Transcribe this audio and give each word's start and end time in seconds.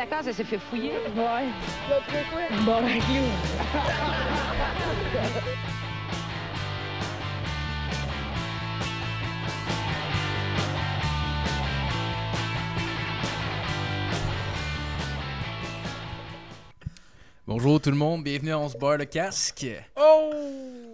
ta 0.00 0.06
case, 0.06 0.28
elle 0.28 0.34
s'est 0.34 0.44
fait 0.44 0.58
fouiller. 0.58 0.92
Ouais. 1.14 1.48
Bon, 2.64 2.80
ben. 2.82 3.00
Bonjour 17.46 17.80
tout 17.80 17.90
le 17.90 17.96
monde, 17.96 18.24
bienvenue 18.24 18.52
à 18.52 18.58
On 18.58 18.70
se 18.70 18.78
barre 18.78 18.96
le 18.96 19.04
casque. 19.04 19.66
Oh! 19.96 20.30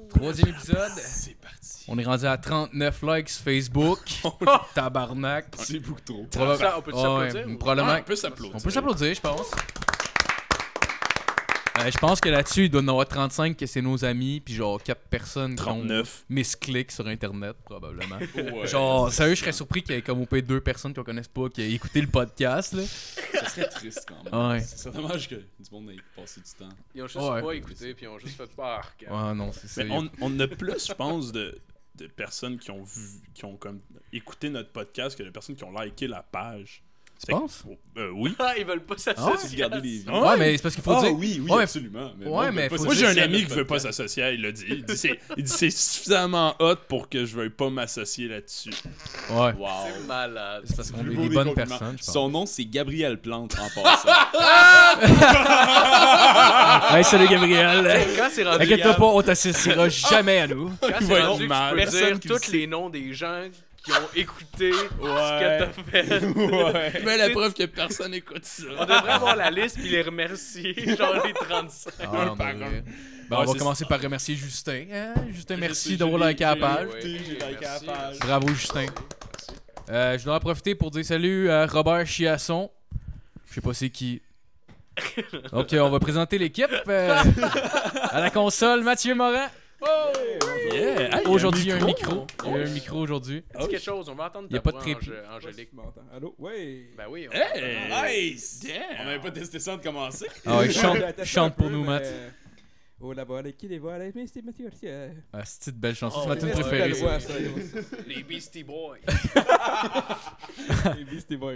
Troisième 0.09 0.48
épisode. 0.48 0.91
C'est 0.96 1.36
parti. 1.36 1.45
On 1.89 1.96
est 1.98 2.05
rendu 2.05 2.27
à 2.27 2.37
39 2.37 3.03
likes 3.03 3.29
sur 3.29 3.45
Facebook. 3.45 4.00
Tabarnak. 4.75 5.46
C'est 5.59 5.79
beaucoup 5.80 6.00
trop. 6.00 6.25
Probable- 6.25 6.59
Ça, 6.59 6.75
on 6.79 6.82
peut 6.82 6.93
s'applaudir? 6.93 7.46
ouais, 7.46 7.53
ou- 7.53 7.59
Probablement. 7.59 7.89
Ah, 7.93 7.98
on 8.00 8.03
peut 8.05 8.16
s'applaudir. 8.16 8.57
On 8.57 8.61
peut 8.61 8.71
s'applaudir, 8.71 9.14
je 9.14 9.21
pense. 9.21 9.50
Euh, 11.79 11.91
je 11.91 11.99
pense 11.99 12.21
que 12.22 12.30
là-dessus, 12.30 12.64
il 12.64 12.71
doit 12.71 12.80
y 12.80 12.85
en 12.86 12.89
avoir 12.89 13.07
35 13.07 13.54
que 13.54 13.67
c'est 13.67 13.82
nos 13.82 14.03
amis, 14.03 14.41
puis 14.41 14.54
genre 14.54 14.82
4 14.82 14.99
personnes 15.11 15.57
qui 15.57 15.63
ont 15.63 15.80
39. 15.86 16.25
misclick 16.30 16.91
sur 16.91 17.07
Internet, 17.07 17.54
probablement. 17.64 18.16
Ouais. 18.35 18.66
Genre, 18.66 19.13
sérieux, 19.13 19.35
je 19.35 19.41
serais 19.41 19.53
surpris 19.53 19.82
qu'il 19.82 19.94
y 19.94 19.99
ait 19.99 20.03
comme 20.03 20.22
au 20.22 20.27
pire 20.27 20.43
deux 20.43 20.61
personnes 20.63 20.94
qu'on 20.94 21.05
connaisse 21.05 21.29
pas 21.29 21.50
qui 21.50 21.61
aient 21.61 21.72
écouté 21.72 22.00
le 22.00 22.07
podcast, 22.07 22.72
là. 22.72 22.82
Ça 22.82 23.49
serait 23.50 23.68
triste 23.68 24.07
quand 24.08 24.25
même. 24.32 24.53
Ouais. 24.53 24.61
C'est 24.61 24.91
dommage 24.91 25.29
que 25.29 25.35
du 25.35 25.71
monde 25.71 25.91
ait 25.91 25.96
passé 26.18 26.41
du 26.41 26.50
temps. 26.64 26.75
Ils 26.94 27.03
ont 27.03 27.07
juste 27.07 27.18
Ouais. 27.21 27.43
pas 27.43 27.53
écouté, 27.53 27.93
puis 27.93 28.07
ils 28.07 28.08
ont 28.08 28.18
juste 28.18 28.39
fait 28.39 28.46
peur. 28.57 28.91
Ouais, 29.11 29.35
non, 29.35 29.50
c'est 29.53 29.68
ça. 29.68 29.82
On, 29.91 30.08
on 30.22 30.41
a 30.41 30.49
plus, 30.49 30.86
je 30.89 30.94
pense, 30.94 31.30
de, 31.30 31.58
de 31.96 32.06
personnes 32.06 32.59
qui 32.59 32.70
ont 32.70 32.83
vu, 32.83 33.20
qui 33.34 33.45
ont 33.45 33.56
comme 33.56 33.81
écouté 34.12 34.50
notre 34.50 34.70
podcast 34.70 35.17
que 35.17 35.23
de 35.23 35.31
personnes 35.31 35.56
qui 35.56 35.64
ont 35.64 35.73
liké 35.78 36.06
la 36.06 36.22
page. 36.22 36.83
Tu 37.25 37.33
penses? 37.33 37.64
Euh, 37.97 38.11
oui. 38.14 38.34
Ah, 38.38 38.52
ils 38.58 38.64
veulent 38.66 38.84
pas 38.84 38.94
Ah 38.98 39.00
s'associer. 39.00 39.64
Les 39.83 39.98
vues. 39.98 40.11
Ouais, 40.11 40.36
mais 40.36 40.56
c'est 40.56 40.62
parce 40.62 40.74
qu'il 40.74 40.84
faut 40.84 40.92
Ah 40.92 41.00
dire. 41.02 41.14
oui, 41.14 41.41
oui, 41.42 41.50
Ouais, 41.50 41.62
absolument. 41.62 42.12
Mais 42.19 42.27
Ouais, 42.27 42.30
moi, 42.30 42.50
mais 42.52 42.69
faut 42.69 42.84
Moi, 42.84 42.94
j'ai 42.94 43.06
un 43.06 43.16
ami 43.16 43.44
qui 43.46 43.52
veut 43.54 43.64
pas 43.66 43.78
s'associer, 43.78 44.32
il 44.34 44.42
l'a 44.42 44.52
dit. 44.52 44.64
Il 44.68 44.84
dit 44.84 44.96
c'est, 44.96 45.18
il 45.36 45.42
dit 45.44 45.50
c'est 45.50 45.70
suffisamment 45.70 46.54
hot 46.60 46.76
pour 46.88 47.08
que 47.08 47.24
je 47.24 47.34
veuille 47.36 47.50
pas 47.50 47.70
m'associer 47.70 48.28
là-dessus. 48.28 48.70
Ouais. 49.30 49.52
Wow. 49.54 49.68
C'est 49.86 50.06
malade. 50.06 50.62
C'est 50.66 50.76
parce 50.76 50.91
qu'on 50.91 51.00
est 51.00 51.14
des 51.14 51.28
des 51.28 51.34
bonnes 51.34 51.54
personnes, 51.54 51.96
je 51.98 52.04
pense. 52.04 52.12
Son 52.12 52.28
nom, 52.28 52.44
c'est 52.46 52.64
Gabriel 52.66 53.19
Plante 53.20 53.56
en 53.58 53.82
passant. 53.82 54.08
Hey, 56.91 57.04
salut 57.04 57.28
Gabriel. 57.28 58.06
Quand 58.16 58.28
c'est 58.30 58.44
rendu, 58.44 58.66
pas, 58.76 58.96
on 59.00 59.22
t'associera 59.22 59.88
jamais 59.88 60.38
à 60.41 60.46
nous. 60.46 60.70
quand 60.80 60.88
c'est 61.00 61.22
rendu 61.22 61.42
tu 61.42 61.48
peux 61.48 61.76
Personne 61.76 62.19
dire 62.19 62.41
tous 62.41 62.52
les 62.52 62.66
noms 62.66 62.88
des 62.91 63.12
gens 63.12 63.42
qui 63.86 63.92
ont 63.92 64.08
écouté 64.16 64.72
ce 64.72 64.86
que 64.88 65.58
t'as 65.58 65.68
fait. 65.68 66.24
ouais. 66.36 67.02
Mais 67.04 67.16
la 67.16 67.30
preuve 67.30 67.54
que 67.54 67.64
personne 67.66 68.12
écoute 68.14 68.44
ça. 68.44 68.64
On 68.78 68.84
devrait 68.84 69.12
avoir 69.12 69.36
la 69.36 69.48
liste 69.50 69.78
puis 69.78 69.88
les 69.88 70.02
remercier, 70.02 70.74
genre 70.96 71.24
les 71.24 71.32
35. 71.32 71.92
Ah, 72.00 72.10
on 72.32 72.36
par. 72.36 72.54
Ben, 72.54 72.82
Ouais, 73.28 73.36
on 73.38 73.44
va 73.52 73.58
commencer 73.58 73.84
par 73.84 74.00
remercier 74.00 74.34
Justin. 74.36 74.84
hein? 74.92 75.14
Justin, 75.32 75.56
merci 75.56 75.96
d'avoir 75.96 76.28
liké 76.28 76.44
la 76.44 76.54
j'ai 76.54 76.60
page. 76.60 76.88
Bravo, 78.20 78.48
Justin. 78.48 78.86
Euh, 79.88 80.18
je 80.18 80.24
dois 80.24 80.36
en 80.36 80.40
profiter 80.40 80.74
pour 80.74 80.90
dire 80.90 81.04
salut 81.04 81.48
à 81.50 81.66
Robert 81.66 82.06
Chiasson. 82.06 82.70
Je 83.48 83.54
sais 83.54 83.60
pas 83.60 83.72
c'est 83.74 83.90
qui. 83.90 84.20
Ok, 85.52 85.74
on 85.78 85.90
va 85.90 86.00
présenter 86.00 86.38
l'équipe. 86.38 86.66
euh, 86.88 87.16
à 88.10 88.20
la 88.20 88.30
console, 88.30 88.82
Mathieu 88.82 89.14
Morin. 89.14 89.46
Yeah. 89.82 91.19
Hey, 91.19 91.27
Aujourd'hui, 91.27 91.62
il 91.64 91.69
y 91.69 91.72
a 91.72 91.77
un 91.77 91.84
micro. 91.84 92.27
Il 92.44 92.50
y 92.50 92.55
a 92.55 92.56
un 92.58 92.70
micro 92.70 92.98
aujourd'hui. 92.98 93.44
Dis 93.60 93.69
quelque 93.69 93.82
chose, 93.82 94.08
on 94.08 94.14
va 94.14 94.27
entendre 94.27 94.48
Y 94.50 94.56
a 94.56 94.60
pas 94.60 94.72
de 94.72 94.78
voix, 94.78 95.36
Angélique. 95.36 95.70
Allô? 96.14 96.34
Ouais. 96.38 96.91
Ben 96.96 97.05
oui, 97.08 97.28
on 97.28 97.32
Hey! 97.34 98.34
Nice! 98.34 98.66
On 99.00 99.04
n'avait 99.04 99.20
pas 99.20 99.30
testé 99.30 99.58
ça 99.58 99.77
de 99.77 99.82
commencer. 99.82 100.27
Ah 100.44 100.58
ouais, 100.58 100.70
chante, 100.72 100.98
chante 101.24 101.56
pour 101.56 101.70
nous, 101.70 101.80
mais- 101.82 102.00
Matt. 102.00 102.04
Oh 102.98 103.12
là-bas, 103.12 103.42
les 103.42 103.52
qui 103.52 103.69
les 103.69 103.78
voit, 103.78 103.98
les 103.98 104.10
c'est 104.27 104.42
Mathieu. 104.42 104.70
Ah, 105.30 105.44
c'est 105.44 105.70
une 105.70 105.77
belle 105.77 105.94
chanson. 105.94 106.19
Oh, 106.19 106.22
c'est 106.22 106.28
ma 106.28 106.36
tune 106.36 106.50
préférée. 106.50 106.93
Les 108.06 108.22
Beastie 108.22 108.64
Boys. 108.64 108.97
Les 110.97 111.04
Beastie 111.04 111.37
Boys. 111.37 111.53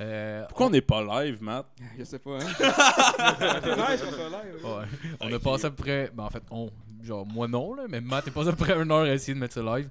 Euh, 0.00 0.44
Pourquoi 0.48 0.66
on 0.66 0.70
n'est 0.70 0.80
pas 0.80 1.22
live, 1.22 1.40
Matt? 1.42 1.66
Je 1.96 2.02
sais 2.02 2.18
pas, 2.18 2.38
hein. 2.38 2.46
C'est 3.62 3.76
nice 3.76 4.02
qu'on 4.02 4.10
soit 4.12 4.30
là. 4.30 4.42
yo. 4.50 4.78
Ouais. 4.78 4.84
On 5.20 5.32
a 5.32 5.38
passé 5.38 5.66
à 5.66 5.70
peu 5.70 5.76
près. 5.76 6.10
Ben, 6.12 6.24
en 6.24 6.30
fait, 6.30 6.42
on. 6.50 6.70
Genre, 7.02 7.26
moi 7.26 7.48
non, 7.48 7.74
là, 7.74 7.84
mais 7.88 8.00
Matt 8.00 8.28
est 8.28 8.30
passé 8.30 8.48
à 8.50 8.52
peu 8.52 8.64
près 8.64 8.74
une 8.80 8.90
heure 8.90 9.02
à 9.02 9.12
essayer 9.12 9.34
de 9.34 9.38
mettre 9.38 9.54
ça 9.54 9.62
live. 9.62 9.88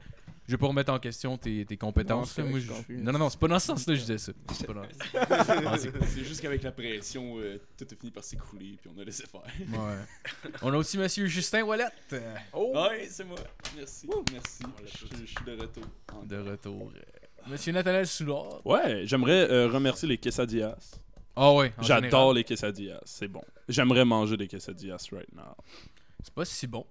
Je 0.48 0.54
vais 0.54 0.58
pas 0.60 0.68
remettre 0.68 0.92
en 0.92 1.00
question 1.00 1.38
tes, 1.38 1.66
tes 1.66 1.78
compétences. 1.78 2.38
Non, 2.38 2.44
là. 2.46 2.50
Moi, 2.52 2.60
c'est 2.60 2.66
je- 2.66 2.72
confus. 2.74 2.98
Non, 2.98 3.12
non, 3.14 3.20
non, 3.20 3.30
c'est 3.30 3.40
pas 3.40 3.48
dans 3.48 3.60
ce 3.60 3.68
sens-là 3.68 3.94
que 3.94 4.00
je 4.00 4.02
disais 4.02 4.18
ça. 4.18 4.32
C'est 4.52 4.68
pas 4.68 4.74
dans... 4.74 4.82
Ah, 5.30 5.78
c'est- 5.78 5.92
C'est 6.08 6.24
juste 6.26 6.42
qu'avec 6.42 6.64
la 6.64 6.72
pression, 6.72 7.38
euh, 7.40 7.62
tout 7.78 7.86
a 7.90 7.96
fini 7.96 8.12
par 8.12 8.24
s'écouler, 8.24 8.78
puis 8.82 8.90
on 8.94 9.00
a 9.00 9.04
laissé 9.06 9.24
faire. 9.28 9.42
Ouais. 9.44 9.98
On 10.64 10.74
a 10.74 10.78
aussi 10.78 10.98
Monsieur 10.98 11.28
Justin 11.28 11.64
Wallet 11.64 11.86
Oh! 12.54 12.74
Ouais, 12.76 13.08
c'est 13.10 13.24
moi. 13.24 13.38
Merci. 13.78 14.10
Merci. 14.34 14.64
Je, 14.86 15.18
je 15.22 15.26
suis 15.26 15.46
de 15.46 15.52
retour. 15.62 15.84
de 16.26 16.38
retour. 16.38 16.92
Monsieur 17.48 17.72
Nathaniel 17.72 18.08
Soulard. 18.08 18.66
Ouais, 18.66 19.04
j'aimerais 19.06 19.50
euh, 19.50 19.68
remercier 19.70 20.08
les 20.10 20.18
quesadillas. 20.18 20.76
Ah 21.36 21.54
ouais, 21.54 21.72
en 21.78 21.82
J'adore 21.84 22.04
général. 22.10 22.36
les 22.36 22.44
quesadillas, 22.44 23.00
c'est 23.06 23.28
bon. 23.30 23.42
J'aimerais 23.70 24.04
manger 24.04 24.36
des 24.38 24.48
quesadillas 24.48 25.08
right 25.14 25.32
now. 25.34 25.56
C'est 26.24 26.34
pas 26.34 26.46
si 26.46 26.68
bon. 26.68 26.86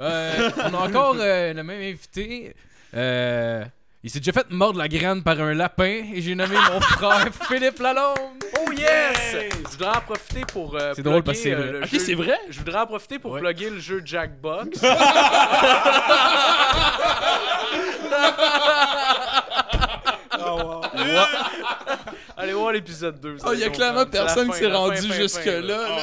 Euh, 0.00 0.50
on 0.58 0.74
a 0.74 0.78
encore 0.88 1.16
euh, 1.18 1.52
le 1.54 1.62
même 1.62 1.80
invité. 1.80 2.54
Euh, 2.94 3.64
il 4.02 4.10
s'est 4.10 4.18
déjà 4.20 4.32
fait 4.32 4.46
mordre 4.50 4.78
la 4.78 4.88
graine 4.88 5.22
par 5.22 5.40
un 5.40 5.54
lapin 5.54 6.02
et 6.14 6.20
j'ai 6.20 6.34
nommé 6.34 6.56
mon 6.72 6.80
frère 6.80 7.28
Philippe 7.48 7.78
Lalonde. 7.78 8.44
Oh 8.60 8.70
yes! 8.72 9.36
Je 9.64 9.70
voudrais 9.70 9.96
en 9.96 10.00
profiter 10.02 10.42
pour. 10.52 10.76
euh, 10.76 10.92
C'est 10.94 11.02
drôle 11.02 11.22
parce 11.22 11.38
que 11.38 11.44
c'est 11.44 11.54
vrai. 11.54 11.72
le 11.72 11.78
Ok, 11.82 11.88
jeu- 11.88 11.98
c'est 11.98 12.14
vrai? 12.14 12.38
Je 12.50 12.58
voudrais 12.58 12.80
en 12.80 12.86
profiter 12.86 13.18
pour 13.18 13.32
Ouais. 13.32 13.40
plugger 13.40 13.70
le 13.70 13.80
jeu 13.80 14.02
Jackbox. 14.04 14.78
Allez 22.54 22.62
voir 22.62 22.72
l'épisode 22.72 23.20
2. 23.20 23.36
Oh, 23.44 23.50
il 23.52 23.60
y 23.60 23.64
a 23.64 23.70
clairement 23.70 24.06
personne 24.06 24.50
qui 24.50 24.58
s'est 24.58 24.70
rendu 24.72 25.12
jusque-là. 25.12 25.60
là. 25.62 25.98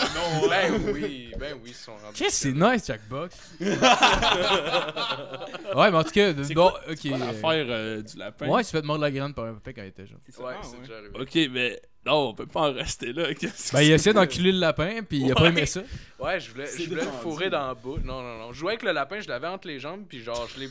Ben 0.50 0.74
oui, 0.94 1.32
ben 1.40 1.54
oui, 1.64 1.70
ils 1.70 1.74
sont 1.74 1.94
rendus. 1.94 2.18
Qu'est-ce 2.18 2.44
que 2.48 2.52
c'est 2.52 2.72
nice, 2.74 2.86
Jackbox. 2.86 3.36
ouais, 5.76 5.92
mais 5.92 5.98
en 5.98 6.04
tout 6.04 6.12
cas, 6.12 6.34
C'est 6.44 6.54
bon, 6.54 6.70
quoi- 6.70 6.82
ok. 6.90 7.04
L'affaire 7.04 7.66
euh, 7.70 8.02
du 8.02 8.18
lapin? 8.18 8.48
Ouais, 8.48 8.62
il 8.62 8.66
s'est 8.66 8.72
fait 8.72 8.84
mordre 8.86 9.02
la 9.04 9.12
graine 9.12 9.34
par 9.34 9.46
un 9.46 9.54
lapin 9.54 9.72
quand 9.74 9.82
il 9.82 9.88
était 9.88 10.06
jeune. 10.06 10.18
Ouais, 10.28 10.54
c'est 10.62 10.72
ouais. 10.74 10.80
déjà 10.82 10.98
arrivé. 10.98 11.20
Ok, 11.20 11.36
mais 11.54 11.82
non, 12.06 12.30
on 12.30 12.34
peut 12.34 12.46
pas 12.48 12.70
en 12.70 12.74
rester 12.74 13.14
là. 13.14 13.34
Qu'est-ce 13.34 13.74
Ben, 13.74 13.82
il 13.82 13.92
essayé 13.92 14.14
d'enculer 14.14 14.52
le 14.52 14.60
lapin, 14.60 15.02
puis 15.08 15.20
il 15.20 15.32
a 15.32 15.36
pas 15.36 15.48
aimé 15.48 15.66
ça. 15.66 15.82
Ouais, 16.20 16.40
je 16.40 16.52
voulais, 16.52 16.68
C'est 16.68 16.84
je 16.84 16.90
voulais 16.90 17.06
le 17.06 17.12
fourrer 17.12 17.50
dans 17.50 17.68
la 17.68 17.74
bouche. 17.74 18.02
Non, 18.04 18.22
non, 18.22 18.38
non. 18.38 18.54
Je 18.54 18.60
jouais 18.60 18.72
avec 18.72 18.84
le 18.84 18.92
lapin, 18.92 19.20
je 19.20 19.30
l'avais 19.30 19.48
entre 19.48 19.68
les 19.68 19.80
jambes, 19.80 20.04
puis 20.08 20.22
genre, 20.22 20.48
je 20.54 20.60
l'ai. 20.62 20.70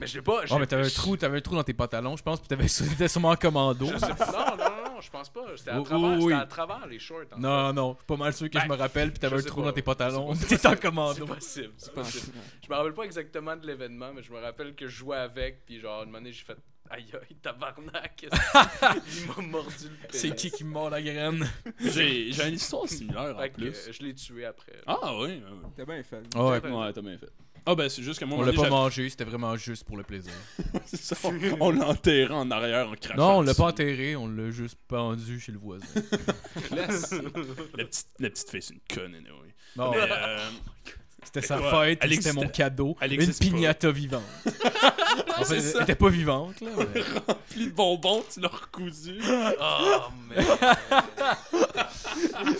Mais 0.00 0.06
je 0.06 0.16
l'ai 0.16 0.22
pas. 0.22 0.42
Oh, 0.50 0.58
mais 0.58 0.66
t'avais 0.66 0.86
un 0.86 0.90
trou, 0.90 1.16
t'avais 1.16 1.38
un 1.38 1.40
trou 1.40 1.54
dans 1.54 1.62
tes 1.62 1.74
pantalons, 1.74 2.16
je 2.16 2.22
pense, 2.22 2.40
puis 2.40 2.48
t'avais 2.48 2.66
t'étais 2.68 3.06
sûrement 3.08 3.30
en 3.30 3.36
commando. 3.36 3.86
Je 3.86 3.98
sais 3.98 4.14
pas. 4.14 4.26
Non, 4.32 4.56
non, 4.56 4.64
non, 4.64 4.94
non, 4.94 5.00
je 5.00 5.10
pense 5.10 5.28
pas. 5.28 5.44
C'était 5.56 5.70
à, 5.70 5.78
Oui, 5.78 5.84
travers, 5.84 6.08
oui, 6.08 6.14
c'était 6.14 6.24
oui. 6.26 6.32
à 6.34 6.46
travers 6.46 6.86
les 6.86 6.98
shorts. 6.98 7.24
en 7.32 7.38
Non, 7.38 7.72
non, 7.72 7.92
je 7.92 7.96
suis 7.98 8.06
pas 8.06 8.16
mal 8.16 8.32
sûr 8.32 8.48
que 8.50 8.58
je 8.58 8.66
Ben, 8.66 8.74
me 8.74 8.80
rappelle, 8.80 9.10
puis 9.10 9.18
t'avais 9.18 9.36
je 9.36 9.40
un 9.40 9.42
sais 9.42 9.48
trou 9.48 9.60
pas. 9.60 9.66
dans 9.68 9.72
tes 9.74 9.82
pantalons, 9.82 10.34
C'est 10.34 10.46
t'étais 10.46 10.66
en 10.66 10.70
C'est 10.70 10.80
commando. 10.80 11.26
possible, 11.26 11.72
c'est 11.76 11.92
possible. 11.92 12.32
Je 12.64 12.70
me 12.70 12.74
rappelle 12.76 12.94
pas 12.94 13.02
exactement 13.04 13.56
de 13.56 13.66
l'événement, 13.66 14.12
mais 14.14 14.22
je 14.22 14.32
me 14.32 14.38
rappelle 14.40 14.74
que 14.74 14.86
je 14.88 14.96
jouais 14.96 15.18
avec, 15.18 15.64
puis 15.66 15.78
genre, 15.80 16.02
une 16.04 16.12
donné, 16.12 16.32
j'ai 16.32 16.44
fait 16.44 16.56
Aïe 16.92 17.06
aïe, 17.14 17.36
tabarnak, 17.40 18.26
il 18.32 19.26
m'a 19.28 19.42
mordu 19.48 19.84
le 19.84 20.08
pénis. 20.08 20.10
C'est 20.10 20.34
qui 20.34 20.50
qui 20.50 20.64
me 20.64 20.70
mord 20.70 20.90
la 20.90 21.00
graine? 21.00 21.48
J'ai 21.78 22.32
j'ai 22.32 22.48
une 22.48 22.54
histoire 22.54 22.88
similaire 22.88 23.36
en 23.36 23.40
Fait 23.40 23.50
que 23.50 23.54
plus. 23.54 23.68
euh, 23.88 23.92
je 23.92 24.02
l'ai 24.02 24.12
tué 24.12 24.44
après. 24.44 24.72
Ah 24.88 25.14
oui. 25.16 25.40
T'as 25.76 25.84
bien 25.84 26.02
fait. 26.02 26.20
Ah 26.34 26.46
ouais, 26.46 26.60
Ouais, 26.68 26.92
t'as 26.92 27.00
bien 27.00 27.16
fait. 27.16 27.30
Ah 27.66 27.74
ben 27.74 27.88
c'est 27.88 28.02
juste 28.02 28.18
que 28.18 28.24
moi, 28.24 28.38
on 28.38 28.42
l'a 28.42 28.52
pas 28.52 28.68
mangé, 28.70 29.08
c'était 29.10 29.24
vraiment 29.24 29.56
juste 29.56 29.84
pour 29.84 29.96
le 29.96 30.02
plaisir. 30.02 30.32
c'est 30.86 30.96
ça, 31.00 31.16
on- 31.24 31.56
On 31.60 31.70
l'a 31.70 31.88
enterré 31.88 32.32
en 32.32 32.50
arrière 32.50 32.88
en 32.88 32.94
crachant. 32.94 33.16
Non, 33.16 33.38
on 33.38 33.42
l'a 33.42 33.54
pas 33.54 33.64
enterré, 33.64 34.16
on 34.16 34.28
l'a 34.28 34.50
juste 34.50 34.78
pendu 34.88 35.38
chez 35.40 35.52
le 35.52 35.58
voisin. 35.58 35.84
La 36.70 36.86
petite, 36.88 38.06
la 38.18 38.30
petite 38.30 38.50
fille, 38.50 38.62
c'est 38.62 38.74
une 38.74 38.80
conne, 38.94 39.14
anyway. 39.14 39.54
Non, 39.76 39.90
Mais, 39.92 39.98
euh, 40.00 40.38
c'était 41.24 41.42
sa 41.46 41.58
quoi, 41.58 41.84
fête, 41.84 41.98
c'était 42.10 42.32
mon 42.32 42.48
cadeau. 42.48 42.96
elle 43.00 43.12
Une 43.14 43.26
pas. 43.26 43.32
pignata 43.38 43.90
vivante. 43.90 44.22
en 45.38 45.44
fait, 45.44 45.56
elle 45.76 45.82
était 45.82 45.94
pas 45.94 46.08
vivante, 46.08 46.60
là. 46.60 46.70
mais- 46.94 47.00
rempli 47.26 47.66
de 47.66 47.70
bonbons, 47.72 48.24
tu 48.32 48.40
l'as 48.40 48.48
recousu. 48.48 49.20
Oh, 49.60 50.00
merde. 50.28 50.58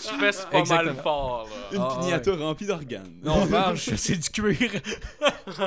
tu 0.01 0.19
fais 0.19 0.31
pas 0.51 0.63
mal 0.65 0.95
fort, 1.01 1.47
là. 1.49 1.75
Une 1.77 1.81
Ah, 1.81 1.97
pignata 1.99 2.35
remplie 2.35 2.65
d'organes. 2.67 3.13
Non, 3.23 3.45
vache, 3.45 3.89
c'est 3.95 4.17
du 4.17 4.29
cuir. 4.29 4.71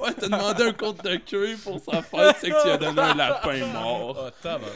Ouais, 0.00 0.12
t'as 0.18 0.28
demandé 0.28 0.62
un 0.64 0.72
compte 0.72 1.04
de 1.04 1.16
cuir 1.16 1.56
pour 1.62 1.80
sa 1.80 2.02
fête, 2.02 2.36
c'est 2.40 2.50
que 2.50 2.62
tu 2.62 2.68
as 2.70 2.76
donné 2.78 3.00
un 3.00 3.14
lapin 3.14 3.66
mort. 3.66 4.24
Oh, 4.26 4.30
tabarnak. 4.42 4.70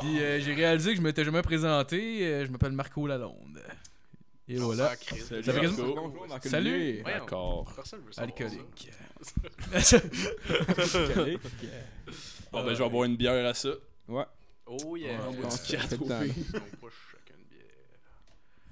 Puis 0.00 0.20
euh, 0.20 0.40
j'ai 0.40 0.54
réalisé 0.54 0.90
que 0.92 0.96
je 0.96 1.02
m'étais 1.02 1.24
jamais 1.24 1.42
présenté. 1.42 2.24
euh, 2.26 2.46
je 2.46 2.50
m'appelle 2.50 2.72
Marco 2.72 3.06
Lalonde. 3.06 3.60
Et 4.48 4.56
voilà. 4.56 4.94
Salut, 4.96 5.44
Ça 5.44 5.52
fait 5.52 5.66
Bonjour, 5.68 6.26
Salut. 6.42 7.02
D'accord. 7.02 7.74
Alcoolique. 8.16 8.90
Alcoolique. 9.74 11.40
Bon, 12.50 12.64
ben, 12.64 12.74
je 12.74 12.82
vais 12.82 12.88
boire 12.88 13.04
une 13.04 13.16
bière 13.16 13.46
à 13.46 13.52
ça. 13.54 13.70
Ouais. 14.08 14.24
Oh 14.66 14.96
yeah. 14.96 15.18
Ouais. 15.18 15.36
On 15.44 15.48
push 15.48 15.70
chacun 15.70 15.96
bière. 15.96 16.34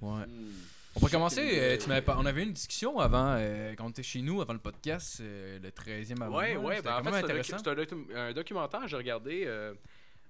Ouais. 0.00 0.25
Hmm. 0.26 0.52
On 0.94 1.00
peut 1.00 1.08
commencer. 1.11 1.43
euh, 1.61 1.76
tu 1.76 1.88
pas- 2.02 2.17
on 2.19 2.25
avait 2.25 2.40
eu 2.43 2.46
une 2.46 2.52
discussion 2.55 2.99
avant, 2.99 3.34
euh, 3.38 3.75
quand 3.76 3.84
on 3.84 3.90
était 3.90 4.02
chez 4.02 4.23
nous, 4.23 4.40
avant 4.40 4.55
le 4.55 4.58
podcast, 4.58 5.19
euh, 5.20 5.58
le 5.62 5.70
13e 5.70 6.23
amendement. 6.23 6.38
Ouais, 6.38 6.56
ouais. 6.56 6.76
C'était 6.76 6.88
Ben, 6.88 7.00
en 7.00 7.05
fait, 7.05 7.11
c'est 7.26 7.32
un, 7.32 7.58
docu- 7.58 7.69
un 7.69 7.75
docu- 7.75 8.17
un 8.17 8.32
documentaire 8.32 8.88
j'ai 8.88 8.96
regardé 8.96 9.44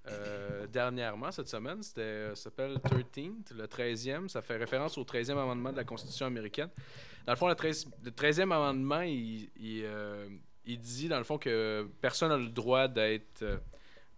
euh, 0.08 0.66
dernièrement 0.66 1.30
cette 1.32 1.48
semaine. 1.48 1.82
C'était, 1.82 2.00
euh, 2.02 2.34
ça 2.34 2.44
s'appelle 2.44 2.76
13th, 2.78 3.54
le 3.54 3.66
13e. 3.66 4.28
Ça 4.28 4.42
fait 4.42 4.56
référence 4.56 4.96
au 4.98 5.04
13e 5.04 5.32
amendement 5.32 5.72
de 5.72 5.76
la 5.76 5.84
Constitution 5.84 6.26
américaine. 6.26 6.68
Dans 7.26 7.32
le 7.32 7.36
fond, 7.36 7.48
le, 7.48 7.54
13, 7.54 7.86
le 8.04 8.10
13e 8.10 8.42
amendement, 8.52 9.00
il, 9.02 9.48
il, 9.56 9.82
euh, 9.84 10.28
il 10.64 10.78
dit, 10.78 11.08
dans 11.08 11.18
le 11.18 11.24
fond, 11.24 11.38
que 11.38 11.88
personne 12.00 12.28
n'a 12.28 12.36
le 12.36 12.48
droit 12.48 12.88
d'être. 12.88 13.44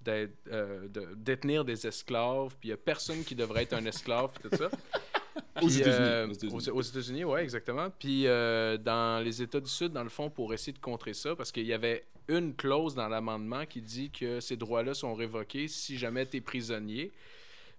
de 0.05 1.15
détenir 1.17 1.65
des 1.65 1.87
esclaves, 1.87 2.57
puis 2.61 2.69
il 2.69 2.71
n'y 2.71 2.75
a 2.75 2.77
personne 2.79 3.23
qui 3.25 3.35
devrait 3.35 3.63
être 3.65 3.75
un 3.75 3.85
esclave, 3.85 4.31
puis 4.39 4.49
tout 4.49 4.57
ça. 4.57 4.69
Aux 5.63 5.67
Puis, 5.67 5.81
États-Unis, 5.81 6.31
aux 6.31 6.33
États-Unis. 6.35 6.71
aux- 6.71 6.77
aux 6.77 6.83
États-Unis, 6.83 7.25
ouais, 7.25 7.43
exactement. 7.45 7.91
Puis 7.97 8.25
dans 8.25 9.23
les 9.25 9.41
États 9.43 9.61
du 9.61 9.69
Sud, 9.69 9.93
dans 9.93 10.03
le 10.03 10.09
fond, 10.09 10.31
pour 10.31 10.53
essayer 10.53 10.73
de 10.73 10.79
contrer 10.81 11.15
ça, 11.15 11.35
parce 11.37 11.53
qu'il 11.53 11.67
y 11.67 11.73
avait 11.73 12.05
une 12.29 12.55
clause 12.55 12.95
dans 12.95 13.09
l'amendement 13.09 13.65
qui 13.67 13.81
dit 13.81 14.11
que 14.11 14.41
ces 14.41 14.57
droits-là 14.57 14.95
sont 14.95 15.15
révoqués 15.15 15.69
si 15.69 15.97
jamais 15.99 16.27
tu 16.27 16.37
es 16.37 16.41
prisonnier. 16.41 17.13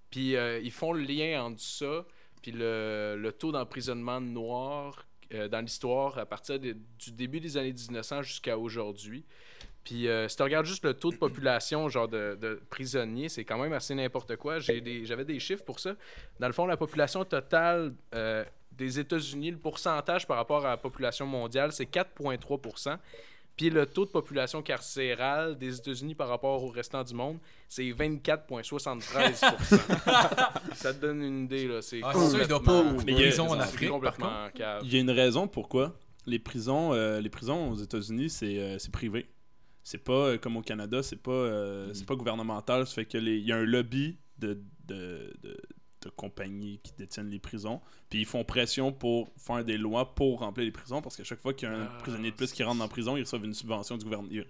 Puis 0.09 0.35
euh, 0.35 0.59
ils 0.63 0.71
font 0.71 0.91
le 0.93 1.01
lien 1.03 1.43
entre 1.43 1.61
ça, 1.61 2.05
puis 2.41 2.51
le, 2.51 3.15
le 3.19 3.31
taux 3.31 3.51
d'emprisonnement 3.51 4.19
noir 4.19 5.05
euh, 5.33 5.47
dans 5.47 5.61
l'histoire 5.61 6.17
à 6.17 6.25
partir 6.25 6.59
du 6.59 6.75
début 7.11 7.39
des 7.39 7.57
années 7.57 7.73
1900 7.73 8.23
jusqu'à 8.23 8.57
aujourd'hui. 8.57 9.23
Puis 9.83 10.07
euh, 10.07 10.27
si 10.27 10.35
tu 10.35 10.43
regardes 10.43 10.65
juste 10.65 10.83
le 10.83 10.93
taux 10.95 11.11
de 11.11 11.17
population, 11.17 11.87
genre 11.89 12.07
de, 12.07 12.59
prisonniers, 12.69 13.29
c'est 13.29 13.45
quand 13.45 13.57
même 13.61 13.73
assez 13.73 13.93
n'importe 13.93 14.35
quoi. 14.35 14.59
J'ai 14.59 14.81
des- 14.81 15.05
J'avais 15.05 15.25
des 15.25 15.39
chiffres 15.39 15.63
pour 15.63 15.79
ça. 15.79 15.95
Dans 16.39 16.47
le 16.47 16.53
fond, 16.53 16.65
la 16.65 16.77
population 16.77 17.23
totale 17.23 17.93
des 18.71 18.99
États-Unis, 18.99 19.51
le 19.51 19.57
pourcentage 19.57 20.25
par 20.25 20.37
rapport 20.37 20.65
à 20.65 20.69
la 20.69 20.77
population 20.77 21.25
mondiale, 21.25 21.71
c'est 21.71 21.85
4,3 21.85 22.97
Puis 23.59 23.69
le 23.69 23.85
taux 23.85 24.05
de 24.05 24.09
population 24.09 24.61
carcérale 24.61 25.57
des 25.57 25.77
États-Unis 25.77 26.15
par 26.15 26.29
rapport 26.29 26.63
au 26.63 26.69
restant 26.69 27.03
du 27.03 27.13
monde, 27.13 27.39
c'est 27.67 27.83
24,73 27.91 29.35
Ça 30.75 30.93
te 30.93 31.01
donne 31.01 31.21
une 31.21 31.43
idée, 31.43 31.67
là. 31.67 31.81
C'est 31.81 31.99
Ah, 32.03 32.13
sûr, 32.13 32.39
il 32.41 32.47
doit 32.47 32.63
pas 32.63 32.81
complètement- 32.83 32.99
aux 33.01 33.03
Mais 33.05 33.11
il 33.11 33.19
y 33.19 33.23
a- 33.23 33.27
prisons 33.27 33.49
en 33.49 33.59
Afrique, 33.59 33.89
par 33.89 33.99
complètement 33.99 34.43
contre. 34.45 34.53
cave. 34.53 34.81
Il 34.85 34.93
y 34.93 34.95
a 34.95 34.99
une 35.01 35.11
raison 35.11 35.47
pourquoi 35.49 35.93
les 36.25 36.39
prisons, 36.39 36.93
euh, 36.93 37.19
les 37.19 37.29
prisons 37.29 37.71
aux 37.71 37.75
États-Unis, 37.75 38.29
c'est 38.29 38.59
euh, 38.59 38.77
c'est 38.79 38.91
privé. 38.91 39.29
C'est 39.83 40.03
pas 40.03 40.13
euh, 40.13 40.37
comme 40.37 40.55
au 40.57 40.61
Canada, 40.61 41.01
c'est 41.03 41.21
pas, 41.21 41.31
euh, 41.31 41.89
c'est 41.93 42.05
pas 42.05 42.15
gouvernemental. 42.15 42.87
Ça 42.87 42.93
fait 42.95 43.05
que 43.05 43.17
les- 43.17 43.39
il 43.39 43.45
y 43.45 43.51
a 43.51 43.57
un 43.57 43.65
lobby 43.65 44.17
de, 44.37 44.61
de, 44.85 45.33
de, 45.43 45.57
de 46.01 46.09
compagnies 46.09 46.79
qui 46.83 46.93
détiennent 46.97 47.29
les 47.29 47.39
prisons. 47.39 47.81
Puis 48.09 48.19
ils 48.19 48.25
font 48.25 48.43
pression 48.43 48.91
pour 48.91 49.29
faire 49.37 49.63
des 49.65 49.77
lois 49.77 50.15
pour 50.15 50.39
remplir 50.39 50.65
les 50.65 50.71
prisons 50.71 51.01
parce 51.01 51.15
qu'à 51.15 51.23
chaque 51.23 51.41
fois 51.41 51.53
qu'il 51.53 51.67
y 51.69 51.71
a 51.71 51.75
un 51.75 51.85
Ah, 51.85 51.97
prisonnier 51.99 52.31
de 52.31 52.35
plus 52.35 52.51
qui 52.51 52.63
rentre 52.63 52.81
en 52.81 52.87
prison, 52.87 53.17
ils 53.17 53.21
reçoivent 53.23 53.45
une 53.45 53.53
subvention 53.53 53.97
du 53.97 54.03
gouvernement, 54.05 54.43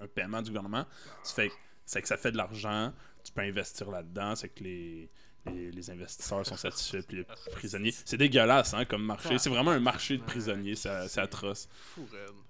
un 0.00 0.06
paiement 0.06 0.42
du 0.42 0.50
gouvernement. 0.50 0.84
Ça 1.22 1.34
fait 1.34 1.50
c'est 1.86 2.02
que 2.02 2.08
ça 2.08 2.16
fait 2.16 2.32
de 2.32 2.36
l'argent, 2.36 2.92
tu 3.24 3.32
peux 3.32 3.42
investir 3.42 3.90
là-dedans, 3.90 4.34
c'est 4.34 4.48
que 4.48 4.64
les, 4.64 5.08
les, 5.46 5.70
les 5.70 5.90
investisseurs 5.90 6.44
sont 6.44 6.56
satisfaits, 6.56 7.02
puis 7.06 7.18
les 7.18 7.24
prisonniers. 7.52 7.94
C'est 8.04 8.16
dégueulasse 8.16 8.74
hein, 8.74 8.84
comme 8.84 9.04
marché. 9.04 9.38
C'est 9.38 9.50
vraiment 9.50 9.70
un 9.70 9.78
marché 9.80 10.18
de 10.18 10.22
prisonniers, 10.22 10.74
c'est 10.74 11.18
atroce. 11.18 11.68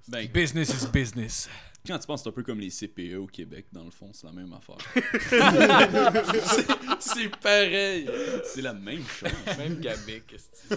Ben, 0.08 0.26
Business 0.28 0.70
is 0.82 0.86
business. 0.90 1.50
Quand 1.86 1.98
tu 1.98 2.06
penses, 2.06 2.22
c'est 2.22 2.28
un 2.28 2.32
peu 2.32 2.42
comme 2.42 2.60
les 2.60 2.70
CPE 2.70 3.16
au 3.18 3.26
Québec, 3.26 3.66
dans 3.72 3.84
le 3.84 3.90
fond, 3.90 4.10
c'est 4.12 4.26
la 4.26 4.32
même 4.32 4.52
affaire. 4.52 4.76
C'est- 6.46 6.66
c'est 6.98 7.36
pareil. 7.36 8.08
C'est 8.44 8.62
la 8.62 8.72
même 8.72 9.04
chose. 9.06 9.28
Même 9.58 9.78
gamique, 9.80 10.32
est-ce 10.32 10.68
que- 10.68 10.74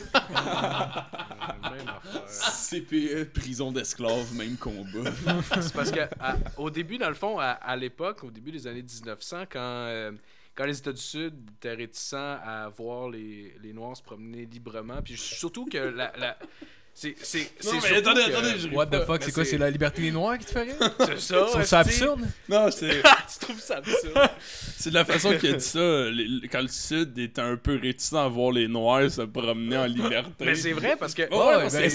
Même 1.69 1.87
affaire. 1.87 2.27
CPE, 2.27 3.25
prison 3.33 3.71
d'esclaves, 3.71 4.33
même 4.35 4.57
combat. 4.57 5.09
C'est 5.61 5.73
parce 5.73 5.91
que 5.91 6.01
à- 6.19 6.35
au 6.57 6.69
début, 6.69 6.97
dans 6.97 7.09
le 7.09 7.15
fond, 7.15 7.39
à, 7.39 7.51
à 7.51 7.75
l'époque, 7.75 8.23
au 8.23 8.31
début 8.31 8.51
des 8.51 8.67
années 8.67 8.81
1900, 8.83 9.43
quand, 9.49 9.59
euh, 9.59 10.11
quand 10.55 10.65
les 10.65 10.77
États 10.77 10.91
du 10.93 11.01
Sud 11.01 11.33
étaient 11.57 11.73
réticents 11.73 12.37
à 12.43 12.69
voir 12.75 13.09
les, 13.09 13.55
les 13.61 13.73
Noirs 13.73 13.97
se 13.97 14.03
promener 14.03 14.45
librement, 14.45 15.01
puis 15.03 15.17
surtout 15.17 15.65
que 15.65 15.77
la... 15.77 16.11
la 16.17 16.37
c'est 17.01 17.15
c'est 17.21 17.49
c'est 17.59 17.73
mais 17.75 17.79
surtout 17.81 18.09
attendez, 18.09 18.21
que- 18.25 18.29
attendez, 18.31 18.59
je- 18.59 18.67
What 18.75 18.87
the 18.87 19.05
fuck, 19.05 19.19
mais 19.19 19.25
c'est 19.25 19.31
quoi 19.31 19.45
c'est- 19.45 19.57
la 19.57 19.69
liberté 19.69 20.01
des 20.01 20.11
Noirs 20.11 20.37
qui 20.37 20.45
te 20.45 20.51
fait 20.51 20.63
rire? 20.63 20.75
C'est 20.99 21.19
ça 21.19 21.35
Je 21.45 21.51
trouve 21.51 21.63
ça 21.63 21.79
absurde? 21.79 22.21
Non, 22.49 22.69
c'est 22.71 23.01
tu 23.33 23.39
trouves 23.45 23.59
ça 23.61 23.77
absurde? 23.77 24.29
C'est 24.77 24.89
de 24.89 24.95
la 24.95 25.05
façon 25.05 25.37
qu'il 25.37 25.49
a 25.49 25.53
dit 25.57 25.63
ça. 25.63 26.09
les- 26.09 26.47
quand 26.49 26.61
le 26.61 26.67
Sud 26.67 27.17
était 27.17 27.41
un 27.41 27.55
peu 27.55 27.79
réticent 27.81 28.13
à 28.13 28.27
voir 28.27 28.51
les 28.51 28.67
Noirs 28.67 29.09
se 29.09 29.21
promener 29.21 29.77
en 29.77 29.85
liberté. 29.85 30.29
mais 30.45 30.55
c'est 30.55 30.73
vrai 30.73 30.95
parce 30.99 31.13
que 31.13 31.21
Ouais, 31.23 31.63
ouais, 31.63 31.69
c'est 31.69 31.87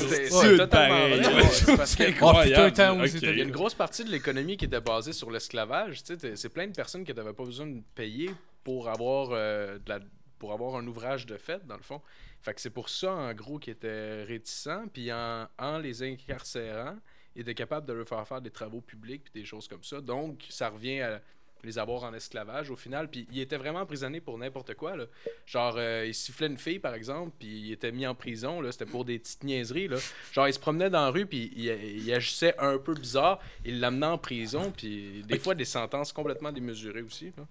ben, 0.48 0.56
totalement 0.58 0.68
pareil. 0.68 1.20
vrai, 1.20 1.34
Ouais, 1.34 1.42
ouais, 1.42 1.48
c'est 1.52 1.76
parce 1.76 1.96
que 1.96 2.02
Oh, 2.22 2.32
c'était- 3.06 3.30
Il 3.32 3.38
y 3.38 3.40
a 3.40 3.44
une 3.44 3.50
grosse 3.50 3.74
partie 3.74 4.04
de 4.04 4.10
l'économie 4.10 4.56
qui 4.56 4.64
était 4.64 4.80
basée 4.80 5.12
sur 5.12 5.30
l'esclavage. 5.30 6.02
Tu 6.02 6.14
sais, 6.18 6.32
c'est 6.36 6.48
plein 6.48 6.66
de 6.66 6.72
personnes 6.72 7.04
qui 7.04 7.12
n'avaient 7.12 7.32
pas 7.32 7.44
besoin 7.44 7.66
de 7.66 7.80
payer 7.94 8.30
pour 8.62 8.88
avoir, 8.88 9.30
euh, 9.32 9.74
de 9.84 9.88
la, 9.90 9.98
pour 10.38 10.52
avoir 10.52 10.76
un 10.76 10.86
ouvrage 10.86 11.26
de 11.26 11.36
fait, 11.36 11.66
dans 11.66 11.76
le 11.76 11.82
fond. 11.82 12.00
Fait 12.42 12.54
que 12.54 12.60
c'est 12.60 12.70
pour 12.70 12.88
ça, 12.88 13.12
en 13.12 13.32
gros, 13.34 13.58
qu'ils 13.58 13.72
étaient 13.72 14.22
réticents. 14.24 14.86
Puis 14.92 15.12
en, 15.12 15.48
en 15.58 15.78
les 15.78 16.02
incarcérant, 16.02 16.96
ils 17.34 17.42
étaient 17.42 17.54
capables 17.54 17.86
de 17.86 17.92
leur 17.92 18.06
faire 18.08 18.26
faire 18.26 18.40
des 18.40 18.50
travaux 18.50 18.80
publics 18.80 19.24
puis 19.24 19.32
des 19.40 19.46
choses 19.46 19.66
comme 19.68 19.82
ça. 19.82 20.00
Donc, 20.00 20.44
ça 20.50 20.68
revient 20.68 21.00
à 21.00 21.20
les 21.64 21.78
avoir 21.78 22.04
en 22.04 22.12
esclavage 22.14 22.70
au 22.70 22.76
final. 22.76 23.08
Puis 23.08 23.26
ils 23.32 23.40
étaient 23.40 23.56
vraiment 23.56 23.80
emprisonnés 23.80 24.20
pour 24.20 24.38
n'importe 24.38 24.74
quoi. 24.74 24.96
Là. 24.96 25.06
Genre, 25.46 25.74
euh, 25.78 26.04
ils 26.06 26.14
sifflaient 26.14 26.46
une 26.46 26.58
fille, 26.58 26.78
par 26.78 26.94
exemple, 26.94 27.32
puis 27.38 27.48
ils 27.48 27.72
étaient 27.72 27.92
mis 27.92 28.06
en 28.06 28.14
prison. 28.14 28.60
là. 28.60 28.70
C'était 28.72 28.86
pour 28.86 29.04
des 29.04 29.18
petites 29.18 29.42
niaiseries. 29.44 29.88
Là. 29.88 29.96
Genre, 30.32 30.48
ils 30.48 30.54
se 30.54 30.58
promenaient 30.58 30.90
dans 30.90 31.04
la 31.04 31.10
rue, 31.10 31.26
puis 31.26 31.52
ils, 31.56 31.66
ils 31.66 32.12
agissaient 32.12 32.54
un 32.58 32.78
peu 32.78 32.94
bizarre. 32.94 33.40
Ils 33.64 33.80
l'amenaient 33.80 34.06
en 34.06 34.18
prison, 34.18 34.72
puis 34.76 35.22
des 35.26 35.38
fois, 35.38 35.54
des 35.54 35.64
sentences 35.64 36.12
complètement 36.12 36.52
démesurées 36.52 37.02
aussi. 37.02 37.32
là. 37.36 37.44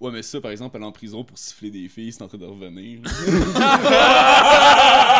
Ouais, 0.00 0.12
mais 0.12 0.22
ça, 0.22 0.40
par 0.40 0.52
exemple, 0.52 0.76
aller 0.76 0.86
en 0.86 0.92
prison 0.92 1.24
pour 1.24 1.38
siffler 1.38 1.70
des 1.70 1.88
filles, 1.88 2.12
c'est 2.12 2.22
en 2.22 2.28
train 2.28 2.38
de 2.38 2.46
revenir. 2.46 3.00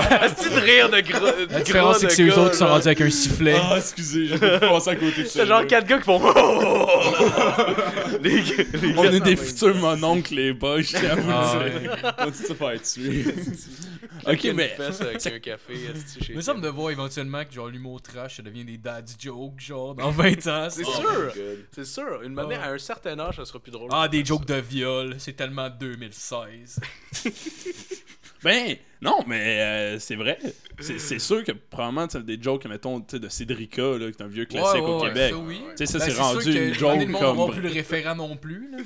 C'est 0.36 0.50
de 0.54 0.60
rire 0.60 0.88
de 0.90 1.00
gros. 1.00 1.26
La 1.50 1.60
différence, 1.60 1.98
c'est 1.98 2.06
que 2.06 2.12
c'est 2.12 2.22
eux 2.24 2.38
autres 2.38 2.52
qui 2.52 2.56
sont 2.58 2.66
rendus 2.66 2.86
avec 2.86 3.00
un 3.00 3.10
sifflet. 3.10 3.56
Ah, 3.60 3.74
excusez, 3.78 4.26
j'ai 4.26 4.38
pas 4.38 4.58
passé 4.60 4.90
à 4.90 4.96
côté 4.96 5.22
de 5.22 5.26
ça. 5.28 5.40
C'est 5.40 5.46
genre 5.46 5.66
quatre 5.66 5.86
gars 5.86 5.98
qui 5.98 6.04
font. 6.04 6.20
les, 8.20 8.42
gars- 8.42 8.64
les 8.82 8.94
On 8.98 9.04
est 9.04 9.20
des 9.20 9.36
futurs 9.36 9.74
mononcles, 9.76 10.34
les 10.34 10.52
boys, 10.52 10.82
je 10.82 10.96
tiens 10.96 11.10
à 11.10 11.14
vous 11.16 11.28
le 11.28 11.34
Ah, 11.34 11.56
dire. 11.58 11.90
ouais. 11.92 12.10
On 12.26 12.30
dit 12.30 12.38
ça 12.38 12.54
faire 12.54 12.82
tuer. 12.82 13.24
Ok, 14.26 14.48
mais. 14.54 14.76
un 15.32 15.38
café. 15.38 15.74
chez 16.20 16.32
Il 16.32 16.36
me 16.36 16.42
de 16.60 16.68
voir 16.68 16.90
éventuellement 16.90 17.42
que 17.42 17.54
genre 17.54 17.68
l'humour 17.68 18.02
trash 18.02 18.36
ça 18.36 18.42
devient 18.42 18.64
des 18.66 18.76
daddy 18.76 19.14
jokes 19.18 19.58
genre 19.60 19.94
dans 19.94 20.10
20 20.10 20.46
ans. 20.46 20.68
C'est 20.68 20.82
Oh 20.86 20.90
sûr. 21.00 21.32
C'est 21.74 21.86
sûr. 21.86 22.20
Une 22.22 22.34
manière, 22.34 22.62
à 22.62 22.66
un 22.68 22.78
certain 22.78 23.18
âge, 23.18 23.36
ça 23.36 23.46
sera 23.46 23.58
plus 23.60 23.72
drôle. 23.72 23.88
Ah 23.92 24.08
des 24.08 24.22
jokes 24.22 24.44
de 24.44 24.56
viol, 24.56 25.14
c'est 25.18 25.32
tellement 25.32 25.70
2016. 25.70 26.80
Ben, 28.42 28.76
non, 29.02 29.18
mais 29.26 29.60
euh, 29.60 29.98
c'est 29.98 30.14
vrai. 30.16 30.38
C'est 30.78 30.98
c'est 30.98 31.18
sûr 31.18 31.44
que 31.44 31.52
probablement, 31.52 32.06
tu 32.06 32.22
des 32.22 32.38
jokes, 32.40 32.64
mettons, 32.66 33.00
de 33.00 33.28
Cédrica, 33.28 33.82
là, 33.82 34.10
qui 34.10 34.18
est 34.18 34.22
un 34.22 34.28
vieux 34.28 34.46
classique 34.46 34.82
Ouais, 34.82 34.90
au 34.90 35.00
Québec. 35.02 35.30
Ça, 35.32 35.38
oui. 35.38 35.60
Tu 35.76 35.76
sais, 35.76 35.86
ça, 35.86 35.98
Ben, 35.98 36.04
c'est 36.04 36.10
sûr 36.12 36.22
rendu 36.22 36.44
que 36.44 36.50
une 36.68 36.74
joke 36.74 37.12
comme. 37.18 37.50
plus 37.50 37.62
le 37.62 37.68
référent 37.72 38.16
non 38.16 38.36
plus. 38.36 38.70
Là. 38.72 38.78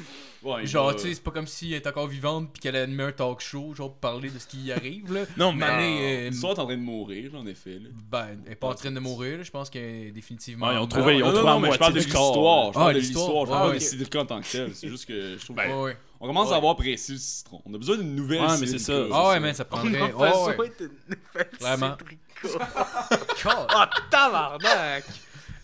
Ouais, 0.44 0.66
Genre, 0.66 0.94
tu 0.94 1.02
sais, 1.02 1.14
c'est 1.14 1.22
pas 1.22 1.30
comme 1.30 1.46
si 1.46 1.70
elle 1.72 1.76
est 1.82 1.86
encore 1.86 2.06
vivante 2.06 2.50
puis 2.52 2.60
qu'elle 2.60 2.76
animait 2.76 3.04
un 3.04 3.12
talk 3.12 3.40
show, 3.40 3.74
genre 3.74 3.90
pour 3.92 3.98
parler 3.98 4.28
de 4.28 4.38
ce 4.38 4.46
qui 4.46 4.58
y 4.64 4.72
arrive. 4.72 5.12
Là. 5.12 5.22
Non, 5.38 5.52
mais. 5.52 5.66
Mané, 5.66 6.26
euh, 6.26 6.30
L'histoire 6.30 6.52
est 6.52 6.60
en 6.60 6.66
train 6.66 6.76
de 6.76 6.82
mourir, 6.82 7.32
là, 7.32 7.38
en 7.38 7.46
effet. 7.46 7.78
Là. 7.82 7.88
ben, 8.10 8.26
elle 8.44 8.52
est 8.52 8.56
pas 8.56 8.66
en 8.68 8.74
train 8.74 8.90
de 8.90 9.00
mourir, 9.00 9.38
là. 9.38 9.42
je 9.42 9.50
pense 9.50 9.70
qu'elle 9.70 9.82
est 9.82 10.10
définitivement. 10.10 10.66
Ouais, 10.68 10.74
ils 10.74 10.78
ont 10.78 10.86
trouvé- 10.86 11.16
ils 11.16 11.22
ont 11.22 11.28
non, 11.28 11.32
trouvé 11.32 11.46
non, 11.46 11.52
en 11.56 11.60
mais 11.60 11.72
je 11.72 11.78
parle 11.78 11.92
de 11.94 12.00
du 12.00 12.08
corps. 12.08 12.32
l'histoire. 12.34 12.64
Je 12.64 12.68
Ah, 12.70 12.72
parle 12.82 12.94
de 12.94 12.98
l'histoire. 12.98 13.24
l'histoire. 13.28 13.46
Je 13.46 13.50
Ah, 13.50 13.54
parle 13.56 13.68
pas 13.70 13.74
de 13.74 13.82
Cédric 13.82 14.16
en 14.16 14.26
tant 14.26 14.40
que 14.42 14.46
tel. 14.52 14.74
C'est 14.74 14.88
juste 14.88 15.06
que 15.06 15.36
je 15.38 15.44
trouve. 15.44 15.56
Ouais, 15.56 15.72
ouais. 15.72 15.96
On 16.20 16.26
commence 16.26 16.48
Ouais. 16.48 16.54
à 16.54 16.56
avoir 16.58 16.76
pressé 16.76 17.12
le 17.12 17.18
citron. 17.18 17.60
On 17.66 17.74
a 17.74 17.78
besoin 17.78 17.96
d'une 17.96 18.14
nouvelle 18.14 18.40
Ouais, 18.42 18.58
mais 18.60 18.66
c'est 18.66 18.78
ça. 18.78 18.92
Ah 19.12 19.28
ouais, 19.30 19.40
mais 19.40 19.54
ça 19.54 19.64
On 19.70 19.76
prendrait. 19.76 20.00
a 20.00 20.04
Ouais, 20.16 20.30
besoin 20.30 20.54
d'une 20.78 20.90
nouvelle 21.08 21.50
Vraiment. 21.60 21.96
Cédrica. 21.98 22.20
God. 23.44 23.66
Ah, 23.70 23.90
tabarnak! 24.10 25.04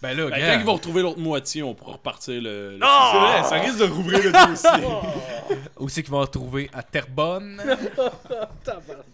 Ben 0.02 0.16
là, 0.16 0.30
Ben, 0.30 0.40
quand 0.40 0.60
ils 0.60 0.64
vont 0.66 0.74
retrouver 0.74 1.02
l'autre 1.02 1.18
moitié, 1.18 1.62
on 1.62 1.74
pourra 1.74 1.92
repartir 1.92 2.40
le. 2.40 2.72
le- 2.72 2.78
Non! 2.78 2.86
C'est 3.12 3.18
vrai, 3.18 3.42
ça 3.48 3.54
risque 3.56 3.78
de 3.78 3.84
rouvrir 3.84 4.22
le 4.22 4.32
dossier. 4.32 4.86
Où 5.78 5.88
c'est 5.88 6.02
qu'ils 6.02 6.10
vont 6.12 6.20
retrouver? 6.20 6.70
À 6.72 6.82
Terrebonne? 6.82 7.62
Tabarnak. 8.64 9.04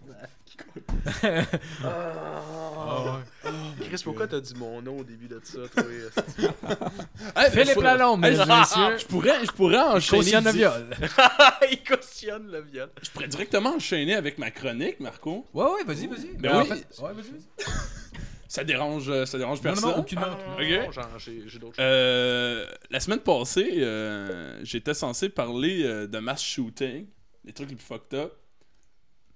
Ah, 1.85 3.03
ouais. 3.45 3.51
Chris, 3.89 4.01
pourquoi 4.05 4.27
t'as 4.27 4.41
dit 4.41 4.55
mon 4.55 4.81
nom 4.83 4.99
au 4.99 5.05
début 5.05 5.29
de 5.29 5.41
ça, 5.43 5.59
toi? 5.75 5.83
Philippe 7.51 7.75
je- 7.77 7.81
Lalonde, 7.81 8.21
mesdames 8.21 8.51
et 8.51 8.55
messieurs. 8.61 8.99
Je 8.99 9.07
pourrais, 9.07 9.45
je 9.45 9.53
pourrais 9.53 9.79
enchaîner. 9.81 10.23
Cautionne 10.23 10.45
le 10.45 10.51
viol. 10.53 10.91
Il 11.71 11.83
cautionne 11.85 12.51
le 12.51 12.61
viol. 12.63 12.89
Je 13.03 13.11
pourrais 13.11 13.29
directement 13.29 13.75
enchaîner 13.77 14.15
avec 14.15 14.39
ma 14.39 14.51
chronique, 14.51 15.01
Marco. 15.01 15.47
Ouais, 15.53 15.65
ouais, 15.65 15.85
vas-y, 15.87 16.07
vas-y. 16.07 16.29
Ben 16.37 16.41
Ben, 16.51 16.57
en 16.57 16.63
oui. 16.63 16.69
fait, 16.69 17.03
ouais, 17.03 17.13
vas-y, 17.13 17.31
vas-y. 17.33 17.67
Ça 18.57 18.65
dérange, 18.65 19.11
euh, 19.11 19.27
ça 19.27 19.37
dérange 19.37 19.61
personne. 19.61 19.91
non, 19.91 19.97
non, 19.97 20.01
aucunement. 20.01 20.25
Ah, 20.31 21.09
non, 21.13 21.19
j'ai 21.19 21.59
d'autres 21.59 21.77
Euh, 21.79 22.65
la 22.89 23.01
semaine 23.01 23.21
passée, 23.21 23.71
euh, 23.83 24.65
j'étais 24.65 24.95
censé 24.95 25.29
parler 25.29 25.83
euh, 25.85 26.07
de 26.07 26.19
mass 26.21 26.43
shooting, 26.43 27.07
les 27.45 27.53
trucs 27.53 27.69
les 27.69 27.77
plus 27.77 27.85
fucked 27.85 28.19
up. 28.19 28.33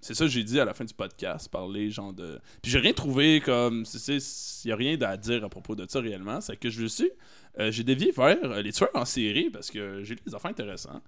C'est 0.00 0.14
ça 0.14 0.24
que 0.24 0.30
j'ai 0.30 0.42
dit 0.42 0.58
à 0.58 0.64
la 0.64 0.72
fin 0.72 0.86
du 0.86 0.94
podcast, 0.94 1.50
parler 1.50 1.90
genre 1.90 2.14
de. 2.14 2.40
Puis 2.62 2.72
j'ai 2.72 2.78
rien 2.78 2.94
trouvé 2.94 3.42
comme. 3.42 3.84
Il 4.08 4.20
n'y 4.64 4.72
a 4.72 4.76
rien 4.76 5.02
à 5.02 5.18
dire 5.18 5.44
à 5.44 5.50
propos 5.50 5.74
de 5.76 5.84
ça 5.86 6.00
réellement. 6.00 6.40
C'est 6.40 6.56
que 6.56 6.70
je 6.70 6.80
le 6.80 6.88
suis. 6.88 7.10
j'ai 7.58 7.84
dévié 7.84 8.12
vers 8.12 8.62
les 8.62 8.72
tueurs 8.72 8.88
en 8.94 9.04
série 9.04 9.50
parce 9.50 9.70
que 9.70 10.02
j'ai 10.02 10.14
des 10.14 10.34
affaires 10.34 10.52
intéressantes. 10.52 11.02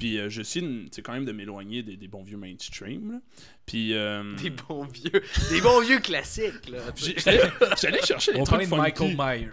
Puis 0.00 0.18
euh, 0.18 0.28
je 0.28 0.42
suis 0.42 0.60
quand 1.04 1.12
même 1.12 1.24
de 1.24 1.30
m'éloigner 1.32 1.84
des, 1.84 1.96
des 1.96 2.08
bons 2.08 2.24
vieux 2.24 2.36
mainstream. 2.38 3.12
là. 3.12 3.18
Puis. 3.66 3.94
euh, 3.94 4.34
Des 4.42 4.50
bons 4.50 4.84
vieux, 4.86 5.22
des 5.50 5.60
bons 5.60 5.80
vieux 5.82 6.00
classiques, 6.00 6.68
là. 6.68 6.78
J'étais 6.96 7.86
allé- 7.86 8.00
chercher 8.02 8.32
les 8.32 8.40
On 8.40 8.44
trucs 8.44 8.62
de 8.62 8.66
funky. 8.66 8.80
Michael 8.80 9.16
Myers. 9.16 9.48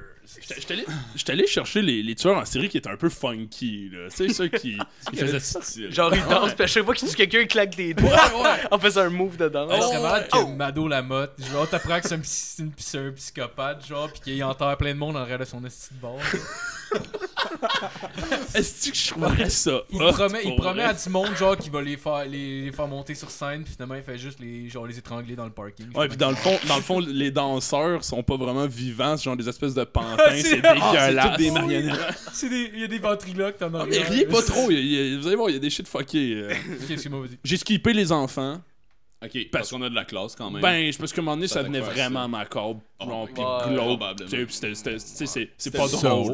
J'étais 1.16 1.32
allé, 1.32 1.48
chercher 1.48 1.82
les, 1.82 2.04
les 2.04 2.14
tueurs 2.14 2.36
en 2.36 2.44
série 2.44 2.68
qui 2.68 2.78
étaient 2.78 2.90
un 2.90 2.98
peu 2.98 3.08
funky, 3.08 3.90
là. 3.94 4.10
Tu 4.10 4.28
sais, 4.28 4.34
ceux 4.34 4.48
qui, 4.50 4.78
qui 5.10 5.16
faisaient 5.16 5.40
style. 5.40 5.90
Genre, 5.94 6.14
il 6.14 6.22
danse, 6.26 6.54
puis 6.54 6.64
à 6.66 6.68
chaque 6.68 6.84
fois 6.84 6.94
qu'il 6.96 7.08
dit 7.08 7.16
quelqu'un, 7.16 7.40
il 7.40 7.48
claque 7.48 7.76
des 7.78 7.94
doigts 7.94 8.20
en 8.70 8.78
faisant 8.78 9.02
un 9.04 9.10
move 9.10 9.38
de 9.38 9.48
danse. 9.48 9.72
Ah, 9.74 9.82
serait 9.82 10.02
malade 10.02 10.28
que 10.30 10.38
Oh! 10.38 10.48
Mado 10.48 10.88
Lamotte, 10.90 11.34
genre, 11.50 11.70
t'apprends 11.70 12.02
que 12.02 12.08
c'est 12.10 12.62
un, 12.64 12.68
un 13.08 13.12
psychopathe, 13.14 13.88
genre, 13.88 14.12
pis 14.12 14.20
qu'il 14.20 14.44
enterre 14.44 14.76
plein 14.76 14.94
de 14.94 15.00
monde 15.00 15.16
en 15.16 15.20
arrière 15.20 15.40
de 15.40 15.46
son 15.46 15.64
esti 15.64 15.94
de 15.94 16.00
bord. 16.02 16.20
Est-ce 18.54 18.90
que 18.90 18.96
je 18.98 19.08
trouverais 19.10 19.50
ça? 19.50 19.82
Il 19.92 20.02
hot 20.02 20.12
promet, 20.14 20.42
il 20.46 20.56
promet 20.56 20.84
à 20.84 20.94
du 20.94 21.10
monde, 21.10 21.36
genre, 21.38 21.58
qu'il 21.58 21.72
va 21.72 21.82
les 21.82 21.98
faire, 21.98 22.26
les, 22.26 22.62
les 22.66 22.72
faire 22.72 22.88
monter 22.88 23.16
sur 23.16 23.30
scène, 23.30 23.64
pis 23.64 23.72
finalement, 23.74 23.96
il 23.96 24.04
fait 24.04 24.18
juste 24.18 24.40
les, 24.40 24.70
genre, 24.70 24.86
les 24.88 24.98
étrangler 24.98 25.36
dans 25.36 25.46
le 25.46 25.52
parking. 25.52 25.88
Ouais, 25.96 26.08
puis 26.08 26.18
dans 26.18 26.30
le 26.30 26.36
fond, 26.36 26.58
dans 26.68 26.76
le 26.78 26.82
fond, 26.82 27.00
les 27.00 27.32
danseurs 27.32 28.04
sont 28.04 28.24
pas 28.24 28.38
vraiment 28.38 28.66
vivants, 28.68 29.18
c'est 29.18 29.24
genre 29.26 29.38
des 29.38 29.48
espèces 29.48 29.74
de 29.74 29.84
pantins, 29.84 30.18
C'est- 30.32 30.42
c'est 30.42 30.62
Ah, 30.66 30.74
dégueulasse. 30.74 31.24
c'est 31.24 31.30
toutes 31.30 31.38
des 31.40 31.52
marionnettes. 31.60 32.00
C'est 32.34 32.50
des, 32.50 32.72
il 32.74 32.80
y 32.80 32.84
a 32.84 32.88
des 32.88 33.00
ventriloques 33.00 33.60
dans 33.60 33.74
Ah, 33.80 33.86
mais 33.88 34.00
riez 34.00 34.26
pas 34.26 34.42
trop, 34.42 34.72
il 34.72 34.86
y 34.86 35.16
a- 35.16 35.20
vous 35.20 35.28
allez 35.28 35.36
voir, 35.36 35.50
il 35.50 35.54
y 35.54 35.58
a 35.58 35.60
des 35.60 35.70
shit 35.70 35.88
fuckés. 35.88 36.34
euh. 36.36 36.54
J'ai 37.44 37.58
skippé 37.58 37.94
les 37.94 38.12
enfants. 38.12 38.62
Ok, 39.24 39.48
parce 39.52 39.72
qu'on 39.72 39.82
a 39.82 39.90
de 39.90 39.96
la 39.96 40.06
classe 40.06 40.36
quand 40.36 40.52
même. 40.52 40.62
Ben, 40.62 40.92
je 40.92 40.98
pense 40.98 41.12
qu'à 41.12 41.22
un 41.22 41.24
moment 41.24 41.36
donné, 41.38 41.48
Ça 41.48 41.64
venait 41.64 41.80
vraiment. 41.80 42.20
Oh 43.00 43.06
sais, 44.28 44.46
pis 44.46 44.54
c'était- 44.54 44.76
c'était- 44.76 44.94
tu 44.94 45.00
sais, 45.00 45.26
c'est- 45.26 45.50
pas 45.78 45.88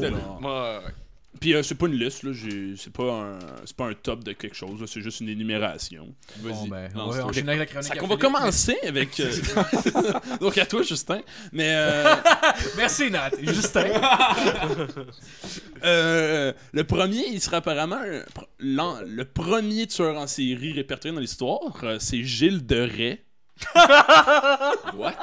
Puis 1.40 1.54
euh, 1.54 1.62
c'est 1.62 1.74
pas 1.74 1.86
une 1.86 1.98
liste, 1.98 2.22
là. 2.22 2.32
C'est 2.76 2.92
pas, 2.92 3.12
un... 3.12 3.38
c'est 3.64 3.76
pas 3.76 3.86
un 3.86 3.94
top 3.94 4.24
de 4.24 4.32
quelque 4.32 4.54
chose, 4.56 4.82
c'est 4.86 5.00
juste 5.00 5.20
une 5.20 5.28
énumération. 5.28 6.14
Bon, 6.38 6.66
ben, 6.68 6.90
on 6.94 7.10
avec 7.10 7.46
la 7.46 7.66
chronique. 7.66 7.94
Qu'on 7.98 8.06
va 8.06 8.16
Philippe. 8.16 8.20
commencer 8.20 8.76
avec. 8.86 9.20
euh, 9.20 9.32
Donc 10.40 10.56
à 10.58 10.66
toi, 10.66 10.82
Justin. 10.82 11.20
Mais 11.52 11.74
euh, 11.74 12.14
Merci, 12.76 13.10
Nat. 13.10 13.30
Justin. 13.42 13.86
euh, 15.84 16.52
le 16.72 16.84
premier, 16.84 17.24
il 17.30 17.40
sera 17.40 17.58
apparemment 17.58 18.00
le 18.58 19.22
premier 19.24 19.86
tueur 19.86 20.16
en 20.16 20.26
série 20.26 20.72
répertorié 20.72 21.14
dans 21.14 21.20
l'histoire. 21.20 21.84
c'est 21.98 22.22
Gilles 22.22 22.64
de 22.64 22.80
Rais. 22.80 23.24
What? 24.94 25.14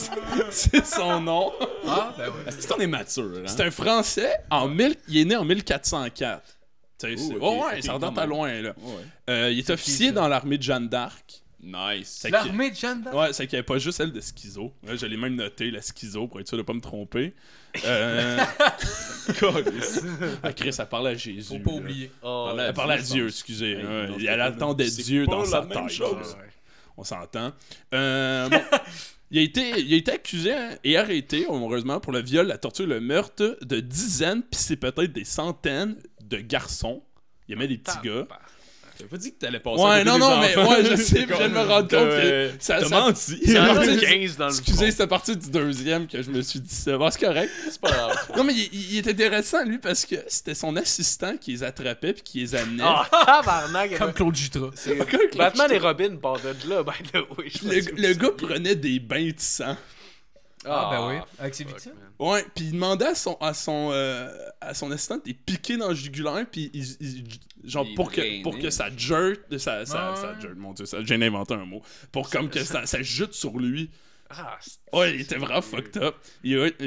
c'est 0.50 0.84
son 0.84 1.20
nom. 1.20 1.52
Ah, 1.86 2.12
ben 2.16 2.28
ouais. 2.28 2.34
Est-ce 2.48 2.66
qu'on 2.66 2.80
est 2.80 2.86
mature, 2.86 3.30
hein? 3.38 3.42
C'est 3.46 3.62
un 3.62 3.70
Français. 3.70 4.32
En 4.50 4.68
mille... 4.68 4.96
Il 5.08 5.18
est 5.18 5.24
né 5.24 5.36
en 5.36 5.44
1404. 5.44 6.42
Tu 6.98 7.06
sais, 7.06 7.16
c'est- 7.16 7.34
Ouh, 7.34 7.36
ok, 7.36 7.42
oh, 7.42 7.64
ouais, 7.64 7.82
ça 7.82 7.92
remonte 7.92 8.18
à 8.18 8.26
loin, 8.26 8.52
là. 8.60 8.74
Ouais. 8.78 8.92
Euh, 9.30 9.50
il 9.52 9.58
est 9.58 9.70
officier 9.70 10.12
dans 10.12 10.28
l'armée 10.28 10.58
de 10.58 10.62
Jeanne 10.62 10.88
d'Arc. 10.88 11.42
Nice. 11.62 12.18
C'est 12.20 12.30
L'armée 12.30 12.70
de 12.70 12.76
Jeanne 12.76 13.02
d'Arc? 13.02 13.16
Ouais, 13.16 13.32
c'est 13.32 13.46
qu'il 13.46 13.56
n'y 13.56 13.58
avait 13.58 13.66
pas 13.66 13.78
juste 13.78 13.98
celle 13.98 14.12
de 14.12 14.20
schizo. 14.20 14.72
Ouais, 14.86 14.96
je 14.96 15.06
l'ai 15.06 15.16
même 15.16 15.34
noté, 15.34 15.70
la 15.70 15.82
schizo, 15.82 16.26
pour 16.28 16.40
être 16.40 16.48
sûr 16.48 16.56
de 16.56 16.62
pas 16.62 16.72
me 16.74 16.80
tromper. 16.80 17.34
Euh... 17.84 18.38
ah, 20.42 20.52
Chris, 20.52 20.74
elle 20.78 20.86
parle 20.86 21.08
à 21.08 21.14
Jésus. 21.14 21.42
Faut 21.42 21.58
pas 21.58 21.70
là. 21.72 21.76
oublier. 21.76 22.10
Oh, 22.22 22.44
Parlait 22.48 22.64
Elle 22.64 22.74
parle 22.74 22.92
à 22.92 22.98
Dieu, 22.98 23.28
excusez. 23.28 23.76
Ouais, 23.76 24.08
elle 24.26 24.40
attendait 24.40 24.88
c'est 24.88 25.02
Dieu 25.02 25.26
dans 25.26 25.44
sa 25.44 25.62
tête. 25.62 25.88
chose. 25.90 26.36
On 26.96 27.04
s'entend. 27.04 27.52
Euh, 27.94 28.48
bon. 28.48 28.60
Il 29.32 29.38
a, 29.38 29.42
été, 29.42 29.80
il 29.80 29.92
a 29.92 29.96
été 29.96 30.12
accusé 30.12 30.52
hein, 30.52 30.70
et 30.84 30.96
arrêté, 30.96 31.46
heureusement, 31.48 31.98
pour 31.98 32.12
le 32.12 32.22
viol, 32.22 32.46
la 32.46 32.58
torture, 32.58 32.86
le 32.86 33.00
meurtre 33.00 33.58
de 33.60 33.80
dizaines, 33.80 34.42
puis 34.42 34.60
c'est 34.60 34.76
peut-être 34.76 35.12
des 35.12 35.24
centaines 35.24 35.96
de 36.22 36.36
garçons. 36.36 37.02
Il 37.48 37.52
y 37.52 37.58
avait 37.58 37.66
des 37.66 37.78
petits 37.78 37.98
gars. 38.04 38.28
T'as 38.98 39.04
pas 39.04 39.16
dit 39.16 39.32
que 39.32 39.38
t'allais 39.38 39.60
passer 39.60 39.82
à 39.82 39.86
Ouais, 39.88 40.04
non, 40.04 40.18
non, 40.18 40.40
mais 40.40 40.56
ouais, 40.56 40.84
je 40.90 40.96
sais, 40.96 41.22
puis 41.26 41.26
je 41.30 41.34
viens 41.38 41.48
de 41.48 41.54
me 41.54 41.60
rendre 41.60 41.88
compte 41.88 41.90
que 41.90 42.50
ça, 42.58 42.78
T'as 42.80 42.84
ça- 42.88 43.00
menti. 43.00 43.38
Il 43.42 43.52
y 43.52 43.58
en 43.58 43.64
a 43.64 43.84
Excusez- 43.84 44.06
15 44.06 44.36
dans 44.36 44.46
le 44.46 44.50
Excusez, 44.52 44.90
c'est 44.90 45.02
à 45.02 45.06
partir 45.06 45.36
du 45.36 45.50
deuxième 45.50 46.06
que 46.06 46.22
je 46.22 46.30
me 46.30 46.40
suis 46.42 46.60
dit 46.60 46.74
ça. 46.74 46.96
Bon, 46.96 47.10
c'est 47.10 47.20
correct. 47.24 47.50
C'est 47.70 47.80
pas 47.80 47.90
grave. 47.90 48.16
Non, 48.36 48.44
mais 48.44 48.54
il, 48.54 48.98
est 48.98 49.06
intéressant, 49.08 49.64
lui, 49.64 49.78
parce 49.78 50.04
que 50.06 50.16
c'était 50.28 50.54
son 50.54 50.74
assistant 50.76 51.36
qui 51.36 51.52
les 51.52 51.62
attrapait 51.62 52.12
puis 52.14 52.22
qui 52.22 52.38
les 52.40 52.54
amenait. 52.54 52.82
Ah, 52.86 53.06
tabarnak! 53.26 53.98
Comme 53.98 54.12
Claude 54.12 54.34
Jutra. 54.36 54.70
C'est- 54.74 54.96
Comme 54.96 55.06
Claude 55.06 55.36
Batman 55.36 55.68
Jutra. 55.70 55.74
et 55.74 55.78
Robin 55.92 56.16
partent 56.16 56.44
de 56.64 56.70
là, 56.70 56.82
by 56.82 57.02
the 57.12 57.16
way. 57.38 57.46
je 57.48 57.68
le, 57.92 58.08
le 58.08 58.14
gars 58.14 58.30
prenait 58.36 58.74
des 58.76 58.98
bains 59.00 59.28
de 59.28 59.34
sang. 59.38 59.76
Ah, 60.68 60.88
ben 60.90 61.08
oui. 61.08 61.22
Avec 61.38 61.54
ses 61.54 61.64
victimes. 61.64 61.92
Ouais, 62.18 62.44
puis 62.54 62.66
il 62.66 62.72
demandait 62.72 63.06
à 63.06 63.14
son, 63.14 63.34
à 63.40 63.54
son, 63.54 63.90
euh, 63.92 64.30
à 64.60 64.74
son 64.74 64.90
assistant 64.90 65.16
de 65.16 65.22
les 65.26 65.34
piquer 65.34 65.76
dans 65.76 65.88
le 65.90 65.94
jugulaire, 65.94 66.44
puis 66.50 66.70
il, 66.74 66.82
il- 67.00 67.24
genre 67.64 67.84
Il 67.86 67.94
pour 67.94 68.10
que, 68.10 68.42
pour 68.42 68.58
que 68.58 68.70
ça 68.70 68.88
jute, 68.96 69.58
ça, 69.58 69.84
ça, 69.86 70.10
Ouais. 70.12 70.16
ça 70.16 70.38
jute, 70.40 70.56
mon 70.56 70.72
dieu, 70.72 70.86
ça, 70.86 70.98
j'ai 71.02 71.14
inventé 71.14 71.54
un 71.54 71.64
mot, 71.64 71.82
pour 72.12 72.30
comme 72.30 72.48
que 72.50 72.62
ça, 72.64 72.86
ça 72.86 73.02
jute 73.02 73.32
sur 73.34 73.58
lui. 73.58 73.90
Ah, 74.28 74.58
c'est- 74.60 74.78
Ouais, 74.92 75.14
il 75.14 75.20
était 75.20 75.36
vraiment 75.36 75.62
fucked 75.62 75.96
up. 76.02 76.16
Il, 76.42 76.72
il, 76.80 76.86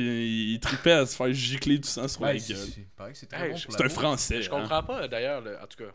il 0.54 0.60
tripait 0.60 0.92
à 0.92 1.06
se 1.06 1.16
faire 1.16 1.32
gicler 1.32 1.78
du 1.78 1.88
sang 1.88 2.08
sur 2.10 2.22
la 2.24 2.32
Ouais, 2.34 2.40
c'est- 2.40 2.54
gueule. 2.54 2.68
c'est- 3.14 3.34
Hey, 3.34 3.52
bon 3.54 3.76
la 3.80 3.86
un 3.86 3.90
français. 3.90 4.42
Je 4.42 4.50
hein. 4.52 4.60
comprends 4.60 4.84
pas, 4.84 5.08
d'ailleurs, 5.08 5.40
le- 5.42 5.56
en 5.58 5.66
tout 5.68 5.78
cas. 5.78 5.92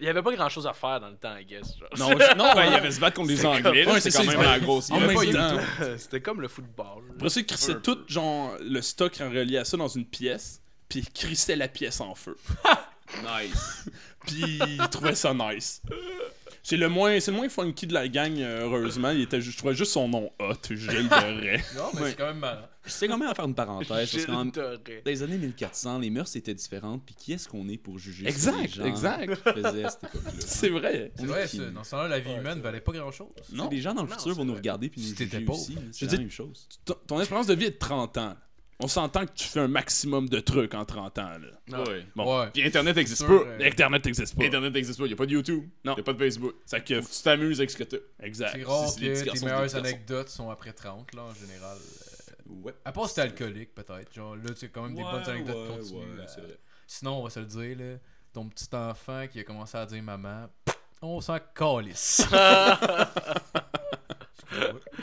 Il 0.00 0.06
y 0.06 0.08
avait 0.08 0.22
pas 0.22 0.34
grand 0.34 0.48
chose 0.48 0.66
à 0.66 0.72
faire 0.72 0.98
dans 1.00 1.08
le 1.10 1.16
temps, 1.16 1.36
I 1.36 1.44
guess. 1.44 1.76
genre. 1.78 1.88
Non, 1.98 2.10
je- 2.18 2.36
non, 2.36 2.44
Ben, 2.54 2.64
il 2.64 2.68
ouais. 2.70 2.74
avait 2.76 2.90
se 2.90 2.98
battre 3.00 3.16
contre 3.16 3.28
les 3.28 3.36
C'est 3.36 3.46
Anglais, 3.46 3.84
comme- 3.84 4.00
c'est 4.00 4.10
quand 4.10 4.22
ça, 4.24 4.30
même 4.32 4.42
la 4.42 4.58
grosse. 4.58 4.90
C'était 5.98 6.20
comme 6.20 6.40
le 6.40 6.48
football. 6.48 7.04
Après 7.16 7.28
ça, 7.28 7.40
il 7.40 7.46
crissait 7.46 7.72
Un 7.72 7.80
tout 7.80 7.98
genre, 8.08 8.56
le 8.60 8.80
stock 8.80 9.12
en 9.20 9.28
relié 9.28 9.58
à 9.58 9.64
ça 9.64 9.76
dans 9.76 9.88
une 9.88 10.06
pièce, 10.06 10.62
puis 10.88 11.00
il 11.00 11.10
crissait 11.10 11.56
la 11.56 11.68
pièce 11.68 12.00
en 12.00 12.14
feu. 12.14 12.36
Nice. 13.22 13.84
Puis 14.26 14.58
il 14.66 14.78
trouvait 14.90 15.14
ça 15.14 15.32
nice. 15.34 15.82
C'est 16.62 16.76
le 16.76 16.90
moins, 16.90 17.18
c'est 17.20 17.30
le 17.30 17.38
moins 17.38 17.48
funky 17.48 17.86
de 17.86 17.94
la 17.94 18.06
gang, 18.06 18.38
euh, 18.38 18.64
heureusement. 18.64 19.10
Il 19.10 19.22
était, 19.22 19.40
juste- 19.40 19.54
je 19.54 19.58
trouvais 19.58 19.74
juste 19.74 19.92
son 19.92 20.08
nom 20.08 20.30
hot, 20.38 20.52
Gilles 20.68 21.08
de 21.08 21.14
Rais. 21.50 21.64
Non, 21.74 21.84
mais 21.94 22.10
c'est 22.10 22.16
quand 22.16 22.26
même 22.26 22.38
marrant. 22.38 22.66
Je 22.84 22.90
sais 22.90 23.08
quand 23.08 23.16
même 23.16 23.28
à 23.30 23.34
faire 23.34 23.46
une 23.46 23.54
parenthèse, 23.54 23.88
parce 23.88 24.10
Gilles 24.10 24.26
Doré. 24.26 24.78
dans 25.04 25.10
les 25.10 25.22
années 25.22 25.38
1400, 25.38 25.98
les 26.00 26.10
mœurs 26.10 26.36
étaient 26.36 26.52
différentes, 26.54 27.02
puis 27.04 27.14
qui 27.14 27.32
est-ce 27.32 27.48
qu'on 27.48 27.66
est 27.68 27.78
pour 27.78 27.98
juger 27.98 28.26
Exact, 28.28 28.52
ce 28.52 28.58
que 28.58 28.62
les 28.62 28.68
gens 28.68 28.84
exact. 28.84 29.34
faisaient 29.54 29.84
à 29.84 29.88
cette 29.90 30.04
époque-là? 30.04 30.30
C'est 30.38 30.68
vrai. 30.68 31.12
C'est 31.16 31.26
vrai. 31.26 31.46
Dans 31.72 31.84
ce 31.84 31.90
temps-là, 31.92 32.08
la 32.08 32.20
vie 32.20 32.32
humaine 32.32 32.60
valait 32.60 32.80
pas 32.80 32.92
grand 32.92 33.10
chose. 33.10 33.28
Non. 33.52 33.70
Les 33.70 33.80
gens 33.80 33.94
dans 33.94 34.02
le 34.02 34.08
Non, 34.10 34.16
futur 34.16 34.34
vont 34.34 34.44
nous 34.44 34.54
regarder 34.54 34.90
puis 34.90 35.00
nous 35.00 35.06
Si 35.06 35.16
juger 35.16 35.46
aussi. 35.48 35.78
C'est 35.92 36.12
la 36.12 36.18
même 36.18 36.30
chose. 36.30 36.68
Ton, 36.84 36.94
ton 37.06 37.20
espérance 37.22 37.46
de 37.46 37.54
vie 37.54 37.64
est 37.66 37.70
de 37.70 37.78
30 37.78 38.18
ans. 38.18 38.36
On 38.82 38.88
s'entend 38.88 39.26
que 39.26 39.32
tu 39.34 39.44
fais 39.44 39.60
un 39.60 39.68
maximum 39.68 40.28
de 40.28 40.40
trucs 40.40 40.74
en 40.74 40.84
30 40.84 41.18
ans. 41.18 41.30
Là. 41.68 41.82
Ouais. 41.84 42.04
Bon. 42.16 42.40
Ouais. 42.40 42.48
Puis 42.52 42.64
Internet 42.64 42.96
existe 42.96 43.26
pas. 43.26 43.32
euh, 43.32 43.58
Internet 43.62 44.04
n'existe 44.04 44.36
pas. 44.36 44.44
Internet 44.44 44.74
existe 44.76 44.98
pas. 44.98 45.06
Y 45.06 45.12
a 45.12 45.16
pas 45.16 45.26
de 45.26 45.32
YouTube. 45.32 45.64
Non. 45.84 45.96
Y 45.96 46.00
a 46.00 46.02
pas 46.02 46.12
de 46.14 46.18
Facebook. 46.18 46.54
Ça 46.64 46.80
que, 46.80 47.00
tu 47.00 47.22
t'amuses 47.22 47.60
avec 47.60 47.70
ce 47.70 47.76
que 47.76 47.84
t'as. 47.84 47.96
exact. 48.22 48.52
C'est 48.56 48.62
rare 48.64 48.86
que 48.94 49.30
tes 49.32 49.44
meilleures 49.44 49.76
anecdotes 49.76 50.28
sont 50.30 50.50
après 50.50 50.72
30, 50.72 51.14
là, 51.14 51.22
en 51.24 51.34
général. 51.34 51.76
Euh, 51.76 52.06
Ouais. 52.64 52.74
À 52.84 52.90
part 52.90 53.08
si 53.08 53.14
t'es 53.14 53.20
alcoolique, 53.20 53.76
peut-être. 53.76 54.12
Genre, 54.12 54.34
là, 54.34 54.42
tu 54.48 54.56
sais, 54.56 54.68
quand 54.70 54.82
même 54.82 54.96
des 54.96 55.02
bonnes 55.04 55.22
anecdotes 55.28 55.68
continues. 55.68 56.16
là. 56.16 56.26
c'est 56.26 56.40
vrai. 56.40 56.58
Sinon, 56.84 57.20
on 57.20 57.22
va 57.22 57.30
se 57.30 57.38
le 57.38 57.46
dire, 57.46 57.78
là, 57.78 57.94
ton 58.32 58.48
petit 58.48 58.66
enfant 58.74 59.26
qui 59.30 59.38
a 59.38 59.44
commencé 59.44 59.78
à 59.78 59.86
dire 59.86 60.02
maman, 60.02 60.48
on 61.00 61.20
s'en 61.20 61.38
calisse. 61.54 62.26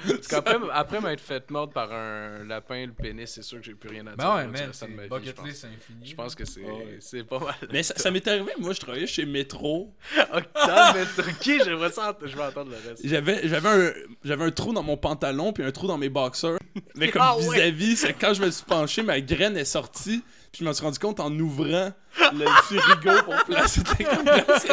Parce 0.08 0.28
qu'après, 0.28 0.58
après 0.74 1.02
m'être 1.02 1.22
fait 1.22 1.50
mordre 1.52 1.74
par 1.74 1.92
un 1.92 2.44
lapin, 2.46 2.86
le 2.86 2.94
pénis, 2.94 3.30
c'est 3.30 3.42
sûr 3.42 3.60
que 3.60 3.66
j'ai 3.66 3.74
plus 3.74 3.90
rien 3.90 4.06
à 4.08 4.12
dire. 4.12 4.18
Ben 4.18 4.36
ouais, 4.36 4.48
man, 4.48 4.70
c'est 4.72 4.88
bucket 5.10 5.44
list 5.44 5.66
infini. 5.66 6.06
Je 6.06 6.16
pense 6.16 6.36
que 6.36 6.46
c'est 6.46 6.62
Ouais. 6.62 6.98
c'est 7.00 7.24
pas 7.24 7.40
mal. 7.40 7.56
Mais 7.72 7.84
ça, 7.84 7.94
ça 7.98 8.12
m'est 8.12 8.28
arrivé, 8.28 8.52
moi, 8.60 8.74
je 8.74 8.80
travaillais 8.80 9.08
chez 9.08 9.26
Métro. 9.26 9.94
Octave, 10.34 11.08
ok, 11.20 11.44
j'aimerais 11.64 11.92
ça, 11.92 12.18
je 12.24 12.36
vais 12.36 12.44
entendre 12.44 12.72
le 12.72 12.90
reste. 12.90 13.02
J'avais, 13.06 13.48
j'avais, 13.48 13.70
un, 13.70 13.94
j'avais 14.24 14.46
un 14.46 14.52
trou 14.52 14.74
dans 14.74 14.84
mon 14.84 14.98
pantalon 14.98 15.54
puis 15.54 15.64
un 15.64 15.72
trou 15.72 15.88
dans 15.88 15.98
mes 15.98 16.10
boxers. 16.10 16.58
Mais 16.96 17.10
comme 17.10 17.22
Ah 17.24 17.38
ouais. 17.38 17.44
vis-à-vis, 17.56 17.96
c'est 17.98 18.14
quand 18.14 18.34
je 18.34 18.42
me 18.42 18.52
suis 18.52 18.66
penché, 18.66 19.02
ma 19.04 19.20
graine 19.22 19.58
est 19.58 19.66
sortie. 19.66 20.24
Puis 20.52 20.64
je 20.64 20.66
me 20.66 20.74
suis 20.74 20.84
rendu 20.84 21.00
compte 21.00 21.20
en 21.20 21.32
ouvrant 21.40 21.92
le 22.34 22.46
frigo 22.64 23.24
pour 23.26 23.36
placer 23.46 23.84
tes 23.84 24.04
placé. 24.06 24.68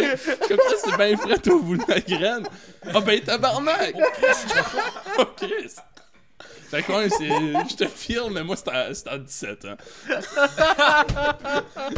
Comme 0.48 0.58
ça, 0.58 0.76
c'est 0.84 0.96
bien 0.96 1.16
frais 1.16 1.48
au 1.50 1.60
bout 1.60 1.76
de 1.76 1.84
la 1.88 2.00
graine. 2.00 2.46
Ah 2.94 3.00
ben 3.00 3.20
tabarnak! 3.20 3.94
Oh 5.18 5.24
Chris! 5.36 5.74
Fait 6.70 6.82
que 6.82 6.92
ouais, 6.92 7.08
c'est. 7.08 7.28
Je 7.28 7.76
te 7.76 7.86
filme, 7.86 8.32
mais 8.32 8.42
moi 8.42 8.56
c'était 8.56 8.70
à, 8.72 8.94
c'était 8.94 9.10
à 9.10 9.18
17 9.18 9.64
ans. 9.66 9.76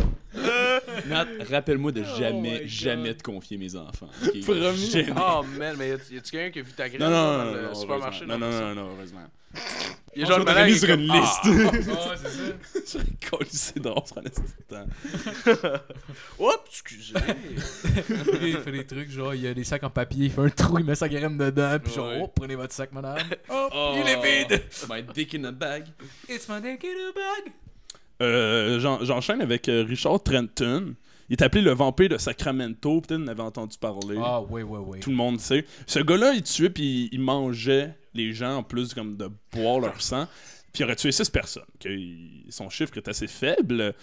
Nat, 1.06 1.26
rappelle-moi 1.50 1.92
de 1.92 2.02
Oh 2.02 2.18
jamais, 2.18 2.66
jamais 2.68 3.14
te 3.14 3.22
confier 3.22 3.56
mes 3.56 3.74
enfants. 3.76 4.08
ok? 4.26 4.40
Promis. 4.44 4.90
Jamais. 4.90 5.12
Oh 5.16 5.42
man, 5.58 5.76
mais 5.78 5.88
y 5.88 5.92
a-tu 5.92 6.20
quelqu'un 6.30 6.50
qui 6.50 6.58
a 6.58 6.62
vu 6.62 6.72
ta 6.72 6.88
graine 6.88 7.00
Non, 7.00 7.10
non, 7.10 7.38
dans 7.38 7.44
non, 7.44 7.52
le 7.54 7.62
non, 7.62 7.74
supermarché? 7.74 8.24
heureusement. 8.28 8.46
non, 8.46 8.60
non, 8.60 8.62
non, 8.74 8.74
non, 8.74 8.90
heureusement. 8.96 9.20
Il 10.14 10.22
est 10.22 10.24
Je 10.24 10.30
genre 10.30 10.38
le 10.38 10.48
est 10.50 10.74
sur 10.74 10.94
une 10.94 11.10
Ah! 11.10 11.20
liste. 11.20 11.40
Ah, 11.68 12.08
ouais, 12.08 12.16
c'est 12.16 12.88
ça. 12.88 12.98
C'est 13.50 13.78
drôle, 13.82 14.06
ça 14.06 14.20
reste 14.20 14.36
tout 14.36 14.42
le 14.70 14.76
temps. 14.76 15.78
Oups, 16.38 16.54
excusez. 16.70 17.14
il 18.42 18.56
fait 18.58 18.72
des 18.72 18.86
trucs, 18.86 19.10
genre, 19.10 19.34
il 19.34 19.42
y 19.42 19.46
a 19.46 19.52
des 19.54 19.64
sacs 19.64 19.84
en 19.84 19.90
papier, 19.90 20.26
il 20.26 20.30
fait 20.30 20.40
un 20.40 20.48
trou, 20.48 20.78
il 20.78 20.84
met 20.84 20.94
sa 20.94 21.08
graine 21.08 21.36
dedans, 21.36 21.76
puis 21.82 21.92
genre, 21.92 22.12
oh, 22.22 22.28
prenez 22.34 22.54
votre 22.54 22.72
sac, 22.72 22.92
madame. 22.92 23.18
Oh, 23.50 23.68
Oh, 23.74 23.94
il 23.96 24.08
est 24.08 24.48
vide. 24.48 24.62
My 24.90 25.02
dick 25.14 25.34
in 25.34 25.44
a 25.44 25.52
bag. 25.52 25.84
It's 26.28 26.48
my 26.48 26.60
dick 26.62 26.82
in 26.84 27.10
a 27.10 27.12
bag. 27.12 27.52
Euh, 28.22 28.80
j'en- 28.80 29.04
J'enchaîne 29.04 29.42
avec 29.42 29.68
euh, 29.68 29.84
Richard 29.86 30.22
Trenton. 30.22 30.94
Il 31.28 31.32
est 31.34 31.42
appelé 31.42 31.60
le 31.62 31.72
vampire 31.72 32.08
de 32.08 32.16
Sacramento. 32.18 33.00
Peut-être 33.02 33.18
vous 33.20 33.24
en 33.24 33.28
avez 33.28 33.42
entendu 33.42 33.76
parler. 33.78 34.16
Ah, 34.22 34.40
ouais, 34.40 34.62
ouais, 34.62 34.78
ouais. 34.78 35.00
Tout 35.00 35.10
le 35.10 35.16
monde 35.16 35.40
sait. 35.40 35.66
Ce 35.86 35.98
gars-là, 35.98 36.32
il 36.34 36.42
tuait 36.42 36.70
puis 36.70 37.08
il 37.12 37.20
mangeait 37.20 37.94
les 38.16 38.32
gens 38.32 38.56
en 38.56 38.62
plus 38.62 38.94
comme 38.94 39.16
de 39.16 39.30
boire 39.52 39.80
leur 39.80 40.00
sang. 40.00 40.26
Puis 40.72 40.82
il 40.82 40.84
aurait 40.84 40.96
tué 40.96 41.10
6 41.10 41.30
personnes. 41.30 41.64
Que 41.80 41.88
son 42.50 42.68
chiffre 42.68 42.96
est 42.96 43.08
assez 43.08 43.26
faible. 43.26 43.94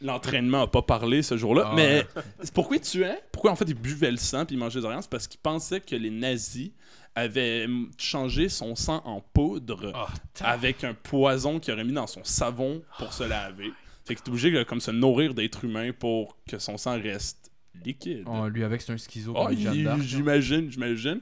L'entraînement 0.00 0.60
n'a 0.60 0.66
pas 0.66 0.82
parlé 0.82 1.22
ce 1.22 1.36
jour-là. 1.36 1.64
Ah. 1.66 1.72
Mais 1.76 2.06
pourquoi 2.54 2.76
il 2.76 2.82
tuait? 2.82 3.20
Pourquoi 3.32 3.52
en 3.52 3.56
fait 3.56 3.66
il 3.68 3.74
buvait 3.74 4.10
le 4.10 4.16
sang 4.16 4.46
puis 4.46 4.56
il 4.56 4.58
mangeait 4.58 4.78
les 4.78 4.84
organes 4.86 5.02
C'est 5.02 5.10
parce 5.10 5.26
qu'il 5.26 5.40
pensait 5.40 5.80
que 5.80 5.94
les 5.94 6.10
nazis 6.10 6.70
avaient 7.14 7.66
mm, 7.66 7.90
changé 7.98 8.48
son 8.48 8.74
sang 8.76 9.02
en 9.04 9.20
poudre 9.20 9.92
Ah, 9.94 10.08
avec 10.40 10.84
un 10.84 10.94
poison 10.94 11.60
qu'il 11.60 11.74
aurait 11.74 11.84
mis 11.84 11.92
dans 11.92 12.06
son 12.06 12.24
savon 12.24 12.82
pour 12.98 13.12
se 13.12 13.24
laver. 13.24 13.72
Fait 14.04 14.14
qu'il 14.14 14.24
est 14.24 14.28
obligé 14.28 14.50
de 14.50 14.62
comme 14.62 14.80
se 14.80 14.90
nourrir 14.90 15.34
d'êtres 15.34 15.64
humains 15.64 15.92
pour 15.92 16.36
que 16.48 16.58
son 16.58 16.76
sang 16.76 17.00
reste 17.00 17.50
liquide. 17.84 18.24
Oh, 18.26 18.48
lui, 18.48 18.64
avec, 18.64 18.82
c'est 18.82 18.92
un 18.92 18.96
schizo 18.96 19.34
j'imagine, 20.00 20.70
j'imagine. 20.70 21.20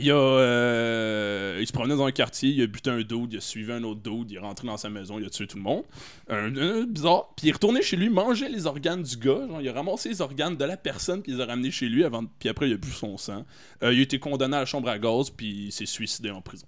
Il 0.00 0.10
a, 0.10 0.14
euh, 0.16 1.58
il 1.60 1.66
se 1.66 1.72
promenait 1.72 1.96
dans 1.96 2.04
un 2.06 2.12
quartier, 2.12 2.50
il 2.50 2.62
a 2.62 2.66
buté 2.66 2.90
un 2.90 2.98
dude, 3.02 3.32
il 3.32 3.36
a 3.38 3.40
suivi 3.40 3.70
un 3.72 3.82
autre 3.84 4.00
dude, 4.00 4.30
il 4.30 4.36
est 4.36 4.40
rentré 4.40 4.66
dans 4.66 4.76
sa 4.76 4.88
maison, 4.88 5.18
il 5.18 5.26
a 5.26 5.30
tué 5.30 5.46
tout 5.46 5.56
le 5.56 5.62
monde. 5.62 5.84
Un, 6.28 6.54
un- 6.56 6.84
bizarre. 6.84 7.28
Puis 7.36 7.46
il 7.46 7.50
est 7.50 7.52
retourné 7.52 7.82
chez 7.82 7.96
lui, 7.96 8.08
manger 8.08 8.48
les 8.48 8.66
organes 8.66 9.02
du 9.02 9.16
gars. 9.16 9.46
Genre, 9.48 9.60
il 9.60 9.68
a 9.68 9.72
ramassé 9.72 10.08
les 10.08 10.20
organes 10.20 10.56
de 10.56 10.64
la 10.64 10.76
personne, 10.76 11.22
puis 11.22 11.32
il 11.32 11.38
les 11.38 11.42
a 11.42 11.46
ramenés 11.46 11.70
chez 11.70 11.88
lui, 11.88 12.04
avant, 12.04 12.24
puis 12.38 12.48
après 12.48 12.68
il 12.68 12.72
a 12.72 12.76
bu 12.76 12.90
son 12.90 13.16
sang. 13.18 13.44
Euh, 13.82 13.92
il 13.92 13.98
a 13.98 14.02
été 14.02 14.18
condamné 14.18 14.56
à 14.56 14.60
la 14.60 14.66
chambre 14.66 14.88
à 14.88 14.98
gaz, 14.98 15.30
puis 15.30 15.66
il 15.66 15.72
s'est 15.72 15.86
suicidé 15.86 16.30
en 16.30 16.40
prison. 16.40 16.66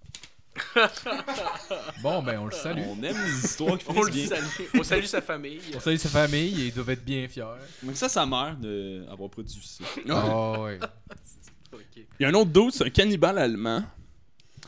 Bon, 2.03 2.23
ben, 2.23 2.39
on 2.41 2.47
le 2.47 2.51
salue. 2.53 2.83
On 2.89 3.03
aime 3.03 3.17
les 3.25 3.45
histoires 3.45 3.79
qui 3.79 3.87
On 3.89 3.93
finissent 3.95 4.31
le 4.31 4.37
bien. 4.37 4.37
salue. 4.37 4.69
On 4.79 4.83
salue 4.83 5.05
sa 5.05 5.23
famille. 5.23 5.61
On 5.75 5.81
salue 5.81 5.97
sa 5.97 6.09
famille, 6.09 6.67
ils 6.67 6.75
doivent 6.75 6.91
être 6.91 7.05
bien 7.05 7.27
fiers. 7.29 7.45
Donc 7.83 7.97
ça, 7.97 8.09
sa 8.09 8.27
mère 8.27 8.57
d'avoir 8.57 9.31
produit 9.31 9.59
ça. 9.63 9.85
Ah, 10.11 10.61
ouais. 10.61 10.79
Il 12.19 12.23
y 12.23 12.25
a 12.25 12.29
un 12.29 12.35
autre 12.35 12.51
dude, 12.51 12.71
c'est 12.73 12.85
un 12.85 12.91
cannibale 12.91 13.39
allemand. 13.39 13.83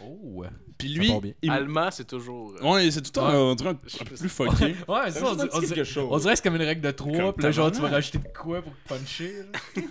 Oh. 0.03 0.45
Puis 0.77 0.89
lui, 0.89 1.13
il... 1.43 1.51
Allemand, 1.51 1.89
c'est 1.93 2.07
toujours. 2.07 2.53
euh, 2.61 2.73
Ouais, 2.75 2.91
c'est 2.91 3.01
tout 3.01 3.09
le 3.09 3.13
temps 3.13 3.29
Ouais. 3.31 3.37
on 3.37 3.55
dirait 3.55 3.69
un, 3.71 3.73
un 3.73 4.05
peu 4.05 4.17
plus 4.17 4.29
fucké. 4.29 4.75
Ouais, 4.89 5.11
ça, 5.13 5.25
on, 5.25 5.35
dirait- 5.37 5.49
on 5.53 5.61
dirait- 5.61 5.83
on 5.99 6.19
dirait 6.19 6.33
que 6.33 6.37
c'est 6.37 6.43
comme 6.43 6.57
une 6.57 6.63
règle 6.63 6.81
de 6.81 6.91
3, 6.91 7.17
Comme 7.17 7.33
puis 7.35 7.45
là, 7.45 7.51
genre, 7.53 7.71
tu 7.71 7.81
vas 7.81 7.89
rajouter 7.91 8.19
de 8.19 8.29
quoi 8.37 8.61
pour 8.61 8.73
puncher. 8.89 9.33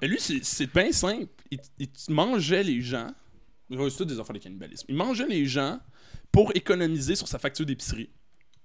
Mais 0.00 0.08
lui, 0.08 0.20
c'est- 0.20 0.44
c'est 0.44 0.72
bien 0.72 0.92
simple. 0.92 1.26
Il, 1.50 1.58
il 1.78 1.88
mangeait 2.08 2.62
les 2.62 2.80
gens. 2.80 3.08
C'est 3.70 3.96
tout 3.96 4.04
des 4.04 4.18
affaires 4.18 4.34
de 4.34 4.38
cannibalisme. 4.40 4.86
Il 4.88 4.96
mangeait 4.96 5.26
les 5.26 5.46
gens 5.46 5.78
pour 6.32 6.52
économiser 6.54 7.14
sur 7.16 7.28
sa 7.28 7.38
facture 7.38 7.66
d'épicerie. 7.66 8.10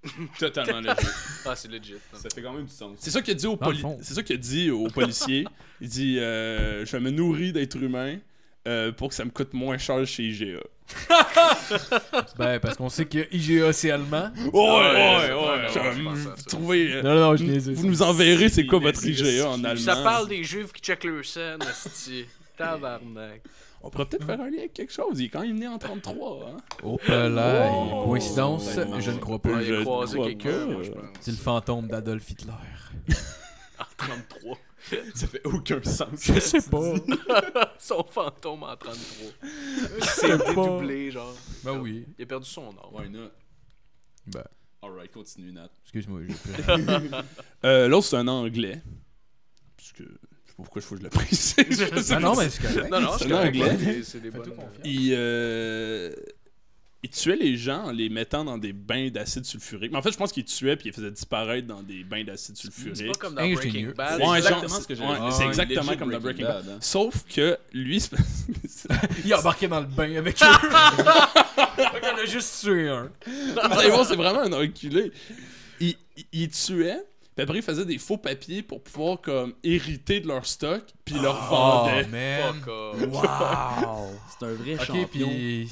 Totalement 0.39 0.81
logique. 0.81 1.09
Ah, 1.45 1.55
c'est 1.55 1.69
legit. 1.71 1.95
Ça 2.13 2.29
fait 2.33 2.41
quand 2.41 2.53
même 2.53 2.65
du 2.65 2.73
sens. 2.73 2.97
C'est 2.99 3.11
ça 3.11 3.21
qu'il 3.21 3.31
a 3.31 3.35
dit 3.35 3.47
au 3.47 3.53
le 3.53 3.57
poli- 3.57 3.79
fond. 3.81 3.97
C'est 4.01 4.13
ça 4.13 4.23
qu'il 4.23 4.35
a 4.35 4.39
dit 4.39 4.69
aux 4.71 4.87
policiers. 4.93 5.45
il 5.81 5.87
dit 5.89 6.19
euh, 6.19 6.85
Je 6.85 6.97
me 6.97 7.09
nourris 7.11 7.51
d'êtres 7.53 7.81
humains 7.81 8.17
euh, 8.67 8.91
pour 8.91 9.09
que 9.09 9.15
ça 9.15 9.25
me 9.25 9.29
coûte 9.31 9.53
moins 9.53 9.77
cher 9.77 10.05
chez 10.05 10.23
IGA. 10.23 10.59
Ben, 12.37 12.59
parce 12.59 12.77
qu'on 12.77 12.89
sait 12.89 13.05
que 13.05 13.27
IGA, 13.33 13.73
c'est 13.73 13.89
allemand. 13.91 14.31
Ouais, 14.53 14.61
ouais, 14.61 15.33
ouais. 15.33 16.33
Trouvez, 16.47 16.93
euh, 16.93 17.01
Non, 17.01 17.15
non, 17.31 17.35
je 17.35 17.71
vous 17.71 17.87
nous 17.87 18.01
enverrez 18.01 18.49
c'est 18.49 18.65
quoi 18.65 18.79
votre. 18.79 19.03
IGA 19.05 19.49
en 19.49 19.63
allemand. 19.63 19.81
Ça 19.83 19.95
parle 19.97 20.27
des 20.27 20.43
juifs 20.43 20.71
qui 20.73 20.81
checkent 20.81 21.03
leur 21.05 21.25
scène. 21.25 21.59
Tabarnak. 22.57 23.41
On 23.85 23.89
pourrait 23.91 24.05
peut-être 24.07 24.25
faire 24.25 24.41
un 24.41 24.49
lien 24.49 24.57
avec 24.59 24.73
quelque 24.73 24.91
chose. 24.91 25.19
Il 25.19 25.25
est 25.25 25.29
quand 25.29 25.41
même 25.41 25.59
né 25.59 25.67
en 25.67 25.77
33. 25.77 26.49
Hein? 26.49 26.57
Oh, 26.83 26.97
là, 27.07 27.69
coïncidence, 28.03 28.67
Oh. 28.77 28.99
je 28.99 29.11
ne 29.11 29.19
crois 29.19 29.37
pas. 29.39 29.61
il 29.61 29.73
a 29.73 29.77
Je 29.79 29.81
croisé 29.83 30.17
crois 30.17 30.27
quelqu'un. 30.29 30.67
C'est 31.21 31.31
le 31.31 31.37
fantôme 31.37 31.87
d'Adolf 31.87 32.29
Hitler. 32.31 32.51
33. 33.97 34.57
Ça 35.15 35.27
fait 35.27 35.41
aucun 35.45 35.81
sens. 35.83 36.09
Je 36.21 36.39
sais 36.39 36.61
pas. 36.61 36.93
Son 37.79 38.03
fantôme 38.03 38.63
en 38.63 38.75
33. 38.75 38.95
Je 39.41 40.05
C'est 40.05 40.09
sais 40.31 40.37
pas. 40.37 40.45
dédoublé, 40.49 41.11
genre. 41.11 41.33
Ben 41.63 41.77
oui. 41.79 42.05
Il 42.17 42.23
a 42.23 42.25
perdu 42.25 42.47
son 42.49 42.73
nom. 42.73 42.89
Why 42.91 43.09
not? 43.09 43.29
Ben, 44.27 44.43
Alright, 44.81 45.11
continue, 45.11 45.51
Nat. 45.51 45.69
excuse-moi, 45.83 46.21
j'ai 46.27 46.33
plus 46.35 46.63
rien. 46.73 47.09
Euh, 47.65 47.87
L'autre, 47.87 48.05
c'est 48.07 48.17
un 48.17 48.27
anglais. 48.27 48.81
Parce 49.77 49.91
que. 49.93 50.03
Sais 50.57 50.63
pas 50.63 50.63
pourquoi 50.63 50.81
il 50.81 50.85
faut 50.85 50.95
que 50.95 51.01
je 51.01 51.03
le 51.03 51.09
précise. 51.09 51.55
Je 51.69 51.75
sais 52.01 52.13
Ah 52.13 52.15
pas 52.15 52.19
non, 52.21 52.33
si- 52.35 52.39
mais 52.39 52.49
c'est 52.49 52.61
correct. 52.61 52.91
Non, 52.91 53.01
non, 53.01 53.17
C'est 53.17 53.27
c'est 53.27 53.33
anglais. 53.33 53.77
c'est- 53.83 54.03
C'est 54.03 54.19
des 54.21 54.31
bonnes. 54.31 54.53
Il, 54.85 55.13
euh, 55.13 56.13
il 57.03 57.09
tuait 57.09 57.35
les 57.35 57.55
gens 57.57 57.83
en 57.83 57.91
les 57.91 58.09
mettant 58.09 58.43
dans 58.45 58.57
des 58.57 58.71
bains 58.73 59.09
d'acide 59.09 59.45
sulfurique. 59.45 59.91
Mais 59.91 59.97
en 59.97 60.01
fait, 60.01 60.11
je 60.11 60.17
pense 60.17 60.31
qu'il 60.31 60.45
tuait 60.45 60.75
puis 60.75 60.85
il 60.85 60.87
les 60.91 60.95
faisait 60.95 61.11
disparaître 61.11 61.67
dans 61.67 61.83
des 61.83 62.03
bains 62.03 62.23
d'acide 62.23 62.55
C'est 62.55 62.71
sulfurique. 62.71 63.07
pas 63.13 63.19
comme 63.19 63.35
dans. 63.35 63.47
Breaking 63.53 63.89
Bad. 63.95 64.19
C'est 64.21 64.37
exactement 64.37 64.67
genre, 64.69 64.81
ce 64.81 64.87
que 64.87 64.93
ouais, 64.93 65.31
c'est 65.31 65.45
exactement 65.45 65.95
comme 65.97 66.11
dans 66.11 66.19
Breaking 66.21 66.45
Bad. 66.45 66.69
hein. 66.69 66.77
Sauf 66.79 67.23
que 67.29 67.57
lui, 67.73 67.99
c'est- 67.99 68.15
Il 69.25 69.33
a 69.33 69.39
embarqué 69.39 69.67
dans 69.67 69.81
le 69.81 69.87
bain 69.87 70.15
avec 70.15 70.37
eux. 70.41 70.45
Qu'on 72.01 72.17
a 72.17 72.25
juste 72.25 72.61
tué 72.63 72.89
un. 72.89 73.09
C'est 73.27 74.15
vraiment 74.15 74.41
un 74.41 74.53
enculé. 74.53 75.11
Il, 75.79 75.95
il, 76.17 76.25
il 76.31 76.49
tuait, 76.49 77.03
puis 77.35 77.43
après 77.43 77.57
il 77.57 77.61
faisait 77.61 77.85
des 77.85 77.97
faux 77.97 78.17
papiers 78.17 78.63
pour 78.63 78.81
pouvoir 78.83 79.19
comme 79.21 79.53
hériter 79.63 80.19
de 80.21 80.27
leur 80.27 80.45
stock, 80.45 80.83
puis 81.03 81.15
leur 81.15 81.47
Oh, 81.51 81.55
vendait. 81.55 82.07
man. 82.07 82.53
Fuck 82.61 82.67
off. 82.67 83.01
Wow. 83.01 84.09
C'est 84.39 84.45
un 84.45 84.53
vrai 84.53 84.73
Ok, 84.75 84.81
champion. 84.85 85.27
puis. 85.29 85.69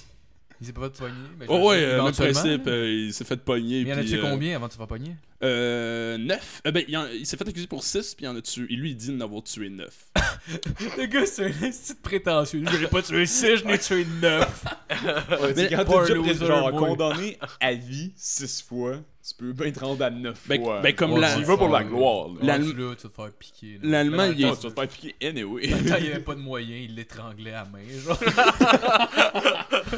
Il 0.64 0.68
s'est 0.68 0.72
pas 0.74 0.90
fait 0.90 1.04
mais 1.38 1.46
je 1.46 1.52
Oh 1.52 1.68
ouais, 1.70 1.84
euh, 1.84 2.02
même 2.02 2.14
principe, 2.14 2.68
euh, 2.68 2.90
il 3.08 3.14
s'est 3.14 3.26
fait 3.26 3.36
pogner. 3.36 3.84
Mais 3.84 3.90
il 3.90 3.94
en 3.94 3.98
a 3.98 4.00
puis, 4.00 4.10
tué 4.12 4.20
euh, 4.20 4.22
combien 4.22 4.56
avant 4.56 4.68
de 4.68 4.72
se 4.72 4.78
faire 4.78 4.88
pogner? 4.88 5.16
Euh, 5.44 6.18
9. 6.18 6.62
Euh, 6.66 6.72
ben, 6.72 6.86
il, 6.88 6.96
en- 6.98 7.06
il 7.08 7.26
s'est 7.26 7.36
fait 7.36 7.46
accuser 7.50 7.68
pour 7.68 7.84
6, 7.84 8.16
puis 8.16 8.26
il 8.26 8.30
en 8.30 8.36
a 8.38 8.42
tué. 8.42 8.66
Et 8.70 8.76
lui, 8.78 8.92
il 8.92 8.96
dit 8.96 9.12
d'en 9.12 9.26
avoir 9.26 9.44
tué 9.44 9.70
9. 9.70 9.90
Le 10.98 11.06
gars, 11.08 11.26
c'est 11.26 11.48
un 11.48 11.50
petit 11.52 11.96
prétentieux. 12.02 12.64
J'aurais 12.72 12.88
pas 12.88 13.02
tué 13.02 13.26
6, 13.26 13.58
j'en 13.58 13.70
ai 13.72 13.78
tué 13.80 14.08
9. 14.22 14.66
Ouais, 14.94 15.54
Mais 15.56 15.70
quand 15.70 15.84
t'es 16.06 16.14
déjà 16.14 16.16
pré- 16.22 16.46
genre 16.48 16.72
boy. 16.72 16.80
condamné 16.80 17.38
à 17.60 17.74
vie 17.74 18.14
6 18.16 18.62
fois, 18.62 18.98
tu 19.28 19.34
peux 19.38 19.52
bien 19.52 19.72
te 19.72 19.80
rendre 19.80 20.04
à 20.06 20.10
9 20.12 20.40
Ben, 20.48 20.62
fois. 20.62 20.82
ben, 20.82 20.94
comme 20.94 21.14
Ouais, 21.14 21.20
la- 21.22 21.34
Tu 21.36 21.42
y 21.42 21.44
vas 21.44 21.58
pour 21.58 21.68
la 21.70 21.84
gloire. 21.84 22.28
là. 22.30 22.36
La- 22.42 22.58
Là, 22.60 22.64
tu 22.66 22.74
vas 22.74 22.96
te 22.96 23.08
faire 23.10 23.32
piquer. 23.38 23.80
L'Allemand, 23.82 24.26
il 24.26 24.32
est. 24.32 24.36
tu 24.36 24.44
vas 24.44 24.56
te 24.56 24.70
faire 24.70 24.88
piquer 24.88 25.16
anyway. 25.28 25.74
Attends, 25.74 25.96
il 26.00 26.06
y 26.06 26.12
avait 26.12 26.20
pas 26.20 26.36
de 26.36 26.40
moyen, 26.42 26.78
il 26.78 26.96
l'étranglait 26.96 27.54
à 27.54 27.66
main, 27.66 27.80
genre. 28.06 28.20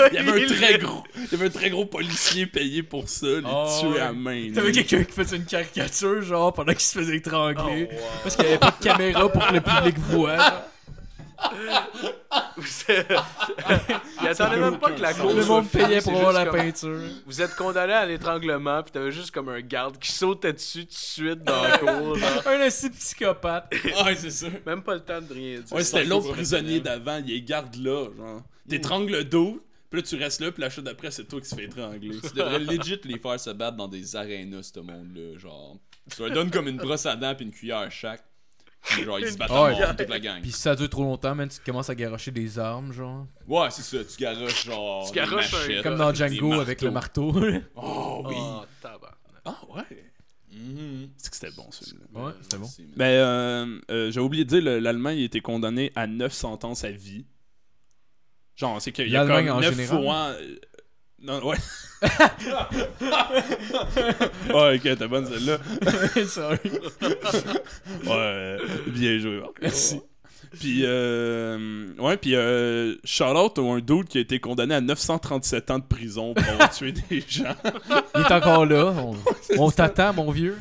Il 0.12 0.16
y 0.16 0.18
avait 0.20 0.44
un 0.44 0.48
très 0.48 0.78
gros. 0.78 1.04
Il 1.16 1.32
y 1.32 1.36
avait 1.36 1.46
un 1.48 1.50
très 1.50 1.70
gros 1.70 1.86
policier 1.86 2.46
payé 2.46 2.84
pour 2.84 3.08
ça, 3.10 3.26
les 3.28 3.42
Ah, 3.46 3.66
tuer 3.80 4.00
à 4.00 4.14
main. 4.14 4.52
T'avais 4.54 4.72
quelqu'un 4.72 5.04
qui 5.04 5.12
faisait 5.14 5.38
une 5.38 5.46
caricature, 5.46 6.22
genre, 6.22 6.54
pendant 6.54 6.74
qu'il 6.74 6.82
se 6.82 6.98
faisait 7.00 7.18
étrangler. 7.18 7.90
Oh, 7.92 7.96
wow. 7.96 8.00
Parce 8.24 8.36
qu'il 8.36 8.46
y 8.46 8.48
avait 8.50 8.58
pas 8.58 8.72
de 8.80 8.84
caméra 8.84 9.30
pour 9.32 9.48
que 9.48 9.54
le 9.54 9.62
public 9.62 9.98
voit. 10.00 10.38
genre. 10.38 10.62
Il 14.22 14.28
attendait 14.28 14.58
même 14.58 14.80
pas 14.80 14.92
que 14.92 15.02
la 15.02 15.14
cour 15.14 15.34
Le 15.34 15.42
soit 15.44 15.56
monde 15.56 15.70
payait 15.70 16.02
pour 16.02 16.14
voir 16.14 16.32
la 16.34 16.46
comme- 16.46 16.56
peinture. 16.60 17.00
Vous 17.26 17.42
êtes 17.42 17.56
condamné 17.56 17.94
à 17.94 18.06
l'étranglement, 18.06 18.82
puis 18.84 18.92
t'avais 18.92 19.12
juste 19.12 19.32
comme 19.32 19.50
un 19.50 19.62
garde 19.62 19.98
qui 20.00 20.12
sautait 20.12 20.54
dessus 20.54 20.86
tout 20.86 20.92
de 20.92 20.94
suite 20.94 21.44
dans 21.44 21.62
la 21.62 21.78
cour. 21.78 22.18
Un 22.46 22.60
assez 22.62 22.90
psychopathe. 22.90 23.74
ouais, 24.06 24.16
c'est 24.16 24.32
ça. 24.32 24.48
Même 24.66 24.82
pas 24.82 24.96
le 24.96 25.02
temps 25.02 25.22
de 25.22 25.34
rien 25.34 25.60
dire. 25.60 25.76
Ouais, 25.76 25.84
c'était 25.84 26.06
l'autre 26.06 26.32
prisonnier 26.32 26.80
d'avant, 26.80 27.22
il 27.26 27.34
est 27.36 27.42
garde 27.42 27.76
là, 27.76 28.06
genre. 28.18 28.42
T'étrangles 28.68 29.12
le 29.12 29.24
dos, 29.26 29.62
puis 29.90 30.02
là 30.02 30.08
tu 30.08 30.16
restes 30.16 30.42
là, 30.42 30.52
puis 30.52 30.62
la 30.62 30.70
chute 30.70 30.84
d'après, 30.84 31.12
c'est 31.12 31.26
toi 31.26 31.40
qui 31.42 31.48
se 31.48 31.56
fait 31.56 31.66
étrangler. 31.66 32.10
Tu 32.22 32.34
devrais 32.36 32.60
legit 32.60 33.00
les 33.06 33.20
faire 33.20 33.40
se 33.40 33.50
battre 33.52 33.78
dans 33.78 33.88
des 33.88 34.16
arénas, 34.16 34.72
ce 34.74 34.80
monde-là. 34.80 35.38
Genre, 35.38 35.78
tu 36.14 36.22
leur 36.22 36.32
donnes 36.32 36.52
comme 36.52 36.68
une 36.68 36.78
brosse 36.78 37.06
à 37.06 37.16
dents 37.16 37.36
puis 37.36 37.46
une 37.46 37.52
cuillère 37.52 37.92
chaque. 37.92 38.24
Puis 38.84 39.04
genre, 39.04 39.20
ils 39.20 39.28
se 39.32 39.38
battent 39.38 39.50
à 39.50 39.54
mort, 39.72 39.96
toute 39.98 40.10
la 40.10 40.20
gang. 40.20 40.42
Pis 40.44 40.52
si 40.52 40.60
ça 40.62 40.76
dure 40.76 40.90
trop 40.90 41.02
longtemps, 41.04 41.34
man, 41.34 41.50
tu 41.50 41.58
commences 41.66 41.90
à 41.90 41.96
garocher 41.96 42.30
des 42.32 42.60
armes, 42.60 42.92
genre. 42.94 43.26
Ouais, 43.48 43.68
c'est 43.72 43.82
ça, 43.82 44.04
tu 44.04 44.22
garoches 44.22 44.66
genre. 44.66 45.06
Tu 45.08 45.14
des 45.14 45.16
garoches 45.22 45.54
un- 45.54 45.58
machettes, 45.58 45.84
Comme 45.84 45.98
dans 45.98 46.12
des 46.12 46.18
Django 46.18 46.54
avec 46.54 46.82
le 46.84 46.92
marteau. 46.92 47.32
Oh 47.76 48.24
oui. 48.28 48.36
Oh, 48.38 48.62
tabarnak. 48.82 49.18
Ah 49.44 49.58
ouais. 49.76 50.12
Mhm. 50.52 51.10
C'est 51.18 51.30
que 51.32 51.36
c'était 51.36 51.56
bon 51.56 51.68
celui-là. 51.72 52.06
Ouais, 52.14 52.32
c'était 52.42 52.58
bon. 52.58 52.64
Merci, 52.64 52.82
man. 52.84 52.92
Ben, 52.96 53.06
euh, 53.06 53.80
euh, 53.92 54.12
j'ai 54.12 54.20
oublié 54.20 54.46
de 54.46 54.50
dire, 54.50 54.62
le- 54.62 54.80
l'Allemand, 54.80 55.10
il 55.10 55.22
a 55.24 55.26
été 55.26 55.42
condamné 55.42 55.92
à 55.96 56.06
9 56.08 56.32
sentences 56.32 56.84
à 56.84 56.92
vie. 56.92 57.26
Genre, 58.56 58.82
c'est 58.82 58.92
qu'il 58.92 59.10
y 59.10 59.18
a 59.18 59.26
comme 59.26 59.50
en 59.50 59.60
9 59.60 59.72
général? 59.76 60.04
fois... 60.04 60.16
euh, 60.40 60.56
Non, 61.22 61.46
ouais. 61.46 61.58
ouais, 64.54 64.76
ok, 64.76 64.82
t'es 64.98 65.08
bonne 65.08 65.26
celle-là. 65.28 65.58
Sorry. 66.28 66.60
Ouais, 68.06 68.58
bien 68.88 69.18
joué. 69.20 69.40
Marc. 69.40 69.54
Merci. 69.62 70.02
Puis, 70.60 70.82
euh, 70.84 71.88
ouais, 72.00 72.16
puis 72.18 72.36
euh, 72.36 72.96
shout-out 73.04 73.58
à 73.58 73.62
un 73.62 73.80
dude 73.80 74.06
qui 74.08 74.20
a 74.20 74.22
été 74.22 74.40
condamné 74.40 74.76
à 74.76 74.82
937 74.82 75.72
ans 75.72 75.80
de 75.80 75.84
prison 75.84 76.34
pour 76.34 76.48
avoir 76.48 76.70
tué 76.70 76.94
des 76.94 77.24
gens. 77.28 77.56
Il 78.16 78.22
est 78.22 78.32
encore 78.32 78.66
là. 78.66 78.94
On, 78.98 79.16
on 79.58 79.72
t'attend, 79.72 80.14
mon 80.14 80.32
vieux. 80.32 80.58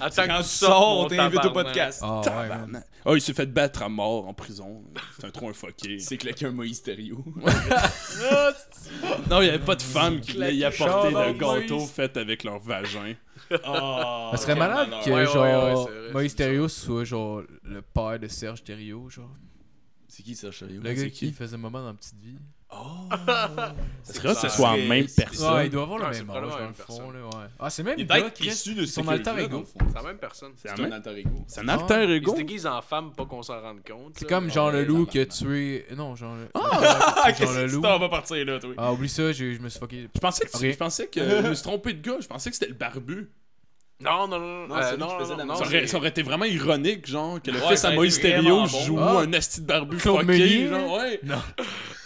Attends 0.00 0.26
Quand 0.26 0.38
tu 0.38 0.48
sors, 0.48 0.98
on 1.00 1.08
t'invite 1.08 1.44
au 1.44 1.50
podcast. 1.52 2.00
Ah 2.02 2.20
ouais. 2.20 2.80
Ah, 3.04 3.12
il 3.14 3.20
s'est 3.20 3.34
fait 3.34 3.46
battre 3.46 3.82
à 3.82 3.88
mort 3.88 4.26
en 4.26 4.34
prison. 4.34 4.82
C'est 5.18 5.26
un 5.26 5.30
trop 5.30 5.48
un 5.48 5.52
fucké. 5.52 5.98
C'est 5.98 6.16
claqué 6.16 6.46
un 6.46 6.50
Moïse 6.50 6.82
Thériault. 6.82 7.24
Non, 9.30 9.40
il 9.40 9.44
n'y 9.44 9.48
avait 9.50 9.58
pas 9.64 9.74
de 9.74 9.82
femme 9.82 10.20
qui 10.20 10.32
voulait 10.32 10.54
y 10.54 10.64
apporter 10.64 11.10
le 11.10 11.32
gâteau 11.32 11.76
Moïse. 11.76 11.90
fait 11.90 12.16
avec 12.16 12.44
leur 12.44 12.58
vagin. 12.60 13.14
Oh, 13.66 14.28
Ça 14.32 14.36
serait 14.36 14.54
malade 14.54 14.88
que 15.04 15.10
Ouais, 15.10 15.16
ouais, 15.16 15.26
genre 15.26 15.44
ouais, 15.44 15.84
c'est 15.86 15.98
vrai, 16.00 16.12
Moïse. 16.12 16.34
Thériault 16.34 16.68
soit 16.68 17.04
genre 17.04 17.42
le 17.64 17.82
père 17.82 18.18
de 18.18 18.28
Serge 18.28 18.62
Thériault, 18.64 19.08
genre. 19.08 19.30
C'est 20.08 20.22
qui 20.22 20.34
ça, 20.34 20.50
Thériault? 20.50 20.82
Le 20.82 20.92
gars 20.92 21.04
qui? 21.04 21.10
qui? 21.10 21.32
faisait 21.32 21.56
moment 21.56 21.82
dans 21.82 21.94
Petite 21.94 22.18
Vie. 22.20 22.38
Oh! 22.68 23.08
Ça 24.02 24.12
serait 24.12 24.34
que 24.34 24.40
ce 24.40 24.48
soit 24.48 24.76
la 24.76 24.84
même 24.84 25.06
c'est- 25.08 25.22
personne. 25.24 25.54
Ouais, 25.54 25.66
il 25.66 25.70
doit 25.70 25.84
avoir 25.84 25.98
le 25.98 26.12
c'est 26.12 26.24
même 26.24 26.30
âge 26.36 26.50
dans 26.50 26.66
le 26.66 26.72
fond, 26.74 27.10
là, 27.12 27.20
ouais. 27.20 27.46
Ah, 27.60 27.70
c'est 27.70 27.82
même 27.84 27.94
Il 27.96 28.06
est 28.10 28.40
issu 28.40 28.74
de 28.74 28.84
son 28.86 29.06
alter 29.06 29.30
ego. 29.38 29.48
dans 29.48 29.58
le 29.60 29.64
fond. 29.64 29.78
C'est 29.88 29.94
la 29.94 30.02
même 30.02 30.18
personne. 30.18 30.52
C'est 30.56 30.68
C'est 30.76 30.82
un 30.82 30.90
alter 30.92 31.18
ego. 31.18 31.30
C'est 31.46 31.60
un 31.60 31.68
alter 31.68 32.04
Il 32.04 32.10
ego? 32.10 32.32
se 32.32 32.36
déguise 32.36 32.66
en 32.66 32.82
femme, 32.82 33.12
pas 33.12 33.24
qu'on 33.24 33.42
s'en 33.42 33.60
rende 33.60 33.78
compte. 33.86 34.14
C'est 34.18 34.28
comme 34.28 34.50
Jean 34.50 34.70
Leloup 34.70 35.06
qui 35.06 35.20
a 35.20 35.26
tabarnak. 35.26 35.48
tué. 35.48 35.86
Non, 35.96 36.16
Jean 36.16 36.34
Le. 36.34 36.48
Ah, 36.54 36.60
Jean 37.28 37.32
qu'est-ce 37.38 37.52
que 37.54 37.58
Leloup. 37.66 37.76
tu 37.76 37.82
t'en 37.82 37.98
vas 38.00 38.08
partir 38.08 38.44
là, 38.44 38.58
toi? 38.58 38.70
Ah, 38.76 38.92
oublie 38.92 39.08
ça, 39.08 39.30
j'ai- 39.32 39.54
je 39.54 39.60
me 39.60 39.68
suis 39.68 39.78
fucké. 39.78 40.08
Je 40.12 40.20
pensais 40.20 40.44
que, 40.46 40.58
tu- 40.58 40.72
je 40.72 40.76
pensais 40.76 41.06
que 41.06 41.20
je 41.20 41.48
me 41.48 41.54
suis 41.54 41.62
trompé 41.64 41.92
de 41.92 42.02
gars. 42.02 42.18
Je 42.20 42.26
pensais 42.26 42.50
que 42.50 42.56
c'était 42.56 42.68
le 42.70 42.74
barbu. 42.74 43.30
Non, 44.00 44.26
non, 44.28 44.38
non. 44.40 44.66
Non, 44.68 44.76
euh, 44.76 44.80
c'est 44.90 44.96
non, 44.98 45.06
non, 45.06 45.44
non. 45.46 45.54
Ça 45.56 45.64
c'est- 45.64 45.76
aurait, 45.76 45.86
ça 45.86 45.96
aurait 45.96 46.08
été 46.10 46.22
vraiment 46.22 46.44
ironique, 46.44 47.06
genre, 47.06 47.40
que 47.40 47.50
le 47.50 47.58
Ouais, 47.60 47.68
fils 47.68 47.84
à 47.84 47.92
Moïse 47.92 48.20
Thériault 48.20 48.64
vraiment 48.66 48.66
bon. 48.66 48.84
joue 48.84 48.98
Ah. 49.00 49.20
un 49.20 49.32
esti 49.32 49.62
de 49.62 49.66
barbu 49.66 49.98
fucké, 49.98 50.68
genre, 50.68 50.98
ouais. 50.98 51.20
Non. 51.22 51.36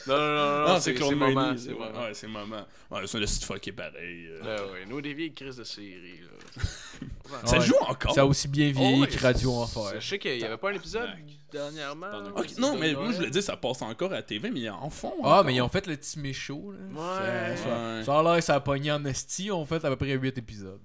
Non, 0.06 0.16
non, 0.16 0.20
non, 0.20 0.26
non, 0.26 0.64
Ah, 0.66 0.72
non, 0.74 0.80
c'est 0.80 0.94
Claude 0.94 1.14
maman, 1.16 1.54
c'est- 1.56 1.70
maman. 1.72 2.00
Ouais, 2.00 2.14
c'est 2.14 2.26
maman. 2.28 2.66
Ouais, 2.90 3.00
c'est 3.06 3.18
un 3.22 3.26
fucké 3.46 3.72
pareil. 3.72 4.26
euh. 4.28 4.40
Ah 4.58 4.72
ouais, 4.72 4.86
nous, 4.88 5.00
des 5.00 5.12
vieilles 5.14 5.34
crises 5.34 5.56
de 5.56 5.64
série. 5.64 6.20
Là. 6.22 6.62
Ça 7.44 7.58
Ouais. 7.58 7.64
joue 7.64 7.76
encore? 7.86 8.12
Ça 8.14 8.22
a 8.22 8.24
aussi 8.24 8.48
bien 8.48 8.72
vieilli 8.72 9.02
Oh, 9.04 9.06
que 9.06 9.22
Radio 9.22 9.52
Enfer. 9.52 10.00
Je 10.00 10.06
sais 10.08 10.18
qu'il 10.18 10.36
y 10.38 10.44
avait 10.44 10.56
pas 10.56 10.70
un 10.70 10.74
épisode 10.74 11.08
dernièrement. 11.52 12.10
Non, 12.58 12.76
mais 12.76 12.92
moi, 12.92 13.12
je 13.12 13.16
voulais 13.18 13.30
dire, 13.30 13.42
ça 13.42 13.56
passe 13.56 13.82
encore 13.82 14.10
à 14.10 14.16
la 14.16 14.22
TV, 14.22 14.50
mais 14.50 14.68
en 14.68 14.90
fond. 14.90 15.12
Ah, 15.22 15.26
encore. 15.28 15.44
mais 15.44 15.54
ils 15.54 15.60
ont 15.62 15.68
fait 15.68 15.86
le 15.86 15.96
petit 15.96 16.18
méchot, 16.18 16.72
là. 16.72 16.78
Ouais. 17.00 17.56
Ça, 17.56 17.62
ça- 17.62 17.68
Ouais. 17.98 18.04
ça 18.04 18.18
a 18.18 18.22
l'air 18.34 18.42
ça 18.42 18.54
a 18.56 18.60
pogné 18.60 18.90
en 18.90 19.04
esti, 19.04 19.44
ils 19.44 19.52
ont 19.52 19.64
fait 19.64 19.84
à 19.84 19.88
peu 19.90 19.96
près 19.96 20.12
8 20.14 20.36
épisodes. 20.38 20.80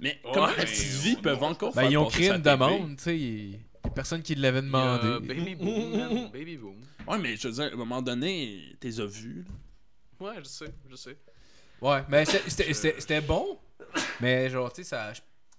Mais 0.00 0.18
Ouais, 0.24 0.30
comment 0.32 0.46
la 0.46 0.52
petite 0.64 1.02
vie 1.02 1.16
peuvent 1.16 1.42
encore 1.42 1.74
Ben, 1.74 1.82
faire 1.82 1.90
ils 1.90 1.96
ont 1.98 2.06
créé 2.06 2.28
une 2.30 2.42
TV? 2.42 2.50
demande, 2.56 2.96
tu 2.96 3.02
sais. 3.02 3.18
Il 3.18 3.50
y 3.52 3.58
a 3.84 3.90
personne 3.90 4.22
qui 4.22 4.34
l'avait 4.34 4.62
demandé. 4.62 5.26
Baby 5.26 5.54
Boom. 5.56 6.30
Baby 6.32 6.56
Boom. 6.56 6.76
Ouais, 7.06 7.18
mais 7.18 7.36
je 7.36 7.48
veux 7.48 7.54
dire, 7.54 7.64
à 7.64 7.66
un 7.68 7.76
moment 7.76 8.02
donné, 8.02 8.76
t'es 8.80 9.00
as 9.00 9.04
vus. 9.06 9.44
Ouais, 10.20 10.34
je 10.38 10.44
sais, 10.44 10.72
je 10.90 10.96
sais. 10.96 11.16
Ouais, 11.80 12.04
mais 12.08 12.24
c'était- 12.24 13.20
bon, 13.20 13.58
mais 14.20 14.48
genre, 14.50 14.72
tu 14.72 14.82
sais, 14.84 14.90
ça. 14.90 15.12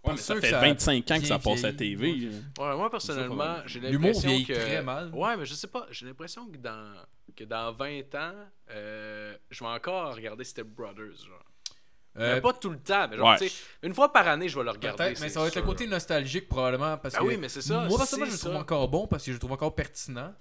Ouais, 0.06 0.12
mais 0.14 0.18
ça 0.18 0.36
fait 0.36 0.42
que 0.42 0.48
ça 0.50 0.58
a 0.60 0.62
25 0.62 1.12
ans 1.12 1.20
que 1.20 1.26
ça 1.26 1.40
passe 1.40 1.64
à 1.64 1.72
vieilli. 1.72 1.96
TV. 1.98 2.30
Ouais, 2.60 2.76
moi 2.76 2.90
personnellement, 2.90 3.58
j'ai 3.66 3.80
L'humour 3.80 4.08
l'impression 4.08 4.30
vieillit 4.30 4.46
que. 4.46 4.54
très 4.54 4.82
mal. 4.84 5.10
Ouais, 5.14 5.38
mais 5.38 5.46
je 5.46 5.54
sais 5.54 5.68
pas, 5.68 5.88
j'ai 5.92 6.06
l'impression 6.06 6.46
que 6.48 6.58
dans 6.58 6.94
que 7.36 7.44
dans 7.46 7.72
20 7.72 8.14
ans, 8.16 8.34
euh, 8.72 9.36
je 9.50 9.64
vais 9.64 9.70
encore 9.70 10.14
regarder 10.16 10.44
Step 10.44 10.68
Brothers, 10.68 11.16
genre. 11.26 11.44
Euh, 12.18 12.36
Mais 12.36 12.42
pas 12.42 12.54
tout 12.54 12.70
le 12.70 12.78
temps, 12.80 13.08
mais 13.10 13.18
genre, 13.18 13.30
ouais. 13.30 13.38
tu 13.40 13.50
sais, 13.50 13.56
une 13.82 13.94
fois 13.94 14.12
par 14.14 14.28
année, 14.28 14.48
je 14.48 14.58
vais 14.58 14.64
le 14.64 14.70
regarder. 14.72 15.14
Mais 15.20 15.30
ça 15.30 15.40
va 15.42 15.48
être 15.48 15.56
le 15.56 15.62
côté 15.64 15.88
nostalgique 15.88 16.48
probablement 16.48 16.98
parce 16.98 17.16
Ah 17.16 17.20
que 17.20 17.24
oui, 17.24 17.38
mais 17.38 17.50
c'est 17.50 17.62
ça, 17.62 17.86
Moi 17.88 17.98
personnellement, 17.98 18.28
je 18.28 18.32
le 18.34 18.38
trouve 18.40 18.56
encore 18.56 18.88
bon 18.90 19.08
parce 19.08 19.24
que 19.24 19.32
je 19.32 19.36
le 19.36 19.40
trouve 19.40 19.54
encore 19.54 19.74
pertinent. 19.74 20.34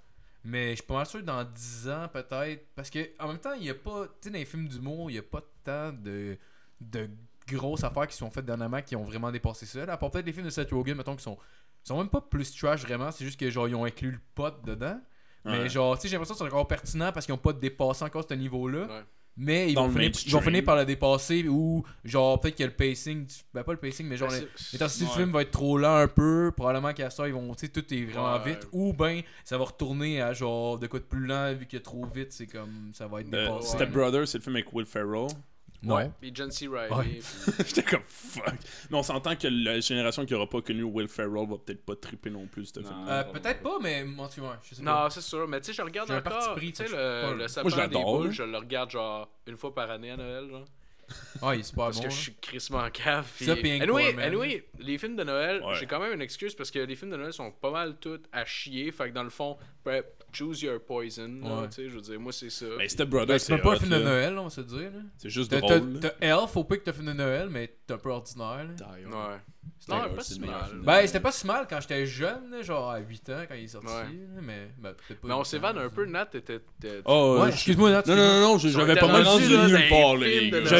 Mais 0.45 0.71
je 0.71 0.75
suis 0.75 0.83
pas 0.83 0.95
mal 0.95 1.05
sûr 1.05 1.19
que 1.21 1.25
dans 1.25 1.43
10 1.43 1.89
ans 1.89 2.07
peut-être 2.11 2.67
parce 2.75 2.89
que 2.89 2.99
en 3.19 3.29
même 3.29 3.37
temps, 3.39 3.53
il 3.53 3.63
y 3.63 3.69
a 3.69 3.75
pas 3.75 4.05
tu 4.07 4.11
sais 4.23 4.29
dans 4.29 4.37
les 4.39 4.45
films 4.45 4.67
d'humour, 4.67 5.09
il 5.09 5.15
y 5.15 5.19
a 5.19 5.23
pas 5.23 5.41
tant 5.63 5.93
de 5.93 6.37
de 6.81 7.09
grosses 7.47 7.83
affaires 7.83 8.07
qui 8.07 8.15
sont 8.17 8.29
faites 8.29 8.45
dernièrement 8.45 8.81
qui 8.81 8.95
ont 8.95 9.03
vraiment 9.03 9.31
dépassé 9.31 9.65
ça. 9.65 9.85
Là, 9.85 9.93
à 9.93 9.97
part 9.97 10.11
peut-être 10.11 10.25
les 10.25 10.33
films 10.33 10.45
de 10.45 10.49
Seth 10.51 10.71
Rogen 10.71 10.95
mettons 10.95 11.15
qui 11.15 11.23
sont 11.23 11.37
sont 11.83 11.97
même 11.97 12.09
pas 12.09 12.21
plus 12.21 12.55
trash 12.55 12.81
vraiment, 12.83 13.11
c'est 13.11 13.25
juste 13.25 13.39
que 13.39 13.49
genre 13.49 13.67
ils 13.67 13.75
ont 13.75 13.83
inclus 13.85 14.11
le 14.11 14.19
pot 14.35 14.53
dedans. 14.65 14.99
Mais 15.45 15.59
Ouais. 15.63 15.69
genre, 15.69 15.95
tu 15.97 16.03
sais, 16.03 16.07
j'ai 16.07 16.13
l'impression 16.15 16.35
que 16.35 16.39
c'est 16.39 16.45
encore 16.53 16.67
pertinent 16.69 17.11
parce 17.11 17.25
qu'ils 17.25 17.35
ont 17.35 17.37
pas 17.37 17.51
dépassé 17.51 18.05
encore 18.05 18.23
ce 18.27 18.33
niveau-là. 18.33 18.85
Ouais. 18.87 19.03
Mais 19.35 19.71
ils 19.71 19.75
vont, 19.75 19.89
finir, 19.89 20.11
ils 20.27 20.31
vont 20.31 20.41
finir 20.41 20.63
par 20.63 20.75
le 20.75 20.85
dépasser 20.85 21.47
ou 21.47 21.83
genre 22.05 22.39
peut-être 22.39 22.55
que 22.55 22.63
le 22.65 22.69
pacing, 22.69 23.25
du- 23.25 23.33
ben 23.51 23.63
pas 23.63 23.71
le 23.71 23.79
pacing, 23.79 24.07
mais 24.07 24.15
genre 24.15 24.29
Ben, 24.29 24.45
L'intensité 24.73 25.05
Ouais. 25.05 25.09
du 25.11 25.17
film 25.17 25.31
va 25.31 25.41
être 25.41 25.49
trop 25.51 25.77
lent 25.79 25.95
un 25.95 26.07
peu. 26.07 26.51
Probablement 26.55 26.93
qu'à 26.93 27.09
ça, 27.09 27.27
ils 27.27 27.33
vont. 27.33 27.53
Tu 27.55 27.65
sais, 27.65 27.71
tout 27.71 27.93
est 27.93 28.05
vraiment 28.05 28.33
Ouais. 28.43 28.51
vite. 28.51 28.67
Ou 28.71 28.93
ben, 28.93 29.21
ça 29.43 29.57
va 29.57 29.63
retourner 29.65 30.21
à 30.21 30.33
genre 30.33 30.77
de 30.77 30.85
quoi 30.85 30.99
de 30.99 31.05
plus 31.05 31.25
lent, 31.25 31.51
vu 31.55 31.65
que 31.65 31.77
trop 31.77 32.05
vite, 32.05 32.31
c'est 32.31 32.45
comme. 32.45 32.91
Ça 32.93 33.07
va 33.07 33.21
être 33.21 33.33
Euh, 33.33 33.47
dépassé. 33.47 33.75
Step 33.75 33.91
Brothers, 33.91 34.27
c'est 34.27 34.37
le 34.37 34.43
film 34.43 34.55
avec 34.55 34.71
Will 34.71 34.85
Ferrell. 34.85 35.27
Non. 35.83 36.13
Puis 36.21 36.31
John 36.33 36.49
C. 36.51 36.67
Reilly. 36.67 36.93
Ouais. 36.93 37.03
puis- 37.03 37.53
J'étais 37.67 37.83
comme 37.83 38.01
fuck. 38.07 38.53
Mais 38.89 38.97
on 38.97 39.03
s'entend 39.03 39.35
que 39.35 39.47
la 39.47 39.79
génération 39.81 40.25
qui 40.25 40.33
aura 40.33 40.47
pas 40.49 40.61
connu 40.61 40.83
Will 40.83 41.07
Ferrell 41.07 41.47
va 41.47 41.57
peut-être 41.57 41.83
pas 41.85 41.95
triper 41.95 42.29
non 42.29 42.47
plus 42.47 42.65
ce 42.67 42.79
Non. 42.79 42.87
film. 42.87 43.05
Euh, 43.09 43.23
Peut-être 43.25 43.61
pas, 43.61 43.77
mais. 43.81 44.03
Moi, 44.03 44.29
tu 44.33 44.39
vois, 44.39 44.57
je 44.63 44.75
sais 44.75 44.81
Non, 44.81 44.91
pas. 44.93 45.09
c'est 45.09 45.21
sûr, 45.21 45.47
mais 45.47 45.59
tu 45.59 45.67
sais, 45.67 45.73
je 45.73 45.81
regarde 45.81 46.07
J'ai 46.09 46.15
encore. 46.17 46.55
pris, 46.55 46.71
Tu 46.71 46.85
sais, 46.85 46.89
le, 46.89 47.31
le 47.31 47.35
Moi, 47.37 47.47
sapin 47.47 47.69
des 47.69 47.75
l'adore, 47.75 48.17
boules, 48.19 48.31
je 48.31 48.43
le 48.43 48.57
regarde 48.57 48.89
genre 48.89 49.29
une 49.45 49.57
fois 49.57 49.73
par 49.75 49.91
année 49.91 50.11
à 50.11 50.17
Noël, 50.17 50.49
genre. 50.49 50.65
Ah, 51.41 51.53
il 51.53 51.59
est 51.59 51.63
super 51.63 51.85
Parce 51.85 51.97
bon. 51.97 52.03
que 52.03 52.07
là. 52.07 52.13
je 52.15 52.19
suis 52.21 52.33
crissement 52.35 52.77
en 52.79 52.89
cave. 52.89 53.27
Puis... 53.35 53.45
Ça, 53.45 53.55
puis 53.57 53.71
anyway, 53.81 54.15
anyway, 54.19 54.65
les 54.79 54.97
films 54.97 55.17
de 55.17 55.23
Noël, 55.25 55.61
Ouais. 55.61 55.75
j'ai 55.75 55.85
quand 55.85 55.99
même 55.99 56.13
une 56.13 56.21
excuse 56.21 56.55
parce 56.55 56.71
que 56.71 56.79
les 56.79 56.95
films 56.95 57.11
de 57.11 57.17
Noël 57.17 57.33
sont 57.33 57.51
pas 57.51 57.71
mal 57.71 57.97
tous 57.99 58.21
à 58.31 58.45
chier. 58.45 58.89
Fait 58.93 59.09
que 59.09 59.13
dans 59.13 59.23
le 59.23 59.29
fond, 59.29 59.57
choose 60.33 60.61
your 60.61 60.79
poison. 60.83 61.41
Ouais. 61.43 61.67
tu 61.69 61.75
sais, 61.75 61.89
je 61.89 61.95
veux 61.95 62.01
dire, 62.01 62.19
moi 62.19 62.31
c'est 62.33 62.49
ça. 62.49 62.65
Mais 62.77 62.87
Step 62.89 63.07
Ben, 63.09 63.17
Brothers, 63.17 63.39
c'est 63.39 63.45
c'est 63.47 63.53
même 63.53 63.61
pas 63.61 63.73
un 63.73 63.79
film 63.79 63.91
de. 63.91 63.97
Noël, 64.03 64.37
on 64.37 64.43
va 64.45 64.49
se 64.49 64.61
dire. 64.61 64.91
C'est 65.17 65.29
juste 65.29 65.51
T'as 65.51 65.61
t'as- 65.61 65.79
drôle. 65.79 65.99
t'as 65.99 66.11
Elf, 66.21 66.51
faut 66.51 66.63
pas 66.63 66.77
que 66.77 66.83
t'as 66.83 66.91
un 66.91 66.93
film 66.95 67.07
de 67.07 67.13
Noël, 67.13 67.49
mais 67.49 67.75
t'es 67.87 67.93
un 67.93 67.97
peu 67.97 68.09
ordinaire. 68.09 68.65
là. 68.79 68.87
Ouais. 69.31 69.37
C'était 69.79 69.97
Non, 69.97 70.15
pas 70.15 70.23
si 70.23 70.39
mal. 70.39 70.49
film 70.69 70.81
Ben, 70.85 71.05
c'était 71.07 71.19
pas 71.19 71.31
si 71.33 71.45
mal 71.45 71.67
quand 71.69 71.81
j'étais 71.81 72.05
jeune, 72.05 72.41
genre 72.61 72.89
à 72.91 72.99
8 72.99 73.29
ans, 73.31 73.41
quand 73.49 73.55
il 73.55 73.65
est 73.65 73.67
sorti. 73.67 73.87
Ouais. 73.87 74.17
Mais, 74.41 74.69
ben, 74.77 74.93
peut-être 74.93 75.19
pas 75.19 75.27
Mais 75.27 75.33
on 75.33 75.39
8 75.39 75.45
s'évane 75.45 75.77
ans, 75.77 75.81
un 75.81 75.89
peu, 75.89 76.05
Nat, 76.05 76.25
t'étais. 76.27 76.59
t'étais- 76.79 77.01
Oh, 77.03 77.35
Ouais, 77.39 77.47
euh, 77.47 77.47
excuse-moi, 77.49 77.89
Nat. 77.91 78.03
Non, 78.07 78.15
non, 78.15 78.39
non, 78.53 78.57
j'avais 78.59 78.95
pas 78.95 79.07
mal 79.07 79.23
rendu 79.23 79.43
nulle 79.49 79.89
part, 79.89 80.15
là. 80.15 80.27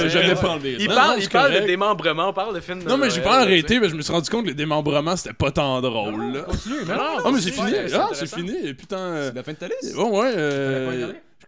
J'avais 0.07 0.29
Ouais. 0.29 0.35
pas 0.35 0.57
Il 0.63 0.87
parle, 0.87 1.15
non, 1.17 1.21
il 1.21 1.29
parle 1.29 1.53
de 1.53 1.59
démembrement, 1.65 2.29
on 2.29 2.33
parle 2.33 2.55
de 2.55 2.61
films 2.61 2.81
de 2.81 2.87
Non, 2.87 2.97
mais 2.97 3.09
j'ai 3.09 3.21
pas 3.21 3.41
arrêté, 3.41 3.81
mais 3.81 3.89
je 3.89 3.95
me 3.95 4.01
suis 4.01 4.13
rendu 4.13 4.29
compte 4.29 4.43
que 4.43 4.49
les 4.49 4.55
démembrements, 4.55 5.17
c'était 5.17 5.33
pas 5.33 5.51
tant 5.51 5.81
drôle, 5.81 6.31
là. 6.33 6.41
Continue, 6.43 6.75
mais 6.87 6.95
Non. 6.95 7.01
Ah, 7.25 7.31
mais 7.31 7.41
c'est 7.41 7.49
c'est 7.49 7.51
fini. 7.51 7.71
ouais, 7.73 7.87
c'est 7.89 7.95
Ah, 7.95 8.09
c'est 8.13 8.33
fini. 8.33 8.73
Putain. 8.73 8.97
euh, 8.99 9.27
C'est 9.29 9.35
la 9.35 9.43
fin 9.43 9.51
de 9.51 9.57
ta 9.57 9.67
liste? 9.67 9.95
Bon, 9.97 10.17
ouais. 10.21 10.33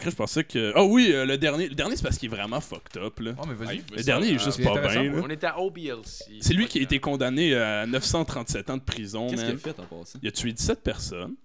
Je 0.03 0.09
pensais 0.11 0.43
que. 0.43 0.71
Ah 0.75 0.83
oui, 0.83 1.09
euh, 1.11 1.25
le 1.25 1.37
dernier. 1.37 1.67
Le 1.69 1.75
dernier, 1.75 1.95
c'est 1.95 2.03
parce 2.03 2.17
qu'il 2.17 2.31
est 2.31 2.35
vraiment 2.35 2.59
fucked 2.61 2.97
up, 3.01 3.19
là. 3.19 3.33
Oh, 3.41 3.45
mais 3.47 3.53
vas-y. 3.53 3.77
Ouais, 3.77 3.83
Le 3.91 3.97
ça, 3.97 4.03
dernier 4.03 4.29
est 4.31 4.35
euh, 4.35 4.39
juste 4.39 4.63
pas 4.63 4.79
bien. 4.87 5.13
On 5.23 5.29
était 5.29 5.47
à 5.47 5.59
OBLC. 5.59 6.23
C'est 6.41 6.53
lui 6.53 6.67
qui 6.67 6.79
a 6.79 6.81
été 6.81 6.99
condamné 6.99 7.55
à 7.55 7.85
937 7.85 8.69
ans 8.69 8.77
de 8.77 8.83
prison, 8.83 9.27
Qu'est-ce 9.29 9.45
qu'il 9.45 9.55
a 9.55 9.57
fait 9.57 9.79
en 9.79 9.85
passant? 9.85 10.19
Il 10.21 10.27
a 10.27 10.31
tué 10.31 10.51
17 10.53 10.81
personnes, 10.81 11.35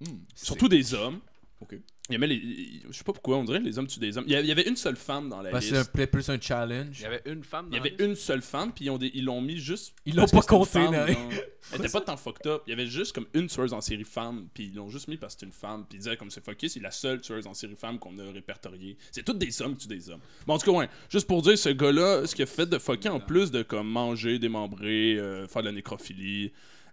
Hmm. 0.00 0.16
surtout 0.34 0.68
des 0.68 0.94
hommes. 0.94 1.18
Ok. 1.60 1.76
Il 2.10 2.14
aimait 2.16 2.26
les... 2.26 2.42
Je 2.90 2.96
sais 2.96 3.04
pas 3.04 3.12
pourquoi, 3.12 3.36
on 3.38 3.44
dirait 3.44 3.60
que 3.60 3.64
les 3.64 3.78
hommes 3.78 3.86
tuent 3.86 4.00
des 4.00 4.18
hommes. 4.18 4.24
Il 4.26 4.32
y 4.32 4.52
avait 4.52 4.68
une 4.68 4.76
seule 4.76 4.96
femme 4.96 5.28
dans 5.28 5.40
la 5.42 5.50
Ben, 5.50 5.60
c'est 5.60 5.72
liste. 5.76 5.92
peut-être 5.92 6.10
plus 6.10 6.28
un 6.28 6.40
challenge. 6.40 6.96
Il 6.98 7.02
y 7.02 7.06
avait 7.06 7.22
une 7.26 7.44
femme 7.44 7.66
Il 7.70 7.76
y 7.76 7.78
dans 7.78 7.84
avait 7.84 7.94
la 7.98 8.04
une 8.06 8.14
seule 8.16 8.42
femme, 8.42 8.72
puis 8.72 8.86
ils 8.86 8.90
ont 8.90 8.98
des- 8.98 9.10
ils 9.14 9.24
l'ont 9.24 9.40
mis 9.40 9.58
juste. 9.58 9.94
Ils 10.06 10.16
l'ont 10.16 10.26
pas 10.26 10.42
compté, 10.42 10.78
là. 10.80 11.06
Elle 11.72 11.78
était 11.80 11.88
pas 11.90 12.00
tant 12.00 12.16
fucked 12.16 12.46
up. 12.46 12.62
Il 12.66 12.70
y 12.70 12.72
avait 12.72 12.86
juste 12.86 13.12
comme 13.14 13.26
une 13.34 13.46
tueuse 13.46 13.72
en 13.72 13.80
série 13.80 14.02
femme, 14.04 14.48
puis 14.54 14.64
ils 14.72 14.74
l'ont 14.74 14.88
juste 14.88 15.08
mis 15.08 15.16
parce 15.18 15.34
que 15.34 15.40
c'est 15.40 15.46
une 15.46 15.52
femme. 15.52 15.84
Puis 15.88 15.98
ils 15.98 16.00
disaient 16.02 16.16
comme 16.16 16.30
c'est 16.30 16.44
fucké, 16.44 16.68
c'est 16.68 16.80
la 16.80 16.90
seule 16.90 17.20
tueuse 17.20 17.46
en 17.46 17.54
série 17.54 17.76
femme 17.76 17.98
qu'on 17.98 18.18
a 18.18 18.32
répertoriée. 18.32 18.96
C'est 19.12 19.22
toutes 19.24 19.38
des 19.38 19.62
hommes 19.62 19.76
qui 19.76 19.86
tuent 19.86 19.94
des 19.94 20.10
hommes. 20.10 20.20
Bon, 20.46 20.54
en 20.54 20.58
tout 20.58 20.70
cas, 20.70 20.76
ouais. 20.76 20.88
Juste 21.10 21.26
pour 21.28 21.42
dire, 21.42 21.56
ce 21.56 21.68
gars-là, 21.68 22.26
ce 22.26 22.34
qu'il 22.34 22.42
a 22.42 22.46
fait 22.46 22.66
de 22.66 22.78
fucké 22.78 23.08
en 23.08 23.20
plus 23.20 23.50
de 23.50 23.62
comme 23.62 23.88
manger, 23.88 24.38
démembrer, 24.38 25.16
euh, 25.18 25.46
faire 25.46 25.62
de 25.62 25.68
la 25.68 25.72
nécrophilie, 25.72 26.50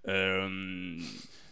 euh, 0.08 0.98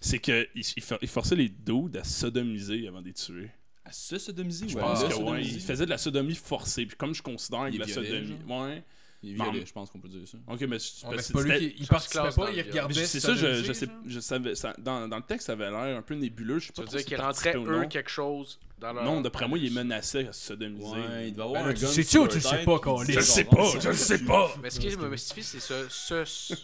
c'est 0.06 0.20
que 0.20 0.48
il, 0.56 0.63
il 0.78 0.84
for- 0.84 1.00
il 1.02 1.08
forçait 1.08 1.36
les 1.36 1.50
dudes 1.50 1.98
à 1.98 2.04
sodomiser 2.04 2.88
avant 2.88 3.02
de 3.02 3.08
les 3.08 3.13
tuer. 3.13 3.50
À 3.84 3.91
se 3.91 4.18
sodomiser 4.18 4.68
Je 4.70 4.78
pense 4.78 5.04
que 5.04 5.13
ouais, 5.15 5.44
il 5.44 5.60
faisait 5.62 5.86
de 5.86 5.89
la 5.89 5.98
sodomie 5.98 6.36
forcée. 6.36 6.86
Puis 6.86 6.96
comme 6.98 7.13
je 7.15 7.22
considère 7.22 7.65
que 7.68 7.72
Il 7.74 7.80
la 7.80 7.86
violait, 7.86 8.10
sodomie. 8.22 8.38
Ouais. 8.48 8.84
Il 9.24 9.41
est 9.41 9.65
je 9.65 9.74
pense 9.74 9.89
qu'on 9.89 10.00
peut 10.00 10.08
dire 10.08 10.28
ça. 10.28 10.38
Ok, 10.48 10.62
mais, 10.62 10.78
c'est- 10.78 11.04
c'est 11.20 11.34
pas 11.34 11.41
lui 11.41 11.58
qui 11.72 11.76
il 11.80 11.86
ça 11.88 11.94
participait 11.96 12.30
pas, 12.36 12.52
il. 12.52 12.88
Mais 12.88 12.94
c'est 13.06 13.20
ça, 13.20 13.34
je, 13.34 13.74
sais, 13.74 13.88
je 14.06 14.20
savais, 14.20 14.54
ça, 14.54 14.76
dans, 14.78 15.08
dans 15.08 15.18
le 15.18 15.24
texte, 15.24 15.48
ça 15.48 15.54
avait 15.54 15.72
l'air 15.72 15.98
un 15.98 16.02
peu 16.04 16.13
nébuleux. 16.13 16.60
Je 16.60 16.68
sais 16.68 16.74
Tu 16.74 16.76
pas 16.76 16.82
veux 16.84 16.88
trop 16.89 16.98
dire 16.98 17.06
qu'il 17.06 17.20
rentrait 17.22 17.56
eux 17.58 17.86
quelque 17.88 18.10
chose 18.12 18.60
dans 18.80 18.94
leur. 18.94 19.04
Non, 19.04 19.22
d'après 19.22 19.48
moi, 19.48 19.58
il 19.58 19.63
les 19.63 19.70
menaçait 19.72 20.28
à 20.28 20.34
se 20.34 20.46
sodomiser. 20.48 20.86
Ouais, 20.88 21.30
il 21.30 21.32
devait 21.32 21.38
Ben 21.38 21.44
avoir 21.44 21.63
là, 21.63 21.70
un 21.70 21.74
tu 21.74 21.88
sais-tu 21.88 22.20
ou 22.20 22.28
tu 22.28 22.36
le 22.36 22.41
sais 22.41 22.63
pas, 22.63 22.78
dit, 23.04 23.13
Je 23.13 23.18
le 23.18 23.22
sais 23.26 23.44
pas, 23.46 23.65
ça 23.72 23.80
je 23.80 23.89
le 23.89 23.96
sais 23.96 24.20
pas. 24.26 24.56
Mais 24.62 24.70
ce 24.70 24.80
qui 24.80 24.96
me 24.96 25.10
mystifie, 25.10 25.41
c'est 25.44 25.60
ce. 25.60 26.56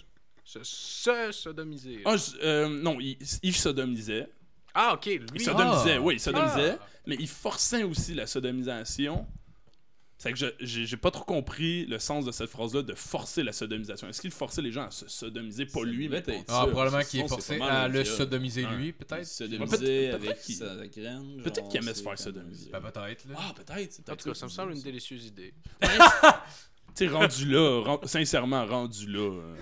Se 0.64 1.32
sodomiser. 1.32 2.02
Ah, 2.06 2.18
je- 2.18 2.38
euh, 2.44 2.70
non, 2.82 3.00
il, 3.00 3.18
il 3.44 3.56
sodomisait. 3.56 4.28
Ah, 4.74 4.94
ok, 4.94 5.06
lui. 5.06 5.20
Il 5.36 5.42
sodomisait, 5.42 5.96
Ah. 5.98 6.02
oui, 6.02 6.16
il 6.16 6.20
sodomisait. 6.20 6.78
Ah. 6.80 6.88
Mais 7.08 7.16
il 7.20 7.28
forçait 7.28 7.84
aussi 7.84 8.14
la 8.14 8.26
sodomisation. 8.28 9.28
C'est 10.18 10.32
que 10.32 10.38
je- 10.38 10.46
j'ai 10.60 10.86
j'ai 10.86 10.98
pas 10.98 11.10
trop 11.10 11.24
compris 11.24 11.88
le 11.88 11.98
sens 11.98 12.26
de 12.26 12.32
cette 12.32 12.50
phrase-là 12.52 12.84
de 12.84 12.94
forcer 12.94 13.42
la 13.42 13.52
sodomisation. 13.54 14.08
Est-ce 14.08 14.22
qu'il 14.22 14.30
forçait 14.30 14.62
les 14.62 14.72
gens 14.72 14.84
à 14.86 14.92
se 14.92 15.08
sodomiser, 15.10 15.66
pas 15.66 15.84
lui, 15.84 16.10
mais 16.10 16.18
être 16.18 16.32
Ah, 16.48 16.68
probablement 16.70 17.00
qu'il 17.04 17.22
est 17.22 17.24
sinon, 17.24 17.28
c'est 17.28 17.30
forcé 17.30 17.58
pas 17.58 17.66
mal 17.66 17.76
à 17.76 17.88
le 17.88 18.02
viol. 18.04 18.16
sodomiser 18.18 18.66
Ouais. 18.66 18.76
lui, 18.76 18.94
peut-être? 18.94 19.26
Sodomiser 19.26 19.78
peut-être- 19.78 20.14
avec 20.14 20.30
peut-être 20.30 20.42
qu'il- 20.44 20.56
sa 20.56 20.76
graine. 20.88 21.42
peut-être 21.44 21.68
qu'il 21.70 21.78
aimait 21.82 21.88
se 21.92 21.98
c'est 21.98 22.04
faire 22.04 22.12
comme- 22.12 22.18
sodomiser. 22.24 22.70
Ben, 22.70 22.82
peut-être, 22.82 23.26
là. 23.30 23.36
Ah, 23.40 23.54
peut-être. 23.56 23.94
c'est 23.94 24.10
En 24.12 24.16
tout 24.16 24.30
cas, 24.30 24.36
ça 24.36 24.46
me 24.46 24.52
semble 24.52 24.74
une 24.74 24.82
délicieuse 24.84 25.26
idée. 25.26 25.54
Tu 26.94 27.06
sais, 27.08 27.12
rendu 27.14 27.46
là, 27.50 27.82
ren- 27.86 28.02
sincèrement, 28.06 28.66
rendu 28.66 29.08
là. 29.08 29.20
euh, 29.20 29.56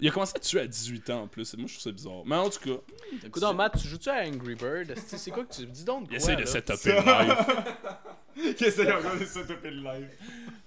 Il 0.00 0.08
a 0.08 0.10
commencé 0.10 0.32
à 0.36 0.40
tuer 0.40 0.60
à 0.60 0.66
18 0.66 1.10
ans 1.10 1.22
en 1.22 1.26
plus. 1.28 1.54
Moi, 1.56 1.66
je 1.66 1.72
trouve 1.74 1.82
ça 1.84 1.92
bizarre. 1.92 2.22
Mais 2.26 2.36
en 2.36 2.48
tout 2.50 2.58
cas, 2.60 2.80
Écoute, 3.26 3.42
Matt, 3.54 3.78
tu 3.80 3.88
joues-tu 3.88 4.08
à 4.08 4.22
Angry 4.26 4.54
Bird? 4.54 4.94
C'est 5.06 5.30
quoi 5.30 5.44
que 5.44 5.54
tu 5.54 5.66
dis 5.66 5.84
donc? 5.84 6.04
il 6.04 6.08
quoi, 6.08 6.16
essaie 6.16 6.36
de 6.36 6.44
setuper 6.46 6.92
le 6.92 7.02
live. 7.02 7.36
Y 8.36 8.88
a 8.88 8.98
encore 8.98 9.16
de 9.18 9.24
setuper 9.24 9.70
le 9.70 9.82
live? 9.82 10.08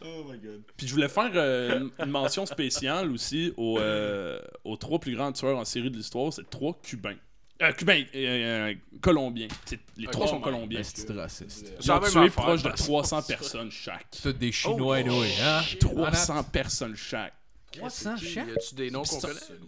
Oh 0.06 0.26
my 0.30 0.38
god. 0.38 0.62
Puis 0.78 0.88
je 0.88 0.94
voulais 0.94 1.08
faire 1.08 1.32
euh, 1.34 1.90
une- 2.00 2.06
mention 2.12 2.46
spéciale 2.46 3.10
aussi 3.12 3.54
aux, 3.58 3.80
euh, 3.80 4.40
aux 4.64 4.76
trois 4.78 5.00
plus 5.00 5.16
grands 5.16 5.32
tueurs 5.32 5.58
en 5.58 5.66
série 5.66 5.90
de 5.90 5.96
l'histoire. 5.98 6.32
C'est 6.32 6.48
trois 6.50 6.78
Cubains. 6.84 7.16
Euh, 7.62 7.72
Cubains, 7.72 8.04
euh, 8.14 8.70
euh, 8.72 8.74
Colombiens. 9.02 9.48
C'est- 9.66 9.80
Les 9.98 10.08
trois 10.08 10.28
sont 10.28 10.42
Colombiens. 10.42 10.82
C'est 10.84 11.10
raciste. 11.14 11.74
Ils 11.80 11.84
C'est 11.84 11.92
ont 11.92 12.00
tué 12.02 12.30
proche 12.30 12.64
de 12.64 12.70
parce- 12.70 12.84
300 12.84 13.22
personnes 13.24 13.72
chaque. 13.72 14.08
Tous 14.22 14.34
des 14.34 14.52
Chinois, 14.52 15.00
Oh, 15.10 15.24
hein? 15.42 15.62
300 15.80 16.44
personnes 16.44 16.96
chaque. 16.96 17.34
300 17.80 18.16
Qui? 18.16 18.26
chaque? 18.28 18.48
Y 18.48 18.52
a-tu 18.52 18.76
des 18.76 18.92
noms 18.92 19.04
qu'on 19.04 19.20
ça- 19.20 19.28
connaît? 19.28 19.60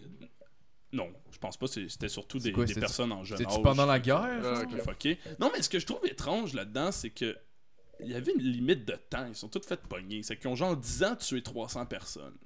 Non, 0.93 1.11
je 1.31 1.37
pense 1.39 1.57
pas. 1.57 1.67
c'est- 1.67 1.89
C'était 1.89 2.07
surtout 2.09 2.39
C'est 2.39 2.45
des, 2.45 2.51
quoi, 2.53 2.63
des 2.63 2.69
c'était- 2.69 2.79
personnes 2.81 3.11
en 3.11 3.23
jeune 3.23 3.45
âge. 3.45 3.61
Pendant 3.61 3.85
la 3.85 3.99
guerre? 3.99 4.41
Ah, 4.43 4.63
fucké. 4.83 5.19
Non, 5.39 5.51
mais 5.53 5.61
ce 5.61 5.69
que 5.69 5.79
je 5.79 5.85
trouve 5.85 6.05
étrange 6.05 6.53
là-dedans, 6.53 6.91
c'est 6.91 7.09
que 7.09 7.35
il 8.01 8.07
y 8.07 8.13
avait 8.13 8.31
une 8.33 8.41
limite 8.41 8.85
de 8.85 8.95
temps. 9.09 9.25
Ils 9.27 9.35
sont 9.35 9.47
tous 9.49 9.65
fait 9.65 9.81
pogner. 9.81 10.21
C'est 10.23 10.37
qu'ils 10.37 10.47
ont 10.49 10.55
genre 10.55 10.75
10 10.77 11.03
ans 11.03 11.15
tué 11.15 11.41
300 11.41 11.85
personnes. 11.85 12.37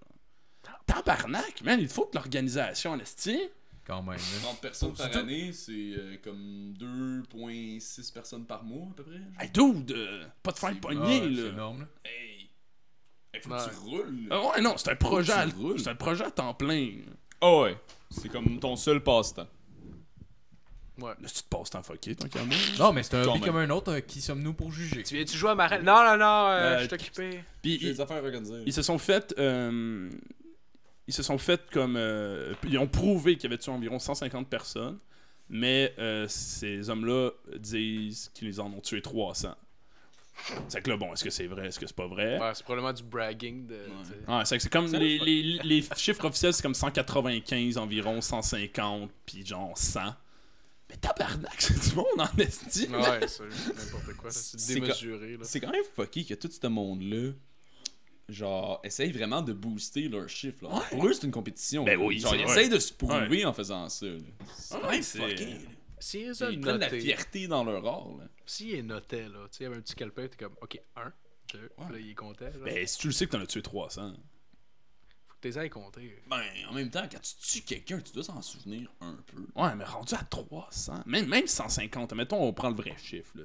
Tabarnak, 0.85 1.61
man, 1.63 1.79
il 1.79 1.87
faut 1.87 2.05
que 2.05 2.15
l'organisation 2.17 2.91
en 2.91 2.99
esti. 2.99 3.39
Quand 3.85 4.01
même, 4.03 4.17
là. 4.17 4.39
30 4.43 4.61
personnes 4.61 4.93
par 4.93 5.15
année, 5.17 5.51
c'est 5.51 5.71
euh, 5.73 6.17
comme 6.23 6.73
2,6 6.77 8.11
personnes 8.11 8.45
par 8.45 8.63
mois 8.63 8.87
à 8.91 8.93
peu 8.95 9.03
près. 9.03 9.21
Hey, 9.39 9.49
dude, 9.51 9.91
euh, 9.91 10.25
pas 10.43 10.51
de 10.51 10.57
faire 10.57 10.69
C'est- 10.73 10.79
pogner, 10.79 11.21
Ah, 11.21 11.23
C'est 11.23 11.29
là. 11.41 11.49
énorme, 11.49 11.79
là. 11.81 11.87
Hey! 12.05 12.38
Faut 13.41 13.51
Ouais. 13.51 13.57
que 13.57 13.69
tu 13.69 13.75
roules. 13.77 14.27
Ah 14.31 14.41
ouais, 14.49 14.61
non, 14.61 14.75
c'est 14.77 14.89
un 14.91 14.95
projet, 14.95 15.31
à, 15.31 15.45
c'est 15.77 15.87
un 15.89 15.95
projet 15.95 16.25
à 16.25 16.31
temps 16.31 16.53
plein. 16.53 16.91
Ah 17.41 17.59
ouais. 17.59 17.77
C'est 18.09 18.27
comme 18.29 18.59
ton 18.59 18.75
seul 18.75 19.01
passe-temps. 19.03 19.47
Ouais. 20.99 21.11
Là, 21.21 21.29
tu 21.33 21.43
te 21.43 21.47
passes 21.47 21.69
temps 21.69 21.81
fucké, 21.83 22.13
tant 22.15 22.27
qu'à 22.27 22.43
moi. 22.43 22.57
Non, 22.77 22.91
mais 22.91 23.03
c'est 23.03 23.15
un 23.15 23.23
hobby 23.23 23.39
comme 23.41 23.55
un 23.57 23.69
autre. 23.69 23.93
euh, 23.93 23.99
Qui 24.01 24.19
sommes-nous 24.19 24.53
pour 24.53 24.71
juger? 24.71 25.01
Tu 25.03 25.15
viens-tu 25.15 25.37
jouer 25.37 25.51
à 25.51 25.55
Marelle? 25.55 25.83
Non, 25.83 26.03
non, 26.03 26.17
non, 26.17 26.47
euh, 26.49 26.75
Euh, 26.75 26.79
je 26.79 26.85
suis 26.85 26.93
occupé. 26.95 27.43
Puis 27.61 27.79
J'ai 27.79 27.87
ils, 27.87 27.93
des 27.93 28.01
affaires 28.01 28.21
organisées. 28.21 28.63
ils 28.65 28.73
se 28.73 28.81
sont 28.81 28.97
fait. 28.97 29.33
euh, 29.37 30.09
ils 31.07 31.13
se 31.13 31.23
sont 31.23 31.37
fait 31.37 31.61
comme. 31.71 31.95
euh, 31.95 32.53
ils 32.67 32.77
ont 32.77 32.87
prouvé 32.87 33.35
qu'il 33.37 33.43
y 33.43 33.53
avait 33.53 33.57
tué 33.57 33.71
environ 33.71 33.97
150 33.99 34.49
personnes, 34.49 34.99
mais 35.47 35.93
euh, 35.99 36.27
ces 36.27 36.89
hommes-là 36.89 37.29
disent 37.57 38.29
qu'ils 38.33 38.59
en 38.59 38.67
ont 38.73 38.81
tué 38.81 39.01
300. 39.01 39.55
C'est 40.67 40.81
que 40.81 40.89
là, 40.89 40.97
bon, 40.97 41.13
est-ce 41.13 41.23
que 41.23 41.29
c'est 41.29 41.47
vrai, 41.47 41.67
est-ce 41.67 41.79
que 41.79 41.87
c'est 41.87 41.95
pas 41.95 42.07
vrai? 42.07 42.39
Ouais, 42.39 42.51
c'est 42.53 42.63
probablement 42.63 42.93
du 42.93 43.03
bragging 43.03 43.67
de. 43.67 43.75
Ouais, 44.27 44.45
c'est 44.45 44.57
que 44.57 44.63
c'est 44.63 44.71
comme 44.71 44.91
les, 44.91 45.17
le 45.19 45.25
les, 45.25 45.59
les 45.63 45.85
chiffres 45.95 46.25
officiels, 46.25 46.53
c'est 46.53 46.63
comme 46.63 46.73
195 46.73 47.77
environ, 47.77 48.21
150, 48.21 49.09
puis 49.25 49.45
genre 49.45 49.77
100. 49.77 50.01
Mais 50.89 50.95
tabarnak, 50.97 51.55
c'est 51.59 51.89
du 51.89 51.95
monde 51.95 52.05
en 52.17 52.37
esti. 52.37 52.87
Ouais, 52.87 53.27
c'est 53.27 53.43
n'importe 53.43 54.17
quoi. 54.17 54.31
C'est 54.31 54.73
démesuré. 54.73 55.37
Là. 55.37 55.43
C'est 55.43 55.59
quand 55.59 55.71
même 55.71 55.83
fucky 55.95 56.25
que 56.25 56.33
tout 56.33 56.49
ce 56.49 56.67
monde-là, 56.67 57.33
genre, 58.27 58.79
essaye 58.83 59.11
vraiment 59.11 59.41
de 59.41 59.53
booster 59.53 60.09
leur 60.09 60.27
chiffre. 60.27 60.63
Là. 60.63 60.81
Pour 60.89 61.05
eux, 61.05 61.13
c'est 61.13 61.25
une 61.25 61.31
compétition. 61.31 61.83
Ben 61.83 61.99
oui, 61.99 62.19
Genre, 62.19 62.35
ils 62.35 62.41
essayent 62.41 62.69
de 62.69 62.79
se 62.79 62.91
prouver 62.91 63.45
en 63.45 63.53
faisant 63.53 63.87
ça. 63.89 64.07
C'est 64.57 64.79
quand 64.79 64.89
Ouais, 64.89 64.99
a 64.99 66.49
Ils 66.51 66.59
prennent 66.61 66.77
la 66.77 66.89
fierté 66.89 67.47
dans 67.47 67.63
leur 67.63 67.85
art. 67.85 68.09
Là. 68.17 68.25
S'il 68.49 68.71
les 68.71 68.83
notait, 68.83 69.29
là, 69.29 69.47
tu 69.51 69.57
sais, 69.57 69.57
il 69.59 69.63
y 69.63 69.65
avait 69.67 69.77
un 69.77 69.81
petit 69.81 69.95
calepin, 69.95 70.27
t'es 70.27 70.37
comme, 70.37 70.55
ok, 70.61 70.81
1, 70.95 71.13
2, 71.53 71.71
là, 71.89 71.99
il 71.99 72.15
comptait. 72.15 72.51
Là. 72.51 72.65
Ben, 72.65 72.87
si 72.87 72.97
tu 72.97 73.07
le 73.07 73.13
sais 73.13 73.25
que 73.25 73.31
t'en 73.31 73.41
as 73.41 73.47
tué 73.47 73.61
300. 73.61 74.13
Faut 75.27 75.35
que 75.35 75.39
t'es 75.41 75.57
ailles 75.57 75.69
compter. 75.69 76.21
Ben, 76.27 76.41
en 76.69 76.73
même 76.73 76.89
temps, 76.89 77.07
quand 77.11 77.19
tu 77.21 77.35
tues 77.35 77.61
quelqu'un, 77.61 77.99
tu 78.01 78.11
dois 78.13 78.23
s'en 78.23 78.41
souvenir 78.41 78.91
un 79.01 79.15
peu. 79.27 79.45
Ouais, 79.55 79.75
mais 79.75 79.83
rendu 79.85 80.13
à 80.15 80.23
300, 80.23 81.03
même, 81.05 81.27
même 81.27 81.47
150, 81.47 82.13
mettons, 82.13 82.41
on 82.41 82.53
prend 82.53 82.69
le 82.69 82.75
vrai 82.75 82.95
chiffre, 82.97 83.37
là. 83.37 83.43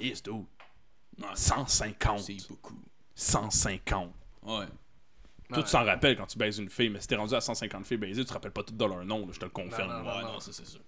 Dude. 0.00 0.30
Ouais, 1.18 1.26
150. 1.34 2.20
C'est 2.20 2.48
beaucoup. 2.48 2.80
150. 3.14 4.12
Ouais. 4.42 4.66
Toi, 5.48 5.62
tu 5.62 5.68
s'en 5.70 5.84
rappelles 5.84 6.16
quand 6.16 6.26
tu 6.26 6.36
baises 6.36 6.58
une 6.58 6.68
fille, 6.68 6.90
mais 6.90 7.00
si 7.00 7.06
t'es 7.06 7.16
rendu 7.16 7.34
à 7.34 7.40
150 7.40 7.86
filles 7.86 7.96
baisées, 7.96 8.22
tu 8.22 8.28
te 8.28 8.32
rappelles 8.34 8.52
pas 8.52 8.62
toutes 8.62 8.76
de 8.76 8.84
leur 8.84 9.04
nom, 9.04 9.26
là, 9.26 9.32
je 9.32 9.38
te 9.40 9.44
le 9.44 9.50
confirme. 9.50 9.88
Non, 9.88 10.02
non, 10.02 10.16
Ouais, 10.16 10.22
non. 10.22 10.32
non, 10.34 10.40
ça 10.40 10.52
c'est 10.52 10.66
sûr. 10.66 10.80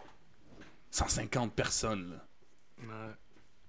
150 0.91 1.55
personnes, 1.55 2.11
là. 2.11 2.27
Ouais. 2.83 3.15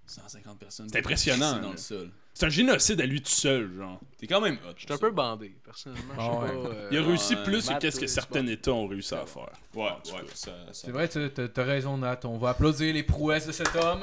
150 0.05 0.59
personnes. 0.59 0.87
C'est 0.91 0.97
impressionnant, 0.99 1.59
dans 1.59 1.71
le 1.71 1.77
sol. 1.77 2.09
C'est 2.33 2.45
un 2.45 2.49
génocide 2.49 2.99
à 2.99 3.05
lui 3.05 3.21
tout 3.21 3.29
seul, 3.31 3.71
genre. 3.77 3.99
T'es 4.17 4.27
quand 4.27 4.41
même 4.41 4.55
hot. 4.67 4.73
Je 4.75 4.83
suis 4.85 4.93
un 4.93 4.97
peu 4.97 5.11
bandé, 5.11 5.55
personnellement. 5.63 6.13
Je 6.15 6.19
sais 6.21 6.27
Ah 6.29 6.39
ouais. 6.39 6.63
pas. 6.63 6.69
euh, 6.75 6.87
Il 6.91 6.97
a 6.97 7.03
réussi 7.03 7.35
plus 7.37 7.67
que 7.69 7.77
qu'est-ce 7.79 7.99
que 7.99 8.05
euh, 8.05 8.07
certains 8.07 8.45
États 8.47 8.71
ont 8.73 8.87
réussi 8.87 9.13
à 9.13 9.25
faire. 9.25 9.49
Ouais, 9.75 9.83
ouais. 9.83 10.23
Ça, 10.33 10.51
ça... 10.51 10.51
C'est 10.73 10.91
vrai, 10.91 11.07
t'as- 11.07 11.63
raison, 11.63 11.97
Nat. 11.97 12.19
On 12.25 12.37
va 12.37 12.49
applaudir 12.49 12.93
les 12.93 13.03
prouesses 13.03 13.47
de 13.47 13.51
cet 13.51 13.73
homme. 13.75 14.01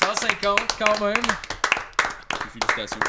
150 0.00 0.58
quand 0.78 1.04
même. 1.04 1.22
Félicitations. 2.52 3.00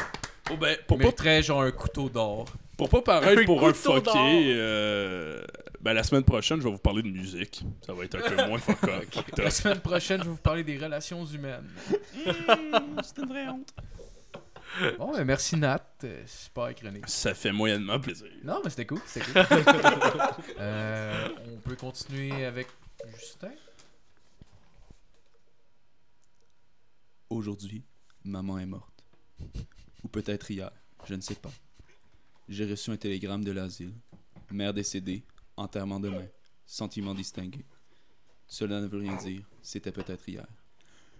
Oh, 0.50 0.56
ben, 0.56 0.76
pour 0.86 0.98
pas, 0.98 1.40
genre 1.42 1.62
un 1.62 1.70
couteau 1.72 2.08
d'or. 2.08 2.46
pour 2.76 2.88
pas 2.88 3.02
paraître 3.02 3.42
Un 3.42 3.44
pour 3.44 3.66
un 3.66 3.72
couteau 3.72 4.00
d'or. 4.00 4.14
fucké, 4.14 4.52
euh, 4.56 5.42
ben, 5.80 5.92
la 5.92 6.02
semaine 6.02 6.24
prochaine, 6.24 6.58
je 6.58 6.64
vais 6.64 6.70
vous 6.70 6.78
parler 6.78 7.02
de 7.02 7.08
musique. 7.08 7.64
Ça 7.84 7.92
va 7.92 8.04
être 8.04 8.16
un 8.16 8.20
peu 8.20 8.48
moins 8.48 8.58
fuck 8.58 8.82
up. 8.84 9.04
La 9.38 9.50
semaine 9.50 9.80
prochaine, 9.80 10.18
je 10.20 10.24
vais 10.24 10.30
vous 10.30 10.36
parler 10.36 10.64
des 10.64 10.78
relations 10.78 11.24
humaines. 11.24 11.68
C'est 13.02 13.18
une 13.18 13.28
vraie 13.28 13.48
honte. 13.48 13.72
Bon, 14.98 15.12
ben 15.12 15.24
merci 15.24 15.56
Nat. 15.56 15.82
Euh, 16.04 16.22
Super 16.26 16.74
chronique. 16.74 17.08
Ça 17.08 17.34
fait 17.34 17.52
moyennement 17.52 17.98
plaisir. 17.98 18.28
Non, 18.44 18.60
mais 18.62 18.70
c'était 18.70 18.86
cool, 18.86 19.00
c'était 19.06 19.26
cool. 19.32 19.42
Euh, 20.58 21.28
on 21.46 21.56
peut 21.58 21.76
continuer 21.76 22.44
avec 22.44 22.66
Justin? 23.18 23.52
Aujourd'hui, 27.30 27.84
maman 28.24 28.58
est 28.58 28.66
morte. 28.66 29.04
Ou 30.02 30.08
peut-être 30.08 30.50
hier, 30.50 30.70
je 31.06 31.14
ne 31.14 31.20
sais 31.20 31.34
pas. 31.34 31.50
J'ai 32.48 32.64
reçu 32.64 32.90
un 32.90 32.96
télégramme 32.96 33.44
de 33.44 33.52
l'asile. 33.52 33.92
Mère 34.50 34.72
décédée, 34.72 35.24
enterrement 35.56 36.00
demain, 36.00 36.26
sentiment 36.66 37.14
distingué. 37.14 37.64
Cela 38.46 38.80
ne 38.80 38.86
veut 38.86 38.98
rien 39.00 39.16
dire, 39.16 39.40
c'était 39.62 39.92
peut-être 39.92 40.28
hier. 40.28 40.44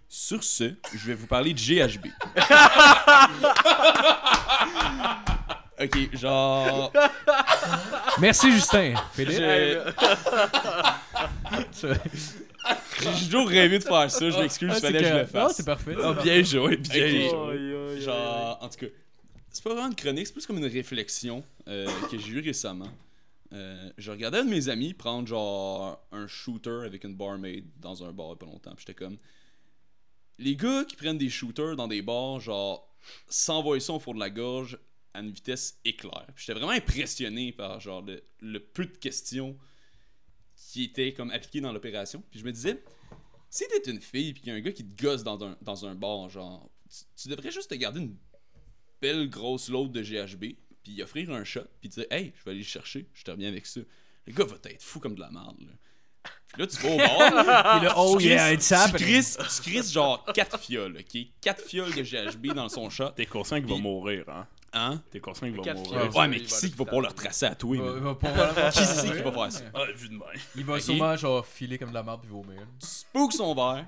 Sur 0.09 0.43
ce, 0.43 0.73
je 0.93 1.07
vais 1.07 1.15
vous 1.15 1.27
parler 1.27 1.53
de 1.53 1.59
GHB. 1.59 2.07
ok, 5.81 6.15
genre. 6.15 6.91
Merci 8.19 8.51
Justin. 8.51 8.93
Philippe? 9.13 9.41
J'ai 12.99 13.25
toujours 13.25 13.47
rêvé 13.47 13.79
de 13.79 13.83
faire 13.83 14.09
ça, 14.11 14.29
je 14.29 14.37
m'excuse, 14.39 14.69
Ah, 14.71 14.75
il 14.77 14.81
c'est 14.81 14.87
fallait 14.87 14.99
que 14.99 15.05
je 15.07 15.13
le. 15.13 15.19
Non, 15.21 15.27
fasse. 15.27 15.55
c'est 15.57 15.65
parfait. 15.65 15.95
Ah, 16.01 16.13
c'est 16.17 16.23
bien 16.23 16.43
joué, 16.43 16.77
bien 16.77 17.05
Ok. 17.05 17.11
joué. 17.31 18.01
Genre, 18.01 18.57
en 18.61 18.69
tout 18.69 18.77
cas, 18.79 18.87
c'est 19.51 19.63
pas 19.63 19.69
vraiment 19.73 19.87
une 19.87 19.95
chronique, 19.95 20.27
c'est 20.27 20.33
plus 20.33 20.45
comme 20.45 20.57
une 20.57 20.65
réflexion 20.65 21.43
euh, 21.67 21.87
que 22.11 22.17
j'ai 22.17 22.29
eue 22.29 22.41
récemment. 22.41 22.89
Euh, 23.53 23.91
je 23.97 24.11
regardais 24.11 24.39
un 24.39 24.45
de 24.45 24.49
mes 24.49 24.69
amis 24.69 24.93
prendre 24.93 25.27
genre 25.27 26.05
un 26.11 26.27
shooter 26.27 26.81
avec 26.85 27.03
une 27.03 27.15
barmaid 27.15 27.65
dans 27.79 28.03
un 28.03 28.11
bar 28.11 28.37
pas 28.37 28.45
longtemps. 28.45 28.75
J'étais 28.77 28.93
comme. 28.93 29.17
Les 30.39 30.55
gars 30.55 30.85
qui 30.85 30.95
prennent 30.95 31.17
des 31.17 31.29
shooters 31.29 31.75
dans 31.75 31.87
des 31.87 32.01
bars, 32.01 32.39
genre, 32.39 32.95
s'envoient 33.27 33.79
ça 33.79 33.93
au 33.93 33.99
fond 33.99 34.13
de 34.13 34.19
la 34.19 34.29
gorge 34.29 34.77
à 35.13 35.21
une 35.21 35.31
vitesse 35.31 35.79
éclair. 35.83 36.27
J'étais 36.35 36.53
vraiment 36.53 36.71
impressionné 36.71 37.51
par 37.51 37.79
genre 37.79 38.03
le, 38.03 38.21
le 38.41 38.59
peu 38.59 38.85
de 38.85 38.97
questions 38.97 39.57
qui 40.55 40.83
étaient 40.83 41.13
comme 41.13 41.31
appliquées 41.31 41.61
dans 41.61 41.71
l'opération. 41.71 42.23
Puis 42.29 42.39
je 42.39 42.45
me 42.45 42.51
disais, 42.51 42.83
si 43.49 43.63
t'es 43.67 43.89
une 43.89 44.01
fille 44.01 44.33
puis 44.33 44.41
qu'il 44.43 44.51
y 44.51 44.55
a 44.55 44.55
un 44.55 44.61
gars 44.61 44.71
qui 44.71 44.85
te 44.85 45.01
gosse 45.01 45.23
dans 45.23 45.43
un, 45.43 45.57
dans 45.61 45.85
un 45.85 45.95
bar, 45.95 46.29
genre, 46.29 46.69
tu, 46.89 47.03
tu 47.15 47.29
devrais 47.29 47.51
juste 47.51 47.71
te 47.71 47.75
garder 47.75 48.01
une 48.01 48.15
belle 49.01 49.29
grosse 49.29 49.69
load 49.69 49.91
de 49.91 50.01
GHB, 50.01 50.55
puis 50.87 50.95
y 50.95 51.03
offrir 51.03 51.29
un 51.31 51.43
shot, 51.43 51.61
puis 51.81 51.89
dire 51.89 52.05
Hey, 52.09 52.33
je 52.37 52.43
vais 52.45 52.51
aller 52.51 52.59
le 52.61 52.65
chercher, 52.65 53.07
je 53.13 53.23
te 53.23 53.31
reviens 53.31 53.49
avec 53.49 53.65
ça. 53.65 53.81
Le 54.25 54.33
gars 54.33 54.45
va 54.45 54.55
être 54.63 54.81
fou 54.83 54.99
comme 54.99 55.15
de 55.15 55.19
la 55.21 55.29
merde, 55.31 55.57
là. 55.61 55.71
Puis 56.53 56.61
là, 56.61 56.67
tu 56.67 56.77
vas 56.77 56.89
au 56.93 56.97
bar, 56.97 57.77
Et 57.81 57.85
là, 57.85 57.93
oh 57.97 58.17
tu 58.19 58.25
yeah, 58.27 58.51
it's 58.53 58.71
happening. 58.71 59.21
tu 59.23 59.61
crisses 59.69 59.91
genre 59.91 60.23
4 60.33 60.59
fioles, 60.59 60.97
ok? 60.97 61.21
4 61.41 61.61
fioles 61.61 61.93
de 61.93 62.01
GHB 62.03 62.53
dans 62.53 62.69
son 62.69 62.89
shot. 62.89 63.11
T'es 63.11 63.25
conscient 63.25 63.57
qu'il 63.59 63.69
va 63.69 63.77
mourir, 63.77 64.23
hein? 64.29 64.47
Hein? 64.73 65.01
T'es 65.11 65.19
conscient 65.19 65.47
qu'il 65.47 65.57
va 65.61 65.73
mourir. 65.73 65.89
fioles. 65.89 66.09
Ouais, 66.21 66.27
mais 66.27 66.37
qui 66.37 66.43
va 66.51 66.57
c'est 66.57 66.69
qui 66.69 66.75
va 66.75 66.85
pouvoir 66.85 67.01
le 67.01 67.07
retracer 67.09 67.45
à 67.45 67.55
toi, 67.55 67.75
Il 67.75 67.81
va, 67.81 68.71
Qui 68.71 68.85
c'est 68.85 69.07
qui 69.15 69.21
va 69.23 69.31
faire 69.31 69.51
ça? 69.51 69.63
Ah, 69.73 69.85
vu 69.95 70.07
de 70.09 70.13
même. 70.13 70.21
Il 70.55 70.65
va 70.65 70.75
Ok. 70.75 70.81
sûrement 70.81 71.15
genre 71.17 71.45
filer 71.45 71.77
comme 71.77 71.89
de 71.89 71.93
la 71.93 72.03
merde 72.03 72.21
puis 72.21 72.29
vomir. 72.29 72.61
Tu 72.79 72.87
spooks 72.87 73.33
son 73.33 73.53
verre, 73.55 73.85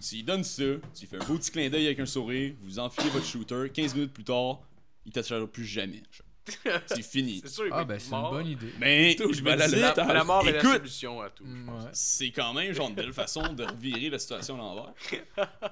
Tu 0.00 0.16
lui 0.16 0.22
donnes 0.22 0.44
ça, 0.44 0.62
tu 0.94 1.00
lui 1.00 1.06
fais 1.06 1.16
un 1.16 1.24
beau 1.26 1.36
petit 1.36 1.50
clin 1.50 1.68
d'œil 1.68 1.86
avec 1.86 2.00
un 2.00 2.06
sourire, 2.06 2.54
vous 2.62 2.78
enfilez 2.78 3.10
votre 3.10 3.26
shooter, 3.26 3.68
15 3.72 3.94
minutes 3.94 4.12
plus 4.14 4.24
tard, 4.24 4.60
il 5.06 5.12
t'attirera 5.12 5.46
plus 5.46 5.64
jamais. 5.64 6.02
C'est 6.86 7.02
fini. 7.02 7.40
C'est 7.44 7.50
sûr, 7.50 7.66
Ah, 7.70 7.84
ben, 7.84 7.98
c'est 7.98 8.12
une 8.14 8.22
bonne 8.30 8.46
idée. 8.46 8.72
Mais 8.80 9.14
Tout, 9.14 9.32
je 9.32 9.42
vais 9.42 9.52
aller 9.52 9.62
à 9.62 9.68
l'hôpital. 9.68 10.08
La, 10.08 10.14
la 10.14 10.24
mort 10.24 10.48
est 10.48 10.52
la 10.52 10.58
Écoute. 10.58 10.72
solution 10.78 11.20
à 11.20 11.30
tout. 11.30 11.44
je 11.46 11.50
Mm, 11.52 11.68
ouais. 11.68 11.90
c'est 11.92 12.30
quand 12.32 12.52
même 12.54 12.72
genre 12.72 12.88
une 12.88 12.94
belle 12.94 13.12
façon 13.12 13.52
de 13.52 13.62
revirer 13.62 14.10
la 14.10 14.18
situation 14.18 14.54
à 14.54 14.58
l'envers. 14.58 14.92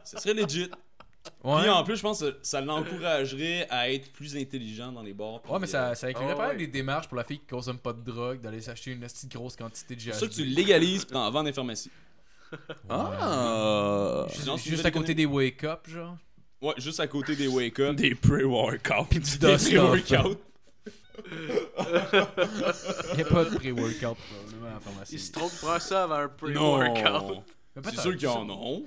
Ça 0.05 0.21
serait 0.21 0.35
legit. 0.35 0.71
Ouais. 1.43 1.61
Puis 1.63 1.71
en 1.71 1.83
plus, 1.85 1.97
je 1.97 2.03
pense 2.03 2.21
que 2.21 2.39
ça 2.43 2.61
l'encouragerait 2.61 3.67
à 3.71 3.91
être 3.91 4.13
plus 4.13 4.37
intelligent 4.37 4.93
dans 4.93 5.03
les 5.03 5.15
bars. 5.15 5.41
Ouais, 5.51 5.59
mais 5.59 5.67
ça, 5.67 5.89
euh, 5.91 5.95
ça 5.95 6.07
inclurait 6.07 6.33
Ah 6.33 6.37
pas 6.37 6.47
mal 6.49 6.57
ouais. 6.57 6.59
des 6.59 6.69
démarches 6.69 7.09
pour 7.09 7.17
la 7.17 7.25
fille 7.25 7.39
qui 7.41 7.47
consomme 7.47 7.79
pas 7.79 7.93
de 7.93 8.03
drogue, 8.03 8.41
d'aller 8.41 8.61
s'acheter 8.61 8.93
une 8.93 9.01
petite 9.01 9.33
grosse 9.33 9.57
quantité 9.57 9.97
de 9.97 10.01
C'est 10.01 10.07
GHB. 10.07 10.11
pour 10.13 10.21
ça 10.21 10.29
que 10.29 10.35
tu 10.35 10.45
légalises 10.45 11.05
puis 11.05 11.15
t'en 11.15 11.31
vends 11.31 11.43
les 11.43 11.53
pharmacies. 11.53 11.91
Ah! 12.89 14.27
C'est 14.31 14.57
Juste 14.71 14.87
à 14.87 14.91
côté 14.91 15.15
des 15.15 15.27
wake-up, 15.27 15.89
genre. 15.89 16.17
Ouais, 16.61 16.75
juste 16.79 16.99
à 17.01 17.07
côté 17.07 17.37
des 17.37 17.47
wake-up. 17.47 17.95
Des 17.97 18.15
pre-workouts. 18.15 19.19
Du 19.21 19.39
Des 19.39 19.57
pré-workouts. 19.57 20.39
Y'a 23.17 23.25
pas 23.25 23.45
de 23.45 23.55
pré-workout, 23.57 24.17
probablement, 24.17 24.67
à 24.67 24.75
la 24.75 24.81
pharmacie. 24.81 25.15
Il 25.15 25.21
se 25.21 25.33
trompe, 25.33 25.53
prend 25.61 25.79
ça 25.79 26.05
avant 26.05 26.15
un 26.17 26.29
pre-workout. 26.29 27.05
Non! 27.05 27.45
C'est 27.85 28.01
sûr 28.01 28.17
qu'ils 28.17 28.29
en 28.29 28.49
ont. 28.51 28.87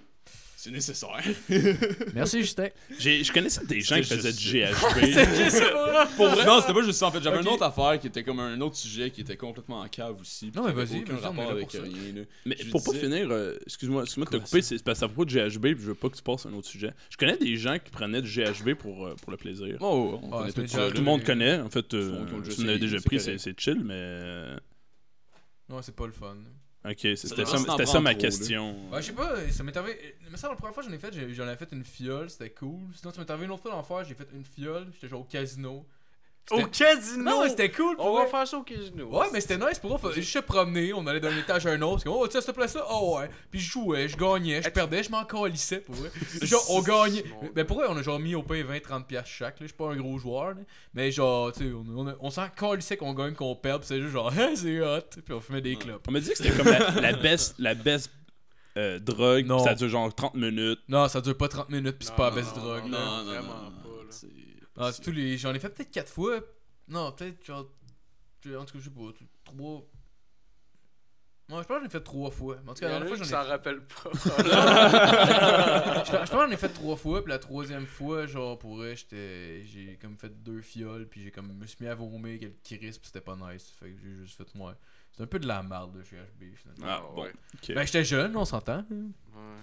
C'est 0.64 0.70
nécessaire. 0.70 1.18
Merci, 2.14 2.42
Justin. 2.42 2.68
J'ai- 3.00 3.24
Je 3.24 3.34
connaissais 3.34 3.66
des 3.66 3.82
gens 3.82 3.96
qui 3.98 4.04
C'était 4.04 4.18
faisaient 4.30 4.32
du 4.32 4.38
juste 4.40 5.60
GHB. 5.60 6.16
Pour 6.18 6.28
vrai, 6.28 6.46
non, 6.46 6.62
c'était 6.62 6.74
pas 6.74 6.84
juste 6.84 7.00
ça. 7.00 7.08
En 7.08 7.12
fait, 7.12 7.24
j'avais 7.24 7.38
Ok. 7.40 7.46
une 7.46 7.50
autre 7.50 7.64
affaire 7.64 8.00
qui 8.00 8.06
était 8.06 8.24
comme 8.24 8.40
un 8.40 8.62
autre 8.62 8.76
sujet 8.76 9.10
qui 9.10 9.22
était 9.22 9.38
complètement 9.38 9.80
en 9.80 9.88
cave 9.88 10.20
aussi. 10.22 10.52
puis 10.52 10.62
Non, 10.62 10.68
mais 10.68 10.74
qui 10.74 10.80
avait 10.80 10.86
vas-y, 10.86 11.02
Aucun 11.02 11.14
vas-y, 11.14 11.20
on 11.20 11.24
est 11.24 11.28
rapport 11.30 11.44
là 11.46 11.52
avec 11.52 11.64
pour 11.64 11.72
ça. 11.72 11.82
rien. 11.82 12.14
là. 12.16 12.22
Mais 12.46 12.58
Je 12.60 12.70
pour 12.70 12.84
pas 12.84 12.92
disais- 12.92 13.04
finir, 13.06 13.28
euh, 13.32 13.58
excuse-moi, 13.66 14.04
excuse-moi 14.04 14.26
de 14.26 14.30
te 14.32 14.36
Quoi, 14.38 14.46
couper, 14.46 14.62
c'est 14.62 14.84
parce 14.84 14.98
que 14.98 15.00
ça 15.00 15.08
propos 15.08 15.26
de 15.26 15.32
GHB, 15.32 15.62
puis 15.74 15.82
je 15.82 15.88
veux 15.88 15.96
pas 15.96 16.10
que 16.10 16.16
tu 16.18 16.22
passes 16.22 16.46
à 16.46 16.50
un 16.50 16.54
autre 16.54 16.68
sujet. 16.68 16.92
Je 17.10 17.18
connais 17.18 17.38
des 17.38 17.56
gens 17.56 17.80
qui 17.84 17.90
prenaient 17.90 18.22
du 18.22 18.30
GHB 18.30 18.76
pour, 18.76 19.08
euh, 19.08 19.16
pour 19.16 19.32
le 19.32 19.38
plaisir. 19.38 19.78
Oh, 19.80 20.20
on 20.22 20.30
Ah, 20.32 20.42
connaît 20.42 20.52
tout 20.54 20.68
ça. 20.68 20.90
Le 20.90 21.02
monde 21.02 21.24
connaît, 21.24 21.60
en 21.60 21.72
fait, 21.72 21.92
euh, 21.96 22.20
Faut 22.20 22.32
qu'on 22.36 22.38
le 22.40 22.48
tu 22.48 22.62
en 22.62 22.68
as 22.68 22.78
déjà 22.78 23.00
c'est 23.00 23.06
pris, 23.06 23.18
correct. 23.18 23.40
c'est 23.40 23.50
c'est 23.52 23.60
chill, 23.60 23.82
mais... 23.84 23.94
euh, 23.98 24.58
Non, 25.70 25.82
c'est 25.82 25.96
pas 25.96 26.06
le 26.06 26.12
fun. 26.14 26.36
Ok, 26.84 26.98
c'était 27.16 27.46
ça, 27.46 27.60
ma 27.60 27.86
trop, 27.86 28.02
là. 28.02 28.16
question. 28.16 28.90
Ouais, 28.92 29.02
je 29.02 29.08
sais 29.08 29.14
pas, 29.14 29.36
ça 29.52 29.64
m'est 29.64 29.78
arrivé. 29.78 30.16
Mais 30.32 30.38
ça, 30.38 30.50
la 30.50 30.56
première 30.56 30.74
fois 30.74 30.84
que 30.84 30.90
j'en 30.90 30.96
ai 30.96 31.00
fait, 31.00 31.14
j'en 31.34 31.48
ai 31.48 31.56
fait 31.56 31.72
une 31.72 31.84
fiole, 31.84 32.30
c'était 32.30 32.50
cool. 32.50 32.80
Sinon, 32.96 33.14
ça 33.14 33.22
m'est 33.22 33.30
arrivé 33.30 33.46
une 33.46 33.52
autre 33.52 33.62
fois 33.62 33.72
d'en 33.72 33.84
faire, 33.84 34.04
j'ai 34.04 34.16
fait 34.16 34.28
une 34.34 34.44
fiole, 34.44 34.88
j'étais 34.94 35.08
genre 35.08 35.22
au 35.22 35.26
casino. 35.26 35.86
Au 36.50 36.66
casino! 36.66 37.24
Non, 37.24 37.44
mais 37.44 37.50
c'était 37.50 37.72
cool 37.72 37.96
pour 37.96 38.06
On 38.08 38.18
va 38.18 38.26
faire 38.26 38.46
ça 38.46 38.58
au 38.58 38.64
casino. 38.64 39.06
Ouais, 39.08 39.28
mais 39.32 39.40
c'était 39.40 39.58
nice 39.58 39.80
pour 39.80 39.96
eux. 39.96 39.98
Faut 39.98 40.12
juste 40.12 40.32
se 40.34 40.40
promener, 40.40 40.92
on 40.92 41.06
allait 41.08 41.20
d'un 41.22 41.38
étage 41.38 41.66
à 41.66 41.70
un 41.70 41.82
autre. 41.82 42.00
c'est 42.00 42.10
comme, 42.10 42.18
Oh, 42.20 42.28
tu 42.28 42.34
sais, 42.34 42.42
cette 42.42 42.56
place-là? 42.56 42.84
Oh, 42.90 43.18
ouais. 43.20 43.30
Puis 43.50 43.60
je 43.62 43.72
jouais, 43.72 44.10
je 44.10 44.18
gagnais, 44.18 44.62
je 44.62 44.70
perdais, 44.70 45.02
je 45.04 45.12
m'en 45.12 45.24
calissais 45.24 45.80
pour 45.80 45.96
vrai. 45.96 46.10
Genre, 46.42 46.66
on 46.72 46.82
gagnait. 46.82 47.24
Ben, 47.56 47.66
pour 47.66 47.78
vrai, 47.78 47.86
on 47.90 47.96
a 47.96 48.02
genre 48.02 48.20
mis 48.20 48.36
au 48.36 48.44
pain 48.44 48.62
20-30$ 48.64 49.06
piastres 49.06 49.30
chaque. 49.30 49.60
là. 49.62 49.66
Je 49.66 49.68
suis 49.68 49.78
pas 49.78 49.92
un 49.92 49.96
gros 49.96 50.18
joueur, 50.20 50.50
là. 50.50 50.62
mais 50.94 51.10
genre, 51.12 51.54
tu 51.54 51.60
sais, 51.60 51.72
on, 51.74 51.86
on, 52.00 52.08
a- 52.08 52.16
on 52.20 52.30
s'en 52.32 52.50
calissait 52.50 52.98
qu'on 52.98 53.14
gagne, 53.14 53.34
qu'on 53.34 53.56
perde. 53.56 53.82
Puis 53.82 53.88
c'est 53.88 54.02
juste 54.02 54.12
genre, 54.14 54.34
Hein, 54.38 54.52
c'est 54.56 54.82
hot. 54.82 55.00
Puis 55.24 55.34
on 55.34 55.40
fumait 55.40 55.62
des 55.62 55.78
clopes. 55.78 56.04
On 56.08 56.12
m'a 56.12 56.20
dit 56.20 56.32
que 56.32 56.38
c'était 56.38 56.52
comme 56.58 56.68
la, 56.68 56.92
la 57.00 57.14
best, 57.14 57.56
la 57.60 57.76
best 57.76 58.12
euh, 58.76 59.00
drogue, 59.00 59.48
ça 59.64 59.74
dure 59.76 59.88
genre 59.90 60.14
30 60.14 60.34
minutes. 60.36 60.80
Non, 60.90 61.08
ça 61.08 61.22
dure 61.22 61.38
pas 61.38 61.48
30 61.48 61.70
minutes, 61.70 61.98
puis 61.98 62.08
c'est 62.08 62.16
pas 62.16 62.30
la 62.30 62.36
best 62.36 62.56
non, 62.58 62.64
drogue. 62.64 62.86
Non, 62.88 62.98
là. 62.98 63.24
non, 63.24 63.34
non. 63.44 63.72
Ah, 64.78 64.92
c'est 64.92 65.02
tous 65.02 65.12
les. 65.12 65.38
J'en 65.38 65.54
ai 65.54 65.60
fait 65.60 65.70
peut-être 65.70 65.92
4 65.92 66.12
fois. 66.12 66.40
Non, 66.88 67.12
peut-être 67.12 67.46
genre. 67.46 67.70
En 68.48 68.66
tout 68.66 68.74
cas, 68.74 68.80
je 68.80 68.84
sais 68.84 68.90
pas. 68.90 69.12
3. 69.46 69.88
Ouais, 71.50 71.58
je 71.62 71.68
pense 71.68 71.68
que 71.68 71.74
j'en 71.82 71.86
ai 71.86 71.90
fait 71.90 72.02
3 72.02 72.32
fois. 72.32 72.58
Mais 72.64 72.72
En 72.72 72.74
tout 72.74 72.80
cas, 72.80 72.88
la 72.88 73.00
dernière 73.00 73.10
fois, 73.10 73.18
j'en 73.18 73.24
ai 73.24 73.28
s'en 73.28 73.44
rappelle 73.44 73.82
pas. 73.86 74.10
Je 76.06 76.12
pense 76.12 76.28
je 76.28 76.32
que 76.32 76.38
j'en 76.38 76.50
ai 76.50 76.58
fait 76.58 76.70
trois 76.70 76.96
fois, 76.96 77.22
puis 77.22 77.30
la 77.30 77.40
troisième 77.40 77.86
fois, 77.86 78.26
genre, 78.26 78.58
pour 78.58 78.78
vrai, 78.78 78.96
j'étais. 78.96 79.64
J'ai 79.66 79.98
comme 80.02 80.18
fait 80.18 80.30
deux 80.44 80.62
fioles, 80.62 81.08
puis 81.08 81.24
j'ai 81.24 81.32
comme. 81.32 81.54
me 81.54 81.66
suis 81.66 81.78
mis 81.82 81.88
à 81.88 81.96
vomir 81.96 82.40
quelques 82.40 82.62
crisp, 82.64 83.02
puis 83.02 83.08
c'était 83.08 83.22
pas 83.22 83.36
nice. 83.36 83.70
Fait 83.80 83.92
que 83.92 84.00
j'ai 84.02 84.16
juste 84.24 84.38
fait, 84.38 84.56
moi. 84.56 84.76
C'est 85.12 85.24
un 85.24 85.28
peu 85.28 85.40
de 85.40 85.48
la 85.48 85.62
merde, 85.62 85.98
là, 85.98 86.04
chez 86.06 86.16
HB, 86.16 86.56
finalement. 86.56 86.86
Ah, 86.88 87.02
bon. 87.02 87.24
ouais. 87.24 87.34
Ben, 87.76 87.86
j'étais 87.86 88.06
jeune, 88.06 88.36
on 88.38 88.46
s'entend. 88.46 88.86
Ouais. 88.90 89.60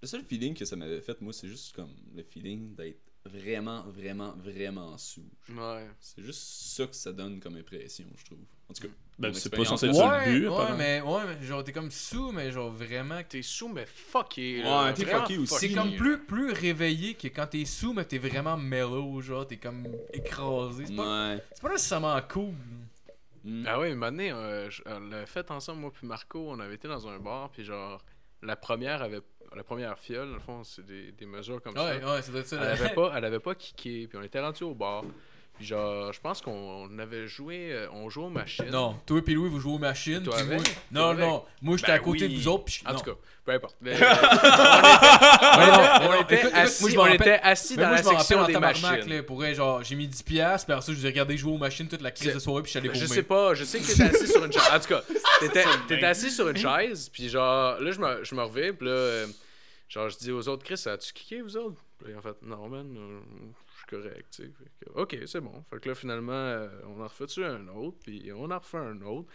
Le 0.00 0.06
seul 0.06 0.22
feeling 0.22 0.54
que 0.54 0.64
ça 0.64 0.76
m'avait 0.76 1.00
fait, 1.00 1.20
moi, 1.20 1.32
c'est 1.32 1.48
juste 1.48 1.74
comme 1.74 1.90
le 2.14 2.22
feeling 2.22 2.74
d'être 2.76 3.00
vraiment, 3.26 3.82
vraiment, 3.88 4.34
vraiment 4.36 4.96
sous. 4.98 5.24
Ouais. 5.48 5.86
C'est 6.00 6.22
juste 6.22 6.40
ça 6.42 6.86
que 6.86 6.94
ça 6.94 7.12
donne 7.12 7.40
comme 7.40 7.56
impression, 7.56 8.04
je 8.16 8.24
trouve. 8.24 8.38
En 8.70 8.72
tout 8.74 8.82
cas, 8.82 8.94
Ben, 9.18 9.32
c'est 9.34 9.50
pas 9.54 9.64
censé 9.64 9.86
être 9.86 9.94
ça 9.94 10.26
le 10.26 10.32
but, 10.32 10.46
ouais, 10.48 10.54
apparemment. 10.54 10.76
mais, 10.78 11.00
ouais, 11.00 11.22
mais 11.40 11.46
genre, 11.46 11.62
t'es 11.64 11.72
comme 11.72 11.90
sous, 11.90 12.32
mais 12.32 12.50
genre, 12.50 12.70
vraiment. 12.70 13.22
T'es 13.28 13.42
sous, 13.42 13.68
mais 13.68 13.86
fucké. 13.86 14.62
Ouais, 14.64 14.94
t'es 14.94 15.04
fucké 15.04 15.38
aussi. 15.38 15.54
C'est 15.54 15.72
comme 15.72 15.94
plus, 15.96 16.18
plus 16.24 16.52
réveillé 16.52 17.14
que 17.14 17.28
quand 17.28 17.46
t'es 17.46 17.64
sous, 17.64 17.92
mais 17.92 18.04
t'es 18.04 18.18
vraiment 18.18 18.56
mellow, 18.56 19.20
genre, 19.20 19.46
t'es 19.46 19.56
comme 19.58 19.86
écrasé. 20.12 20.86
C'est 20.86 20.96
pas, 20.96 21.32
Ouais. 21.34 21.42
c'est 21.54 21.62
pas 21.62 21.70
nécessairement 21.72 22.20
cool. 22.28 22.54
Mm. 23.44 23.64
Ah 23.68 23.78
oui, 23.78 23.92
une 23.92 24.02
année, 24.02 24.32
euh, 24.32 24.70
on 24.86 25.00
l'a 25.00 25.26
fait 25.26 25.50
ensemble, 25.50 25.80
moi 25.82 25.92
puis 25.92 26.06
Marco, 26.06 26.46
on 26.50 26.58
avait 26.60 26.74
été 26.76 26.88
dans 26.88 27.06
un 27.06 27.18
bar, 27.18 27.50
puis 27.50 27.62
genre, 27.62 28.02
la 28.42 28.56
première 28.56 29.02
avait, 29.02 29.20
la 29.56 29.64
première 29.64 29.98
fiole, 29.98 30.28
dans 30.28 30.34
le 30.34 30.40
fond, 30.40 30.62
c'est 30.64 30.84
des, 30.84 31.12
des 31.12 31.26
mesures 31.26 31.60
comme 31.62 31.74
Ouais, 31.74 32.00
ça. 32.00 32.14
ouais, 32.14 32.22
ça 32.22 32.30
doit 32.32 32.40
être 32.40 32.48
ça. 32.48 32.56
Elle 32.60 32.82
avait 32.82 32.94
pas, 32.94 33.12
elle 33.16 33.24
avait 33.24 33.40
pas 33.40 33.54
kické, 33.54 34.06
puis 34.08 34.18
on 34.18 34.22
était 34.22 34.40
rendu 34.40 34.64
au 34.64 34.74
bar. 34.74 35.04
Puis 35.56 35.66
genre, 35.66 36.12
je 36.12 36.20
pense 36.20 36.40
qu'on 36.40 36.98
avait 36.98 37.28
joué, 37.28 37.68
euh, 37.72 37.86
on 37.92 38.10
jouait 38.10 38.24
aux 38.24 38.28
machines. 38.28 38.68
Non, 38.72 38.96
toi 39.06 39.20
et 39.24 39.30
Louis, 39.30 39.48
vous 39.48 39.60
jouez 39.60 39.74
aux 39.74 39.78
machines. 39.78 40.20
Toi? 40.20 40.36
Non, 40.90 41.10
avec? 41.10 41.20
non. 41.20 41.44
Moi, 41.62 41.76
j'étais 41.76 41.92
Ben 41.92 41.94
à 41.94 41.98
côté 42.00 42.26
oui. 42.26 42.34
de 42.34 42.40
vous 42.40 42.48
autres. 42.48 42.64
Puis 42.64 42.80
je- 42.82 42.88
En 42.88 42.92
non. 42.92 42.98
tout 42.98 43.04
cas, 43.04 43.16
peu 43.44 43.52
importe. 43.52 43.76
Mais, 43.80 43.92
non, 44.00 44.06
on 46.08 46.22
était 46.22 46.52
assis, 46.52 46.82
moi, 46.82 46.90
je 46.90 46.96
me 46.96 47.00
on 47.00 47.02
rappelle- 47.04 47.20
était 47.20 47.40
assis 47.42 47.74
Mais 47.76 47.82
dans 47.82 47.88
moi, 47.90 47.96
la 47.98 48.02
section 48.02 48.40
en 48.40 48.46
des 48.46 48.58
machines. 48.58 49.08
là, 49.08 49.22
pour 49.22 49.36
vrai, 49.36 49.54
genre, 49.54 49.82
j'ai 49.84 49.94
mis 49.94 50.08
10 50.08 50.22
piastres, 50.24 50.66
puis 50.66 50.72
après 50.74 50.86
ça, 50.86 50.92
je 51.00 51.06
regardé 51.06 51.36
jouer 51.36 51.52
aux 51.52 51.58
machines 51.58 51.86
toute 51.88 52.02
la 52.02 52.10
crise 52.10 52.34
de 52.34 52.38
soirée, 52.40 52.62
puis 52.62 52.72
je 52.72 52.78
suis 52.80 52.88
allé 52.90 52.98
Je 52.98 53.06
sais 53.06 53.22
pas, 53.22 53.54
je 53.54 53.62
sais 53.64 53.78
que 53.78 53.86
t'étais 53.86 54.02
assis 54.04 54.26
sur 54.26 54.44
une 54.44 54.52
chaise. 54.52 54.62
En 54.74 54.80
tout 54.80 54.88
cas, 54.88 55.02
t'étais, 55.86 56.04
assis 56.04 56.30
sur 56.32 56.48
une 56.48 56.56
chaise, 56.56 57.08
puis 57.12 57.28
genre, 57.28 57.78
là, 57.80 57.92
je 57.92 58.00
me, 58.00 58.24
je 58.24 58.34
me 58.34 58.42
reviens, 58.42 58.72
puis 58.72 58.86
là, 58.88 58.92
euh, 58.92 59.26
genre, 59.94 60.08
je 60.08 60.18
dis 60.18 60.32
aux 60.32 60.48
autres, 60.48 60.64
Chris, 60.64 60.82
as-tu 60.86 61.12
kické, 61.12 61.40
vous 61.42 61.56
autres? 61.56 61.80
Puis 62.02 62.14
en 62.14 62.20
fait, 62.20 62.36
non, 62.42 62.68
man, 62.68 62.94
euh, 62.96 63.20
je 63.72 63.76
suis 63.78 63.86
correct, 63.86 64.26
tu 64.30 64.42
sais. 64.44 64.50
Ok, 64.94 65.16
c'est 65.26 65.40
bon. 65.40 65.64
Fait 65.70 65.80
que 65.80 65.88
là, 65.88 65.94
finalement, 65.94 66.32
euh, 66.32 66.68
on 66.86 67.00
en 67.00 67.04
refait-tu 67.04 67.44
un 67.44 67.66
autre, 67.68 67.98
puis 68.02 68.30
on 68.34 68.50
en 68.50 68.58
refait 68.58 68.78
un 68.78 69.00
autre. 69.02 69.28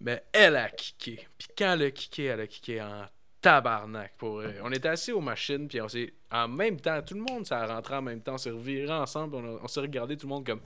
Mais 0.00 0.22
elle 0.32 0.56
a 0.56 0.70
kické. 0.70 1.26
Puis 1.36 1.48
quand 1.58 1.72
elle 1.72 1.82
a 1.82 1.90
kické, 1.90 2.24
elle 2.24 2.40
a 2.40 2.46
kické 2.46 2.80
en 2.80 3.04
tabarnak. 3.40 4.16
Pour, 4.16 4.34
vrai. 4.36 4.58
on 4.62 4.70
était 4.70 4.88
assis 4.88 5.10
aux 5.12 5.20
machines, 5.20 5.66
puis 5.66 5.80
on 5.80 5.88
s'est. 5.88 6.12
En 6.30 6.46
même 6.46 6.80
temps, 6.80 7.02
tout 7.02 7.14
le 7.14 7.20
monde 7.22 7.44
s'est 7.46 7.56
rentré 7.64 7.96
en 7.96 8.02
même 8.02 8.20
temps. 8.22 8.34
On 8.34 8.38
s'est 8.38 8.50
reviré 8.50 8.92
ensemble, 8.92 9.34
on, 9.36 9.56
a- 9.56 9.60
on 9.62 9.68
s'est 9.68 9.80
regardé 9.80 10.16
tout 10.16 10.26
le 10.26 10.34
monde 10.34 10.46
comme. 10.46 10.60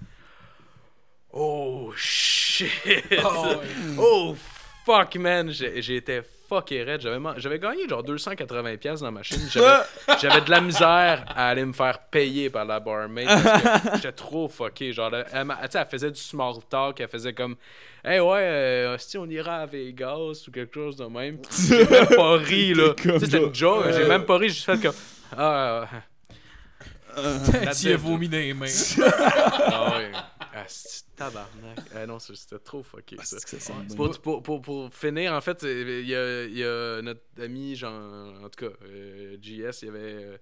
Oh 1.32 1.92
shit! 1.96 2.68
Ouais. 2.86 3.02
Oh 3.98 4.34
fuck 4.84 5.16
man, 5.16 5.50
j'ai 5.50 5.96
été 5.96 6.20
fucké 6.52 6.82
raide. 6.82 7.00
J'avais 7.38 7.58
gagné 7.58 7.88
genre 7.88 8.02
280$ 8.02 8.76
piastres 8.78 9.00
dans 9.00 9.06
la 9.06 9.10
machine. 9.10 9.40
J'avais 9.50 9.82
j'avais 10.20 10.40
de 10.42 10.50
la 10.50 10.60
misère 10.60 11.24
à 11.28 11.48
aller 11.48 11.64
me 11.64 11.72
faire 11.72 11.98
payer 11.98 12.50
par 12.50 12.64
la 12.64 12.80
barmaid 12.80 13.28
j'étais 13.96 14.12
trop 14.12 14.48
fucké. 14.48 14.92
Genre, 14.92 15.14
elle, 15.14 15.26
elle 15.32 15.44
m'a- 15.44 15.56
tu 15.56 15.72
sais, 15.72 15.78
elle 15.78 15.86
faisait 15.88 16.10
du 16.10 16.20
small 16.20 16.54
talk, 16.68 17.00
elle 17.00 17.08
faisait 17.08 17.32
comme 17.32 17.56
Hey 18.04 18.20
ouais, 18.20 18.38
euh, 18.40 18.98
si 18.98 19.16
on 19.16 19.26
ira 19.26 19.58
à 19.58 19.66
Vegas 19.66 20.44
ou 20.46 20.50
quelque 20.50 20.74
chose 20.74 20.96
de 20.96 21.04
même. 21.06 21.38
J'ai 21.68 21.86
même 21.88 22.06
pas 22.08 22.36
ri 22.36 22.74
là. 22.74 22.94
C'était 23.20 23.38
une 23.38 23.54
joke, 23.54 23.84
j'ai 23.92 24.06
même 24.06 24.24
pas 24.24 24.36
ri, 24.38 24.48
j'ai 24.48 24.54
juste 24.54 24.66
fait 24.66 24.80
comme 24.80 24.94
Ah, 25.36 25.86
Tu 27.78 27.88
y 27.88 27.92
as 27.92 27.96
vomi 27.96 28.28
dans 28.28 28.38
les 28.38 28.54
mains? 28.54 28.66
ah 28.98 29.96
ouais. 29.98 30.10
Ah, 30.54 30.64
c'est 30.66 31.04
tabarnak. 31.30 31.78
Ah 31.94 32.06
non, 32.06 32.18
c'était 32.18 32.58
trop 32.58 32.82
fucké 32.82 33.16
ça. 33.18 33.38
C'est 33.38 33.56
que 33.56 33.62
ça 33.62 33.72
bien. 33.74 33.96
Pour, 33.96 34.10
pour, 34.20 34.42
pour, 34.42 34.62
pour 34.62 34.94
finir, 34.94 35.32
en 35.32 35.40
fait, 35.40 35.62
il 35.62 36.06
y 36.06 36.14
a, 36.14 36.44
il 36.44 36.56
y 36.56 36.64
a 36.64 37.02
notre 37.02 37.22
ami, 37.40 37.76
genre, 37.76 37.92
en 38.42 38.48
tout 38.48 38.66
cas, 38.66 38.72
euh, 38.84 39.36
JS, 39.40 39.82
il, 39.82 39.88
avait, 39.88 39.98
euh, 40.00 40.38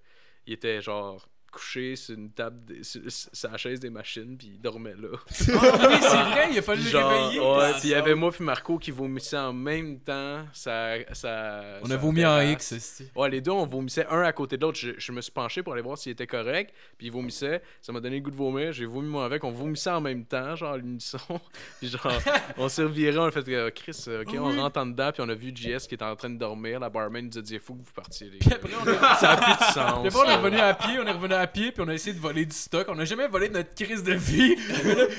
il 0.46 0.54
était 0.54 0.80
genre 0.80 1.28
couché 1.50 1.96
sur 1.96 2.14
une 2.14 2.30
table, 2.30 2.64
de- 2.64 2.82
sur, 2.82 3.00
sur 3.08 3.50
la 3.50 3.56
chaise 3.56 3.80
des 3.80 3.90
machines, 3.90 4.36
puis 4.38 4.52
il 4.54 4.60
dormait 4.60 4.94
là. 4.94 5.08
Ah 5.18 5.88
oui, 5.88 5.96
c'est 6.00 6.16
vrai, 6.16 6.48
il 6.52 6.58
a 6.58 6.62
fallu 6.62 6.80
Puis 6.82 6.92
le 6.92 6.98
genre, 6.98 7.10
réveiller. 7.10 7.40
ouais, 7.40 7.70
puis 7.72 7.80
il 7.84 7.90
y 7.90 7.94
avait 7.94 8.14
moi 8.14 8.30
puis 8.30 8.44
Marco 8.44 8.78
qui 8.78 8.90
vomissaient 8.90 9.36
en 9.38 9.52
même 9.52 9.98
temps. 10.00 10.44
Ça, 10.52 10.94
ça, 11.12 11.62
On 11.82 11.86
ça 11.86 11.94
a 11.94 11.96
vomi 11.96 12.24
en. 12.24 12.40
X, 12.40 12.74
c'est 12.78 13.10
Ouais, 13.16 13.28
les 13.28 13.40
deux, 13.40 13.50
on 13.50 13.66
vomissait 13.66 14.06
un 14.06 14.22
à 14.22 14.32
côté 14.32 14.56
de 14.56 14.62
l'autre. 14.62 14.78
Je, 14.78 14.90
je 14.98 15.12
me 15.12 15.20
suis 15.20 15.32
penché 15.32 15.62
pour 15.62 15.72
aller 15.72 15.82
voir 15.82 15.98
s'il 15.98 16.12
était 16.12 16.26
correct. 16.26 16.72
Puis 16.96 17.08
il 17.08 17.12
vomissait. 17.12 17.62
Ça 17.82 17.92
m'a 17.92 18.00
donné 18.00 18.16
le 18.16 18.22
goût 18.22 18.30
de 18.30 18.36
vomir. 18.36 18.72
J'ai 18.72 18.86
vomi 18.86 19.08
moi 19.08 19.24
avec. 19.24 19.42
On 19.44 19.50
vomissait 19.50 19.90
en 19.90 20.00
même 20.00 20.24
temps, 20.24 20.54
genre 20.56 20.72
à 20.74 20.76
l'unisson. 20.78 21.18
puis 21.80 21.88
genre, 21.88 22.12
on 22.58 22.68
s'est 22.68 22.82
reviré. 22.84 23.18
On 23.18 23.24
a 23.24 23.30
fait 23.30 23.46
euh, 23.48 23.70
Chris, 23.70 24.04
ok, 24.08 24.34
on 24.38 24.56
rentre 24.60 24.78
en 24.80 24.86
dedans. 24.86 25.10
Puis 25.12 25.22
on 25.24 25.28
a 25.28 25.34
vu 25.34 25.52
JS 25.54 25.86
qui 25.88 25.94
était 25.94 26.04
en 26.04 26.16
train 26.16 26.30
de 26.30 26.38
dormir. 26.38 26.80
La 26.80 26.88
barman 26.90 27.26
nous 27.26 27.38
a 27.38 27.42
dit 27.42 27.54
il 27.54 27.60
faut 27.60 27.74
que 27.74 27.80
vous 27.84 27.92
partiez. 27.94 28.30
Les 28.30 28.38
Puis 28.38 28.52
après, 28.52 28.70
on 28.82 28.86
est... 28.86 29.16
Ça 29.18 29.32
a 29.32 29.36
plus 29.36 29.52
de 29.66 29.72
sens. 29.72 29.98
Puis 30.00 30.08
après, 30.08 30.20
on 30.26 30.30
est 30.30 30.36
revenu 30.36 30.58
à 30.58 30.74
pied, 30.74 30.98
on 31.00 31.06
est 31.06 31.12
revenu 31.12 31.34
à 31.34 31.39
pied, 31.46 31.72
puis 31.72 31.82
on 31.84 31.88
a 31.88 31.94
essayé 31.94 32.12
de 32.14 32.20
voler 32.20 32.44
du 32.44 32.54
stock. 32.56 32.86
On 32.88 32.98
a 32.98 33.04
jamais 33.04 33.28
volé 33.28 33.48
notre 33.48 33.74
crise 33.74 34.02
de 34.02 34.14
vie. 34.14 34.56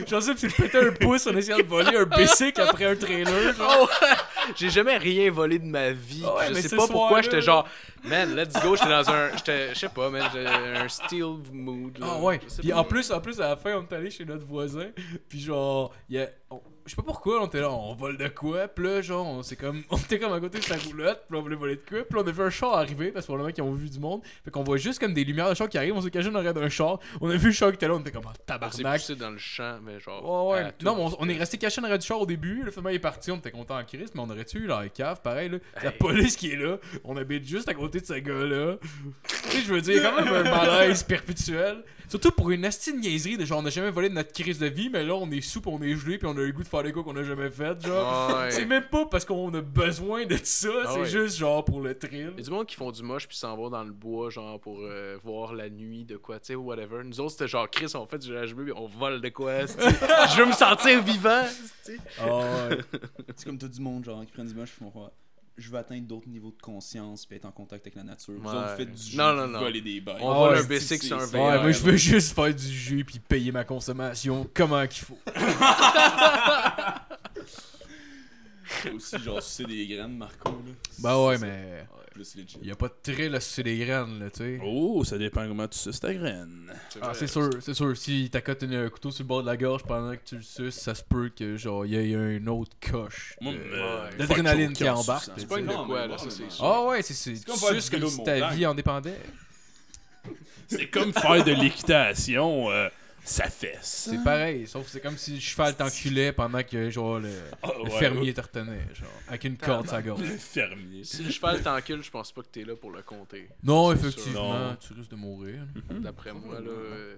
J'en 0.07 0.21
sais, 0.21 0.33
puis 0.35 0.47
pété 0.49 0.77
un 0.77 0.91
pouce 0.91 1.27
en 1.27 1.35
essayant 1.35 1.57
de 1.57 1.63
voler 1.63 1.97
un 1.97 2.05
basic 2.05 2.59
après 2.59 2.85
un 2.85 2.95
trailer. 2.95 3.53
Genre. 3.55 3.89
Oh. 3.91 4.05
J'ai 4.55 4.69
jamais 4.69 4.97
rien 4.97 5.31
volé 5.31 5.59
de 5.59 5.65
ma 5.65 5.91
vie. 5.91 6.23
Ouais, 6.23 6.47
je 6.49 6.53
sais 6.61 6.75
pas 6.75 6.87
pourquoi 6.87 7.21
j'étais 7.21 7.41
genre, 7.41 7.67
man, 8.03 8.35
let's 8.35 8.53
go. 8.61 8.75
J'étais 8.75 8.89
dans 8.89 9.09
un, 9.09 9.35
j'étais, 9.37 9.73
je 9.73 9.79
sais 9.79 9.89
pas, 9.89 10.09
man, 10.09 10.23
un 10.35 10.87
steel 10.87 11.37
mood. 11.51 11.97
Ah 12.01 12.17
ouais. 12.19 12.39
Puis 12.59 12.73
en 12.73 12.83
plus, 12.83 13.11
en 13.11 13.19
plus, 13.21 13.39
à 13.39 13.49
la 13.49 13.55
fin, 13.57 13.75
on 13.75 13.83
est 13.83 13.93
allé 13.95 14.09
chez 14.11 14.25
notre 14.25 14.45
voisin. 14.45 14.87
Puis 15.29 15.39
genre, 15.41 15.93
il 16.09 16.15
y 16.15 16.19
a. 16.19 16.29
on- 16.49 16.61
Je 16.85 16.89
sais 16.91 16.95
pas 16.95 17.03
pourquoi, 17.03 17.41
on 17.43 17.45
était 17.47 17.61
là, 17.61 17.69
on 17.71 17.93
vole 17.93 18.17
de 18.17 18.27
quoi. 18.27 18.67
Puis 18.67 18.83
là, 18.85 19.01
genre, 19.01 19.27
on 19.27 19.43
s'est 19.43 19.55
comme. 19.55 19.83
On 19.89 19.97
était 19.97 20.19
comme 20.19 20.33
à 20.33 20.39
côté 20.39 20.59
de 20.59 20.63
sa 20.63 20.75
roulotte. 20.77 21.23
Puis 21.27 21.33
là, 21.35 21.39
on 21.39 21.41
voulait 21.41 21.55
voler 21.55 21.75
de 21.75 21.81
quoi. 21.87 21.99
Puis 22.03 22.15
là, 22.15 22.21
on 22.23 22.27
a 22.27 22.31
vu 22.31 22.41
un 22.43 22.49
char 22.49 22.73
arriver. 22.73 23.11
Parce 23.11 23.25
que 23.25 23.27
probablement 23.31 23.53
qu'ils 23.53 23.63
ont 23.63 23.73
vu 23.73 23.89
du 23.89 23.99
monde. 23.99 24.21
Fait 24.43 24.51
qu'on 24.51 24.63
voit 24.63 24.77
juste 24.77 24.99
comme 24.99 25.13
des 25.13 25.23
lumières 25.23 25.49
de 25.49 25.53
char 25.55 25.69
qui 25.69 25.77
arrivent. 25.77 25.95
On 25.95 26.01
s'est 26.01 26.09
caché 26.11 26.29
en 26.29 26.35
arrière 26.35 26.53
d'un 26.53 26.69
char. 26.69 26.99
On 27.19 27.29
a 27.29 27.35
vu 27.35 27.47
le 27.47 27.53
char 27.53 27.69
qui 27.69 27.75
était 27.75 27.87
là. 27.87 27.93
On 27.95 27.99
était 27.99 28.11
comme 28.11 28.25
en 28.25 28.29
On 28.29 28.33
s'est 28.33 28.39
tabarnak. 28.45 29.11
dans 29.19 29.29
le 29.31 29.37
champ, 29.37 29.79
mais 29.83 29.99
genre. 29.99 30.47
Ouais, 30.49 30.63
ouais. 30.63 30.71
Non, 30.83 30.95
mais 30.95 31.01
on, 31.03 31.15
on 31.19 31.29
est 31.29 31.37
resté 31.37 31.57
caché 31.57 31.81
en 31.81 31.83
arrière 31.83 31.99
du 31.99 32.05
char 32.07 32.19
au 32.19 32.25
début. 32.25 32.63
Le 32.63 32.71
film 32.71 32.87
est 32.87 32.99
parti, 32.99 33.31
on 33.31 33.37
était 33.37 33.51
content 33.51 33.77
en 33.77 33.83
crise, 33.83 34.09
mais 34.15 34.21
on 34.21 34.29
aurait 34.29 34.45
tué 34.45 34.65
la 34.67 34.87
cave, 34.89 35.21
pareil. 35.21 35.49
Là? 35.49 35.57
La 35.83 35.91
police 35.91 36.35
qui 36.35 36.51
est 36.51 36.57
là, 36.57 36.77
on 37.03 37.15
habite 37.17 37.45
juste 37.47 37.67
à 37.69 37.73
côté 37.73 37.99
de 37.99 38.05
ce 38.05 38.13
gars-là. 38.13 38.77
tu 39.27 39.35
sais, 39.49 39.61
je 39.61 39.73
veux 39.73 39.81
dire, 39.81 39.95
il 39.97 40.03
y 40.03 40.05
a 40.05 40.09
quand 40.09 40.23
même 40.23 40.33
un 40.33 40.43
malaise 40.43 41.03
perpétuel. 41.03 41.83
Surtout 42.11 42.31
pour 42.31 42.51
une 42.51 42.65
astine 42.65 42.99
niaiserie 42.99 43.37
de 43.37 43.45
genre, 43.45 43.59
on 43.59 43.61
n'a 43.61 43.69
jamais 43.69 43.89
volé 43.89 44.09
de 44.09 44.13
notre 44.15 44.33
crise 44.33 44.59
de 44.59 44.65
vie, 44.67 44.89
mais 44.89 45.01
là, 45.05 45.15
on 45.15 45.31
est 45.31 45.39
sous, 45.39 45.61
pis 45.61 45.69
on 45.69 45.81
est 45.81 45.95
gelé, 45.95 46.17
puis 46.17 46.27
on 46.27 46.31
a 46.35 46.41
le 46.41 46.51
goût 46.51 46.61
de 46.61 46.67
faire 46.67 46.83
des 46.83 46.91
gars 46.91 47.01
qu'on 47.01 47.15
a 47.15 47.23
jamais 47.23 47.49
fait. 47.49 47.81
Genre, 47.85 48.37
Ouais. 48.37 48.51
c'est 48.51 48.65
même 48.65 48.83
pas 48.83 49.05
parce 49.05 49.23
qu'on 49.23 49.53
a 49.53 49.61
besoin 49.61 50.25
de 50.25 50.35
ça, 50.43 50.67
Ah 50.83 50.89
c'est 50.93 50.99
ouais. 50.99 51.05
juste 51.05 51.37
genre 51.37 51.63
pour 51.63 51.79
le 51.79 51.97
thrill. 51.97 52.33
Il 52.33 52.39
y 52.39 52.41
a 52.41 52.43
du 52.43 52.51
monde 52.51 52.65
qui 52.67 52.75
font 52.75 52.91
du 52.91 53.01
moche 53.01 53.29
puis 53.29 53.37
s'en 53.37 53.55
vont 53.55 53.69
dans 53.69 53.83
le 53.85 53.93
bois, 53.93 54.29
genre 54.29 54.59
pour 54.59 54.79
euh, 54.81 55.17
voir 55.23 55.53
la 55.53 55.69
nuit 55.69 56.03
de 56.03 56.17
quoi, 56.17 56.37
tu 56.41 56.47
sais, 56.47 56.55
ou 56.55 56.63
whatever. 56.65 57.01
Nous 57.05 57.21
autres, 57.21 57.31
c'était 57.31 57.47
genre 57.47 57.69
Chris, 57.69 57.89
on 57.95 58.05
fait 58.05 58.17
du 58.19 58.33
HB 58.33 58.61
puis 58.63 58.73
on 58.75 58.87
vole 58.87 59.21
de 59.21 59.29
quoi. 59.29 59.65
Je 59.65 60.37
veux 60.37 60.45
me 60.47 60.51
sentir 60.51 61.01
vivant, 61.01 61.45
c'ti. 61.83 61.97
Ah 62.19 62.25
ouais. 62.69 62.77
C'est 63.37 63.45
comme 63.45 63.57
tout 63.57 63.69
du 63.69 63.79
monde, 63.79 64.03
genre, 64.03 64.25
qui 64.25 64.33
prennent 64.33 64.47
du 64.47 64.53
moche, 64.55 64.71
font 64.71 64.91
quoi? 64.91 65.13
Je 65.61 65.69
veux 65.69 65.77
atteindre 65.77 66.07
d'autres 66.07 66.27
niveaux 66.27 66.51
de 66.51 66.61
conscience, 66.61 67.25
puis 67.25 67.37
être 67.37 67.45
en 67.45 67.51
contact 67.51 67.85
avec 67.85 67.95
la 67.95 68.03
nature. 68.03 68.33
Vous 68.37 68.49
autres, 68.49 68.75
faites 68.75 68.91
du 68.93 69.11
jeu, 69.11 69.17
Non, 69.17 69.33
non, 69.33 69.47
non. 69.47 69.69
des 69.71 70.01
bails. 70.01 70.17
On 70.21 70.33
vole 70.33 70.57
un 70.57 70.61
c'est- 70.61 70.67
basic 70.67 71.01
c'est- 71.01 71.07
sur 71.07 71.17
un 71.17 71.21
Ouais, 71.27 71.55
VR. 71.57 71.61
moi 71.61 71.71
je 71.71 71.79
veux 71.83 71.95
juste 71.97 72.33
faire 72.35 72.53
du 72.53 72.67
jus 72.67 73.05
puis 73.05 73.19
payer 73.19 73.51
ma 73.51 73.63
consommation 73.63 74.47
comment 74.53 74.85
qu'il 74.87 75.05
faut. 75.05 75.17
aussi, 78.95 79.19
genre, 79.19 79.41
sucer 79.41 79.65
des 79.65 79.87
graines, 79.87 80.17
Marco, 80.17 80.49
là. 80.49 80.73
Bah 80.99 81.23
ouais, 81.25 81.37
mais 81.37 81.85
Plus 82.13 82.35
legit. 82.35 82.59
y 82.61 82.71
a 82.71 82.75
pas 82.75 82.87
de 82.87 82.93
thrill 83.01 83.33
à 83.35 83.39
sucer 83.39 83.63
des 83.63 83.77
graines, 83.77 84.19
là, 84.19 84.29
tu 84.29 84.37
sais. 84.39 84.59
Oh, 84.63 85.03
ça 85.03 85.17
dépend 85.17 85.47
comment 85.47 85.67
tu 85.67 85.77
suces 85.77 85.99
ta 85.99 86.13
graine. 86.13 86.71
Ah, 87.01 87.13
c'est 87.13 87.27
sûr, 87.27 87.49
c'est 87.61 87.73
sûr. 87.73 87.95
Si 87.95 88.29
t'accotes 88.29 88.63
un 88.63 88.89
couteau 88.89 89.11
sur 89.11 89.23
le 89.23 89.27
bord 89.27 89.41
de 89.41 89.47
la 89.47 89.57
gorge 89.57 89.83
pendant 89.83 90.11
que 90.11 90.23
tu 90.25 90.35
le 90.35 90.41
suces, 90.41 90.75
ça 90.75 90.93
se 90.95 91.03
peut 91.03 91.29
que, 91.29 91.57
genre, 91.57 91.85
y 91.85 91.95
ait 91.95 92.15
un 92.15 92.45
autre 92.47 92.75
coche. 92.91 93.35
Euh. 93.43 94.09
L'adrénaline 94.17 94.73
qui 94.73 94.87
embarque. 94.89 95.31
C'est 95.37 95.47
pas 95.47 95.59
une 95.59 95.67
de 95.67 95.85
quoi, 95.85 96.07
là, 96.07 96.17
ça 96.17 96.29
c'est. 96.29 96.43
Ah 96.59 96.83
ouais, 96.85 97.01
c'est 97.01 97.13
suces 97.13 97.45
comme 97.89 98.07
si 98.07 98.23
ta 98.23 98.49
vie 98.49 98.65
en 98.65 98.75
dépendait. 98.75 99.19
C'est 100.67 100.87
comme 100.87 101.11
faire 101.11 101.43
de 101.43 101.51
l'équitation, 101.51 102.71
euh, 102.71 102.87
ça 103.23 103.49
fesse. 103.49 104.07
C'est 104.09 104.23
pareil, 104.23 104.67
sauf 104.67 104.85
que 104.85 104.89
c'est 104.91 104.99
comme 105.01 105.17
si 105.17 105.33
le 105.35 105.39
cheval 105.39 105.75
t'enculait 105.75 106.31
pendant 106.33 106.63
que, 106.63 106.89
genre, 106.89 107.19
le, 107.19 107.31
Ah, 107.61 107.71
le 107.77 107.83
ouais, 107.83 107.99
fermier 107.99 108.33
te 108.33 108.41
retenait, 108.41 108.87
genre, 108.93 109.09
avec 109.27 109.43
une 109.43 109.57
corde 109.57 109.87
la 109.91 110.01
gorge. 110.01 110.21
Le 110.21 110.37
fermier. 110.37 111.03
Si 111.03 111.23
le 111.23 111.31
cheval 111.31 111.61
t'encule, 111.61 112.03
je 112.03 112.09
pense 112.11 112.31
pas 112.31 112.41
que 112.41 112.47
t'es 112.47 112.63
là 112.63 112.75
pour 112.75 112.91
le 112.91 113.01
compter. 113.03 113.47
Non, 113.63 113.91
C'est 113.95 113.99
effectivement, 114.07 114.75
tu 114.75 114.93
risques 114.93 115.11
de 115.11 115.15
mourir. 115.15 115.63
D'après 115.89 116.33
moi, 116.33 116.59
là. 116.59 116.69
euh, 116.69 117.15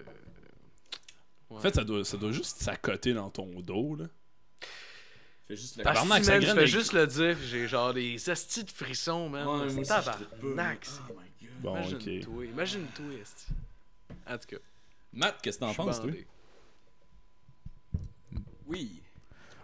ouais. 1.50 1.58
En 1.58 1.60
fait, 1.60 1.76
ça 1.76 1.84
doit, 1.84 2.04
ça 2.04 2.18
doit 2.18 2.32
juste 2.32 2.62
s'accoter 2.62 3.14
dans 3.14 3.30
ton 3.30 3.48
dos, 3.62 3.96
là. 3.96 4.06
Fais 5.48 5.58
juste 5.58 5.76
ça 5.76 5.84
je 5.94 6.22
graine 6.24 6.42
fais 6.56 6.68
juste 6.68 6.94
le 6.94 7.06
dire, 7.06 7.38
j'ai 7.50 7.68
genre 7.68 7.94
des 7.94 8.30
astis 8.30 8.64
de 8.64 8.72
frissons, 8.72 9.28
man. 9.30 9.46
Ouais, 9.46 9.70
je 9.70 9.82
Tabarnak, 9.88 10.86
c'est- 10.86 11.00
Oh. 11.66 11.70
Imagine-toi, 11.78 12.46
imagine-toi. 12.46 13.06
En 14.28 14.38
tout 14.38 14.48
cas, 14.50 14.58
Matt, 15.14 15.36
qu'est-ce 15.42 15.60
que 15.60 15.66
t'en 15.66 15.74
penses, 15.74 16.02
toi? 16.02 16.12
Oui. 18.68 19.02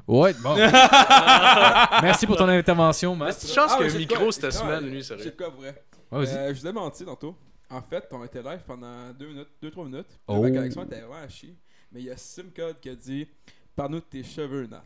Ouais, 0.07 0.33
bon. 0.41 0.55
Merci 2.01 2.25
pour 2.25 2.35
ton 2.37 2.47
intervention, 2.49 3.15
Matt. 3.15 3.33
C'est 3.39 3.47
une 3.47 3.53
chance 3.53 3.71
Ah, 3.73 3.77
qu'il 3.77 3.87
y 3.87 3.91
a 3.91 3.95
un 3.95 3.99
micro 3.99 4.23
quoi- 4.23 4.31
cette 4.31 4.51
semaine, 4.51 4.89
lui, 4.89 5.03
sérieux. 5.03 5.25
de 5.25 5.29
quoi, 5.31 5.49
vrai? 5.49 5.83
Ouais, 6.11 6.25
vas-y. 6.25 6.35
Euh, 6.37 6.53
je 6.53 6.61
vous 6.61 6.67
ai 6.67 6.71
menti 6.71 7.05
tantôt. 7.05 7.35
En 7.69 7.81
fait, 7.81 8.07
on 8.11 8.23
était 8.25 8.41
live 8.41 8.61
pendant 8.65 9.11
2 9.17 9.27
minutes, 9.27 9.49
2-3 9.61 9.85
minutes. 9.85 10.19
Oh. 10.27 10.41
Ma 10.41 10.49
connexion 10.49 10.83
était 10.85 11.01
vraiment 11.01 11.23
à 11.23 11.29
chier. 11.29 11.55
Mais 11.91 11.99
il 12.01 12.05
y 12.07 12.11
a 12.11 12.17
Simcode 12.17 12.79
qui 12.79 12.89
a 12.89 12.95
dit 12.95 13.27
Parle-nous 13.75 13.99
de 13.99 14.05
tes 14.05 14.23
cheveux, 14.23 14.65
Nat. 14.67 14.83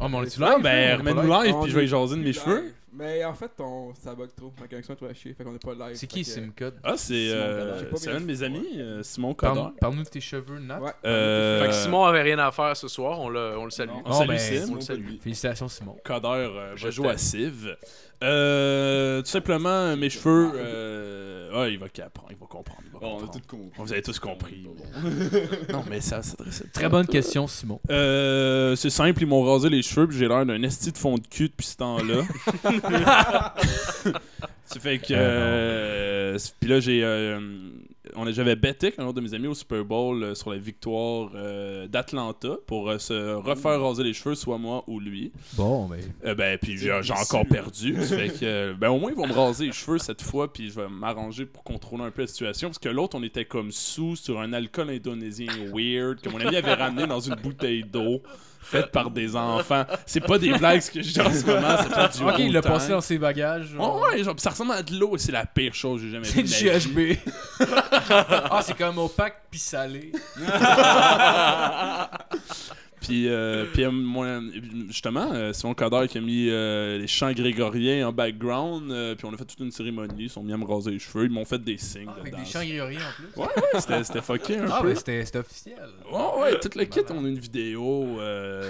Oh, 0.00 0.08
mais 0.08 0.16
on 0.16 0.22
est-tu 0.22 0.42
Ah, 0.42 0.54
live? 0.54 0.62
ben, 0.62 0.98
remets-nous 0.98 1.22
live, 1.42 1.54
puis 1.62 1.70
je 1.70 1.78
vais 1.78 1.86
jaser 1.86 2.16
de 2.16 2.22
mes 2.22 2.32
cheveux. 2.32 2.72
Mais 2.94 3.24
en 3.24 3.34
fait, 3.34 3.50
on... 3.58 3.94
ça 3.94 4.14
bug 4.14 4.28
trop. 4.36 4.52
Ma 4.60 4.68
connexion 4.68 4.92
est 4.92 4.96
trop 4.96 5.06
à 5.06 5.14
chier. 5.14 5.32
Fait 5.32 5.44
qu'on 5.44 5.54
est 5.54 5.64
pas 5.64 5.74
live. 5.74 5.96
C'est 5.96 6.06
qui 6.06 6.22
que- 6.22 6.28
Simcode? 6.28 6.74
Ah, 6.84 6.94
c'est 6.96 7.14
Simon 7.14 7.32
euh, 7.32 7.90
c'est 7.96 8.10
un 8.10 8.20
de 8.20 8.26
mes 8.26 8.42
amis, 8.42 8.66
euh, 8.76 9.02
Simon 9.02 9.34
Coder. 9.34 9.68
Parle-nous 9.80 10.02
de 10.04 10.08
tes 10.08 10.20
cheveux, 10.20 10.58
Nat. 10.58 10.80
Ouais. 10.80 10.92
Euh, 11.06 11.62
Fait 11.62 11.68
que 11.68 11.74
Simon 11.74 12.04
avait 12.04 12.22
rien 12.22 12.38
à 12.38 12.50
faire 12.52 12.76
ce 12.76 12.88
soir, 12.88 13.18
on 13.20 13.30
le, 13.30 13.56
on 13.58 13.64
le 13.64 13.70
salue. 13.70 13.88
Non. 13.90 14.02
On 14.04 14.12
salue 14.12 14.28
ben, 14.28 14.38
Sim. 14.38 14.68
On 14.70 14.74
le 14.74 14.80
salue. 14.82 15.16
Félicitations, 15.20 15.68
Simon. 15.68 15.96
Coder 16.04 16.28
euh, 16.28 16.76
Je 16.76 16.84
va 16.84 16.90
jouer 16.90 17.08
à. 17.10 17.16
Civ. 17.16 17.76
Euh, 18.22 19.20
tout 19.22 19.28
simplement, 19.28 19.96
mes 19.96 20.08
cheveux. 20.08 20.52
Euh, 20.54 21.60
ouais, 21.60 21.72
il 21.72 21.78
va 21.78 21.88
comprendre. 21.88 22.28
Il 22.30 22.36
va 22.36 22.46
comprendre. 22.46 22.80
il 22.84 22.92
va 22.92 22.98
on 23.02 23.24
a 23.24 23.26
tout 23.26 23.40
compris. 23.48 23.70
Vous 23.76 23.92
avez 23.92 24.02
tous 24.02 24.18
compris. 24.20 24.68
non, 25.72 25.82
mais 25.90 26.00
ça 26.00 26.22
s'adresse. 26.22 26.62
Très 26.72 26.88
bonne 26.88 27.06
question, 27.06 27.48
Simon. 27.48 27.80
Euh, 27.90 28.76
c'est 28.76 28.90
simple, 28.90 29.22
ils 29.22 29.26
m'ont 29.26 29.42
rasé 29.42 29.68
les 29.68 29.82
cheveux, 29.82 30.06
puis 30.06 30.18
j'ai 30.18 30.28
l'air 30.28 30.46
d'un 30.46 30.62
esti 30.62 30.92
de 30.92 30.98
fond 30.98 31.16
de 31.16 31.26
cul 31.26 31.48
depuis 31.48 31.66
ce 31.66 31.76
temps-là. 31.78 32.22
Ça 34.64 34.80
fait 34.80 34.98
que. 34.98 35.06
euh, 35.12 36.38
puis 36.60 36.68
là, 36.70 36.80
j'ai. 36.80 37.04
euh, 37.04 37.38
on 38.16 38.26
a- 38.26 38.32
J'avais 38.32 38.56
betté 38.56 38.94
un 38.98 39.04
autre 39.04 39.14
de 39.14 39.20
mes 39.20 39.34
amis 39.34 39.46
au 39.48 39.54
Super 39.54 39.84
Bowl 39.84 40.22
euh, 40.22 40.34
sur 40.34 40.50
la 40.50 40.56
victoire 40.58 41.30
euh, 41.34 41.86
d'Atlanta 41.88 42.56
pour 42.66 42.88
euh, 42.88 42.98
se 42.98 43.34
refaire 43.34 43.80
raser 43.82 44.02
les 44.02 44.14
cheveux, 44.14 44.34
soit 44.34 44.56
moi 44.58 44.82
ou 44.86 44.98
lui. 44.98 45.30
Bon, 45.54 45.86
ben. 45.88 46.00
Euh, 46.24 46.34
ben, 46.34 46.56
puis 46.58 46.78
j'ai 46.78 46.90
encore 46.92 47.46
perdu. 47.46 47.94
Fait 48.02 48.28
que, 48.28 48.44
euh, 48.44 48.74
ben, 48.74 48.88
au 48.90 48.98
moins, 48.98 49.10
ils 49.10 49.16
vont 49.16 49.26
me 49.26 49.32
raser 49.34 49.66
les 49.66 49.72
cheveux 49.72 49.98
cette 49.98 50.22
fois, 50.22 50.50
puis 50.52 50.70
je 50.70 50.74
vais 50.80 50.88
m'arranger 50.88 51.44
pour 51.44 51.62
contrôler 51.64 52.04
un 52.04 52.10
peu 52.10 52.22
la 52.22 52.28
situation. 52.28 52.68
Parce 52.68 52.78
que 52.78 52.88
l'autre, 52.88 53.16
on 53.18 53.22
était 53.22 53.44
comme 53.44 53.72
sous 53.72 54.16
sur 54.16 54.40
un 54.40 54.52
alcool 54.54 54.88
indonésien 54.90 55.48
weird 55.74 56.20
que 56.22 56.30
mon 56.30 56.40
ami 56.40 56.56
avait 56.56 56.74
ramené 56.74 57.06
dans 57.06 57.20
une 57.20 57.34
bouteille 57.36 57.84
d'eau 57.84 58.22
faite 58.62 58.90
par 58.92 59.10
des 59.10 59.36
enfants. 59.36 59.84
C'est 60.06 60.20
pas 60.20 60.38
des 60.38 60.52
blagues 60.52 60.80
ce 60.80 60.90
que 60.90 61.02
je 61.02 61.12
dis 61.12 61.20
en 61.20 61.32
ce 61.32 61.44
moment, 61.44 61.76
c'est 61.82 61.90
pas 61.90 62.08
du 62.08 62.22
Ok, 62.22 62.34
il 62.38 62.52
l'a 62.52 62.62
passé 62.62 62.90
dans 62.90 63.00
ses 63.00 63.18
bagages. 63.18 63.66
genre. 63.74 64.00
Ouais, 64.00 64.12
ouais, 64.16 64.24
genre, 64.24 64.34
ça 64.38 64.50
ressemble 64.50 64.72
à 64.72 64.82
de 64.82 64.96
l'eau 64.98 65.16
c'est 65.18 65.32
la 65.32 65.44
pire 65.46 65.74
chose 65.74 66.00
que 66.00 66.06
j'ai 66.06 66.12
jamais 66.12 66.24
C'est 66.24 66.42
vue. 66.42 66.48
du 66.48 66.64
de 66.64 66.94
ma 66.94 67.02
vie. 67.08 67.16
GHB. 67.18 67.30
ah, 68.50 68.60
c'est 68.64 68.76
comme 68.76 68.98
opaque 68.98 69.42
pis 69.50 69.58
salé. 69.58 70.12
Puis, 73.02 73.28
euh, 73.28 73.66
puis 73.72 73.84
euh, 73.84 73.90
moi, 73.90 74.40
justement, 74.88 75.30
euh, 75.32 75.52
Simon 75.52 75.74
Coder 75.74 76.06
qui 76.08 76.18
a 76.18 76.20
mis 76.20 76.48
euh, 76.48 76.98
les 76.98 77.06
chants 77.06 77.32
grégoriens 77.32 78.08
en 78.08 78.12
background, 78.12 78.90
euh, 78.90 79.14
puis 79.14 79.26
on 79.26 79.32
a 79.34 79.36
fait 79.36 79.44
toute 79.44 79.60
une 79.60 79.70
cérémonie, 79.70 80.14
ils 80.24 80.30
sont 80.30 80.42
mis 80.42 80.52
à 80.52 80.56
me 80.56 80.64
raser 80.64 80.92
les 80.92 80.98
cheveux, 80.98 81.24
ils 81.24 81.30
m'ont 81.30 81.44
fait 81.44 81.58
des 81.62 81.78
signes 81.78 82.06
Ah, 82.08 82.14
de 82.16 82.20
avec 82.20 82.36
des 82.36 82.44
chants 82.44 82.64
grégoriens 82.64 83.00
en 83.00 83.12
plus. 83.12 83.40
Ouais, 83.42 83.48
ouais, 83.74 83.80
c'était 83.80 84.04
c'était 84.04 84.22
fucké 84.22 84.56
un 84.58 84.66
Ah, 84.70 84.78
peu. 84.82 84.94
c'était 84.94 85.24
c'était 85.24 85.38
officiel. 85.38 85.78
Ouais, 86.10 86.42
ouais, 86.42 86.60
tout 86.60 86.70
le 86.76 86.84
kit, 86.84 87.00
on 87.10 87.24
a 87.24 87.28
une 87.28 87.38
vidéo. 87.38 88.18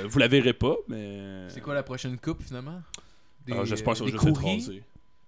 vous 0.09 0.18
la 0.18 0.28
verrez 0.28 0.53
pas, 0.55 0.76
mais. 0.89 1.49
C'est 1.49 1.61
quoi 1.61 1.74
la 1.74 1.83
prochaine 1.83 2.16
coupe 2.18 2.43
finalement? 2.43 2.80
Des, 3.47 3.53
Ah, 3.55 3.64
J'espère 3.64 3.95
que 3.95 3.99
ça 3.99 4.05
euh, 4.05 4.80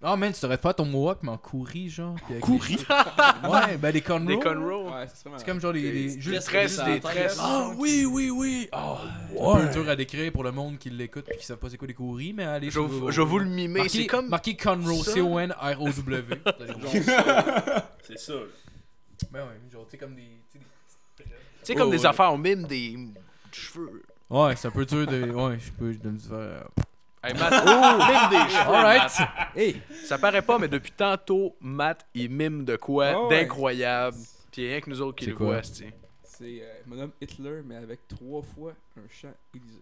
Ah, 0.07 0.15
man, 0.15 0.31
tu 0.31 0.39
devrais 0.41 0.57
faire 0.57 0.75
ton 0.75 0.85
mohawk, 0.85 1.17
mais 1.23 1.29
en 1.31 1.37
courri, 1.39 1.89
genre. 1.89 2.13
puis 2.15 2.25
avec 2.33 2.41
Courri? 2.43 2.77
Ouais, 3.49 3.75
ben 3.77 3.91
des 3.91 4.01
cornrows. 4.01 4.27
Des 4.27 4.39
conrows. 4.39 4.83
Ouais, 4.85 4.91
malade. 4.91 5.09
C'est 5.37 5.45
comme 5.45 5.59
genre 5.59 5.71
les. 5.71 5.81
Des 6.17 6.29
les 6.31 6.39
tresses, 6.39 6.79
des 6.83 6.99
tresses. 6.99 7.37
Ah 7.41 7.71
oui, 7.75 8.05
oui, 8.05 8.29
oui! 8.29 8.69
Ah, 8.71 8.97
un 9.41 9.65
peu 9.65 9.73
dur 9.73 9.89
à 9.89 9.95
décrire 9.95 10.31
pour 10.31 10.43
le 10.43 10.51
monde 10.51 10.77
qui 10.77 10.91
l'écoute 10.91 11.25
et 11.33 11.37
qui 11.37 11.45
savent 11.45 11.57
pas 11.57 11.69
c'est 11.71 11.77
quoi 11.77 11.87
des 11.87 11.95
courris, 11.95 12.33
mais 12.33 12.43
allez. 12.45 12.69
Je 12.69 12.79
vais 12.79 13.11
je 13.11 13.21
vais 13.21 13.27
vous 13.27 13.39
le 13.39 13.45
mimer. 13.45 13.79
Marquez, 13.79 13.89
C'est 14.01 14.05
comme. 14.05 14.29
marquez 14.29 14.55
Conroe, 14.55 15.03
ça. 15.03 15.11
C-O-N-R-O-W. 15.13 16.21
Vous. 16.79 17.03
C'est 18.03 18.19
ça, 18.19 18.33
là. 18.33 18.39
Ben 19.31 19.39
ouais, 19.39 19.59
genre, 19.73 19.85
tu 19.85 19.91
sais, 19.91 19.97
comme 19.97 20.13
des. 20.15 20.21
tu 20.51 20.59
sais, 20.59 20.59
des- 21.17 21.23
Tu 21.23 21.29
sais, 21.63 21.73
comme 21.75 21.87
Oh, 21.87 21.91
des 21.91 21.99
ouais. 22.01 22.05
affaires, 22.05 22.31
on 22.31 22.37
mime 22.37 22.63
des 22.67 22.95
cheveux. 23.51 24.03
Ouais, 24.29 24.55
c'est 24.55 24.67
un 24.67 24.71
peu 24.71 24.85
dur 24.85 25.07
de. 25.07 25.31
Ouais, 25.31 25.57
je 25.59 25.71
peux. 25.71 25.93
De 25.95 26.09
me 26.11 26.19
faire. 26.19 26.67
Hey, 27.25 27.33
Matt, 27.33 27.51
mime 27.65 28.29
des 28.29 28.49
cheveux. 28.53 28.71
Matt. 28.71 29.17
Hey! 29.55 29.81
Ça 30.05 30.17
paraît 30.19 30.41
pas, 30.43 30.59
mais 30.59 30.67
depuis 30.67 30.91
tantôt, 30.91 31.55
Matt, 31.59 32.05
il 32.13 32.29
mime 32.29 32.65
de 32.65 32.75
quoi 32.75 33.13
Oh, 33.17 33.27
ouais. 33.29 33.41
d'incroyable. 33.41 34.17
Puis 34.51 34.61
il 34.61 34.65
y 34.65 34.67
a 34.67 34.71
rien 34.73 34.81
que 34.81 34.89
nous 34.89 35.01
autres 35.01 35.17
qui 35.17 35.25
C'est 35.25 35.31
le 35.31 35.37
quoi? 35.37 35.45
voient, 35.47 35.63
c'ti. 35.63 35.85
C'est 36.23 36.61
euh, 36.61 36.73
mon 36.85 36.99
homme 36.99 37.11
Hitler, 37.21 37.61
mais 37.65 37.77
avec 37.77 38.07
trois 38.07 38.41
fois 38.43 38.73
un 38.97 39.07
chant 39.09 39.33
Élysée. 39.55 39.79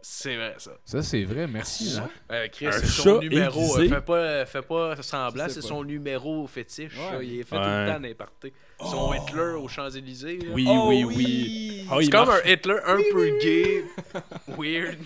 C'est 0.00 0.36
vrai, 0.36 0.54
ça. 0.58 0.70
Ça, 0.84 1.02
c'est 1.02 1.24
vrai, 1.24 1.46
merci. 1.48 1.96
hein. 1.98 2.08
Euh, 2.30 2.46
Chris, 2.52 2.66
Un 2.68 2.72
c'est 2.72 2.86
son 2.86 3.18
numéro. 3.18 3.60
aiguisé? 3.76 3.80
euh, 3.92 3.96
Fais 3.96 4.00
pas, 4.00 4.46
fais 4.46 4.62
pas 4.62 5.02
semblant, 5.02 5.46
c'est 5.48 5.60
son 5.60 5.82
numéro 5.82 6.46
fétiche. 6.46 6.92
Ouais. 6.96 7.26
Il 7.26 7.40
est 7.40 7.42
fait 7.42 7.56
tout 7.56 7.62
Ouais. 7.62 7.84
le 7.86 7.92
temps 7.92 8.00
n'importe. 8.00 8.46
Son 8.80 9.12
Hitler 9.12 9.54
aux 9.60 9.66
Champs-Élysées. 9.66 10.38
Oui, 10.52 10.66
Oh, 10.68 10.86
oui, 10.88 11.02
oui. 11.04 11.86
Ah, 11.90 11.96
C'est 11.98 12.04
il 12.04 12.10
comme 12.10 12.28
marche 12.28 12.42
un 12.46 12.48
Hitler 12.50 12.76
un 12.86 12.98
peu 13.12 13.38
gay, 13.40 13.84
weird. 14.56 14.98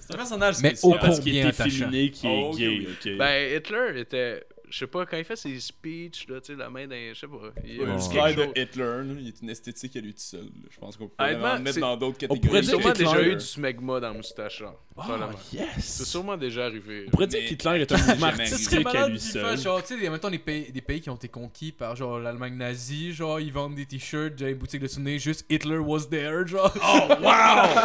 C'est 0.00 0.14
un 0.14 0.16
personnage 0.16 0.54
Mais 0.62 0.68
spécial. 0.70 0.92
au 0.94 0.98
parce 0.98 1.20
qu'il 1.20 1.36
est 1.36 1.42
attachant. 1.42 1.66
efféminé 1.68 2.10
qui 2.10 2.26
est 2.26 2.30
Oh, 2.42 2.50
ok, 2.52 2.56
gay. 2.58 2.68
oui. 2.68 2.88
ok. 3.12 3.18
ben, 3.18 3.56
Hitler 3.56 4.00
était. 4.00 4.42
Je 4.70 4.78
sais 4.78 4.86
pas, 4.86 5.06
quand 5.06 5.16
il 5.16 5.24
fait 5.24 5.36
ses 5.36 5.58
speeches, 5.60 6.26
là, 6.28 6.40
tu 6.40 6.52
sais, 6.52 6.58
la 6.58 6.68
main 6.68 6.86
d'un. 6.86 7.12
Je 7.12 7.18
sais 7.18 7.26
pas. 7.26 7.36
Il 7.64 7.76
y 7.76 7.80
a 7.82 7.84
Ouais, 7.84 8.34
chose. 8.34 8.36
de 8.54 8.60
Hitler, 8.60 8.84
là, 8.84 9.14
il 9.18 9.28
est 9.28 9.40
une 9.40 9.50
esthétique 9.50 9.96
à 9.96 10.00
lui 10.00 10.12
tout 10.12 10.20
seul. 10.20 10.48
Je 10.70 10.78
pense 10.78 10.96
qu'on 10.96 11.08
peut 11.08 11.14
le 11.26 11.58
mettre 11.60 11.80
dans 11.80 11.96
d'autres 11.96 12.26
pourrait 12.26 12.40
catégories. 12.40 12.58
A 12.58 12.60
dire 12.60 12.70
sûrement 12.70 12.92
déjà 12.92 13.22
eu 13.22 13.36
du 13.36 13.44
smegma 13.44 14.00
dans 14.00 14.14
moustache, 14.14 14.60
là. 14.60 14.74
Ah, 14.96 15.02
probablement. 15.02 15.38
C'est 15.46 15.58
yes! 15.58 16.04
sûrement 16.04 16.36
déjà 16.36 16.66
arrivé. 16.66 17.04
On 17.08 17.10
pourrait 17.10 17.26
dire 17.28 17.46
qu'Hitler 17.46 17.80
est 17.80 17.92
un 17.92 17.96
mouvement 18.06 18.26
artistique 18.26 18.86
à 18.86 19.08
lui 19.08 19.20
seul. 19.20 19.58
genre, 19.58 19.82
tu 19.82 19.98
sais, 19.98 20.10
mettons 20.10 20.30
des 20.30 20.38
pays, 20.38 20.70
des 20.72 20.80
pays 20.82 21.00
qui 21.00 21.10
ont 21.10 21.16
été 21.16 21.28
conquis 21.28 21.72
par 21.72 21.96
genre 21.96 22.18
l'Allemagne 22.18 22.56
nazie, 22.56 23.12
genre 23.12 23.40
ils 23.40 23.52
vendent 23.52 23.74
des 23.76 23.86
t-shirts, 23.86 24.38
genre 24.38 24.48
une 24.48 24.56
boutique 24.56 24.82
de 24.82 24.88
souvenirs, 24.88 25.18
juste 25.18 25.46
Hitler 25.48 25.78
was 25.78 26.06
there, 26.10 26.46
genre. 26.46 26.72
Oh, 26.76 27.14
wow! 27.22 27.84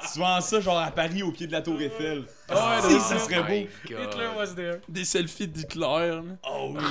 tu 0.12 0.18
vends 0.18 0.40
ça 0.40 0.60
genre 0.60 0.78
à 0.78 0.90
Paris 0.90 1.22
au 1.22 1.32
pied 1.32 1.46
de 1.46 1.52
la 1.52 1.62
Tour 1.62 1.80
Eiffel. 1.80 2.24
Ah, 2.52 2.80
si, 2.82 2.98
ça 3.00 3.18
serait 3.18 3.42
beau. 3.42 3.68
Hitler 3.84 4.28
was 4.36 4.54
there. 4.54 4.80
Des 4.88 5.04
selfies 5.04 5.46
d'Hitler. 5.48 5.80
là. 6.10 6.22
Oh 6.50 6.74
oui. 6.74 6.82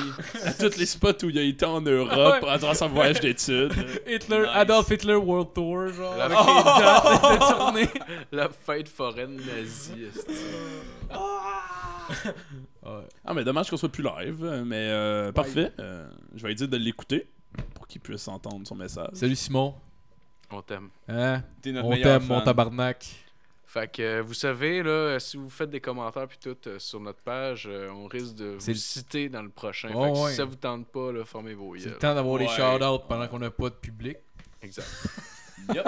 À 0.46 0.54
tous 0.54 0.78
les 0.78 0.86
spots 0.86 1.24
où 1.24 1.30
il 1.30 1.38
a 1.38 1.42
été 1.42 1.66
en 1.66 1.82
Europe 1.82 2.12
Ouais. 2.34 2.40
pendant 2.40 2.74
son 2.74 2.88
voyage 2.90 3.20
d'études. 3.20 3.74
Hitler, 4.08 4.40
Nice. 4.40 4.50
Adolf 4.54 4.90
Hitler 4.90 5.16
World 5.16 5.50
Tour, 5.54 5.90
genre. 5.90 6.16
La- 6.16 6.26
Avec 6.26 6.38
les 6.38 6.64
dates 6.64 7.22
de 7.34 7.58
tournée. 7.58 7.90
La 8.32 8.50
fête 8.50 8.88
foraine 8.90 9.36
nazie. 9.38 10.06
esti. 10.16 10.34
Ah, 13.26 13.34
mais 13.34 13.44
dommage 13.44 13.70
qu'on 13.70 13.78
soit 13.78 13.90
plus 13.90 14.04
live. 14.04 14.44
euh, 14.44 14.64
Mais 14.66 14.88
euh, 14.90 15.32
parfait. 15.32 15.72
Euh, 15.80 16.08
je 16.36 16.42
vais 16.42 16.50
lui 16.50 16.56
dire 16.56 16.68
de 16.68 16.78
l'écouter 16.78 17.30
pour 17.76 17.88
qu'il 17.88 18.02
puisse 18.02 18.28
entendre 18.28 18.66
son 18.68 18.76
message. 18.76 19.10
Salut 19.14 19.36
Simon. 19.36 19.76
On 20.52 20.62
t'aime. 20.62 20.90
Hein? 21.08 21.44
T'es 21.62 21.72
notre 21.72 21.86
On 21.88 21.92
meilleur 21.92 22.20
t'aime, 22.20 22.28
mon 22.28 22.36
fan. 22.38 22.46
tabarnak. 22.46 23.06
Fait 23.72 23.88
que 23.92 24.02
euh, 24.02 24.22
vous 24.24 24.34
savez, 24.34 24.82
là, 24.82 25.20
si 25.20 25.38
vous 25.38 25.48
faites 25.50 25.70
des 25.70 25.80
commentaires 25.80 26.28
puis 26.28 26.40
tout 26.42 26.58
euh, 26.66 26.80
sur 26.80 27.00
notre 27.00 27.20
page, 27.22 27.68
euh, 27.70 27.90
on 27.92 28.08
risque 28.08 28.34
de 28.34 28.56
vous 28.60 28.68
le- 28.68 28.74
citer 28.74 29.30
dans 29.30 29.44
le 29.44 29.50
prochain. 29.50 29.92
Oh, 29.94 30.06
fait 30.06 30.12
que 30.12 30.18
ouais. 30.24 30.30
si 30.32 30.36
ça 30.38 30.46
vous 30.46 30.56
tente 30.56 30.88
pas, 30.88 31.12
là, 31.12 31.24
formez 31.24 31.54
vos 31.54 31.76
C'est 31.76 31.84
yeux. 31.84 31.90
le 31.92 31.98
temps 32.00 32.16
d'avoir 32.16 32.40
des 32.40 32.46
Ouais. 32.46 32.52
shout-outs 32.56 33.06
pendant 33.08 33.28
qu'on 33.28 33.38
n'a 33.38 33.52
pas 33.52 33.70
de 33.70 33.76
public. 33.76 34.18
Exact. 34.64 34.88
Yup. 35.76 35.86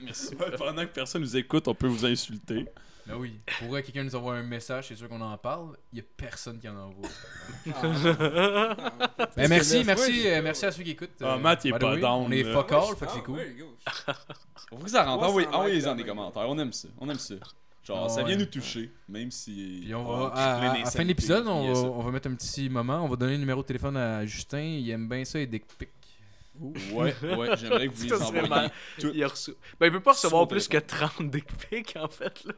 Merci. 0.00 0.34
Ouais, 0.36 0.50
pendant 0.56 0.82
que 0.86 0.92
personne 0.92 1.20
nous 1.20 1.36
écoute, 1.36 1.68
on 1.68 1.74
peut 1.74 1.88
vous 1.88 2.06
insulter. 2.06 2.64
Ben 3.08 3.16
oui. 3.16 3.40
Pourrait 3.58 3.82
quelqu'un 3.82 4.04
nous 4.04 4.14
envoie 4.14 4.34
un 4.34 4.42
message, 4.42 4.88
c'est 4.88 4.94
sûr 4.96 5.08
qu'on 5.08 5.20
en 5.20 5.36
parle. 5.38 5.76
Il 5.92 5.98
y 5.98 6.02
a 6.02 6.04
personne 6.16 6.58
qui 6.58 6.68
en 6.68 6.76
envoie. 6.76 7.08
Ben 9.36 9.48
merci, 9.48 9.82
merci, 9.84 10.28
euh, 10.28 10.40
merci 10.42 10.66
à 10.66 10.72
ceux 10.72 10.82
qui 10.82 10.90
écoutent. 10.90 11.10
Ah, 11.20 11.34
Euh, 11.34 11.38
Matt, 11.38 11.64
il 11.64 11.68
est 11.74 11.78
pas 11.78 11.96
down, 11.96 12.24
On 12.26 12.30
est 12.30 12.44
fuck 12.44 12.72
all, 12.72 12.96
fait 12.98 13.06
que 13.06 13.12
c'est 13.12 13.22
cool. 13.22 13.40
On 14.72 14.76
que 14.78 14.90
ça 14.90 15.04
rentre. 15.04 15.24
Envoyez-en 15.24 15.94
des 15.94 16.04
commentaires. 16.04 16.48
On 16.48 16.58
aime 16.58 16.72
ça. 16.72 16.88
On 16.98 17.08
aime 17.08 17.18
ça. 17.18 17.34
Genre, 17.84 18.04
Ah 18.04 18.08
ça 18.10 18.22
vient 18.22 18.34
ouais. 18.36 18.40
nous 18.44 18.46
toucher. 18.50 18.90
Même 19.08 19.30
si. 19.30 19.80
Puis 19.82 19.94
on 19.94 20.04
va, 20.04 20.26
à, 20.34 20.56
à- 20.56 20.70
à 20.72 20.78
la 20.78 20.90
fin 20.90 21.02
de 21.04 21.08
l'épisode, 21.08 21.46
on 21.46 21.68
va, 21.68 21.74
ça. 21.74 21.80
on 21.86 22.02
va 22.02 22.10
mettre 22.10 22.28
un 22.28 22.34
petit 22.34 22.68
moment. 22.68 23.02
On 23.02 23.08
va 23.08 23.16
donner 23.16 23.32
le 23.32 23.38
numéro 23.38 23.62
de 23.62 23.66
téléphone 23.66 23.96
à 23.96 24.26
Justin. 24.26 24.60
Il 24.60 24.90
aime 24.90 25.08
bien 25.08 25.24
ça 25.24 25.38
et 25.38 25.46
dick 25.46 25.64
pic. 25.78 25.88
Ouais, 26.60 27.14
ouais, 27.22 27.56
j'aimerais 27.56 27.88
que 27.88 27.94
vous 27.94 28.02
les 28.04 28.12
envoyiez. 28.12 28.68
Il, 29.14 29.22
a 29.24 29.28
reçu... 29.28 29.52
ben, 29.78 29.86
il 29.86 29.92
peut 29.92 30.00
pas 30.00 30.12
recevoir 30.12 30.46
plus 30.48 30.66
que 30.68 30.76
30 30.76 31.30
dick 31.30 31.46
pics, 31.70 31.96
en 31.96 32.08
fait. 32.08 32.44
Là. 32.44 32.52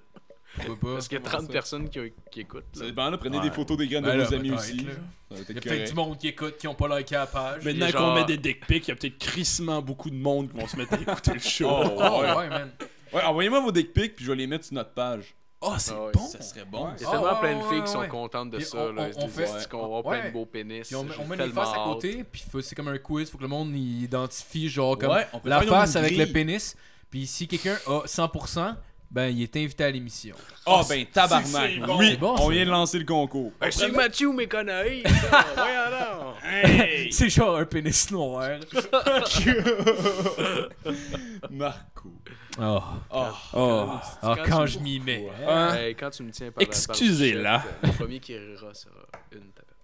Parce 0.83 1.09
qu'il 1.09 1.19
y 1.19 1.21
a 1.21 1.25
30 1.25 1.51
personnes 1.51 1.89
qui, 1.89 2.01
qui 2.31 2.41
écoutent. 2.41 2.65
Ça 2.73 2.85
dépend, 2.85 3.09
là. 3.09 3.17
Prenez 3.19 3.39
Ouais. 3.39 3.45
des 3.49 3.55
photos 3.55 3.77
des 3.79 3.87
graines 3.87 4.05
Ben 4.05 4.15
de 4.17 4.23
là, 4.23 4.25
vos 4.29 4.35
amis 4.35 4.51
aussi. 4.53 4.77
là. 4.79 4.93
Il 5.31 5.37
y 5.37 5.39
a 5.39 5.43
être 5.43 5.61
peut-être 5.61 5.89
du 5.89 5.95
monde 5.95 6.19
qui 6.19 6.29
écoute 6.29 6.57
qui 6.59 6.67
ont 6.67 6.75
pas 6.75 6.99
liké 6.99 7.15
la 7.15 7.27
page. 7.27 7.65
Maintenant 7.65 7.87
qu'on 7.93 7.99
genre- 7.99 8.15
met 8.17 8.25
des 8.25 8.37
dick 8.37 8.67
pics, 8.67 8.87
il 8.87 8.91
y 8.91 8.93
a 8.93 8.97
peut-être 8.97 9.19
crissement 9.19 9.81
beaucoup 9.81 10.11
de 10.11 10.17
monde 10.17 10.51
qui 10.51 10.59
vont 10.59 10.67
se 10.67 10.77
mettre 10.77 10.95
à 10.95 10.97
écouter 11.01 11.35
le 11.35 11.39
show. 11.41 11.69
Oh, 11.71 11.85
Oh, 11.97 12.21
ouais. 12.23 12.35
ouais, 12.35 12.49
man. 12.49 12.71
Ouais, 13.13 13.23
envoyez-moi 13.23 13.61
vos 13.61 13.73
dick 13.73 13.93
pics 13.93 14.17
puis 14.17 14.25
je 14.25 14.31
vais 14.33 14.37
les 14.39 14.47
mettre 14.49 14.65
sur 14.65 14.75
notre 14.75 14.93
page. 14.93 15.35
Oh, 15.63 15.75
c'est 15.79 15.93
Ah 15.95 16.05
ouais. 16.07 16.13
bon! 16.15 16.27
Ça 16.27 16.41
serait 16.41 16.65
bon. 16.65 16.89
Il 16.97 17.03
y 17.03 17.07
a 17.07 17.11
tellement 17.11 17.25
ouais, 17.35 17.39
plein 17.41 17.55
de 17.59 17.63
ouais, 17.63 17.69
filles 17.75 17.83
qui 17.85 17.91
sont 17.93 18.09
contentes 18.09 18.51
de 18.51 18.57
Puis 18.57 18.67
ça. 18.67 18.79
on- 18.79 18.93
là. 18.93 19.11
fait- 19.29 19.43
Est-ce 19.43 19.69
qu'on 19.69 20.01
ouais. 20.01 20.03
plein 20.21 20.29
de 20.29 20.33
beaux 20.33 20.47
pénis? 20.47 20.87
Puis 20.87 20.97
on, 20.97 21.07
on 21.21 21.27
met 21.27 21.37
les 21.37 21.51
faces 21.51 21.73
à 21.75 21.85
côté, 21.85 22.25
puis 22.25 22.43
c'est 22.63 22.75
comme 22.75 22.89
un 22.89 22.99
quiz, 22.99 23.31
faut 23.31 23.37
que 23.39 23.43
le 23.43 23.49
monde 23.49 23.71
il 23.75 24.03
identifie 24.05 24.69
genre 24.69 24.97
comme 24.99 25.11
Ouais, 25.13 25.27
on 25.33 25.39
peut 25.39 25.49
la 25.49 25.61
face 25.63 25.97
avec 25.97 26.17
le 26.17 26.27
pénis. 26.27 26.77
Puis 27.11 27.27
si 27.27 27.47
quelqu'un 27.47 27.77
a 27.87 28.07
100%, 28.07 28.75
ben 29.11 29.29
il 29.29 29.43
est 29.43 29.57
invité 29.57 29.85
à 29.85 29.91
l'émission. 29.91 30.35
Oh, 30.67 30.83
ben 30.89 31.05
tabarnak. 31.07 31.81
bon. 31.81 31.99
Oui, 31.99 32.11
C'est 32.13 32.17
bon, 32.19 32.37
on 32.39 32.49
vient 32.49 32.65
de 32.65 32.71
lancer 32.71 32.99
le 32.99 33.05
concours. 33.05 33.53
Ben, 33.61 33.71
c'est 33.71 33.91
Mathieu 33.91 34.33
McConaughey! 34.33 35.03
ça. 35.05 35.45
Voyons. 35.57 36.35
Hey! 36.45 37.13
C'est 37.13 37.29
genre 37.29 37.57
un 37.57 37.65
pénis 37.65 38.11
noir. 38.11 38.59
Marco. 41.51 42.13
Oh, 42.59 42.81
Oh. 43.13 43.27
Oh. 43.55 43.89
Ah, 44.23 44.35
Quand 44.37 44.45
quand 44.47 44.65
tu- 44.67 44.73
je 44.73 44.79
m'y 44.81 45.01
mets. 45.01 45.29
Hein? 45.47 45.75
Hey, 45.75 45.95
quand 45.95 46.11
tu 46.11 46.23
me 46.23 46.31
tiens 46.31 46.51
par 46.51 46.63
la 46.63 46.69
Excusez-la. 46.69 47.59
barbichette, 47.59 47.83
Le 47.83 47.93
premier 47.93 48.21
qui 48.21 48.37
rira 48.37 48.75
sera 48.75 48.95
une 49.33 49.51
tapette. 49.53 49.77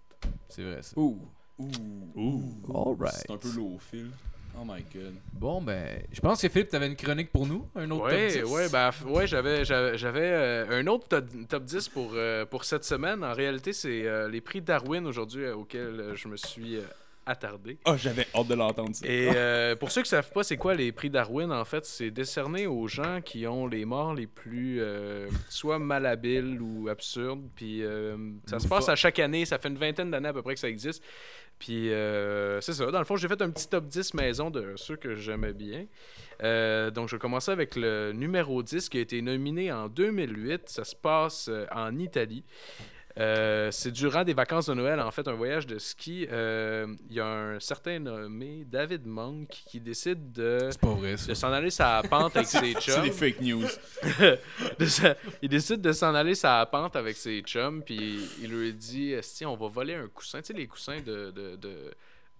C'est 0.48 0.62
vrai 0.62 0.82
ça. 0.82 0.92
Ouh. 0.98 1.20
Ouh. 1.58 1.70
Ouh. 2.14 2.42
Alright. 2.74 3.14
C'est 3.26 3.30
un 3.32 3.36
peu 3.38 3.50
low 3.52 3.72
au 3.76 3.78
fil. 3.78 4.10
Oh 4.58 4.64
my 4.64 4.82
god. 4.94 5.14
Bon 5.34 5.60
ben, 5.60 6.02
je 6.10 6.20
pense 6.20 6.40
que 6.40 6.48
Philippe, 6.48 6.70
t'avais 6.70 6.86
une 6.86 6.96
chronique 6.96 7.30
pour 7.30 7.46
nous, 7.46 7.68
un 7.74 7.90
autre 7.90 8.06
Ouais, 8.06 8.28
top 8.32 8.44
10. 8.46 8.52
ouais, 8.52 8.68
ben, 8.70 8.90
ouais, 9.06 9.26
j'avais, 9.26 9.64
j'avais, 9.66 9.98
j'avais, 9.98 10.20
euh, 10.22 10.80
un 10.80 10.86
autre 10.86 11.06
top, 11.08 11.26
top 11.48 11.64
10 11.64 11.88
pour, 11.90 12.12
euh, 12.14 12.46
pour 12.46 12.64
cette 12.64 12.84
semaine. 12.84 13.22
En 13.22 13.34
réalité, 13.34 13.72
c'est 13.74 14.06
euh, 14.06 14.28
les 14.28 14.40
prix 14.40 14.62
Darwin 14.62 15.06
aujourd'hui 15.06 15.44
euh, 15.44 15.56
auxquels 15.56 16.00
euh, 16.00 16.16
je 16.16 16.28
me 16.28 16.38
suis 16.38 16.76
euh, 16.76 16.82
attardé. 17.26 17.76
Oh, 17.84 17.96
j'avais 17.98 18.26
hâte 18.34 18.46
de 18.48 18.54
l'entendre 18.54 18.94
ça. 18.94 19.06
Et 19.06 19.28
euh, 19.34 19.76
pour 19.76 19.90
ceux 19.90 20.02
qui 20.02 20.08
savent 20.08 20.30
pas, 20.32 20.42
c'est 20.42 20.56
quoi 20.56 20.74
les 20.74 20.90
prix 20.90 21.10
Darwin? 21.10 21.52
En 21.52 21.64
fait, 21.66 21.84
c'est 21.84 22.10
décerné 22.10 22.66
aux 22.66 22.86
gens 22.88 23.20
qui 23.20 23.46
ont 23.46 23.66
les 23.66 23.84
morts 23.84 24.14
les 24.14 24.26
plus 24.26 24.78
euh, 24.80 25.28
soit 25.50 25.78
malhabiles 25.78 26.62
ou 26.62 26.88
absurdes. 26.88 27.42
Puis 27.56 27.82
euh, 27.84 28.16
ça 28.46 28.58
se 28.58 28.66
passe 28.68 28.88
à 28.88 28.96
chaque 28.96 29.18
année. 29.18 29.44
Ça 29.44 29.58
fait 29.58 29.68
une 29.68 29.76
vingtaine 29.76 30.10
d'années 30.10 30.28
à 30.28 30.32
peu 30.32 30.40
près 30.42 30.54
que 30.54 30.60
ça 30.60 30.68
existe. 30.68 31.02
Puis 31.58 31.92
euh, 31.92 32.60
c'est 32.60 32.74
ça. 32.74 32.90
Dans 32.90 32.98
le 32.98 33.04
fond, 33.04 33.16
j'ai 33.16 33.28
fait 33.28 33.40
un 33.40 33.50
petit 33.50 33.68
top 33.68 33.86
10 33.86 34.14
maison 34.14 34.50
de 34.50 34.74
ceux 34.76 34.96
que 34.96 35.14
j'aimais 35.14 35.54
bien. 35.54 35.86
Euh, 36.42 36.90
donc, 36.90 37.08
je 37.08 37.16
vais 37.16 37.20
commencer 37.20 37.50
avec 37.50 37.76
le 37.76 38.12
numéro 38.12 38.62
10 38.62 38.88
qui 38.88 38.98
a 38.98 39.00
été 39.00 39.22
nominé 39.22 39.72
en 39.72 39.88
2008. 39.88 40.68
Ça 40.68 40.84
se 40.84 40.94
passe 40.94 41.48
euh, 41.48 41.64
en 41.72 41.98
Italie. 41.98 42.44
Euh, 43.18 43.70
c'est 43.70 43.90
durant 43.92 44.24
des 44.24 44.34
vacances 44.34 44.66
de 44.66 44.74
Noël, 44.74 45.00
en 45.00 45.10
fait, 45.10 45.26
un 45.26 45.32
voyage 45.32 45.66
de 45.66 45.78
ski. 45.78 46.26
Euh, 46.30 46.86
Il 47.08 47.16
y 47.16 47.20
a 47.20 47.26
un 47.26 47.60
certain 47.60 47.98
nommé 47.98 48.64
David 48.70 49.06
Monk 49.06 49.48
qui 49.48 49.80
décide 49.80 50.32
de, 50.32 50.68
C'est 51.16 51.34
s'en 51.34 51.50
aller 51.52 51.70
sa 51.70 52.02
pente 52.08 52.36
avec 52.36 52.46
ses 52.48 52.58
C'est 52.74 52.80
chums. 52.80 53.02
des 53.04 53.10
fake 53.12 53.40
news. 53.40 53.64
De 54.78 54.84
sa- 54.86 55.16
Il 55.40 55.48
décide 55.48 55.80
de 55.80 55.92
s'en 55.92 56.14
aller 56.14 56.34
sa 56.34 56.64
pente 56.66 56.94
avec 56.96 57.16
ses 57.16 57.40
chums, 57.40 57.82
puis 57.82 58.20
il 58.42 58.50
lui 58.50 58.72
dit 58.74 59.14
si 59.22 59.46
on 59.46 59.56
va 59.56 59.68
voler 59.68 59.94
un 59.94 60.08
coussin, 60.08 60.40
tu 60.40 60.48
sais, 60.48 60.52
les 60.52 60.66
coussins 60.66 61.00
de. 61.00 61.30
de, 61.30 61.56
de 61.56 61.74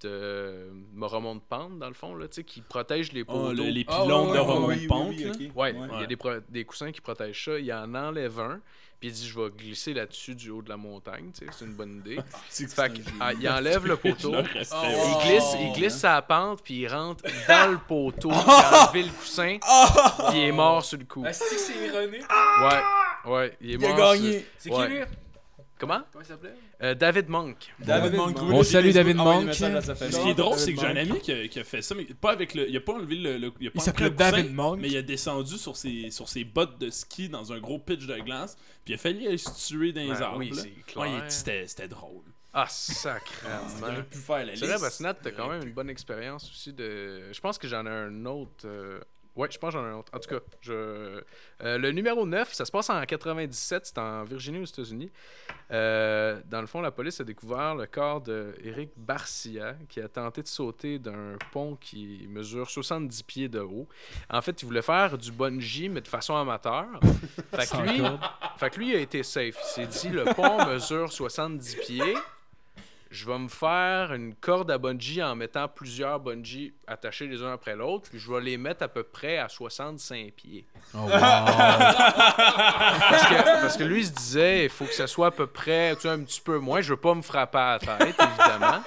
de 0.02 0.70
moromon 0.94 1.34
de 1.36 1.40
pente 1.40 1.78
dans 1.78 1.88
le 1.88 1.94
fond 1.94 2.14
là, 2.14 2.28
tu 2.28 2.34
sais, 2.36 2.44
qui 2.44 2.60
protègent 2.60 3.12
les 3.12 3.24
poteaux. 3.24 3.48
Oh, 3.48 3.52
le- 3.52 3.64
les 3.64 3.84
Ah, 3.88 4.02
pylônes 4.02 4.30
ouais, 4.30 4.36
de 4.36 4.42
oui, 4.42 4.76
de 4.76 4.80
oui, 4.80 4.86
Pente. 4.86 5.14
oui. 5.38 5.52
Ouais, 5.54 5.74
il 5.94 6.00
y 6.00 6.04
a 6.04 6.06
des, 6.06 6.16
pro- 6.16 6.40
des 6.48 6.64
coussins 6.64 6.92
qui 6.92 7.00
protègent 7.00 7.44
ça. 7.44 7.58
Il 7.58 7.72
en 7.72 7.94
enlève 7.94 8.38
un, 8.40 8.60
puis 9.00 9.08
il 9.08 9.12
dit 9.12 9.26
Je 9.26 9.38
vais 9.40 9.50
glisser 9.50 9.94
là-dessus 9.94 10.34
du 10.34 10.50
haut 10.50 10.60
de 10.62 10.68
la 10.68 10.76
montagne. 10.76 11.30
Tu 11.32 11.46
sais, 11.46 11.52
c'est 11.56 11.64
une 11.64 11.74
bonne 11.74 11.96
idée. 11.98 12.18
C'est 12.50 12.70
fait 12.72 12.92
que, 12.92 12.98
ah, 13.20 13.32
il 13.32 13.48
enlève 13.48 13.86
le 13.88 13.96
poteau. 13.96 14.32
Respecte. 14.32 14.74
Oh. 14.74 15.18
Il 15.22 15.28
glisse, 15.28 15.56
il 15.60 15.72
glisse 15.72 15.96
sa 15.96 16.20
pente, 16.22 16.62
puis 16.62 16.74
il 16.82 16.88
rentre 16.88 17.24
dans 17.48 17.72
le 17.72 17.78
poteau, 17.78 18.28
puis 18.28 18.38
il 18.46 18.50
a 18.50 18.84
enlevé 18.88 19.02
le 19.04 19.10
coussin, 19.10 19.58
puis 20.30 20.38
il 20.38 20.44
est 20.48 20.52
mort 20.52 20.84
sur 20.84 20.98
le 20.98 21.04
coup. 21.04 21.22
Ah, 21.26 21.32
c'est 21.32 21.54
que 21.54 21.60
c'est 21.60 21.86
ironique? 21.86 22.24
Ouais, 22.60 23.32
ouais, 23.32 23.56
il 23.60 23.70
est 23.70 23.74
Il 23.74 23.84
a 23.84 23.88
mort. 23.96 24.12
gagné. 24.14 24.32
sur- 24.40 24.42
C'est 24.58 24.70
qui 24.70 24.76
Ouais. 24.76 24.88
lui 24.88 24.98
Comment? 25.78 26.00
Comment 26.12 26.24
il 26.24 26.26
s'appelait? 26.28 26.54
Euh, 26.82 26.94
David 26.94 27.28
Monk. 27.28 27.56
David 27.78 28.14
Monk. 28.14 28.36
On 28.40 28.62
salue 28.62 28.92
David 28.92 29.16
Monk. 29.16 29.52
Ce 29.52 29.64
Ce 30.10 30.20
qui 30.22 30.28
est 30.30 30.34
drôle, 30.34 30.58
c'est 30.58 30.72
que 30.74 30.80
j'ai 30.80 30.86
un 30.86 30.96
ami 30.96 31.20
qui 31.20 31.32
a, 31.32 31.48
qui 31.48 31.60
a 31.60 31.64
fait 31.64 31.82
ça, 31.82 31.94
mais 31.94 32.04
pas 32.04 32.32
avec 32.32 32.54
le. 32.54 32.68
Il 32.68 32.76
a 32.76 32.80
pas 32.80 32.94
enlevé 32.94 33.16
le. 33.16 33.36
le- 33.38 33.52
il 33.60 33.80
s'appelait 33.80 34.10
David 34.10 34.54
Monk. 34.54 34.78
Mais 34.80 34.88
il 34.88 34.96
a 34.96 35.02
descendu 35.02 35.58
sur 35.58 35.76
ses, 35.76 36.10
sur 36.10 36.28
ses 36.28 36.44
bottes 36.44 36.78
de 36.80 36.88
ski 36.90 37.28
dans 37.28 37.52
un 37.52 37.58
gros 37.58 37.78
pitch 37.78 38.06
de 38.06 38.16
glace, 38.20 38.56
puis 38.84 38.92
il 38.92 38.96
a 38.96 38.98
failli 38.98 39.26
aller 39.26 39.38
se 39.38 39.50
tuer 39.68 39.92
dans 39.92 40.00
les 40.00 40.22
arbres. 40.22 40.38
oui, 40.38 40.50
c'est 40.54 40.70
clair. 40.86 41.04
Ouais, 41.04 41.10
il- 41.26 41.30
c'était 41.30 41.88
drôle. 41.88 42.22
Ah, 42.58 42.66
sacrément. 42.70 43.54
J'aurais 43.78 44.02
pu 44.04 44.16
faire 44.16 44.38
la 44.38 44.44
C'est 44.46 44.52
liste. 44.52 44.64
vrai, 44.64 44.76
parce 44.80 44.96
que 44.96 45.02
Nat, 45.02 45.12
t'as 45.14 45.30
quand 45.30 45.48
même 45.50 45.62
une 45.62 45.74
bonne 45.74 45.90
expérience 45.90 46.48
aussi 46.50 46.72
de. 46.72 47.30
Je 47.30 47.40
pense 47.40 47.58
que 47.58 47.68
j'en 47.68 47.84
ai 47.84 47.90
un 47.90 48.24
autre. 48.24 48.64
euh, 48.64 48.98
Ouais, 49.36 49.48
je 49.50 49.58
pense 49.58 49.74
que 49.74 49.78
j'en 49.78 49.86
ai 49.86 49.90
un 49.90 49.98
autre. 49.98 50.10
En 50.14 50.18
tout 50.18 50.30
cas, 50.30 50.40
je... 50.62 50.72
euh, 50.72 51.22
le 51.78 51.92
numéro 51.92 52.24
9, 52.26 52.52
ça 52.54 52.64
se 52.64 52.72
passe 52.72 52.88
en 52.88 53.02
97, 53.04 53.84
c'est 53.86 53.98
en 53.98 54.24
Virginie 54.24 54.60
aux 54.60 54.64
États-Unis. 54.64 55.10
Euh, 55.70 56.40
dans 56.46 56.62
le 56.62 56.66
fond, 56.66 56.80
la 56.80 56.90
police 56.90 57.20
a 57.20 57.24
découvert 57.24 57.74
le 57.74 57.86
corps 57.86 58.22
de 58.22 58.54
Eric 58.64 58.90
Barcia 58.96 59.76
qui 59.88 60.00
a 60.00 60.08
tenté 60.08 60.42
de 60.42 60.48
sauter 60.48 60.98
d'un 60.98 61.36
pont 61.52 61.76
qui 61.76 62.26
mesure 62.30 62.70
70 62.70 63.22
pieds 63.24 63.48
de 63.48 63.60
haut. 63.60 63.86
En 64.30 64.40
fait, 64.40 64.62
il 64.62 64.64
voulait 64.64 64.82
faire 64.82 65.18
du 65.18 65.30
bungee, 65.32 65.88
mais 65.90 66.00
de 66.00 66.08
façon 66.08 66.34
amateur. 66.36 66.86
Fait 67.54 67.66
que 67.70 67.82
lui, 67.82 68.02
fait 68.58 68.70
que 68.70 68.78
lui 68.78 68.90
il 68.90 68.96
a 68.96 69.00
été 69.00 69.22
safe. 69.22 69.56
Il 69.76 69.86
s'est 69.88 70.08
dit 70.08 70.14
le 70.14 70.24
pont 70.24 70.64
mesure 70.66 71.12
70 71.12 71.76
pieds. 71.86 72.14
Je 73.10 73.26
vais 73.26 73.38
me 73.38 73.48
faire 73.48 74.12
une 74.12 74.34
corde 74.34 74.70
à 74.70 74.78
bungee 74.78 75.22
en 75.22 75.36
mettant 75.36 75.68
plusieurs 75.68 76.18
bungees 76.18 76.74
attachés 76.86 77.28
les 77.28 77.42
uns 77.42 77.52
après 77.52 77.76
l'autre, 77.76 78.10
puis 78.10 78.18
je 78.18 78.32
vais 78.32 78.40
les 78.40 78.58
mettre 78.58 78.82
à 78.82 78.88
peu 78.88 79.04
près 79.04 79.38
à 79.38 79.48
65 79.48 80.32
pieds. 80.32 80.66
Oh, 80.92 80.98
wow. 80.98 81.08
Parce 81.10 81.96
que, 83.26 83.62
parce 83.62 83.76
que 83.76 83.84
lui 83.84 84.00
il 84.00 84.06
se 84.06 84.12
disait, 84.12 84.64
il 84.64 84.70
faut 84.70 84.84
que 84.84 84.94
ça 84.94 85.06
soit 85.06 85.28
à 85.28 85.30
peu 85.30 85.46
près, 85.46 85.94
tu 85.94 86.02
sais, 86.02 86.08
un 86.08 86.20
petit 86.20 86.40
peu 86.40 86.58
moins. 86.58 86.80
Je 86.80 86.90
veux 86.90 87.00
pas 87.00 87.14
me 87.14 87.22
frapper 87.22 87.58
à 87.58 87.78
la 87.80 87.96
tête, 87.96 88.16
évidemment. 88.18 88.82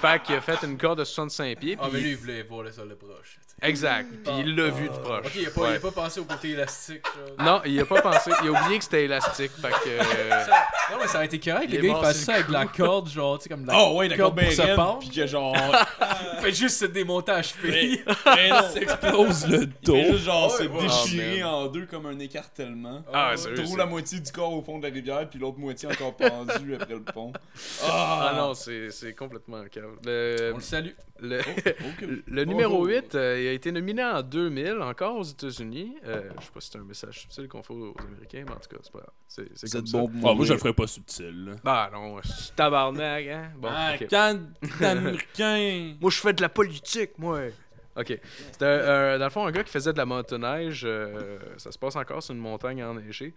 Fait 0.00 0.22
qu'il 0.22 0.34
a 0.36 0.40
fait 0.40 0.62
une 0.64 0.78
corde 0.78 1.00
de 1.00 1.04
65 1.04 1.58
pieds. 1.58 1.76
Ah, 1.80 1.88
mais 1.92 2.00
lui, 2.00 2.10
il 2.10 2.16
voulait 2.16 2.42
voir 2.42 2.62
le 2.62 2.70
sol 2.72 2.88
de 2.88 2.94
proche. 2.94 3.38
Exact. 3.60 4.06
Puis 4.24 4.32
il 4.38 4.54
l'a 4.54 4.68
vu 4.68 4.84
de 4.88 4.92
proche. 4.94 5.26
Ok, 5.26 5.32
il 5.34 5.46
a 5.48 5.50
pas, 5.50 5.60
Ouais. 5.62 5.70
il 5.72 5.76
a 5.76 5.80
pas 5.80 5.90
pensé 5.90 6.20
au 6.20 6.24
côté 6.24 6.50
élastique. 6.50 7.02
genre. 7.04 7.44
Non, 7.44 7.60
il 7.64 7.80
a 7.80 7.84
pas 7.84 8.00
pensé. 8.00 8.30
Il 8.44 8.48
a 8.48 8.52
oublié 8.52 8.78
que 8.78 8.84
c'était 8.84 9.04
élastique. 9.06 9.50
Fait 9.60 9.70
que. 9.70 9.88
euh, 9.88 10.44
Non, 10.92 10.98
mais 11.00 11.08
ça 11.08 11.16
aurait 11.16 11.26
été 11.26 11.40
correct. 11.40 11.64
Il 11.68 11.72
Le 11.72 11.78
est 11.78 11.82
gars, 11.82 11.88
il 11.88 11.92
mort 11.92 12.06
fait 12.06 12.14
sur 12.14 12.24
ça 12.26 12.34
avec 12.34 12.46
de 12.46 12.52
la 12.52 12.66
corde, 12.66 13.08
genre, 13.08 13.36
tu 13.38 13.42
sais, 13.42 13.48
comme 13.48 13.62
de 13.64 13.66
la 13.66 13.74
Oh, 13.76 13.96
ouais, 13.96 14.08
d'accord, 14.08 14.26
corde 14.26 14.38
pour 14.38 14.48
ben 14.48 14.54
se 14.56 14.62
raide, 14.62 14.76
pendre. 14.76 14.98
Puis 15.00 15.08
que 15.10 15.26
genre. 15.26 15.56
Il 16.34 16.40
fait 16.44 16.52
juste 16.52 16.78
se 16.78 16.84
démonter 16.84 17.32
à 17.32 17.42
cheville. 17.42 18.04
Mais 18.26 18.48
non, 18.50 18.74
Explose 18.76 19.46
le 19.48 19.62
il 19.62 19.72
dos. 19.82 19.96
juste 19.96 20.18
genre 20.18 20.50
se 20.56 20.62
ouais. 20.62 20.80
déchirer 20.82 21.42
Oh, 21.42 21.46
man. 21.46 21.54
en 21.54 21.66
deux 21.66 21.86
comme 21.86 22.06
un 22.06 22.18
écartellement. 22.20 23.02
Ah, 23.12 23.30
ouais. 23.30 23.36
sérieux, 23.36 23.56
Trop 23.56 23.66
c'est- 23.66 23.76
la 23.76 23.86
moitié 23.86 24.20
du 24.20 24.30
corps 24.30 24.52
au 24.52 24.62
fond 24.62 24.78
de 24.78 24.86
la 24.86 24.94
rivière, 24.94 25.28
puis 25.28 25.40
l'autre 25.40 25.58
moitié 25.58 25.88
encore 25.88 26.14
pendue 26.14 26.76
après 26.76 26.94
le 26.94 27.02
pont. 27.02 27.32
Ah 27.90 28.34
non, 28.36 28.54
c'est 28.54 28.90
c'est 28.92 29.14
complètement 29.14 29.64
calme. 29.70 29.87
Le, 30.04 30.50
On 30.52 30.56
le 30.56 30.62
salue. 30.62 30.90
le, 31.20 31.40
le 32.26 32.44
numéro 32.44 32.84
8, 32.86 33.14
euh, 33.14 33.40
il 33.40 33.48
a 33.48 33.52
été 33.52 33.72
nominé 33.72 34.04
en 34.04 34.22
2000, 34.22 34.80
encore 34.82 35.16
aux 35.18 35.22
États-Unis. 35.24 35.96
Euh, 36.06 36.30
je 36.40 36.44
sais 36.44 36.50
pas 36.52 36.60
si 36.60 36.70
c'est 36.72 36.78
un 36.78 36.84
message 36.84 37.20
subtil 37.20 37.48
qu'on 37.48 37.62
fait 37.62 37.72
aux 37.74 37.94
Américains, 37.98 38.44
mais 38.46 38.52
en 38.52 38.56
tout 38.60 38.68
cas, 38.68 38.76
c'est 38.82 38.92
pas 38.92 39.00
grave. 39.00 39.12
C'est 39.26 39.68
ça. 39.68 39.78
Ah, 39.84 40.34
moi, 40.34 40.44
je 40.44 40.52
le 40.52 40.58
ferais 40.58 40.72
pas 40.72 40.86
subtil. 40.86 41.56
Bah 41.64 41.90
non, 41.92 42.16
c'est 42.22 42.54
tabarnak, 42.54 43.26
hein? 43.26 43.50
Bon, 43.58 43.68
Ah, 43.70 43.94
quand 44.08 44.38
américain. 44.80 45.94
Moi, 46.00 46.10
je 46.10 46.18
fais 46.20 46.32
de 46.32 46.42
la 46.42 46.48
politique, 46.48 47.18
moi. 47.18 47.40
OK. 47.96 48.06
C'était, 48.52 48.64
euh, 48.64 49.18
dans 49.18 49.24
le 49.24 49.30
fond, 49.30 49.44
un 49.44 49.50
gars 49.50 49.64
qui 49.64 49.72
faisait 49.72 49.92
de 49.92 49.98
la 49.98 50.06
motoneige. 50.06 50.82
euh, 50.84 51.38
ça 51.56 51.72
se 51.72 51.78
passe 51.78 51.96
encore 51.96 52.22
sur 52.22 52.32
une 52.32 52.40
montagne 52.40 52.84
enneigée. 52.84 53.34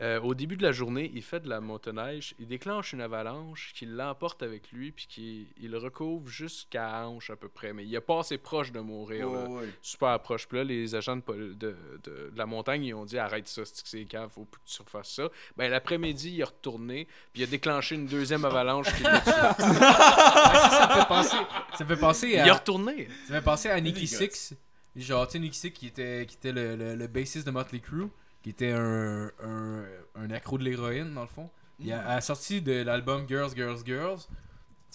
Euh, 0.00 0.20
au 0.20 0.34
début 0.34 0.56
de 0.56 0.62
la 0.62 0.72
journée, 0.72 1.10
il 1.14 1.22
fait 1.22 1.40
de 1.40 1.48
la 1.48 1.60
motoneige. 1.60 2.34
Il 2.38 2.46
déclenche 2.46 2.92
une 2.94 3.02
avalanche 3.02 3.72
qui 3.74 3.84
l'emporte 3.86 4.42
avec 4.42 4.72
lui, 4.72 4.92
puis 4.92 5.06
qui 5.08 5.48
il 5.60 5.70
le 5.70 5.78
recouvre 5.78 6.26
jusqu'à 6.28 6.86
la 6.90 7.08
hanche 7.08 7.28
à 7.30 7.36
peu 7.36 7.48
près. 7.48 7.72
Mais 7.74 7.84
il 7.84 7.94
est 7.94 8.00
pas 8.00 8.20
assez 8.20 8.38
proche 8.38 8.72
de 8.72 8.80
mourir. 8.80 9.28
là. 9.30 9.48
Ouais. 9.48 9.68
Super 9.82 10.18
proche. 10.20 10.46
Puis 10.48 10.56
là, 10.58 10.64
les 10.64 10.94
agents 10.94 11.16
de, 11.16 11.20
pol- 11.22 11.56
de, 11.58 11.76
de- 12.02 12.30
de 12.32 12.38
la 12.38 12.46
montagne, 12.46 12.84
ils 12.84 12.94
ont 12.94 13.04
dit 13.04 13.18
arrête 13.18 13.46
ça, 13.46 13.62
c'est 13.64 13.82
que 13.82 13.88
c'est 13.88 14.04
cave, 14.04 14.30
faut 14.30 14.44
plus 14.46 14.60
que 14.60 14.68
tu 14.68 14.82
refasses 14.82 15.12
ça. 15.12 15.28
Ben, 15.56 15.70
l'après-midi, 15.70 16.30
il 16.34 16.40
est 16.40 16.44
retourné, 16.44 17.06
puis 17.32 17.42
il 17.42 17.44
a 17.44 17.46
déclenché 17.46 17.94
une 17.96 18.06
deuxième 18.06 18.44
avalanche 18.46 18.86
qui 18.94 19.02
l'a 19.02 19.20
tué. 19.20 19.32
ça 19.58 20.88
me 20.88 20.94
fait 21.00 21.08
penser, 21.08 21.36
ça 21.76 21.84
me 21.84 21.88
fait 21.94 22.00
penser 22.00 22.28
Il 22.30 22.38
à, 22.38 22.46
est 22.46 22.50
retourné. 22.50 23.08
ça 23.26 23.34
me 23.34 23.38
fait 23.38 23.44
penser 23.44 23.68
à 23.68 23.80
Nicky 23.80 24.06
Six. 24.06 24.54
Genre, 24.96 25.26
tu 25.26 25.32
sais, 25.32 25.38
Nicky 25.38 25.58
Six 25.58 25.70
qui 25.72 25.86
était, 25.86 26.26
qui 26.26 26.36
était 26.36 26.52
le, 26.52 26.74
le, 26.76 26.96
le 26.96 27.06
bassiste 27.06 27.46
de 27.46 27.50
Motley 27.52 27.80
Crue, 27.80 28.08
qui 28.42 28.50
était 28.50 28.72
un, 28.72 29.30
un, 29.42 29.84
un 30.14 30.30
accro 30.30 30.58
de 30.58 30.64
l'héroïne, 30.64 31.14
dans 31.14 31.22
le 31.22 31.28
fond. 31.28 31.50
Il 31.78 31.92
a, 31.92 32.06
à 32.06 32.14
la 32.16 32.20
sortie 32.20 32.60
de 32.60 32.82
l'album 32.82 33.26
Girls, 33.28 33.52
Girls, 33.54 33.80
Girls, 33.84 34.20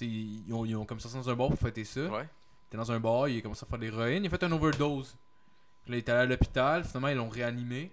ils 0.02 0.44
ont, 0.52 0.66
ils 0.66 0.76
ont 0.76 0.86
comme 0.86 1.00
sorti 1.00 1.18
dans 1.18 1.30
un 1.30 1.36
bar 1.36 1.50
pour 1.50 1.60
fêter 1.60 1.84
ça. 1.84 2.02
Ouais. 2.02 2.28
Il 2.28 2.68
était 2.68 2.78
dans 2.78 2.92
un 2.92 3.00
bar, 3.00 3.28
il 3.28 3.38
a 3.38 3.42
commencé 3.42 3.66
à 3.66 3.70
faire 3.70 3.80
de 3.80 3.86
l'héroïne, 3.86 4.24
il 4.24 4.28
a 4.28 4.30
fait 4.30 4.44
un 4.44 4.52
overdose. 4.52 5.16
Puis 5.84 5.92
là, 5.92 5.98
il 5.98 6.00
est 6.00 6.10
allé 6.10 6.22
à 6.22 6.26
l'hôpital, 6.26 6.84
finalement, 6.84 7.08
ils 7.10 7.18
l'ont 7.18 7.30
réanimé. 7.30 7.92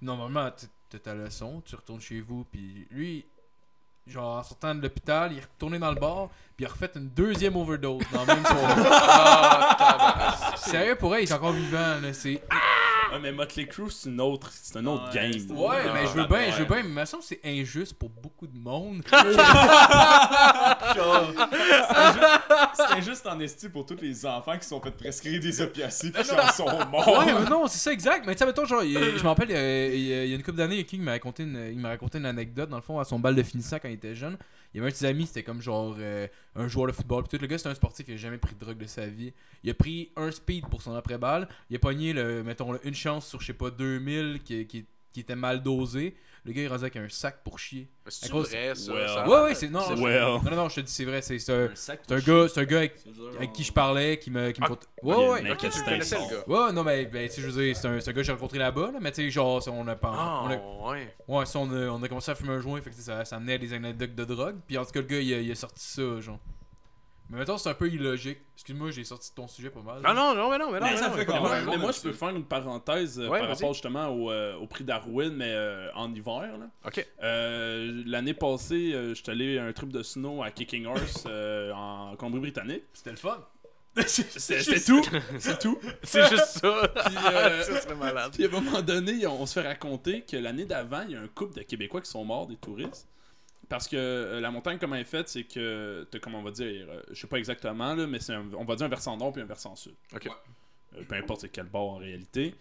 Normalement, 0.00 0.50
tu 0.50 0.66
t'as 0.88 0.98
ta 0.98 1.14
leçon, 1.14 1.62
tu 1.64 1.76
retournes 1.76 2.00
chez 2.00 2.20
vous, 2.20 2.44
puis 2.50 2.86
lui, 2.90 3.24
genre, 4.06 4.38
en 4.38 4.42
sortant 4.42 4.74
de 4.74 4.82
l'hôpital, 4.82 5.32
il 5.32 5.38
est 5.38 5.42
retourné 5.42 5.78
dans 5.78 5.90
le 5.92 6.00
bar, 6.00 6.28
puis 6.56 6.64
il 6.64 6.66
a 6.66 6.68
refait 6.68 6.90
une 6.96 7.10
deuxième 7.10 7.54
overdose 7.56 8.02
dans 8.12 8.22
le 8.22 8.26
même 8.26 8.44
soir. 8.44 8.76
Ah. 10.42 10.54
Sérieux, 10.56 10.96
pour 10.96 11.14
elle, 11.14 11.24
il 11.24 11.28
est 11.28 11.32
encore 11.32 11.52
vivant, 11.52 12.00
là, 12.00 12.12
c'est... 12.12 12.42
Ah, 12.50 12.56
mais 13.18 13.32
Motley 13.32 13.66
Crue, 13.66 13.90
c'est 13.90 14.08
une 14.10 14.20
autre, 14.20 14.50
c'est 14.52 14.76
un 14.76 14.86
autre 14.86 15.08
Ouais, 15.08 15.14
game. 15.14 15.32
c'est- 15.32 15.50
Ouais, 15.52 15.76
Ah, 15.86 15.92
mais 15.94 16.06
je 16.06 16.12
veux 16.12 16.26
bien, 16.26 16.36
ouais. 16.38 16.52
je 16.52 16.58
veux 16.58 16.64
bien, 16.64 16.82
mais 16.82 17.00
me 17.00 17.04
semble 17.04 17.22
que 17.22 17.28
c'est 17.28 17.40
injuste 17.44 17.94
pour 17.94 18.08
beaucoup 18.10 18.46
de 18.46 18.56
monde. 18.58 19.02
C'était 22.74 23.02
juste 23.02 23.26
en 23.26 23.38
esti 23.40 23.68
pour 23.68 23.86
tous 23.86 23.96
les 24.00 24.24
enfants 24.26 24.56
qui 24.58 24.66
sont 24.66 24.80
fait 24.80 24.90
prescrire 24.90 25.40
des 25.40 25.60
opiacés 25.60 26.10
puis 26.10 26.22
qui 26.22 26.30
en 26.32 26.48
sont 26.52 26.86
morts. 26.90 27.08
Ouais, 27.26 27.32
mais 27.32 27.48
non, 27.48 27.66
c'est 27.66 27.78
ça 27.78 27.92
exact. 27.92 28.24
Mais 28.26 28.34
tu 28.34 28.38
sais, 28.38 28.46
mettons, 28.46 28.64
genre, 28.64 28.82
il- 28.82 28.94
je 29.16 29.22
me 29.22 29.28
rappelle, 29.28 29.50
il 29.50 29.56
y 29.56 29.58
a 30.14 30.24
il 30.24 30.28
y 30.30 30.32
a 30.32 30.36
une 30.36 30.42
couple 30.42 30.58
d'années, 30.58 30.84
King 30.84 31.02
m'a 31.02 31.12
raconté 31.12 31.42
une, 31.44 31.84
raconté 31.84 32.18
une 32.18 32.26
anecdote, 32.26 32.68
dans 32.70 32.76
le 32.76 32.82
fond, 32.82 32.98
à 32.98 33.04
son 33.04 33.18
bal 33.18 33.34
de 33.34 33.42
finissant 33.42 33.78
quand 33.80 33.88
il 33.88 33.94
était 33.94 34.14
jeune. 34.14 34.36
Il 34.72 34.76
y 34.76 34.80
avait 34.80 34.88
un 34.88 34.92
de 34.92 34.96
ses 34.96 35.06
amis, 35.06 35.26
c'était 35.26 35.42
comme 35.42 35.60
genre 35.60 35.96
euh, 35.98 36.28
un 36.54 36.68
joueur 36.68 36.86
de 36.86 36.92
football. 36.92 37.24
Puis 37.24 37.36
tout 37.36 37.42
le 37.42 37.48
gars, 37.48 37.58
c'était 37.58 37.70
un 37.70 37.74
sportif, 37.74 38.06
il 38.08 38.14
a 38.14 38.16
jamais 38.16 38.38
pris 38.38 38.54
de 38.54 38.60
drogue 38.60 38.78
de 38.78 38.86
sa 38.86 39.06
vie. 39.06 39.32
Il 39.64 39.70
a 39.70 39.74
pris 39.74 40.10
un 40.16 40.30
speed 40.30 40.66
pour 40.68 40.80
son 40.80 40.94
après-balle. 40.94 41.48
Il 41.70 41.76
a 41.76 41.78
pogné, 41.80 42.12
le, 42.12 42.44
mettons, 42.44 42.72
le- 42.72 42.80
une 42.86 42.94
chance 43.00 43.26
sur, 43.28 43.40
je 43.40 43.46
sais 43.46 43.52
pas, 43.52 43.70
2000 43.70 44.40
qui, 44.44 44.66
qui, 44.66 44.86
qui 45.12 45.20
était 45.20 45.36
mal 45.36 45.62
dosé. 45.62 46.14
Le 46.42 46.52
gars, 46.52 46.62
il 46.62 46.68
rasait 46.68 46.84
avec 46.84 46.96
un 46.96 47.06
sac 47.10 47.42
pour 47.44 47.58
chier. 47.58 47.86
C'est 48.08 48.30
cause- 48.30 48.48
vrai, 48.48 48.74
ça. 48.74 48.92
Well. 48.94 49.08
ça- 49.08 49.28
Ouais, 49.28 49.40
ouais, 49.42 49.54
c'est. 49.54 49.68
Non, 49.68 49.80
C'est 49.86 49.94
non, 49.94 50.02
well. 50.04 50.54
non, 50.56 50.68
je 50.70 50.76
te 50.76 50.80
dis, 50.80 50.90
c'est 50.92 51.04
vrai. 51.04 51.20
C'est 51.20 51.36
un, 51.50 51.64
un 51.66 52.18
gars, 52.20 52.48
c'est 52.48 52.60
un 52.60 52.64
gars 52.64 52.78
avec, 52.78 53.52
qui 53.52 53.62
je 53.62 53.70
parlais, 53.70 54.18
qui 54.18 54.30
me. 54.30 54.50
Qui 54.50 54.62
me 54.62 54.66
Ah, 54.66 54.72
ouais, 55.02 55.28
ouais. 55.28 55.42
mais- 55.42 55.50
Ok, 55.52 55.58
tu 55.58 55.66
le 55.78 55.84
connaissais, 55.84 56.16
le 56.16 56.30
gars. 56.34 56.44
Ouais, 56.66 56.72
non, 56.72 56.82
mais 56.82 57.04
ben, 57.04 57.28
tu 57.28 57.34
sais, 57.34 57.42
je 57.42 57.46
veux 57.48 57.62
dire, 57.62 57.76
c'est 57.76 57.86
un, 57.88 58.00
c'est 58.00 58.08
un 58.08 58.12
gars 58.14 58.20
que 58.22 58.26
j'ai 58.26 58.32
rencontré 58.32 58.58
là-bas, 58.58 58.90
là, 58.90 58.98
mais 59.02 59.12
tu 59.12 59.22
sais, 59.22 59.30
genre, 59.30 59.62
on 59.68 59.86
a 59.86 59.96
pas. 59.96 60.12
Ah, 60.14 60.40
on 60.44 60.50
a- 60.50 60.92
ouais. 60.92 61.14
ouais, 61.28 61.44
ça, 61.44 61.58
on 61.58 61.70
a, 61.72 61.88
on 61.90 62.02
a 62.02 62.08
commencé 62.08 62.30
à 62.30 62.34
fumer 62.34 62.54
un 62.54 62.60
joint, 62.60 62.80
fait 62.80 62.88
que 62.88 62.96
ça, 62.96 63.22
ça 63.26 63.36
amenait 63.36 63.54
à 63.54 63.58
des 63.58 63.74
anecdotes 63.74 64.14
de 64.14 64.24
drogue. 64.24 64.56
Puis 64.66 64.78
en 64.78 64.86
tout 64.86 64.92
cas, 64.92 65.00
le 65.00 65.06
gars, 65.06 65.20
il 65.20 65.34
a, 65.34 65.40
il 65.40 65.50
a 65.52 65.54
sorti 65.54 65.84
ça, 65.84 66.20
genre. 66.20 66.38
Mais 67.30 67.38
mettons, 67.38 67.56
c'est 67.58 67.68
un 67.68 67.74
peu 67.74 67.88
illogique. 67.88 68.38
Excuse-moi, 68.56 68.90
j'ai 68.90 69.04
sorti 69.04 69.32
ton 69.34 69.46
sujet 69.46 69.70
pas 69.70 69.82
mal. 69.82 70.00
Ah 70.04 70.12
non, 70.12 70.34
non, 70.34 70.50
mais 70.50 70.58
non, 70.58 70.70
mais 70.72 70.80
non. 70.80 70.86
Mais 70.86 70.90
mais 70.92 70.96
ça 70.96 71.08
non, 71.08 71.14
fait 71.14 71.18
mais 71.20 71.32
de 71.32 71.38
problème. 71.38 71.66
mais 71.70 71.76
moi, 71.78 71.92
je 71.92 72.00
peux 72.00 72.12
faire 72.12 72.30
une 72.30 72.44
parenthèse 72.44 73.20
euh, 73.20 73.28
Ouais, 73.28 73.38
par 73.38 73.48
rapport 73.50 73.72
justement 73.72 74.08
au, 74.08 74.30
euh, 74.32 74.56
au 74.56 74.66
prix 74.66 74.82
Darwin, 74.82 75.32
mais 75.34 75.52
euh, 75.52 75.88
en 75.94 76.12
hiver. 76.12 76.58
là. 76.58 76.68
Ok. 76.84 77.06
Euh, 77.22 78.02
L'année 78.04 78.34
passée, 78.34 78.92
euh, 78.94 79.14
j'étais 79.14 79.30
allé 79.30 79.58
à 79.58 79.64
un 79.64 79.72
trip 79.72 79.92
de 79.92 80.02
snow 80.02 80.42
à 80.42 80.50
Kicking 80.50 80.86
Horse 80.86 81.24
euh, 81.28 81.72
en 81.72 82.16
Colombie-Britannique. 82.16 82.82
C'était 82.92 83.10
le 83.10 83.16
fun. 83.16 83.38
C'est 84.06 84.24
tout. 84.84 85.02
C'est 85.38 85.58
tout. 85.58 85.78
C'est 86.02 86.28
juste 86.30 86.44
ça. 86.60 86.88
Puis, 87.06 87.16
euh, 87.32 87.62
ça 87.62 87.80
serait 87.80 87.94
malade. 87.94 88.32
Puis 88.34 88.44
à 88.44 88.48
un 88.48 88.50
moment 88.60 88.82
donné, 88.82 89.26
on 89.26 89.46
se 89.46 89.60
fait 89.60 89.66
raconter 89.66 90.22
que 90.22 90.36
l'année 90.36 90.64
d'avant, 90.64 91.02
il 91.08 91.12
y 91.12 91.16
a 91.16 91.20
un 91.20 91.28
couple 91.28 91.54
de 91.58 91.62
Québécois 91.62 92.00
qui 92.00 92.10
sont 92.10 92.24
morts, 92.24 92.46
des 92.46 92.56
touristes. 92.56 93.08
Parce 93.70 93.88
que 93.88 93.96
euh, 93.96 94.40
la 94.40 94.50
montagne, 94.50 94.76
comment 94.78 94.96
elle 94.96 95.02
est 95.02 95.04
faite, 95.04 95.28
c'est 95.28 95.44
que, 95.44 96.06
t'as, 96.10 96.18
comment 96.18 96.40
on 96.40 96.42
va 96.42 96.50
dire, 96.50 96.86
euh, 96.90 97.02
je 97.10 97.18
sais 97.20 97.26
pas 97.28 97.38
exactement, 97.38 97.94
là, 97.94 98.06
mais 98.06 98.18
c'est 98.18 98.34
un- 98.34 98.50
on 98.58 98.64
va 98.64 98.74
dire 98.76 98.84
un 98.84 98.90
versant 98.90 99.16
nord 99.16 99.32
puis 99.32 99.40
un 99.40 99.46
versant 99.46 99.76
sud. 99.76 99.94
Ok. 100.12 100.26
Euh, 100.96 101.04
peu 101.08 101.14
importe 101.14 101.42
c'est 101.42 101.48
quel 101.50 101.66
bord 101.66 101.92
en 101.92 101.96
réalité. 101.98 102.54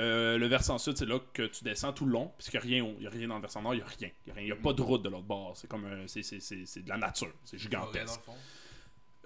Euh, 0.00 0.38
le 0.38 0.46
versant 0.46 0.78
sud, 0.78 0.96
c'est 0.96 1.04
là 1.06 1.20
que 1.34 1.42
tu 1.42 1.62
descends 1.64 1.92
tout 1.92 2.06
le 2.06 2.12
long, 2.12 2.32
puisqu'il 2.38 2.56
n'y 2.58 2.64
a 2.64 2.66
rien, 2.66 2.84
au- 2.84 2.96
il 2.98 3.04
y 3.04 3.06
a 3.06 3.10
rien 3.10 3.28
dans 3.28 3.36
le 3.36 3.42
versant 3.42 3.60
nord, 3.62 3.74
il 3.74 3.76
n'y 3.76 3.82
a 3.82 3.86
rien. 3.86 4.08
Il 4.26 4.26
n'y 4.26 4.32
a, 4.32 4.34
rien. 4.36 4.44
Il 4.44 4.48
y 4.48 4.52
a 4.52 4.56
pas 4.56 4.72
de 4.72 4.82
route 4.82 5.02
de 5.02 5.08
l'autre 5.10 5.22
bord. 5.26 5.54
C'est 5.56 5.68
comme 5.68 5.84
un- 5.84 6.08
c'est, 6.08 6.22
c'est, 6.22 6.40
c'est, 6.40 6.64
c'est 6.66 6.82
de 6.82 6.88
la 6.88 6.96
nature. 6.96 7.32
C'est 7.44 7.58
gigantesque. 7.58 8.20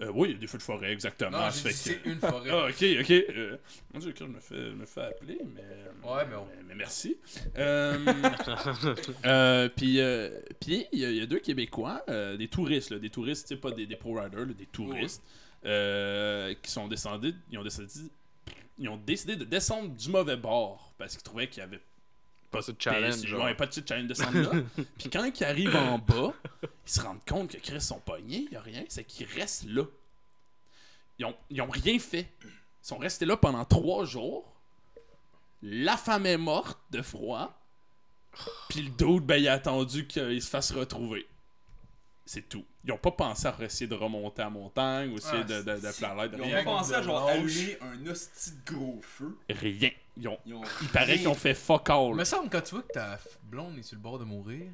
Euh, 0.01 0.11
oui, 0.13 0.29
il 0.29 0.33
y 0.33 0.35
a 0.35 0.39
des 0.39 0.47
feux 0.47 0.57
de 0.57 0.63
forêt, 0.63 0.91
exactement. 0.93 1.31
Non, 1.31 1.49
j'ai 1.51 1.69
dit, 1.69 1.75
c'est 1.75 2.01
que- 2.01 2.09
une 2.09 2.19
forêt. 2.19 2.49
ah, 2.51 2.67
ok, 2.67 2.85
ok. 3.01 3.11
Euh, 3.11 3.57
mon 3.93 3.99
dieu, 3.99 4.13
je 4.17 4.23
me 4.23 4.39
fais, 4.39 4.55
je 4.69 4.75
me 4.75 4.85
fais 4.85 5.01
appeler, 5.01 5.39
mais. 5.53 6.09
Ouais, 6.09 6.25
mais 6.29 6.35
on- 6.35 6.47
mais, 6.67 6.75
merci. 6.75 7.17
Euh, 7.57 7.97
euh, 9.25 9.69
puis, 9.75 9.99
puis 10.59 10.85
il 10.91 10.99
y, 10.99 11.05
a- 11.05 11.09
il 11.11 11.17
y 11.17 11.21
a 11.21 11.25
deux 11.25 11.39
Québécois, 11.39 12.03
des 12.37 12.47
touristes, 12.47 12.91
là, 12.91 12.99
des 12.99 13.09
touristes, 13.09 13.47
tu 13.47 13.55
sais, 13.55 13.59
pas 13.59 13.71
des, 13.71 13.85
des 13.85 13.95
pro-riders, 13.95 14.45
des 14.47 14.65
touristes, 14.67 15.21
euh, 15.65 16.53
qui 16.61 16.71
sont 16.71 16.87
descendus, 16.87 17.33
ils 17.51 17.57
ont 17.57 17.63
décidé, 17.63 17.87
ils 18.77 18.87
ont 18.89 18.97
décidé 18.97 19.35
de 19.35 19.43
descendre 19.43 19.89
du 19.93 20.09
mauvais 20.09 20.37
bord 20.37 20.93
parce 20.97 21.13
qu'ils 21.15 21.23
trouvaient 21.23 21.47
qu'il 21.47 21.59
y 21.59 21.63
avait 21.63 21.81
Pas 22.51 22.61
ce 22.61 22.71
challenge. 22.77 23.21
il 23.21 23.27
genre. 23.27 23.47
n'y 23.47 23.53
pas 23.53 23.67
de 23.67 23.83
challenge 23.87 24.07
de 24.07 24.41
là. 24.41 24.51
Puis 24.97 25.09
quand 25.09 25.23
ils 25.23 25.43
arrivent 25.43 25.75
en 25.75 25.99
bas, 25.99 26.33
ils 26.63 26.67
se 26.91 27.01
rendent 27.01 27.23
compte 27.27 27.51
que 27.51 27.57
Chris 27.57 27.81
sont 27.81 27.99
pognés, 27.99 28.45
il 28.45 28.49
n'y 28.49 28.57
a 28.57 28.61
rien, 28.61 28.83
c'est 28.89 29.03
qu'ils 29.03 29.27
restent 29.27 29.65
là. 29.65 29.83
Ils 31.19 31.25
ont, 31.25 31.35
ils 31.49 31.61
ont 31.61 31.69
rien 31.69 31.99
fait. 31.99 32.27
Ils 32.43 32.49
sont 32.81 32.97
restés 32.97 33.25
là 33.25 33.37
pendant 33.37 33.65
trois 33.65 34.05
jours. 34.05 34.51
La 35.61 35.97
femme 35.97 36.25
est 36.25 36.37
morte 36.37 36.79
de 36.91 37.01
froid. 37.01 37.53
Puis 38.69 38.81
le 38.81 38.89
dude, 38.89 39.25
ben, 39.25 39.35
il 39.35 39.47
a 39.47 39.53
attendu 39.53 40.07
qu'il 40.07 40.41
se 40.41 40.49
fasse 40.49 40.71
retrouver. 40.71 41.27
C'est 42.31 42.47
tout. 42.47 42.63
Ils 42.85 42.91
ont 42.91 42.97
pas 42.99 43.09
pensé 43.09 43.47
à 43.47 43.55
essayer 43.61 43.87
de 43.87 43.95
remonter 43.95 44.43
à 44.43 44.45
la 44.45 44.49
montagne 44.51 45.11
ou 45.11 45.17
essayer 45.17 45.39
Ah, 45.41 45.43
de, 45.45 45.61
de, 45.63 45.75
de 45.79 45.91
faire 45.91 46.15
l'aide. 46.15 46.31
Ils 46.35 46.41
ont 46.41 46.45
Rien. 46.45 46.57
pas 46.57 46.63
pensé 46.63 46.93
à 46.93 47.01
genre 47.01 47.27
allumer 47.27 47.75
un 47.81 48.05
hostie 48.05 48.51
de 48.51 48.71
gros 48.71 48.99
feu. 49.01 49.35
Rien. 49.49 49.89
Ils 50.15 50.27
ont... 50.27 50.37
Ils 50.45 50.53
ont 50.53 50.61
Il 50.83 50.89
paraît 50.89 51.17
qu'ils 51.17 51.27
ont 51.27 51.33
fait 51.33 51.55
fuck 51.55 51.89
all. 51.89 52.09
Il 52.09 52.13
me 52.17 52.23
semble 52.23 52.47
quand 52.51 52.61
tu 52.61 52.75
vois 52.75 52.83
que 52.83 52.93
ta 52.93 53.15
f- 53.15 53.21
blonde 53.45 53.79
est 53.79 53.81
sur 53.81 53.95
le 53.95 54.03
bord 54.03 54.19
de 54.19 54.25
mourir. 54.25 54.67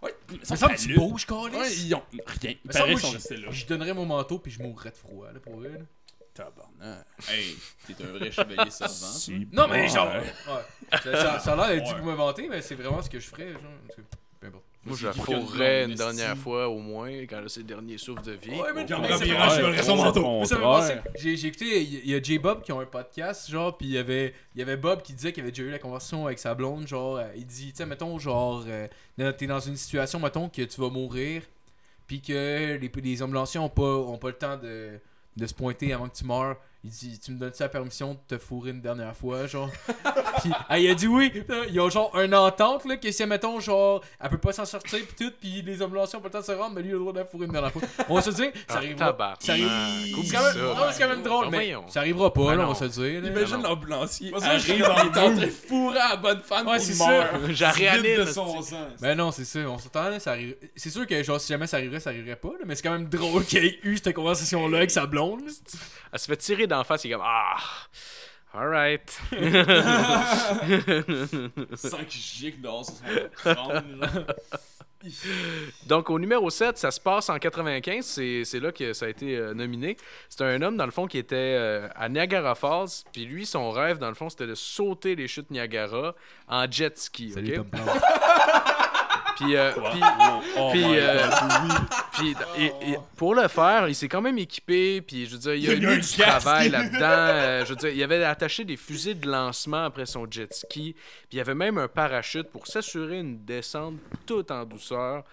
Ouais, 0.00 0.14
Il 0.32 0.38
me 0.38 0.44
semble 0.56 0.74
que 0.76 0.80
tu 0.80 0.94
bouges, 0.94 1.26
Carlis. 1.26 1.54
Ouais, 1.58 1.70
ils 1.74 1.94
ont 1.94 2.02
rien. 2.40 2.54
Il 2.64 2.68
Me 2.68 2.72
paraît 2.72 2.78
semble, 2.78 2.88
qu'ils 2.92 3.00
sont 3.00 3.06
moi, 3.08 3.16
restés 3.16 3.36
là. 3.36 3.48
je, 3.50 3.66
donnerais 3.66 3.92
mon 3.92 4.06
manteau 4.06 4.38
puis 4.38 4.50
je 4.50 4.62
mourrais 4.62 4.90
de 4.92 4.96
froid 4.96 5.30
là, 5.30 5.38
pour 5.40 5.62
elle. 5.62 5.84
Tabarnak. 6.32 7.06
Hey, 7.28 7.54
t'es 7.86 8.02
un 8.02 8.12
vrai 8.12 8.30
chevalier 8.30 8.70
servant. 8.70 9.46
Non, 9.52 9.68
mais 9.68 9.88
genre. 9.88 10.08
Ouais. 10.08 10.98
Ça, 11.02 11.34
a 11.34 11.56
l'air 11.56 11.68
d'être 11.68 11.84
dit 11.84 11.90
Ouais. 11.92 11.96
pour 11.98 12.06
m'inventer, 12.06 12.48
mais 12.48 12.62
c'est 12.62 12.76
vraiment 12.76 13.02
ce 13.02 13.10
que 13.10 13.20
je 13.20 13.26
ferais. 13.26 13.52
Genre, 13.52 13.60
peu 14.40 14.46
importe. 14.46 14.64
Moi, 14.86 14.96
je 14.96 15.06
la 15.06 15.12
fourrais 15.12 15.84
une 15.84 15.94
dernière 15.94 16.36
fois 16.36 16.68
au 16.68 16.78
moins, 16.78 17.10
quand 17.10 17.38
elle 17.38 17.44
a 17.46 17.48
ses 17.48 17.62
derniers 17.64 17.98
souffles 17.98 18.22
de 18.22 18.32
vie. 18.32 18.50
Ouais, 18.50 18.72
mais- 18.74 18.86
c'est 19.18 19.26
J'ai 21.16 21.46
écouté, 21.46 21.82
il 21.82 22.08
y, 22.10 22.14
a 22.14 22.22
J-Bob 22.22 22.62
qui 22.62 22.72
ont 22.72 22.80
un 22.80 22.86
podcast, 22.86 23.50
genre, 23.50 23.76
puis 23.76 23.88
il 23.88 23.92
y 23.94 23.98
avait, 23.98 24.32
il 24.54 24.60
y 24.60 24.62
avait 24.62 24.76
Bob 24.76 25.02
qui 25.02 25.12
disait 25.12 25.32
qu'il 25.32 25.42
avait 25.42 25.50
déjà 25.50 25.64
eu 25.64 25.70
la 25.70 25.78
conversation 25.80 26.26
avec 26.26 26.38
sa 26.38 26.54
blonde, 26.54 26.86
genre, 26.86 27.16
euh, 27.16 27.24
il 27.36 27.46
dit, 27.46 27.70
tu 27.72 27.76
sais, 27.78 27.86
mettons, 27.86 28.18
genre, 28.18 28.64
euh, 28.68 28.86
t'es 29.32 29.46
dans 29.46 29.60
une 29.60 29.76
situation, 29.76 30.20
mettons, 30.20 30.48
que 30.48 30.62
tu 30.62 30.80
vas 30.80 30.88
mourir, 30.88 31.42
puis 32.06 32.20
que 32.20 32.78
les, 32.80 32.90
les 33.02 33.22
ambulanciers 33.22 33.58
ont 33.60 33.68
pas, 33.68 33.82
ont 33.96 34.18
pas 34.18 34.28
le 34.28 34.34
temps 34.36 34.56
de, 34.56 35.00
de 35.36 35.46
se 35.46 35.54
pointer 35.54 35.92
avant 35.92 36.08
que 36.08 36.16
tu 36.16 36.24
meurs. 36.24 36.56
Il 36.84 36.90
dit, 36.90 37.18
tu 37.18 37.32
me 37.32 37.38
donnes-tu 37.38 37.60
la 37.62 37.68
permission 37.68 38.12
de 38.14 38.36
te 38.36 38.38
fourrer 38.40 38.70
une 38.70 38.80
dernière 38.80 39.16
fois, 39.16 39.46
genre? 39.48 39.68
Puis, 40.40 40.52
ah, 40.68 40.78
il 40.78 40.88
a 40.88 40.94
dit 40.94 41.08
oui. 41.08 41.32
Ils 41.72 41.80
ont 41.80 41.90
genre 41.90 42.16
une 42.20 42.32
entente, 42.34 42.84
là, 42.84 42.96
que 42.96 43.10
si, 43.10 43.26
mettons, 43.26 43.58
genre, 43.58 44.02
elle 44.20 44.30
peut 44.30 44.38
pas 44.38 44.52
s'en 44.52 44.64
sortir, 44.64 45.00
puis 45.04 45.26
tout, 45.26 45.32
puis 45.40 45.62
les 45.62 45.82
ambulanciers 45.82 46.16
ont 46.18 46.22
pas 46.22 46.28
le 46.28 46.32
temps 46.34 46.40
de 46.40 46.44
se 46.44 46.52
rendre, 46.52 46.74
mais 46.76 46.82
lui, 46.82 46.90
il 46.90 46.92
a 46.92 46.94
le 46.94 47.00
droit 47.00 47.12
de 47.12 47.18
la 47.18 47.24
fourrer 47.24 47.46
une 47.46 47.52
dernière 47.52 47.72
fois. 47.72 47.82
On 48.08 48.14
va 48.14 48.22
se 48.22 48.30
dire, 48.30 48.52
ça 48.54 48.60
Ah, 48.68 48.76
arrivera. 48.76 49.06
tabarnak. 49.06 49.38
Ça 49.40 49.52
arrive. 49.52 49.66
Oublie 50.16 50.28
C'est 50.28 50.36
quand 50.36 50.44
même, 50.44 50.92
c'est 50.92 51.02
quand 51.02 51.08
même 51.08 51.22
drôle, 51.22 51.44
Ah, 51.46 51.50
mais 51.50 51.56
voyons. 51.56 51.84
ça 51.88 52.00
arrivera 52.00 52.32
pas, 52.32 52.52
Ah, 52.52 52.54
là, 52.54 52.68
on 52.68 52.72
va 52.72 52.74
se 52.88 53.00
dire. 53.00 53.22
là. 53.22 53.28
Imagine 53.30 53.56
non. 53.56 53.62
l'ambulancier 53.70 54.32
arrive, 54.40 54.64
il 54.68 54.80
est 54.82 54.86
en 54.86 55.04
dans 55.06 55.10
train 55.10 55.30
de 55.32 55.46
fourrer 55.46 55.98
à 55.98 56.08
la 56.10 56.16
bonne 56.16 56.40
femme 56.42 56.68
Ouais, 56.68 56.78
ça. 56.78 57.06
meurt. 57.08 57.50
J'ai 57.50 57.66
réanime. 57.66 58.18
de 58.18 58.24
son 58.26 58.62
sang. 58.62 58.76
Ben 59.00 59.16
non, 59.16 59.32
c'est 59.32 59.44
ça, 59.44 59.58
on 59.60 59.78
s'entend, 59.78 60.20
ça 60.20 60.32
arrive. 60.32 60.54
C'est 60.76 60.90
sûr 60.90 61.04
que, 61.06 61.20
genre, 61.24 61.40
si 61.40 61.48
jamais 61.48 61.66
ça 61.66 61.78
arriverait, 61.78 61.98
ça 62.00 62.10
arriverait 62.10 62.36
pas, 62.36 62.50
là, 62.50 62.64
mais 62.64 62.76
c'est 62.76 62.82
quand 62.82 62.92
même 62.92 63.08
drôle 63.08 63.44
qu'il 63.44 63.64
ait 63.64 63.78
eu 63.82 63.96
cette 63.96 64.14
conversation-là 64.14 64.76
avec 64.78 64.90
sa 64.92 65.06
blonde. 65.06 65.40
Elle 66.12 66.18
se 66.18 66.26
fait 66.26 66.36
tirer 66.36 66.65
d'en 66.66 66.84
face, 66.84 67.04
il 67.04 67.10
est 67.10 67.14
comme 67.14 67.24
Ah, 67.24 67.56
alright. 68.54 69.18
Sans 71.74 71.98
qu'il 72.04 72.20
gicle 72.20 72.60
dehors 72.60 72.84
sur. 72.84 72.94
Donc, 75.86 76.10
au 76.10 76.18
numéro 76.18 76.50
7, 76.50 76.78
ça 76.78 76.90
se 76.90 77.00
passe 77.00 77.28
en 77.28 77.38
95. 77.38 78.04
C'est 78.04 78.44
c'est 78.44 78.60
là 78.60 78.72
que 78.72 78.92
ça 78.92 79.06
a 79.06 79.08
été 79.08 79.36
euh, 79.36 79.54
nominé. 79.54 79.96
C'est 80.28 80.42
un 80.42 80.60
homme, 80.62 80.76
dans 80.76 80.86
le 80.86 80.90
fond, 80.90 81.06
qui 81.06 81.18
était 81.18 81.36
euh, 81.36 81.88
à 81.94 82.08
Niagara 82.08 82.54
Falls. 82.54 82.88
Puis 83.12 83.24
lui, 83.24 83.46
son 83.46 83.70
rêve, 83.70 83.98
dans 83.98 84.08
le 84.08 84.14
fond, 84.14 84.28
c'était 84.28 84.46
de 84.46 84.54
sauter 84.54 85.14
les 85.14 85.28
chutes 85.28 85.50
Niagara 85.50 86.14
en 86.48 86.70
jet 86.70 86.98
ski. 86.98 87.34
ok? 87.36 87.66
Puis, 89.36 89.54
euh, 89.56 89.70
puis- 89.72 90.00
Oh 90.58 90.70
Puis, 90.72 90.82
euh, 90.98 91.26
Puis 92.12 92.34
et- 92.58 92.90
et 92.92 92.98
pour 93.16 93.34
le 93.34 93.46
faire, 93.48 93.88
il 93.88 93.94
s'est 93.94 94.08
quand 94.08 94.22
même 94.22 94.38
équipé. 94.38 95.02
Puis 95.02 95.26
je 95.26 95.32
veux 95.32 95.38
dire, 95.38 95.54
il 95.54 95.70
a 95.70 95.74
Il 95.74 95.82
y 95.82 95.86
a 95.86 95.90
un 95.90 95.96
du 95.98 96.08
travail 96.16 96.68
là-dedans. 96.70 96.98
euh, 97.02 97.64
je 97.64 97.70
veux 97.70 97.76
dire, 97.76 97.90
il 97.90 98.02
avait 98.02 98.24
attaché 98.24 98.64
des 98.64 98.76
fusées 98.76 99.14
de 99.14 99.28
lancement 99.28 99.84
après 99.84 100.06
son 100.06 100.26
jet 100.30 100.52
ski. 100.54 100.94
Puis 100.94 101.28
il 101.32 101.38
y 101.38 101.40
avait 101.40 101.54
même 101.54 101.76
un 101.78 101.88
parachute 101.88 102.48
pour 102.50 102.66
s'assurer 102.66 103.18
une 103.20 103.44
descente 103.44 103.96
toute 104.26 104.50
en 104.50 104.64
douceur. 104.64 105.24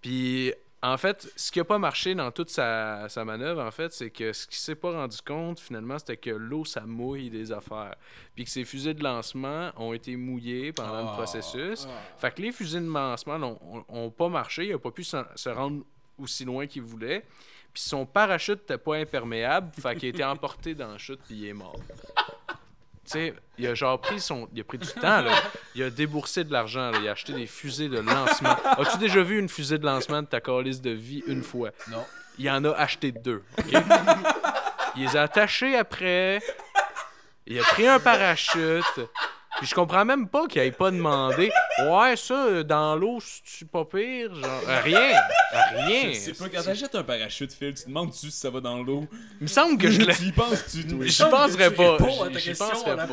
Puis 0.00 0.52
en 0.84 0.96
fait, 0.96 1.30
ce 1.36 1.52
qui 1.52 1.58
n'a 1.60 1.64
pas 1.64 1.78
marché 1.78 2.14
dans 2.14 2.30
toute 2.32 2.50
sa, 2.50 3.08
sa 3.08 3.24
manœuvre, 3.24 3.62
en 3.62 3.70
fait, 3.70 3.92
c'est 3.92 4.10
que 4.10 4.32
ce 4.32 4.46
qu'il 4.46 4.56
s'est 4.56 4.74
pas 4.74 4.90
rendu 4.92 5.16
compte, 5.24 5.60
finalement, 5.60 5.98
c'était 5.98 6.16
que 6.16 6.30
l'eau, 6.30 6.64
ça 6.64 6.80
mouille 6.80 7.30
des 7.30 7.52
affaires. 7.52 7.94
Puis 8.34 8.44
que 8.44 8.50
ses 8.50 8.64
fusées 8.64 8.94
de 8.94 9.02
lancement 9.04 9.70
ont 9.76 9.92
été 9.92 10.16
mouillées 10.16 10.72
pendant 10.72 11.02
le 11.02 11.08
Ah. 11.08 11.14
processus. 11.14 11.86
Fait 12.18 12.34
que 12.34 12.42
les 12.42 12.50
fusées 12.52 12.80
de 12.80 12.86
lancement 12.92 13.38
n'ont 13.38 13.58
ont- 13.62 13.84
ont 13.88 14.10
pas 14.10 14.28
marché. 14.28 14.66
Il 14.66 14.72
a 14.72 14.78
pas 14.78 14.90
pu 14.90 15.04
se, 15.04 15.16
se 15.36 15.48
rendre 15.50 15.84
aussi 16.18 16.44
loin 16.44 16.66
qu'il 16.66 16.82
voulait. 16.82 17.24
Puis 17.72 17.82
son 17.84 18.04
parachute 18.04 18.60
n'était 18.60 18.76
pas 18.78 18.96
imperméable. 18.96 19.70
Fait 19.80 19.94
qu'il 19.96 20.06
a 20.06 20.10
été 20.10 20.24
emporté 20.24 20.74
dans 20.74 20.88
la 20.92 20.98
chute 20.98 21.20
puis 21.26 21.36
il 21.36 21.46
est 21.46 21.52
mort. 21.54 21.76
Tu 23.04 23.10
sais, 23.12 23.34
il 23.58 23.66
a 23.66 23.74
genre 23.74 24.00
pris 24.00 24.20
son. 24.20 24.48
Il 24.54 24.60
a 24.60 24.64
pris 24.64 24.78
du 24.78 24.86
temps, 24.88 25.22
là. 25.22 25.32
Il 25.74 25.82
a 25.82 25.90
déboursé 25.90 26.44
de 26.44 26.52
l'argent, 26.52 26.90
là. 26.90 26.98
Il 27.00 27.08
a 27.08 27.12
acheté 27.12 27.32
des 27.32 27.46
fusées 27.46 27.88
de 27.88 27.98
lancement. 27.98 28.56
As-tu 28.64 28.98
déjà 28.98 29.22
vu 29.22 29.38
une 29.38 29.48
fusée 29.48 29.78
de 29.78 29.84
lancement 29.84 30.22
de 30.22 30.26
ta 30.28 30.40
calice 30.40 30.80
de 30.80 30.90
vie 30.90 31.22
une 31.26 31.42
fois? 31.42 31.70
Non. 31.90 32.04
Il 32.38 32.48
en 32.48 32.64
a 32.64 32.70
acheté 32.70 33.12
deux. 33.12 33.42
OK? 33.58 33.82
il 34.96 35.02
les 35.02 35.16
a 35.16 35.22
attachés 35.22 35.76
après. 35.76 36.40
Il 37.46 37.58
a 37.58 37.62
pris 37.62 37.86
un 37.88 37.98
parachute. 37.98 39.00
Puis 39.58 39.66
je 39.66 39.74
comprends 39.74 40.04
même 40.04 40.28
pas 40.28 40.46
qu'il 40.46 40.62
ait 40.62 40.72
pas 40.72 40.90
demandé. 40.90 41.50
Ouais, 41.86 42.16
ça, 42.16 42.62
dans 42.62 42.96
l'eau, 42.96 43.18
c'est 43.44 43.70
pas 43.70 43.84
pire? 43.84 44.34
Genre, 44.34 44.60
euh, 44.68 44.80
rien. 44.80 45.12
Rien. 45.74 46.14
C'est 46.14 46.36
pas 46.36 46.48
quand 46.48 46.62
t'achètes 46.62 46.94
un 46.94 47.04
parachute, 47.04 47.52
Phil, 47.52 47.74
tu 47.74 47.82
te 47.82 47.88
demandes-tu 47.88 48.30
si 48.30 48.38
ça 48.38 48.50
va 48.50 48.60
dans 48.60 48.82
l'eau. 48.82 49.06
Il 49.40 49.44
me 49.44 49.46
semble 49.46 49.78
que 49.78 49.90
je 49.90 50.00
l'ai. 50.06 50.14
Tu 50.14 50.24
y 50.24 50.32
penses-tu, 50.32 50.86
toi? 50.86 51.04
Je 51.06 51.22
penserais 51.24 51.70
pas. 51.70 51.96
penserais 51.98 52.96
pas. 52.96 53.08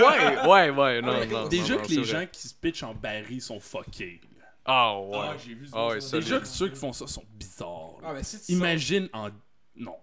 Ouais, 0.00 0.46
ouais, 0.46 0.70
ouais, 0.70 1.02
non, 1.02 1.24
non. 1.26 1.48
Déjà 1.48 1.74
non, 1.76 1.82
que 1.82 1.94
non, 1.94 2.00
les 2.00 2.04
gens 2.04 2.26
qui 2.30 2.48
se 2.48 2.54
pitchent 2.54 2.82
en 2.82 2.94
baril 2.94 3.40
sont 3.40 3.60
fuckés. 3.60 4.20
Ah, 4.64 4.98
ouais. 5.00 5.18
Ah, 5.20 5.34
j'ai 5.44 5.54
vu 5.54 5.66
ça. 5.66 5.72
Ah 5.76 5.86
ouais, 5.88 6.00
ça. 6.00 6.08
ça, 6.10 6.16
Déjà 6.18 6.40
que 6.40 6.46
ceux 6.46 6.68
qui 6.68 6.76
font 6.76 6.92
ça 6.92 7.06
sont 7.06 7.24
bizarres. 7.34 7.98
Ah, 8.04 8.12
mais 8.14 8.22
si 8.22 8.40
tu 8.40 8.52
Imagine 8.52 9.08
en. 9.12 9.30
Non, 9.76 9.96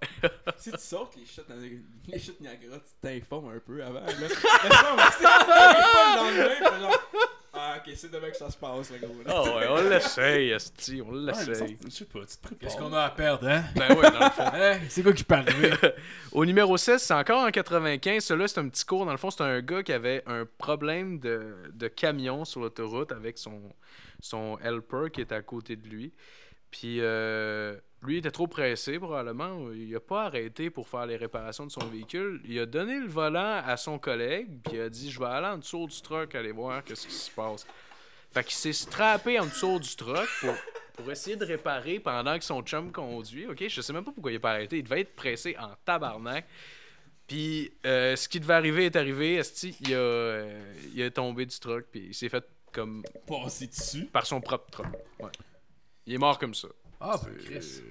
si 0.56 0.70
tu 0.72 0.78
sautes 0.78 1.16
les 1.16 1.26
chutes, 1.26 1.46
les 2.06 2.18
chutes 2.18 2.40
Niagara, 2.40 2.78
tu 2.78 2.92
t'informes 3.00 3.50
un 3.50 3.60
peu 3.60 3.82
avant. 3.82 4.00
Là. 4.00 4.12
Mais 4.20 4.28
c'est 4.28 4.42
pas 5.22 5.74
le 6.14 6.16
lendemain, 6.16 6.80
genre, 6.80 7.10
Ah, 7.52 7.76
ok, 7.78 7.92
c'est 7.96 8.10
demain 8.10 8.30
que 8.30 8.36
ça 8.36 8.50
se 8.50 8.56
passe, 8.56 8.90
le 8.90 8.98
gros. 8.98 9.14
Ah 9.26 9.42
ouais, 9.42 9.66
on 9.68 9.88
l'essaye, 9.88 10.50
Esti, 10.50 11.02
on 11.02 11.12
l'essaye. 11.12 11.76
Je 11.84 11.90
sais 11.90 12.04
pas, 12.04 12.20
tu 12.20 12.36
te 12.36 12.42
prépares. 12.42 12.58
Qu'est-ce 12.60 12.76
qu'on 12.76 12.92
a 12.92 13.02
à 13.02 13.10
perdre, 13.10 13.48
hein? 13.48 13.64
Ben 13.74 13.94
ouais, 13.96 14.10
dans 14.10 14.18
le 14.18 14.30
fond. 14.30 14.44
Hein? 14.52 14.78
C'est 14.88 15.02
quoi 15.02 15.12
qui 15.12 15.24
peut 15.24 15.34
arriver? 15.34 15.72
Au 16.32 16.44
numéro 16.44 16.76
16, 16.76 17.02
c'est 17.02 17.14
encore 17.14 17.44
en 17.44 17.50
95. 17.50 18.22
Celui-là, 18.24 18.48
c'est 18.48 18.60
un 18.60 18.68
petit 18.68 18.84
cours. 18.84 19.04
Dans 19.04 19.12
le 19.12 19.18
fond, 19.18 19.30
c'est 19.30 19.42
un 19.42 19.60
gars 19.60 19.82
qui 19.82 19.92
avait 19.92 20.22
un 20.26 20.46
problème 20.58 21.18
de, 21.18 21.54
de 21.72 21.88
camion 21.88 22.44
sur 22.44 22.60
l'autoroute 22.60 23.12
avec 23.12 23.38
son, 23.38 23.60
son 24.20 24.58
helper 24.58 25.10
qui 25.12 25.20
était 25.20 25.34
à 25.34 25.42
côté 25.42 25.76
de 25.76 25.86
lui. 25.88 26.12
Puis 26.70 26.98
euh, 27.00 27.76
lui, 28.02 28.14
il 28.14 28.18
était 28.18 28.30
trop 28.30 28.46
pressé, 28.46 28.98
probablement. 28.98 29.72
Il 29.72 29.94
a 29.96 30.00
pas 30.00 30.26
arrêté 30.26 30.70
pour 30.70 30.88
faire 30.88 31.04
les 31.06 31.16
réparations 31.16 31.66
de 31.66 31.70
son 31.70 31.84
véhicule. 31.86 32.40
Il 32.44 32.58
a 32.60 32.66
donné 32.66 32.98
le 32.98 33.08
volant 33.08 33.60
à 33.64 33.76
son 33.76 33.98
collègue, 33.98 34.60
puis 34.64 34.76
il 34.76 34.80
a 34.82 34.88
dit 34.88 35.10
Je 35.10 35.18
vais 35.18 35.26
aller 35.26 35.48
en 35.48 35.58
dessous 35.58 35.86
du 35.86 36.00
truck, 36.00 36.34
aller 36.34 36.52
voir 36.52 36.84
qu'est-ce 36.84 37.06
qui 37.08 37.14
se 37.14 37.30
passe. 37.30 37.66
Fait 38.30 38.44
qu'il 38.44 38.54
s'est 38.54 38.72
strappé 38.72 39.40
en 39.40 39.46
dessous 39.46 39.80
du 39.80 39.96
truck 39.96 40.28
pour, 40.40 40.54
pour 40.94 41.10
essayer 41.10 41.34
de 41.34 41.44
réparer 41.44 41.98
pendant 41.98 42.38
que 42.38 42.44
son 42.44 42.62
chum 42.62 42.92
conduit. 42.92 43.46
Ok, 43.46 43.64
je 43.68 43.80
sais 43.80 43.92
même 43.92 44.04
pas 44.04 44.12
pourquoi 44.12 44.30
il 44.30 44.36
a 44.36 44.40
pas 44.40 44.52
arrêté. 44.52 44.78
Il 44.78 44.84
devait 44.84 45.00
être 45.00 45.16
pressé 45.16 45.56
en 45.58 45.70
tabarnak. 45.84 46.46
Puis 47.26 47.72
euh, 47.84 48.14
ce 48.16 48.28
qui 48.28 48.38
devait 48.38 48.54
arriver 48.54 48.86
est 48.86 48.96
arrivé. 48.96 49.34
Esti, 49.36 49.76
il 49.80 49.92
a, 49.94 49.98
euh, 49.98 50.74
il 50.94 51.02
a 51.02 51.10
tombé 51.10 51.46
du 51.46 51.58
truck, 51.58 51.86
puis 51.90 52.06
il 52.08 52.14
s'est 52.14 52.28
fait 52.28 52.44
comme 52.72 53.02
Passer 53.26 53.66
dessus. 53.66 54.04
par 54.06 54.24
son 54.24 54.40
propre 54.40 54.70
truck. 54.70 54.86
Ouais. 55.18 55.30
Il 56.06 56.14
est 56.14 56.18
mort 56.18 56.38
comme 56.38 56.54
ça. 56.54 56.68
Ah, 57.00 57.18
ben, 57.24 57.34
Chris. 57.44 57.82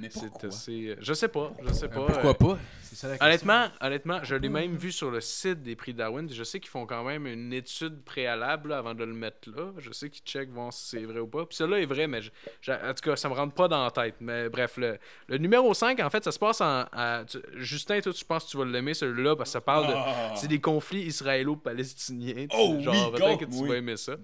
Mais 0.00 0.08
C'est 0.10 0.28
pourquoi? 0.28 0.48
assez. 0.50 0.96
Je 1.00 1.12
sais 1.12 1.26
pas, 1.26 1.52
je 1.66 1.72
sais 1.72 1.88
pas. 1.88 2.06
Pourquoi 2.06 2.30
euh, 2.30 2.34
pas? 2.34 2.58
C'est 2.82 2.94
ça 2.94 3.08
la 3.08 3.14
question. 3.18 3.26
Honnêtement, 3.48 3.66
honnêtement, 3.80 4.20
je 4.22 4.36
l'ai 4.36 4.48
même 4.48 4.76
vu 4.76 4.92
sur 4.92 5.10
le 5.10 5.20
site 5.20 5.64
des 5.64 5.74
prix 5.74 5.92
Darwin. 5.92 6.28
Je 6.32 6.44
sais 6.44 6.60
qu'ils 6.60 6.70
font 6.70 6.86
quand 6.86 7.02
même 7.02 7.26
une 7.26 7.52
étude 7.52 8.00
préalable 8.04 8.68
là, 8.70 8.78
avant 8.78 8.94
de 8.94 9.02
le 9.02 9.12
mettre 9.12 9.50
là. 9.50 9.72
Je 9.78 9.90
sais 9.90 10.08
qu'ils 10.08 10.22
checkent 10.24 10.50
voir 10.50 10.72
si 10.72 10.90
c'est 10.90 11.04
vrai 11.04 11.18
ou 11.18 11.26
pas. 11.26 11.44
Puis 11.46 11.56
celui-là 11.56 11.80
est 11.80 11.86
vrai, 11.86 12.06
mais 12.06 12.22
je- 12.22 12.30
je- 12.60 12.70
en 12.70 12.94
tout 12.94 13.02
cas, 13.10 13.16
ça 13.16 13.28
me 13.28 13.34
rentre 13.34 13.54
pas 13.54 13.66
dans 13.66 13.82
la 13.84 13.90
tête. 13.90 14.14
Mais 14.20 14.48
bref, 14.48 14.76
le, 14.76 14.98
le 15.26 15.38
numéro 15.38 15.74
5, 15.74 15.98
en 15.98 16.10
fait, 16.10 16.22
ça 16.22 16.30
se 16.30 16.38
passe 16.38 16.60
en. 16.60 16.84
à- 16.92 17.24
Justin, 17.56 18.00
toi, 18.00 18.12
tu 18.12 18.24
penses 18.24 18.44
que 18.44 18.50
tu 18.52 18.56
vas 18.56 18.64
l'aimer, 18.66 18.94
celui-là, 18.94 19.34
parce 19.34 19.50
que 19.50 19.54
ça 19.54 19.60
parle 19.60 19.88
de. 19.88 19.92
Ah. 19.96 20.34
C'est 20.36 20.48
des 20.48 20.60
conflits 20.60 21.02
israélo-palestiniens. 21.02 22.46
Oh 22.56 22.74
oui, 22.76 22.84
genre, 22.84 23.10
peut-être 23.12 23.38
que 23.40 23.44
tu 23.46 23.50
gâte-moi. 23.50 23.68
vas 23.68 23.76
aimer 23.76 23.96
ça. 23.96 24.14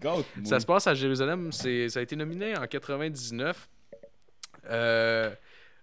Ça 0.45 0.61
se 0.61 0.67
passe 0.67 0.87
à 0.87 0.95
Jérusalem. 0.95 1.51
Ça 1.51 1.69
a 1.69 2.01
été 2.03 2.15
nominé 2.15 2.57
en 2.57 2.67
99. 2.69 3.69
Euh, 4.71 5.31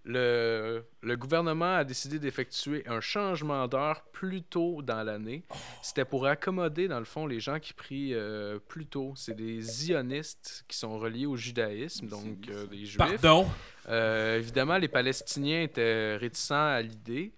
le, 0.04 0.82
le 1.02 1.16
gouvernement 1.16 1.76
a 1.76 1.84
décidé 1.84 2.18
d'effectuer 2.18 2.82
un 2.88 3.00
changement 3.00 3.68
d'heure 3.68 4.02
plus 4.12 4.42
tôt 4.42 4.82
dans 4.82 5.04
l'année. 5.04 5.44
C'était 5.80 6.04
pour 6.04 6.26
accommoder, 6.26 6.88
dans 6.88 6.98
le 6.98 7.04
fond, 7.04 7.26
les 7.26 7.38
gens 7.38 7.60
qui 7.60 7.72
prient 7.72 8.12
euh, 8.14 8.58
plus 8.66 8.86
tôt. 8.86 9.12
C'est 9.16 9.36
des 9.36 9.60
zionistes 9.60 10.64
qui 10.66 10.76
sont 10.76 10.98
reliés 10.98 11.26
au 11.26 11.36
judaïsme, 11.36 12.08
donc 12.08 12.48
euh, 12.48 12.66
des 12.66 12.84
juifs. 12.84 12.96
Pardon? 12.96 13.46
Euh, 13.88 14.38
évidemment, 14.38 14.76
les 14.78 14.88
Palestiniens 14.88 15.62
étaient 15.62 16.16
réticents 16.16 16.54
à 16.74 16.82
l'idée. 16.82 17.32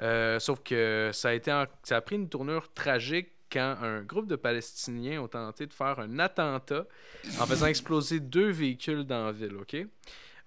Euh, 0.00 0.38
sauf 0.40 0.60
que 0.62 1.10
ça 1.12 1.28
a, 1.30 1.32
été 1.34 1.52
en- 1.52 1.66
ça 1.82 1.96
a 1.96 2.00
pris 2.00 2.16
une 2.16 2.28
tournure 2.30 2.72
tragique 2.72 3.28
quand 3.52 3.76
un 3.82 4.02
groupe 4.02 4.26
de 4.26 4.36
Palestiniens 4.36 5.20
ont 5.22 5.28
tenté 5.28 5.66
de 5.66 5.72
faire 5.72 5.98
un 6.00 6.18
attentat 6.18 6.84
en 7.40 7.46
faisant 7.46 7.66
exploser 7.66 8.20
deux 8.20 8.50
véhicules 8.50 9.04
dans 9.04 9.26
la 9.26 9.32
ville, 9.32 9.54
OK? 9.56 9.76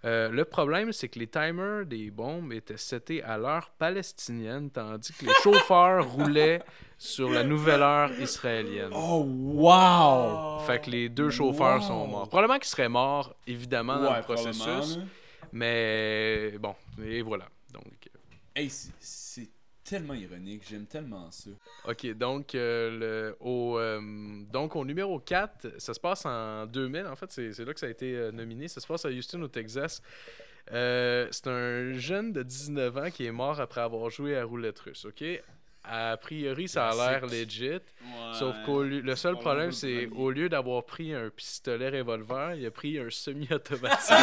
Euh, 0.05 0.29
le 0.29 0.45
problème, 0.45 0.93
c'est 0.93 1.09
que 1.09 1.19
les 1.19 1.27
timers 1.27 1.85
des 1.85 2.09
bombes 2.09 2.53
étaient 2.53 2.77
setés 2.77 3.21
à 3.21 3.37
l'heure 3.37 3.69
palestinienne, 3.77 4.69
tandis 4.71 5.11
que 5.13 5.25
les 5.25 5.33
chauffeurs 5.43 6.09
roulaient 6.13 6.61
sur 6.97 7.29
la 7.29 7.43
nouvelle 7.43 7.81
heure 7.81 8.11
israélienne. 8.19 8.91
Oh, 8.93 9.23
wow! 9.27 10.59
Fait 10.65 10.79
que 10.81 10.89
les 10.89 11.09
deux 11.09 11.29
chauffeurs 11.29 11.81
Wow. 11.81 11.87
sont 11.87 12.07
morts. 12.07 12.29
Probablement 12.29 12.59
qu'ils 12.59 12.69
seraient 12.69 12.87
morts, 12.89 13.35
évidemment, 13.45 14.01
dans 14.01 14.15
le 14.15 14.21
processus. 14.21 14.99
Mais 15.51 16.53
bon, 16.59 16.75
et 17.03 17.21
voilà. 17.21 17.45
Donc, 17.73 17.83
Hey, 18.55 18.69
c'est- 18.69 18.91
c'est 18.99 19.49
tellement 19.89 20.13
ironique, 20.13 20.63
j'aime 20.69 20.85
tellement 20.85 21.31
ça. 21.31 21.49
ok, 21.85 22.13
donc, 22.13 22.53
euh, 22.53 23.31
le, 23.31 23.37
au, 23.39 23.79
euh, 23.79 23.99
donc 24.51 24.75
au 24.75 24.85
numéro 24.85 25.19
4, 25.19 25.79
ça 25.79 25.95
se 25.95 25.99
passe 25.99 26.27
en 26.27 26.67
2000. 26.67 27.07
En 27.07 27.15
fait, 27.15 27.31
c'est 27.31 27.65
là 27.65 27.73
que 27.73 27.79
ça 27.79 27.87
a 27.87 27.89
été 27.89 28.15
euh, 28.15 28.31
nominé. 28.31 28.67
Ça 28.67 28.81
se 28.81 28.87
passe 28.87 29.05
à 29.05 29.09
Houston, 29.09 29.41
au 29.41 29.47
Texas. 29.47 30.01
C'est 30.71 31.47
un 31.47 31.93
jeune 31.93 32.31
de 32.31 32.43
19 32.43 32.97
ans 32.97 33.09
qui 33.09 33.25
est 33.25 33.31
mort 33.31 33.59
après 33.59 33.81
avoir 33.81 34.11
joué 34.11 34.37
à 34.37 34.43
roulette 34.43 34.77
russe, 34.79 35.05
ok? 35.05 35.23
A 35.91 36.17
priori, 36.17 36.67
ça 36.67 36.89
a 36.89 36.93
l'air 36.95 37.25
legit. 37.25 37.79
Sauf 38.33 38.55
que 38.65 38.71
le 38.71 39.15
seul 39.15 39.37
problème, 39.37 39.71
c'est 39.71 40.05
le 40.05 40.13
au 40.15 40.29
lieu 40.29 40.47
d'avoir 40.47 40.83
pris 40.85 41.13
un 41.13 41.29
pistolet 41.29 41.89
revolver, 41.89 42.55
il 42.55 42.65
a 42.65 42.71
pris 42.71 42.99
un 42.99 43.09
semi-automatique. 43.09 44.09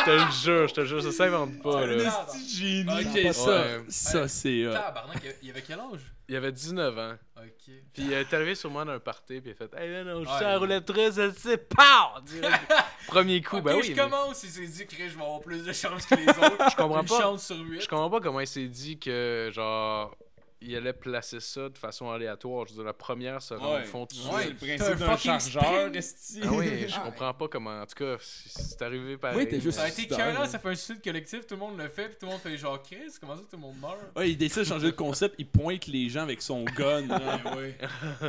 je 0.00 0.04
te 0.04 0.10
le 0.10 0.30
jure, 0.30 0.68
je 0.68 0.74
te 0.74 0.80
le 0.80 0.86
jure, 0.86 1.02
ça 1.02 1.12
s'invente 1.12 1.62
pas. 1.62 1.86
Là. 1.86 2.26
génie. 2.46 2.90
Ok, 2.90 3.32
ça, 3.32 3.50
ouais. 3.50 3.80
ça 3.88 4.28
c'est. 4.28 4.64
euh, 4.64 4.72
Tabarnak, 4.72 5.22
il 5.42 5.48
y 5.48 5.50
avait 5.50 5.62
quel 5.62 5.78
âge? 5.80 6.00
Il 6.30 6.36
avait 6.36 6.52
19 6.52 6.96
ans. 6.96 7.14
Ok. 7.38 7.72
Puis 7.92 8.04
il 8.04 8.12
est 8.12 8.32
arrivé 8.32 8.54
sûrement 8.54 8.84
d'un 8.84 9.00
party, 9.00 9.40
puis 9.40 9.50
il 9.50 9.50
a 9.50 9.54
fait 9.56 9.74
Hey, 9.76 10.04
non, 10.04 10.22
je 10.22 10.28
Ouais. 10.30 10.36
suis 10.36 10.44
à 10.44 10.52
la 10.52 10.58
roulette 10.58 10.88
russe, 10.88 11.18
elle 11.18 11.34
sait 11.34 11.56
pas! 11.58 12.22
Premier 13.08 13.42
coup, 13.42 13.60
ben 13.60 13.74
oui. 13.76 13.82
je 13.82 14.00
commence, 14.00 14.44
il 14.44 14.50
s'est 14.50 14.66
dit 14.68 14.86
que 14.86 14.96
je 15.08 15.16
vais 15.16 15.22
avoir 15.24 15.40
plus 15.40 15.64
de 15.64 15.72
chance 15.72 16.06
que 16.06 16.14
les 16.14 16.28
autres. 16.28 16.38
Je 16.70 16.76
comprends 16.76 17.02
pas. 17.02 17.36
sur 17.38 17.56
8. 17.56 17.80
Je 17.82 17.88
comprends 17.88 18.10
pas 18.10 18.20
comment 18.20 18.38
il 18.38 18.46
s'est 18.46 18.68
dit 18.68 18.96
que, 19.00 19.50
genre, 19.52 20.14
il 20.62 20.76
allait 20.76 20.92
placer 20.92 21.40
ça 21.40 21.68
de 21.68 21.78
façon 21.78 22.10
aléatoire. 22.10 22.66
Je 22.66 22.70
veux 22.72 22.76
dire, 22.76 22.84
la 22.84 22.92
première 22.92 23.40
se 23.40 23.54
rend 23.54 23.80
au 23.80 23.84
fond 23.84 24.06
tout. 24.06 24.16
Ouais, 24.28 24.34
Ouais, 24.34 24.46
le 24.48 24.54
principe 24.76 24.98
d'un 24.98 25.16
chargeur. 25.16 25.64
Ah 25.64 26.48
oui, 26.52 26.86
je 26.88 26.94
Ah, 26.96 27.00
comprends 27.06 27.34
pas 27.34 27.48
comment. 27.48 27.80
En 27.80 27.86
tout 27.86 27.94
cas, 28.04 28.16
c'est- 28.20 28.82
arrivé 28.82 29.16
pareil. 29.16 29.38
Oui, 29.38 29.48
t'es 29.48 29.60
juste- 29.60 29.78
Ça 29.78 29.84
a 29.84 29.88
été 29.88 30.02
écœurant, 30.02 30.46
ça 30.46 30.58
fait 30.58 30.68
un 30.68 30.74
suicide 30.74 31.02
collectif, 31.02 31.46
tout 31.46 31.54
le 31.54 31.60
monde 31.60 31.78
le 31.78 31.88
fait, 31.88 32.08
puis 32.08 32.16
tout 32.20 32.26
le 32.26 32.32
monde 32.32 32.40
fait 32.40 32.56
genre 32.56 32.82
Chris, 32.82 33.12
comment 33.20 33.36
ça 33.36 33.42
tout 33.42 33.56
le 33.56 33.58
monde 33.58 33.76
meurt? 33.80 33.96
Ouais, 34.16 34.30
il 34.30 34.36
décide 34.36 34.60
de 34.60 34.64
changer 34.64 34.86
de 34.88 34.96
concept, 34.96 35.34
il 35.38 35.46
pointe 35.46 35.86
les 35.86 36.08
gens 36.08 36.22
avec 36.22 36.42
son 36.42 36.64
gun. 36.64 37.06
là. 37.06 37.40
ouais. 37.56 37.76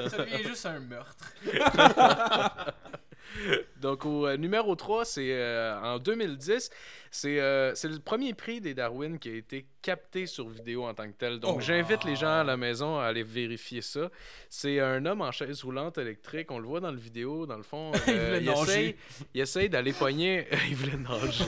Ça 0.10 0.18
devient 0.20 0.44
juste 0.48 0.66
un 0.66 0.80
meurtre. 0.80 1.26
Donc, 3.82 4.06
au 4.06 4.28
euh, 4.28 4.38
numéro 4.38 4.76
3, 4.76 5.06
c'est 5.06 5.32
euh, 5.32 5.80
en 5.82 6.00
2010. 6.00 6.70
C'est 7.14 7.42
euh, 7.42 7.74
le 7.84 8.00
premier 8.00 8.34
prix 8.34 8.62
des 8.62 8.74
Darwin 8.74 9.20
qui 9.20 9.30
a 9.30 9.36
été 9.36 9.66
capté 9.82 10.26
sur 10.28 10.48
vidéo 10.48 10.86
en 10.86 10.94
tant 10.94 11.08
que 11.08 11.18
tel. 11.18 11.40
Donc, 11.40 11.58
Oh. 11.58 11.62
j'invite 11.62 12.06
les 12.06 12.16
gens 12.16 12.40
à 12.40 12.44
la 12.46 12.56
maison 12.56 12.98
à 13.00 13.06
aller 13.06 13.24
vérifier 13.24 13.82
ça. 13.82 14.10
C'est 14.50 14.80
un 14.80 15.06
homme 15.06 15.22
en 15.22 15.32
chaise 15.32 15.62
roulante 15.64 15.98
électrique. 15.98 16.52
On 16.52 16.60
le 16.60 16.68
voit 16.68 16.80
dans 16.80 16.92
le 16.92 16.98
vidéo, 17.00 17.46
dans 17.46 17.58
le 17.58 17.64
fond. 17.64 17.92
Il 18.08 18.14
euh, 18.14 18.40
nager. 18.40 18.62
essaye, 18.62 18.96
il 19.34 19.42
essaye 19.42 19.70
d'aller 19.70 19.92
pogner. 19.92 20.48
il 20.70 20.76
voulait 20.76 20.98
nager. 20.98 21.44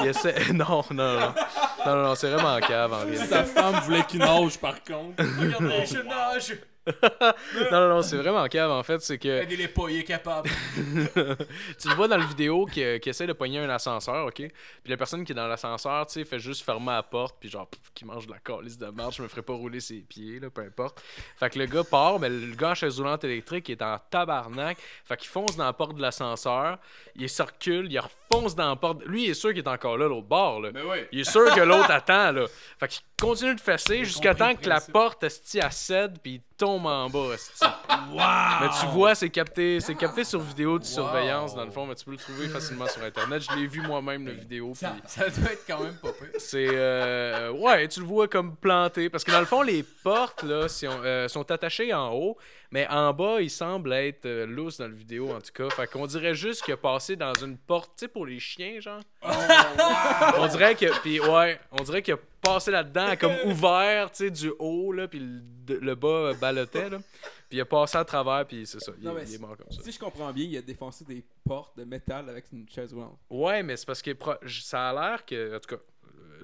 il 0.00 0.06
essaie... 0.06 0.52
Non, 0.54 0.82
non, 0.90 1.20
non. 1.20 1.34
Non, 1.86 1.96
non, 1.96 2.02
non, 2.04 2.14
c'est 2.14 2.30
vraiment 2.30 2.58
cave 2.60 2.92
en 2.92 2.98
réalité. 3.00 3.26
Sa 3.26 3.44
femme 3.44 3.80
voulait 3.84 4.04
qu'il 4.04 4.20
nage 4.20 4.58
par 4.58 4.82
contre. 4.82 5.22
Regardez, 5.38 5.86
je 5.86 5.98
nage! 6.02 6.58
Non, 6.86 7.80
non, 7.80 7.88
non, 7.88 8.02
c'est 8.02 8.16
vraiment 8.16 8.46
cave 8.46 8.70
en 8.70 8.82
fait. 8.82 9.00
C'est 9.00 9.18
que. 9.18 9.66
Pas, 9.66 9.90
il 9.90 9.98
est 9.98 10.04
capable. 10.04 10.48
tu 11.78 11.88
le 11.88 11.94
vois 11.94 12.08
dans 12.08 12.16
la 12.16 12.24
vidéo 12.24 12.66
qui, 12.66 12.82
qui 13.00 13.08
essaie 13.08 13.26
de 13.26 13.32
pogner 13.32 13.58
un 13.58 13.68
ascenseur, 13.68 14.26
ok? 14.26 14.36
Puis 14.36 14.52
la 14.86 14.96
personne 14.96 15.24
qui 15.24 15.32
est 15.32 15.34
dans 15.34 15.46
l'ascenseur, 15.46 16.06
tu 16.06 16.14
sais, 16.14 16.24
fait 16.24 16.38
juste 16.38 16.64
fermer 16.64 16.92
la 16.92 17.02
porte, 17.02 17.36
puis 17.38 17.48
genre, 17.48 17.68
qui 17.94 18.04
mange 18.04 18.26
de 18.26 18.32
la 18.32 18.38
calice 18.38 18.78
de 18.78 18.86
marche, 18.86 19.18
je 19.18 19.22
me 19.22 19.28
ferais 19.28 19.42
pas 19.42 19.52
rouler 19.52 19.80
ses 19.80 20.00
pieds, 20.00 20.40
là, 20.40 20.50
peu 20.50 20.62
importe. 20.62 21.02
Fait 21.36 21.50
que 21.50 21.58
le 21.58 21.66
gars 21.66 21.84
part, 21.84 22.18
mais 22.18 22.28
le 22.28 22.54
gars 22.54 22.70
en 22.70 22.74
chaise 22.74 22.98
roulante 22.98 23.24
électrique 23.24 23.68
il 23.68 23.72
est 23.72 23.82
en 23.82 23.98
tabarnak. 24.10 24.78
Fait 25.04 25.16
qu'il 25.16 25.28
fonce 25.28 25.56
dans 25.56 25.64
la 25.64 25.72
porte 25.72 25.96
de 25.96 26.02
l'ascenseur, 26.02 26.78
il 27.14 27.28
circule, 27.28 27.86
il 27.90 28.00
dans 28.30 28.68
la 28.68 28.76
porte. 28.76 29.04
Lui, 29.06 29.24
il 29.24 29.30
est 29.30 29.34
sûr 29.34 29.50
qu'il 29.50 29.58
est 29.58 29.68
encore 29.68 29.98
là, 29.98 30.06
l'autre 30.06 30.28
bord, 30.28 30.60
là. 30.60 30.70
Mais 30.72 30.82
ouais. 30.82 31.08
Il 31.10 31.20
est 31.20 31.30
sûr 31.30 31.52
que 31.52 31.60
l'autre 31.60 31.90
attend, 31.90 32.30
là. 32.30 32.46
Fait 32.78 32.86
qu'il 32.86 33.02
continue 33.20 33.56
de 33.56 33.60
fesser 33.60 34.04
jusqu'à 34.04 34.34
temps 34.36 34.54
que 34.54 34.68
la 34.68 34.80
porte, 34.80 35.24
esti, 35.24 35.58
elle 35.58 35.72
cède, 35.72 36.18
puis 36.22 36.34
il 36.34 36.42
tombe 36.56 36.86
en 36.86 37.10
bas, 37.10 37.34
esti. 37.34 37.64
Mais 38.14 38.68
tu 38.80 38.86
vois, 38.92 39.14
c'est 39.16 39.30
capté, 39.30 39.80
c'est 39.80 39.96
capté 39.96 40.22
sur 40.22 40.38
vidéo 40.40 40.78
de 40.78 40.84
surveillance, 40.84 41.54
dans 41.56 41.64
le 41.64 41.70
fond, 41.72 41.86
mais 41.86 41.94
tu 41.94 42.04
peux 42.04 42.10
le 42.12 42.16
trouver 42.16 42.48
facilement 42.48 42.86
sur 42.86 43.02
Internet. 43.02 43.42
Je 43.50 43.56
l'ai 43.56 43.66
vu 43.66 43.80
moi-même, 43.82 44.26
la 44.26 44.32
vidéo, 44.34 44.72
puis... 44.78 44.86
Ça 45.06 45.28
doit 45.28 45.52
être 45.52 45.64
quand 45.66 45.80
même 45.80 45.96
pas 45.96 46.12
pire. 46.12 46.28
C'est 46.38 46.68
euh, 46.70 47.50
ouais, 47.50 47.88
tu 47.88 48.00
le 48.00 48.06
vois 48.06 48.28
comme 48.28 48.56
planté 48.56 49.08
parce 49.10 49.24
que 49.24 49.30
dans 49.30 49.40
le 49.40 49.46
fond 49.46 49.62
les 49.62 49.82
portes 49.82 50.42
là 50.42 50.68
si 50.68 50.86
on- 50.88 51.02
euh, 51.04 51.28
sont 51.28 51.50
attachées 51.50 51.92
en 51.94 52.12
haut, 52.12 52.36
mais 52.72 52.86
en 52.88 53.12
bas 53.12 53.40
il 53.40 53.50
semble 53.50 53.92
être 53.92 54.26
euh, 54.26 54.46
loose 54.46 54.76
dans 54.78 54.88
le 54.88 54.94
vidéo 54.94 55.30
en 55.30 55.40
tout 55.40 55.52
cas. 55.52 55.68
Fait 55.70 55.86
qu'on 55.86 56.06
dirait 56.06 56.34
juste 56.34 56.62
qu'il 56.64 56.74
a 56.74 56.76
passé 56.76 57.16
dans 57.16 57.34
une 57.34 57.56
porte, 57.58 57.92
tu 57.96 58.04
sais 58.04 58.08
pour 58.08 58.26
les 58.26 58.38
chiens 58.38 58.80
genre. 58.80 59.00
On 60.38 60.46
dirait 60.46 60.74
que 60.74 60.86
puis 61.02 61.20
ouais, 61.20 61.58
on 61.72 61.82
dirait 61.82 62.02
qu'il 62.02 62.14
a 62.14 62.18
passé 62.40 62.70
là-dedans 62.70 63.14
comme 63.18 63.34
ouvert, 63.46 64.10
tu 64.10 64.24
sais 64.24 64.30
du 64.30 64.52
haut 64.58 64.92
là 64.92 65.08
puis 65.08 65.20
le, 65.20 65.94
bas 65.94 66.08
euh, 66.08 66.34
ballottait 66.34 66.88
là. 66.90 66.98
Puis 67.48 67.58
il 67.58 67.60
a 67.60 67.64
passé 67.64 67.98
à 67.98 68.04
travers 68.04 68.46
puis 68.46 68.66
c'est 68.66 68.80
ça, 68.80 68.92
il, 68.98 69.04
Non, 69.04 69.14
mais 69.14 69.24
il 69.28 69.34
est 69.34 69.38
mort 69.38 69.56
comme 69.56 69.70
ça. 69.70 69.82
Si 69.82 69.92
je 69.92 69.98
comprends 69.98 70.32
bien, 70.32 70.44
il 70.44 70.56
a 70.56 70.62
défoncé 70.62 71.04
des 71.04 71.24
portes 71.44 71.76
de 71.76 71.84
métal 71.84 72.28
avec 72.28 72.46
une 72.52 72.68
chaise 72.68 72.92
roulante. 72.92 73.18
Ouais, 73.28 73.62
mais 73.62 73.76
c'est 73.76 73.86
parce 73.86 74.02
que 74.02 74.12
pro- 74.12 74.34
j- 74.42 74.62
ça 74.62 74.90
a 74.90 74.92
l'air 74.92 75.24
que, 75.26 75.56
en 75.56 75.60
tout 75.60 75.76
cas, 75.76 75.82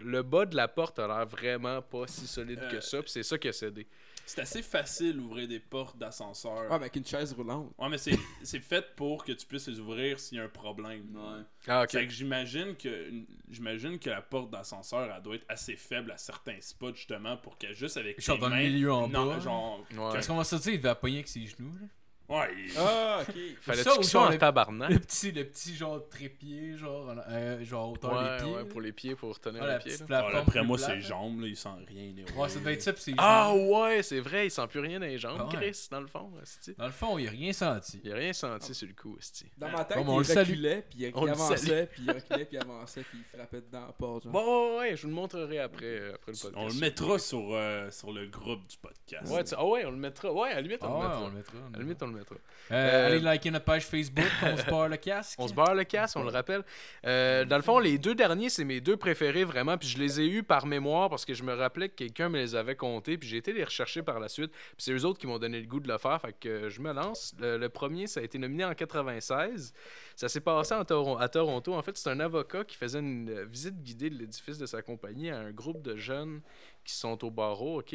le 0.03 0.23
bas 0.23 0.45
de 0.47 0.57
la 0.57 0.67
porte 0.69 0.99
a 0.99 1.07
l'air 1.07 1.27
vraiment 1.27 1.81
pas 1.81 2.07
si 2.07 2.27
solide 2.27 2.61
que 2.71 2.77
Euh, 2.77 2.81
ça, 2.81 3.01
puis 3.03 3.11
c'est 3.11 3.23
ça 3.23 3.39
qui 3.39 3.49
a 3.49 3.53
cédé. 3.53 3.87
C'est 4.27 4.41
assez 4.41 4.63
facile 4.63 5.17
d'ouvrir 5.17 5.47
des 5.47 5.61
portes 5.61 5.97
d'ascenseur. 5.97 6.65
Ah, 6.65 6.79
mais 6.79 6.87
avec 6.87 6.97
une 6.97 7.07
chaise 7.07 7.33
roulante. 7.33 7.73
Ouais, 7.79 7.89
mais 7.89 7.99
c'est 7.99 8.19
c'est 8.43 8.61
fait 8.61 8.95
pour 8.97 9.25
que 9.25 9.33
tu 9.33 9.47
puisses 9.47 9.69
les 9.69 9.79
ouvrir 9.79 10.19
s'il 10.19 10.39
y 10.39 10.41
a 10.41 10.45
un 10.45 10.49
problème. 10.49 11.05
Ouais. 11.15 11.43
Ah, 11.69 11.83
ok. 11.85 11.91
Fait 11.93 12.07
que 12.07 12.13
j'imagine 12.13 12.75
que 12.77 13.11
j'imagine 13.49 13.99
que 13.99 14.11
la 14.11 14.23
porte 14.23 14.51
d'ascenseur 14.51 15.11
elle 15.15 15.23
doit 15.23 15.37
être 15.37 15.47
assez 15.49 15.77
faible 15.77 16.11
à 16.11 16.19
certains 16.19 16.61
spots 16.61 16.95
justement 16.95 17.37
pour 17.37 17.57
qu'elle 17.57 17.75
juste 17.75 17.97
avec 17.97 18.21
Genre 18.21 18.37
tes 18.37 18.41
dans 18.43 18.49
le 18.49 18.57
milieu 18.57 18.93
en 18.93 19.09
non, 19.09 19.27
bas. 19.27 19.39
genre 19.41 19.79
Ouais. 19.93 20.13
Parce 20.13 20.27
qu'on 20.27 20.37
va 20.37 20.45
se 20.45 20.57
dire, 20.57 20.73
il 20.75 20.79
devait 20.79 20.89
appuyer 20.91 21.19
avec 21.19 21.29
ses 21.29 21.47
genoux. 21.47 21.73
Là. 21.81 21.87
Ouais, 22.29 22.49
il- 22.59 22.73
Ah, 22.79 23.21
ok. 23.23 23.35
Fallait 23.61 23.83
ça, 23.83 23.91
soit 23.95 24.03
genre 24.03 24.27
en 24.27 24.31
le- 24.31 24.39
tabarnak. 24.39 24.91
Le 24.91 24.99
petit, 24.99 25.33
le 25.33 25.45
petit 25.45 25.75
genre 25.77 26.09
trépied, 26.09 26.77
genre, 26.77 27.09
en- 27.11 27.17
euh, 27.31 27.65
genre 27.65 27.93
hauteur 27.93 28.13
Ouais, 28.13 28.37
des 28.39 28.43
pieds. 28.45 28.53
ouais, 28.55 28.59
là. 28.63 28.65
pour 28.67 28.81
les 28.81 28.93
pieds, 28.93 29.15
pour 29.15 29.39
tenir 29.41 29.65
la 29.65 29.79
les 29.79 29.85
pieds. 29.85 29.97
là. 30.09 30.29
Ah, 30.33 30.39
Après 30.39 30.63
moi, 30.65 30.79
ses 30.79 31.01
jambes, 31.01 31.41
là, 31.41 31.47
il 31.49 31.57
sent 31.57 31.69
rien. 31.89 32.13
là, 32.17 32.41
Ouais, 32.41 32.49
ça 32.49 32.61
doit 32.61 32.73
être 32.73 32.83
ça, 32.83 32.93
pis 32.93 33.01
c'est 33.03 33.15
Ah 33.19 33.55
ouais, 33.55 34.03
c'est 34.03 34.21
vrai, 34.21 34.47
il 34.47 34.51
sent 34.51 34.67
plus 34.69 34.81
rien 34.81 34.99
dans 35.01 35.07
les 35.07 35.19
jambes, 35.19 35.39
Ah 35.41 35.47
ouais. 35.47 35.55
Chris, 35.71 35.89
dans 35.91 36.01
le 36.01 36.07
fond. 36.07 36.31
Dans 36.79 36.87
le 36.87 36.93
fond, 36.93 37.19
il 37.19 37.29
a 37.29 37.31
rien 37.31 37.53
senti. 37.53 38.01
Il 38.05 38.13
a 38.13 38.17
rien 38.17 38.33
senti 38.33 38.75
sur 38.75 38.89
le 38.89 38.95
coup, 38.95 39.17
esti. 39.19 39.47
Dans 39.57 39.71
ma 39.71 39.85
tête, 39.85 39.99
Bon, 40.05 40.17
on 40.19 40.23
il 40.23 40.39
reculait, 40.39 40.85
puis 40.89 40.99
il, 41.05 41.13
On 41.15 41.27
avançait, 41.27 41.87
puis 41.93 42.03
il 42.07 42.11
reculait, 42.13 42.45
puis 42.45 42.57
il 42.57 42.61
avançait, 42.61 43.03
puis 43.03 43.19
il 43.19 43.37
frappait 43.39 43.61
dedans 43.61 43.87
la 43.87 43.93
porte. 43.93 44.27
Bon, 44.27 44.73
ouais, 44.73 44.79
ouais, 44.79 44.97
je 44.97 45.03
vous 45.03 45.09
le 45.09 45.15
montrerai 45.15 45.59
après, 45.61 45.85
euh, 45.85 46.15
après 46.15 46.33
le 46.33 46.39
podcast. 46.39 46.55
On 46.57 46.69
le 46.69 46.75
mettra 46.75 47.19
sur, 47.19 47.49
euh, 47.53 47.91
sur 47.91 48.13
le 48.13 48.27
groupe 48.27 48.67
du 48.67 48.77
podcast. 48.77 49.33
Ouais, 49.33 49.45
tu- 49.45 49.55
ah 49.57 49.65
ouais, 49.67 49.85
on 49.85 49.91
le 49.91 49.97
mettra. 49.97 50.33
Ouais, 50.33 50.51
à 50.51 50.55
la 50.57 50.61
limite, 50.61 50.79
on 50.83 50.87
Ah 51.01 51.21
le 51.29 51.37
mettra. 51.37 51.57
À 51.59 51.77
la 51.77 51.79
limite, 51.83 52.03
on 52.03 52.07
le 52.09 52.13
mettra. 52.17 52.35
Euh, 52.35 52.75
Euh, 52.75 53.07
allez 53.07 53.21
liker 53.21 53.51
notre 53.53 53.65
page 53.65 53.87
Facebook, 53.87 54.25
on 54.43 54.57
se 54.57 54.65
barre 54.67 54.89
le 54.89 54.97
casque. 54.97 55.35
On 55.39 55.47
se 55.47 55.55
barre 55.55 55.75
le 55.75 55.85
casse, 55.85 56.17
on 56.17 56.23
le 56.25 56.31
rappelle. 56.31 56.65
Euh, 57.07 57.45
dans 57.45 57.57
le 57.57 57.63
fond, 57.63 57.79
les 57.79 57.99
deux 57.99 58.15
derniers, 58.15 58.49
c'est 58.51 58.65
mes 58.65 58.81
deux 58.81 58.97
préférés 58.97 59.45
vraiment. 59.45 59.79
Puis 59.79 59.89
je 59.89 59.99
les 59.99 60.21
ai 60.21 60.27
eus 60.27 60.43
par 60.43 60.67
mémoire 60.67 61.09
parce 61.09 61.25
que 61.25 61.35
je 61.35 61.43
me 61.45 61.55
rappelais 61.55 61.89
que 61.89 61.95
quelqu'un 61.95 62.29
me 62.29 62.39
les 62.39 62.55
avait 62.57 62.75
comptés. 62.75 63.17
Puis 63.19 63.29
j'ai 63.29 63.37
été 63.37 63.53
les 63.53 63.63
rechercher 63.65 64.03
par 64.03 64.19
la 64.19 64.29
suite. 64.29 64.51
Puis 64.51 64.75
c'est 64.79 64.93
eux 64.93 65.05
autres 65.05 65.19
qui 65.21 65.27
m'ont 65.27 65.39
donné 65.39 65.61
le 65.61 65.67
goût 65.67 65.79
de 65.81 65.89
le 65.89 65.99
faire. 65.99 66.21
Fait 66.21 66.33
que 66.39 66.69
je 66.69 66.81
me 66.81 66.93
lance. 66.93 67.35
Le, 67.39 67.57
le 67.57 67.69
premier, 67.69 68.07
ça 68.09 68.21
a 68.21 68.23
été 68.25 68.39
nominé 68.39 68.65
en 68.65 68.75
96. 68.75 69.73
Ça 70.17 70.29
s'est 70.29 70.41
passé 70.41 70.75
en 70.75 70.83
Toron- 70.83 71.19
à 71.21 71.29
Toronto. 71.29 71.75
En 71.75 71.83
fait, 71.83 71.97
c'est 71.97 72.11
un 72.11 72.21
avocat 72.21 72.65
qui 72.65 72.77
faisait 72.77 72.99
une 72.99 73.45
visite 73.45 73.83
guidée 73.83 74.11
de 74.11 74.17
l'édifice 74.19 74.59
de 74.59 74.67
sa 74.67 74.83
compagnie 74.83 75.31
à 75.31 75.39
un 75.39 75.51
groupe 75.53 75.83
de 75.83 75.95
jeunes 75.97 76.41
qui 76.87 76.95
sont 76.95 77.23
au 77.25 77.31
barreau, 77.31 77.81
OK? 77.81 77.95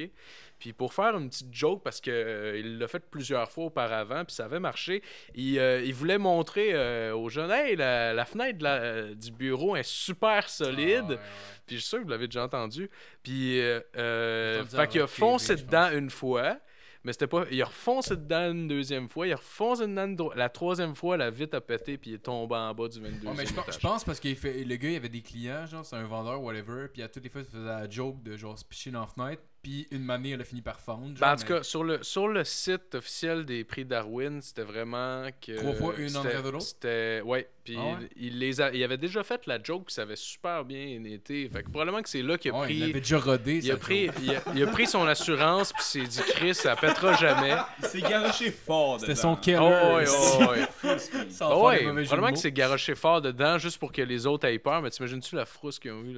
Puis 0.60 0.74
pour 0.74 0.94
faire 0.94 1.18
une 1.18 1.30
petite 1.30 1.52
joke, 1.54 1.82
parce 1.84 2.00
qu'il 2.02 2.14
il 2.58 2.78
l'a 2.78 2.88
fait 2.88 3.04
plusieurs 3.10 3.50
fois 3.52 3.66
auparavant, 3.66 4.24
puis 4.26 4.36
ça 4.36 4.46
avait 4.46 4.60
marché, 4.60 5.02
il, 5.34 5.58
euh, 5.58 5.82
il 5.84 5.94
voulait 5.94 6.18
montrer 6.20 6.70
euh, 6.74 7.16
aux 7.16 7.30
jeunes, 7.30 7.50
hey, 7.52 7.76
la, 7.76 8.14
la 8.14 8.26
fenêtre 8.26 8.60
de 8.60 8.64
la- 8.64 8.82
euh, 8.82 9.16
du 9.16 9.32
bureau 9.32 9.76
est 9.76 9.84
super 9.88 10.48
solide. 10.50 11.06
Ah, 11.10 11.14
ouais. 11.14 11.20
Puis 11.66 11.76
je 11.78 11.82
suis 11.82 11.90
sûr 11.90 11.98
que 12.00 12.04
vous 12.04 12.10
l'avez 12.10 12.28
déjà 12.28 12.44
entendu. 12.44 12.90
Puis, 13.24 13.60
euh, 13.60 13.80
euh, 13.98 14.64
fait 14.66 14.88
qu'il 14.88 15.02
a 15.02 15.08
foncé 15.08 15.56
dedans 15.56 15.90
une 15.92 16.10
fois. 16.10 16.58
Mais 17.04 17.14
c'était 17.14 17.28
pas. 17.28 17.46
Il 17.52 17.60
a 17.62 17.66
refoncé 17.66 18.16
dedans 18.16 18.52
une 18.52 18.68
deuxième 18.68 19.10
fois. 19.10 19.26
Il 19.26 19.34
a 19.34 19.36
refoncé 19.38 19.88
dedans 19.88 20.06
une 20.06 20.16
dro- 20.16 20.34
la 20.36 20.50
troisième 20.50 20.96
fois, 20.96 21.18
la 21.18 21.32
vitre 21.32 21.58
a 21.58 21.62
pété, 21.62 21.98
puis 21.98 22.12
il 22.12 22.14
est 22.16 22.20
tombé 22.20 22.56
en 22.56 22.74
bas 22.76 22.88
du 22.88 23.00
22e 23.00 23.28
Ouais, 23.30 23.34
mais 23.38 23.46
je 23.48 23.54
pense, 23.54 23.66
je 23.66 23.70
étage. 23.72 23.80
pense 23.82 24.04
parce 24.04 24.20
que 24.20 24.28
le 24.28 24.76
gars, 24.76 24.90
il 24.90 24.96
avait 24.98 25.10
des 25.10 25.22
clients, 25.22 25.66
genre, 25.66 25.84
c'est 25.84 25.96
un 25.96 26.06
vendeur, 26.06 26.42
whatever, 26.44 26.88
puis 26.94 27.02
à 27.02 27.08
toutes 27.10 27.24
les 27.24 27.30
fois, 27.30 27.42
il 27.42 27.48
faisait 27.48 27.64
la 27.66 27.90
joke 27.90 28.22
de 28.22 28.38
genre 28.38 28.58
se 28.58 28.64
picher 28.66 28.92
dans 28.92 29.02
la 29.02 29.08
fenêtre. 29.08 29.42
Puis 29.62 29.88
une 29.92 30.04
manée, 30.04 30.32
elle 30.32 30.42
a 30.42 30.44
fini 30.44 30.62
par 30.62 30.80
fondre. 30.80 31.14
Ben, 31.14 31.16
genre, 31.20 31.30
en 31.30 31.36
tout 31.36 31.42
mais- 31.44 31.58
cas, 31.58 31.64
sur 31.64 31.84
le, 31.84 32.02
sur 32.04 32.28
le 32.28 32.44
site 32.44 32.96
officiel 32.96 33.46
des 33.46 33.64
prix 33.64 33.86
Darwin, 33.86 34.42
c'était 34.42 34.64
vraiment 34.64 35.28
que. 35.46 35.58
Trois 35.58 35.74
fois 35.74 35.94
une 35.98 36.16
en 36.18 36.24
c'était- 36.24 36.42
de 36.42 36.50
l'autre? 36.50 36.66
C'était. 36.66 37.22
Ouais. 37.24 37.48
Puis 37.64 37.76
Ah 37.78 37.84
ouais? 38.00 38.10
il, 38.16 38.40
les 38.40 38.60
a, 38.60 38.74
il 38.74 38.84
avait 38.84 38.98
déjà 38.98 39.24
fait 39.24 39.46
la 39.46 39.62
joke, 39.62 39.86
puis 39.86 39.94
ça 39.94 40.02
avait 40.02 40.16
super 40.16 40.66
bien 40.66 41.00
été. 41.06 41.48
Fait 41.48 41.62
que 41.62 41.70
probablement 41.70 42.02
que 42.02 42.10
c'est 42.10 42.24
là 42.24 42.36
qu'il 42.40 42.50
a 42.50 42.56
Ouais, 42.58 42.66
pris. 42.66 42.74
il 42.74 42.80
l'avait 42.88 43.02
déjà 43.02 43.20
rodé. 43.20 43.60
Il 43.64 43.72
a, 43.72 43.78
pris, 43.78 44.10
il, 44.24 44.32
a, 44.36 44.42
il 44.56 44.64
a 44.64 44.68
pris 44.68 44.88
son 44.88 45.06
assurance, 45.06 45.72
puis 45.72 45.84
s'est 45.84 46.02
dit, 46.08 46.22
Chris, 46.32 46.56
ça 46.56 46.76
pètera 46.76 47.14
jamais. 47.18 47.56
Il 47.84 47.86
s'est 47.86 48.02
garoché 48.02 48.50
fort 48.50 49.00
C'était 49.00 49.12
dedans. 49.14 49.22
son 49.22 49.36
killer. 49.36 49.60
Oh, 49.62 49.96
ouais, 49.96 50.06
oh, 50.10 50.46
ouais. 50.50 50.68
Ah 50.84 50.98
faire 50.98 51.60
ouais, 51.62 51.84
probablement 51.84 52.32
que 52.34 52.40
c'est 52.40 52.52
garoché 52.52 52.96
fort 52.96 53.22
dedans 53.22 53.60
juste 53.60 53.78
pour 53.78 53.92
que 53.92 54.02
les 54.02 54.26
autres 54.26 54.48
aient 54.48 54.58
peur, 54.58 54.82
mais 54.82 54.90
t'imagines-tu 54.90 55.36
la 55.36 55.46
frousse 55.46 55.78
qu'ils 55.78 55.92
ont 55.92 56.02
eu 56.04 56.18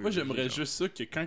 moi, 0.00 0.10
j'aimerais 0.10 0.48
juste 0.50 0.72
ça 0.74 0.88
que 0.88 1.04
quand 1.04 1.26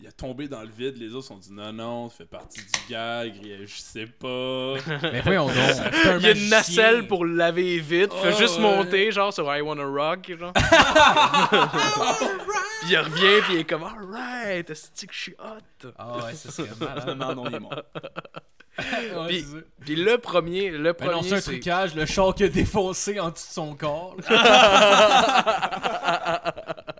il 0.00 0.06
a 0.08 0.12
tombé 0.12 0.48
dans 0.48 0.62
le 0.62 0.68
vide, 0.68 0.96
les 0.96 1.08
autres 1.14 1.22
se 1.24 1.28
sont 1.28 1.36
dit 1.36 1.52
non, 1.52 1.72
non, 1.72 2.08
ça 2.08 2.16
fait 2.18 2.24
partie 2.24 2.60
du 2.60 2.66
gag, 2.88 3.32
il- 3.42 3.66
je 3.66 3.76
sais 3.76 4.06
pas. 4.06 4.74
Mais 5.12 5.20
voyons 5.20 5.46
donc. 5.46 5.54
Il 6.20 6.22
y 6.22 6.26
a 6.26 6.30
une 6.32 6.48
nacelle 6.48 7.06
pour 7.06 7.24
le 7.26 7.34
laver 7.34 7.78
vite, 7.80 8.12
fait 8.14 8.32
Oh, 8.34 8.38
juste 8.38 8.56
ouais. 8.56 8.62
monter, 8.62 9.12
genre 9.12 9.32
sur 9.32 9.54
I 9.54 9.60
Wanna 9.60 9.84
Rock, 9.84 10.32
genre. 10.38 10.52
puis 12.80 12.90
il 12.90 12.98
revient, 12.98 13.40
puis 13.42 13.54
il 13.54 13.58
est 13.60 13.64
comme 13.64 13.84
Alright, 13.84 14.70
est-ce 14.70 15.06
que 15.06 15.12
je 15.12 15.18
suis 15.18 15.34
hot? 15.38 15.88
Ah 15.98 16.16
ouais, 16.24 16.34
ça 16.34 16.50
serait 16.50 16.68
malade. 16.80 17.16
Non, 17.18 17.44
il 17.48 17.54
est 17.54 17.60
mort. 17.60 17.74
Ouais, 18.78 19.42
Puis- 19.84 19.96
le 19.96 20.16
premier, 20.16 20.70
le 20.70 20.92
Ben 20.94 21.06
non, 21.06 21.18
premier, 21.18 21.34
un 21.34 21.40
trucage, 21.40 21.94
le 21.94 22.06
char 22.06 22.34
qui 22.34 22.44
a 22.44 22.48
défoncé 22.48 23.20
en 23.20 23.28
dessous 23.30 23.48
de 23.48 23.52
son 23.52 23.74
corps. 23.74 24.16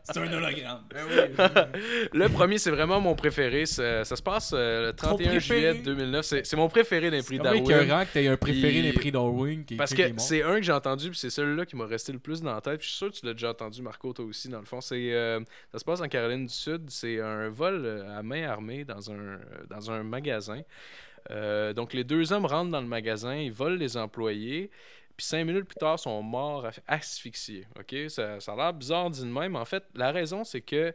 C'est 0.04 0.18
un 0.18 0.32
hologramme. 0.32 0.80
Le 2.12 2.28
premier, 2.28 2.58
c'est 2.58 2.70
vraiment 2.70 3.00
mon 3.00 3.14
préféré. 3.14 3.66
Ça, 3.66 4.04
ça 4.04 4.16
se 4.16 4.22
passe 4.22 4.52
euh, 4.54 4.86
le 4.88 4.92
31 4.92 5.28
préféré? 5.30 5.40
juillet 5.40 5.74
2009. 5.74 6.24
C'est 6.24 6.46
c'est 6.46 6.56
mon 6.56 6.68
préféré 6.68 7.10
des 7.10 7.22
prix 7.22 7.36
C'est 7.36 7.42
Darwin. 7.42 7.64
écœurant 7.64 8.04
que 8.04 8.12
t'aies 8.12 8.28
un 8.28 8.36
préféré 8.36 8.82
des 8.82 8.92
prix 8.92 9.12
Darwin 9.12 9.64
qui 9.64 9.76
Parce 9.76 9.94
que 9.94 10.02
c'est 10.18 10.42
un 10.42 10.56
que 10.56 10.62
j'ai 10.62 10.72
entendu, 10.72 11.10
puis 11.10 11.18
c'est 11.18 11.30
celui-là 11.30 11.66
qui 11.66 11.76
m'a 11.76 11.86
resté 11.86 12.12
le 12.12 12.18
plus 12.18 12.42
dans 12.42 12.54
la 12.54 12.60
tête. 12.60 12.78
Puis 12.78 12.86
je 12.86 12.90
suis 12.90 12.98
sûr 12.98 13.10
que 13.10 13.16
tu 13.16 13.26
l'as 13.26 13.32
déjà 13.32 13.50
entendu, 13.50 13.82
Marco, 13.82 14.12
toi 14.12 14.24
aussi, 14.24 14.48
dans 14.48 14.58
le 14.60 14.64
fond. 14.64 14.80
C'est, 14.80 15.12
euh, 15.12 15.40
ça 15.72 15.78
se 15.78 15.84
passe 15.84 16.00
en 16.00 16.08
Caroline 16.08 16.46
du 16.46 16.52
Sud. 16.54 16.88
C'est 16.88 17.20
un 17.20 17.48
vol 17.50 17.82
euh, 17.84 18.18
à 18.18 18.22
main 18.22 18.48
armée 18.48 18.84
dans 18.84 19.10
un, 19.12 19.38
dans 19.68 19.90
un 19.90 20.02
magasin. 20.02 20.62
Euh, 21.30 21.72
donc, 21.74 21.92
les 21.92 22.04
deux 22.04 22.32
hommes 22.32 22.46
rentrent 22.46 22.70
dans 22.70 22.80
le 22.80 22.86
magasin, 22.86 23.36
ils 23.36 23.52
volent 23.52 23.76
les 23.76 23.96
employés. 23.96 24.70
Puis 25.20 25.26
cinq 25.26 25.44
minutes 25.44 25.66
plus 25.66 25.76
tard, 25.76 25.98
sont 25.98 26.22
morts 26.22 26.64
asph- 26.64 26.80
asphyxiés. 26.86 27.66
OK? 27.78 27.94
Ça, 28.08 28.40
ça 28.40 28.54
a 28.54 28.56
l'air 28.56 28.72
bizarre 28.72 29.10
dit 29.10 29.20
de 29.20 29.26
même. 29.26 29.54
En 29.54 29.66
fait, 29.66 29.84
la 29.94 30.12
raison, 30.12 30.44
c'est 30.44 30.62
que 30.62 30.94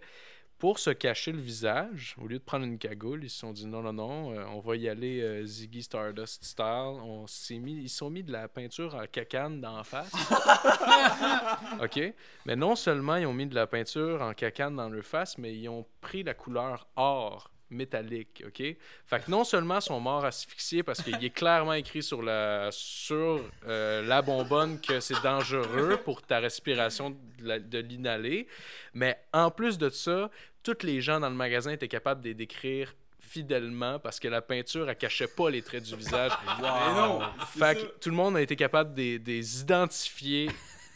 pour 0.57 0.79
se 0.79 0.89
cacher 0.89 1.31
le 1.31 1.37
visage, 1.37 2.15
au 2.19 2.25
lieu 2.25 2.39
de 2.39 2.43
prendre 2.43 2.65
une 2.65 2.79
cagoule, 2.79 3.23
ils 3.23 3.29
se 3.29 3.37
sont 3.37 3.53
dit 3.53 3.67
non, 3.67 3.83
non, 3.83 3.93
non, 3.93 4.33
euh, 4.33 4.43
on 4.47 4.61
va 4.61 4.77
y 4.77 4.89
aller 4.89 5.21
euh, 5.21 5.45
Ziggy 5.45 5.83
Stardust 5.83 6.43
style. 6.43 6.65
On 7.03 7.27
s'est 7.27 7.59
mis, 7.59 7.83
ils 7.83 7.89
se 7.89 7.97
sont 7.97 8.09
mis 8.09 8.23
de 8.23 8.31
la 8.31 8.47
peinture 8.47 8.95
en 8.95 9.05
cacane 9.05 9.61
d'en 9.61 9.83
face. 9.83 10.11
OK? 11.83 12.01
Mais 12.47 12.55
non 12.55 12.75
seulement 12.75 13.17
ils 13.17 13.27
ont 13.27 13.33
mis 13.33 13.45
de 13.45 13.53
la 13.53 13.67
peinture 13.67 14.23
en 14.23 14.33
cacane 14.33 14.75
dans 14.75 14.89
leur 14.89 15.03
face, 15.03 15.37
mais 15.37 15.55
ils 15.55 15.69
ont 15.69 15.85
pris 16.01 16.23
la 16.23 16.33
couleur 16.33 16.87
or 16.95 17.51
métallique, 17.69 18.43
OK? 18.47 18.63
Fait 19.05 19.25
que 19.25 19.29
non 19.31 19.43
seulement 19.43 19.81
sont 19.81 19.99
morts 19.99 20.25
asphyxiés 20.25 20.83
parce 20.83 21.01
qu'il 21.01 21.23
est 21.23 21.29
clairement 21.29 21.73
écrit 21.73 22.03
sur 22.03 22.21
la, 22.21 22.69
sur, 22.71 23.41
euh, 23.67 24.01
la 24.03 24.21
bonbonne 24.21 24.79
que 24.79 24.99
c'est 24.99 25.21
dangereux 25.21 25.97
pour 26.03 26.21
ta 26.21 26.39
respiration 26.39 27.15
de 27.39 27.79
l'inhaler, 27.79 28.47
mais 28.93 29.17
en 29.33 29.51
plus 29.51 29.77
de 29.77 29.89
ça, 29.89 30.29
tous 30.63 30.83
les 30.83 31.01
gens 31.01 31.19
dans 31.19 31.29
le 31.29 31.35
magasin 31.35 31.71
étaient 31.71 31.87
capables 31.87 32.21
de 32.21 32.29
les 32.29 32.33
décrire 32.33 32.93
fidèlement 33.19 33.99
parce 33.99 34.19
que 34.19 34.27
la 34.27 34.41
peinture, 34.41 34.89
elle 34.89 34.95
cachait 34.95 35.27
pas 35.27 35.49
les 35.49 35.61
traits 35.61 35.83
du 35.83 35.95
visage. 35.95 36.31
Mais 36.57 36.63
non, 36.63 37.21
Fait 37.57 37.75
que 37.75 37.99
tout 37.99 38.09
le 38.09 38.15
monde 38.15 38.37
a 38.37 38.41
été 38.41 38.55
capable 38.55 38.93
de 38.93 39.19
les 39.25 39.61
identifier 39.61 40.49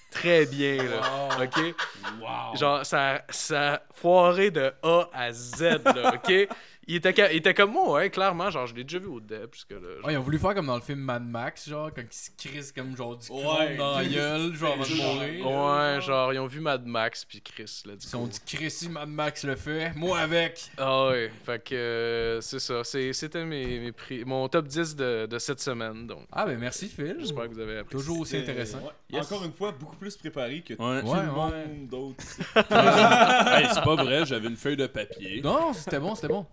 très 0.10 0.46
bien, 0.46 0.78
là. 0.78 1.30
OK? 1.42 1.76
Wow. 2.20 2.56
Genre, 2.56 2.86
ça, 2.86 3.22
ça 3.30 3.74
a 3.74 3.82
foiré 3.94 4.52
de 4.52 4.74
A 4.84 5.10
à 5.14 5.32
Z, 5.32 5.82
là, 5.86 6.14
OK? 6.16 6.48
Il 6.92 6.96
était, 6.96 7.14
ca- 7.16 7.32
il 7.32 7.38
était 7.38 7.54
comme 7.54 7.72
moi, 7.72 7.92
ouais, 7.94 8.10
clairement, 8.10 8.50
genre, 8.50 8.66
je 8.66 8.74
l'ai 8.74 8.84
déjà 8.84 8.98
vu 8.98 9.06
au 9.06 9.20
deb, 9.20 9.48
jusque 9.54 9.70
là. 9.70 9.78
genre. 9.78 10.06
Ouais, 10.08 10.14
ils 10.14 10.18
ont 10.18 10.22
voulu 10.24 10.40
faire 10.40 10.56
comme 10.56 10.66
dans 10.66 10.76
le 10.76 10.82
film 10.82 10.98
Mad 11.00 11.24
Max, 11.24 11.70
genre, 11.70 11.92
quand 11.96 12.02
ils 12.02 12.12
se 12.12 12.32
crissent 12.36 12.72
comme 12.72 12.98
genre 12.98 13.16
du 13.16 13.28
chrome 13.28 13.46
Ouais, 13.60 13.78
dans 13.78 13.98
la 14.00 14.06
gueule, 14.06 14.56
genre 14.56 14.74
avant 14.74 14.82
de 14.82 14.88
genre, 14.88 15.14
mourir. 15.16 15.46
Ouais, 15.46 16.02
genre, 16.02 16.34
ils 16.34 16.40
ont 16.40 16.48
vu 16.48 16.60
Mad 16.62 16.84
Max, 16.88 17.26
puis 17.26 17.42
Chris, 17.44 17.84
là, 17.86 17.96
du 17.96 18.06
Ils 18.08 18.16
ont 18.16 18.26
dit 18.26 18.40
Chris, 18.44 18.72
si 18.72 18.90
Mad 18.90 19.08
Max 19.08 19.44
le 19.44 19.56
fait, 19.56 19.94
moi 19.96 20.18
avec. 20.20 20.62
Ah 20.80 21.10
ouais, 21.10 21.32
fait 21.46 21.64
que 21.64 21.76
euh, 21.76 22.42
c'est 22.42 22.60
ça. 22.60 22.84
C'était 22.84 23.46
mes, 23.46 23.80
mes 23.80 23.92
prix, 23.92 24.26
mon 24.26 24.48
top 24.50 24.66
10 24.68 24.96
de, 24.96 25.28
de 25.28 25.38
cette 25.38 25.60
semaine, 25.60 26.08
donc. 26.08 26.26
Ah 26.32 26.48
ben 26.48 26.58
merci 26.58 26.88
Phil. 26.88 27.18
J'espère 27.20 27.44
que 27.50 27.54
vous 27.54 27.60
avez 27.60 27.78
apprécié. 27.78 28.00
Toujours 28.00 28.20
aussi 28.22 28.38
intéressant. 28.38 28.80
ouais. 28.80 29.16
Yes. 29.18 29.26
Encore 29.32 29.46
une 29.46 29.54
fois, 29.54 29.72
beaucoup 29.80 29.96
plus 29.98 30.18
préparé 30.18 30.62
que 30.62 30.74
Ouais. 30.74 31.02
tout 31.02 31.08
Ouais, 31.08 31.22
le 31.24 31.30
ouais. 31.30 31.36
monde 31.36 31.88
d'autres. 31.88 32.24
hey, 32.56 33.68
c'est 33.74 33.84
pas 33.84 33.96
vrai, 33.96 34.26
j'avais 34.26 34.48
une 34.48 34.56
feuille 34.58 34.78
de 34.78 34.88
papier. 34.88 35.40
Non, 35.44 35.72
c'était 35.74 36.00
bon, 36.00 36.16
c'était 36.16 36.28
bon. 36.30 36.48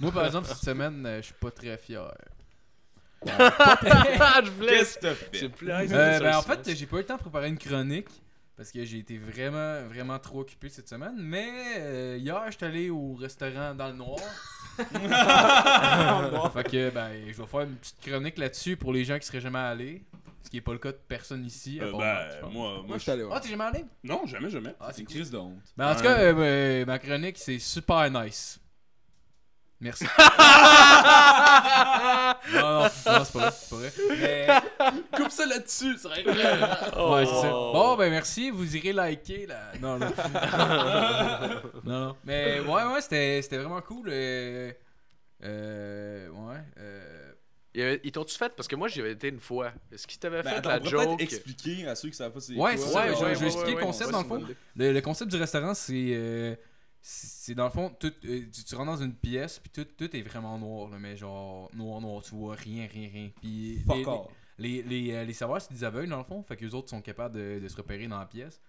Moi 0.00 0.10
par 0.12 0.26
exemple, 0.26 0.48
cette 0.48 0.58
semaine, 0.64 1.04
euh, 1.06 1.16
je 1.18 1.26
suis 1.26 1.34
pas 1.34 1.50
très 1.50 1.76
fier. 1.78 2.12
je 3.24 4.50
voulais. 4.50 4.78
Qu'est-ce 4.78 4.96
que 4.98 5.00
t'as 5.02 5.14
fait? 5.14 5.44
Euh, 5.44 6.20
ben, 6.20 6.36
en 6.36 6.42
fait, 6.42 6.74
j'ai 6.74 6.86
pas 6.86 6.96
eu 6.96 7.00
le 7.00 7.06
temps 7.06 7.16
de 7.16 7.20
préparer 7.20 7.48
une 7.48 7.58
chronique 7.58 8.08
parce 8.56 8.70
que 8.72 8.84
j'ai 8.84 8.98
été 8.98 9.16
vraiment, 9.18 9.82
vraiment 9.88 10.18
trop 10.18 10.40
occupé 10.40 10.68
cette 10.68 10.88
semaine. 10.88 11.14
Mais 11.18 11.50
euh, 11.78 12.16
hier, 12.20 12.42
j'étais 12.50 12.66
allé 12.66 12.90
au 12.90 13.14
restaurant 13.14 13.74
dans 13.74 13.88
le 13.88 13.94
noir. 13.94 14.18
fait 16.52 16.64
que, 16.64 16.90
ben, 16.90 17.10
je 17.28 17.32
vais 17.40 17.46
faire 17.46 17.60
une 17.60 17.76
petite 17.76 18.00
chronique 18.00 18.38
là-dessus 18.38 18.76
pour 18.76 18.92
les 18.92 19.04
gens 19.04 19.18
qui 19.18 19.26
seraient 19.26 19.40
jamais 19.40 19.58
allés. 19.58 20.02
Ce 20.42 20.50
qui 20.50 20.56
est 20.56 20.60
pas 20.62 20.72
le 20.72 20.78
cas 20.78 20.90
de 20.92 20.98
personne 21.08 21.44
ici. 21.46 21.78
à 21.80 21.84
Euh, 21.84 21.90
part 21.92 22.00
ben, 22.00 22.14
moi, 22.14 22.24
je 22.34 22.40
pense. 22.40 22.52
moi, 22.52 22.70
moi, 22.72 22.82
Moi, 22.82 22.86
je 22.88 22.94
je... 22.94 23.02
suis 23.02 23.10
allé. 23.12 23.24
Ah, 23.30 23.40
t'es 23.40 23.48
jamais 23.48 23.64
allé? 23.64 23.84
Non, 24.02 24.26
jamais, 24.26 24.50
jamais. 24.50 24.74
Ah, 24.80 24.88
C'est 24.92 25.00
une 25.02 25.06
cool. 25.06 25.14
crise 25.16 25.30
de 25.30 25.38
honte. 25.38 25.62
Ben, 25.76 25.92
en 25.92 25.94
tout 25.94 26.02
cas, 26.02 26.18
euh, 26.18 26.34
euh, 26.36 26.84
ma 26.84 26.98
chronique, 26.98 27.38
c'est 27.38 27.58
super 27.60 28.10
nice. 28.10 28.58
Merci. 29.82 30.04
non, 32.54 32.60
non, 32.60 32.82
non, 32.82 32.88
c'est 32.92 33.04
pas 33.04 33.18
vrai, 33.22 33.50
c'est 33.52 33.68
pas 33.70 33.76
vrai. 33.76 33.92
Mais, 34.10 34.46
Coupe 35.16 35.30
ça 35.30 35.44
là-dessus, 35.46 35.96
ça 35.98 36.08
serait 36.08 36.24
ouais, 36.24 37.26
c'est 37.26 37.40
ça. 37.40 37.50
Oh. 37.52 37.72
Bon, 37.74 37.96
ben 37.96 38.10
merci, 38.10 38.50
vous 38.50 38.76
irez 38.76 38.92
liker 38.92 39.46
là. 39.46 39.72
Non, 39.80 39.98
non. 39.98 40.06
non, 41.84 42.06
non. 42.06 42.16
Mais 42.24 42.60
ouais, 42.60 42.84
ouais, 42.84 43.00
c'était 43.00 43.40
c'était 43.42 43.58
vraiment 43.58 43.80
cool. 43.80 44.08
Euh, 44.10 44.72
euh, 45.44 46.28
ouais. 46.28 46.60
Euh, 46.78 47.98
Ils 48.04 48.12
t'ont-tu 48.12 48.36
fait? 48.36 48.54
Parce 48.54 48.68
que 48.68 48.76
moi, 48.76 48.86
j'y 48.88 49.00
avais 49.00 49.12
été 49.12 49.28
une 49.28 49.40
fois. 49.40 49.72
Est-ce 49.92 50.06
qu'ils 50.06 50.18
t'avaient 50.20 50.42
Ben, 50.42 50.50
fait 50.50 50.56
attends, 50.58 50.68
la 50.70 50.82
joke? 50.82 51.04
peut-être 51.18 51.20
expliquer 51.20 51.88
à 51.88 51.94
ceux 51.96 52.08
qui 52.10 52.16
savent 52.16 52.32
pas 52.32 52.40
c'est 52.40 52.54
Ouais, 52.54 52.76
quoi. 52.76 52.84
c'est 52.86 52.92
ça, 52.92 53.08
genre, 53.08 53.16
je- 53.18 53.24
vais 53.24 53.36
ouais, 53.40 53.46
expliquer 53.46 53.74
ouais, 53.74 53.80
le 53.80 53.86
concept, 53.86 54.06
ouais, 54.06 54.12
dans 54.12 54.22
le 54.22 54.28
fond. 54.28 54.54
le, 54.76 54.92
le 54.92 55.00
concept 55.00 55.30
du 55.30 55.36
restaurant, 55.38 55.74
c'est. 55.74 56.58
C'est 57.04 57.54
dans 57.54 57.64
le 57.64 57.70
fond, 57.70 57.90
tout, 57.98 58.12
euh, 58.24 58.44
tu, 58.52 58.64
tu 58.64 58.74
rentres 58.76 58.92
dans 58.92 59.02
une 59.02 59.12
pièce, 59.12 59.58
puis 59.58 59.70
tout, 59.70 59.84
tout 59.84 60.16
est 60.16 60.22
vraiment 60.22 60.56
noir, 60.56 60.88
là, 60.88 60.98
mais 61.00 61.16
genre 61.16 61.68
noir, 61.74 62.00
noir, 62.00 62.22
tu 62.22 62.32
vois 62.34 62.54
rien, 62.54 62.86
rien, 62.90 63.10
rien. 63.12 63.30
Puis 63.40 63.82
les, 64.58 64.58
les, 64.58 64.82
les, 64.82 65.12
euh, 65.12 65.24
les 65.24 65.32
serveurs, 65.32 65.60
c'est 65.60 65.74
des 65.74 65.82
aveugles 65.82 66.10
dans 66.10 66.18
le 66.18 66.24
fond, 66.24 66.44
fait 66.44 66.56
que 66.56 66.64
les 66.64 66.74
autres 66.74 66.90
sont 66.90 67.02
capables 67.02 67.34
de, 67.34 67.58
de 67.60 67.68
se 67.68 67.76
repérer 67.76 68.06
dans 68.06 68.20
la 68.20 68.26
pièce. 68.26 68.60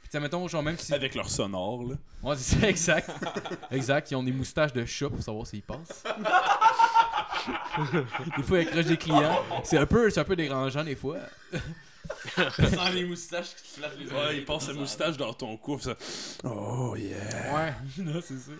Puis 0.00 0.08
tu 0.10 0.20
mettons, 0.20 0.46
genre, 0.48 0.62
même 0.62 0.78
si. 0.78 0.94
Avec 0.94 1.14
leur 1.14 1.28
sonore, 1.28 1.84
là. 1.84 1.96
Ouais, 2.22 2.36
c'est 2.36 2.60
ça, 2.60 2.68
exact. 2.68 3.10
exact, 3.70 4.10
ils 4.10 4.16
ont 4.16 4.22
des 4.22 4.32
moustaches 4.32 4.72
de 4.72 4.84
chat 4.84 5.08
pour 5.08 5.22
savoir 5.22 5.46
s'ils 5.46 5.62
passent. 5.62 6.04
des 8.36 8.42
fois, 8.42 8.60
ils 8.60 8.68
accrochent 8.68 8.86
des 8.86 8.96
clients. 8.96 9.42
C'est 9.64 9.78
un, 9.78 9.86
peu, 9.86 10.10
c'est 10.10 10.20
un 10.20 10.24
peu 10.24 10.36
dérangeant, 10.36 10.84
des 10.84 10.96
fois. 10.96 11.18
Sans 12.74 12.88
les 12.90 13.04
moustaches 13.04 13.54
qui 13.56 13.62
te 13.62 13.68
flattent 13.78 13.98
les 13.98 14.06
Ouais, 14.06 14.38
il 14.38 14.44
passe 14.44 14.68
la 14.68 14.74
moustache 14.74 15.16
dans 15.16 15.32
ton 15.34 15.56
cou, 15.56 15.78
ça. 15.78 15.94
Oh 16.44 16.94
yeah. 16.96 17.54
Ouais, 17.54 17.72
non, 18.04 18.20
c'est 18.22 18.38
ça. 18.38 18.52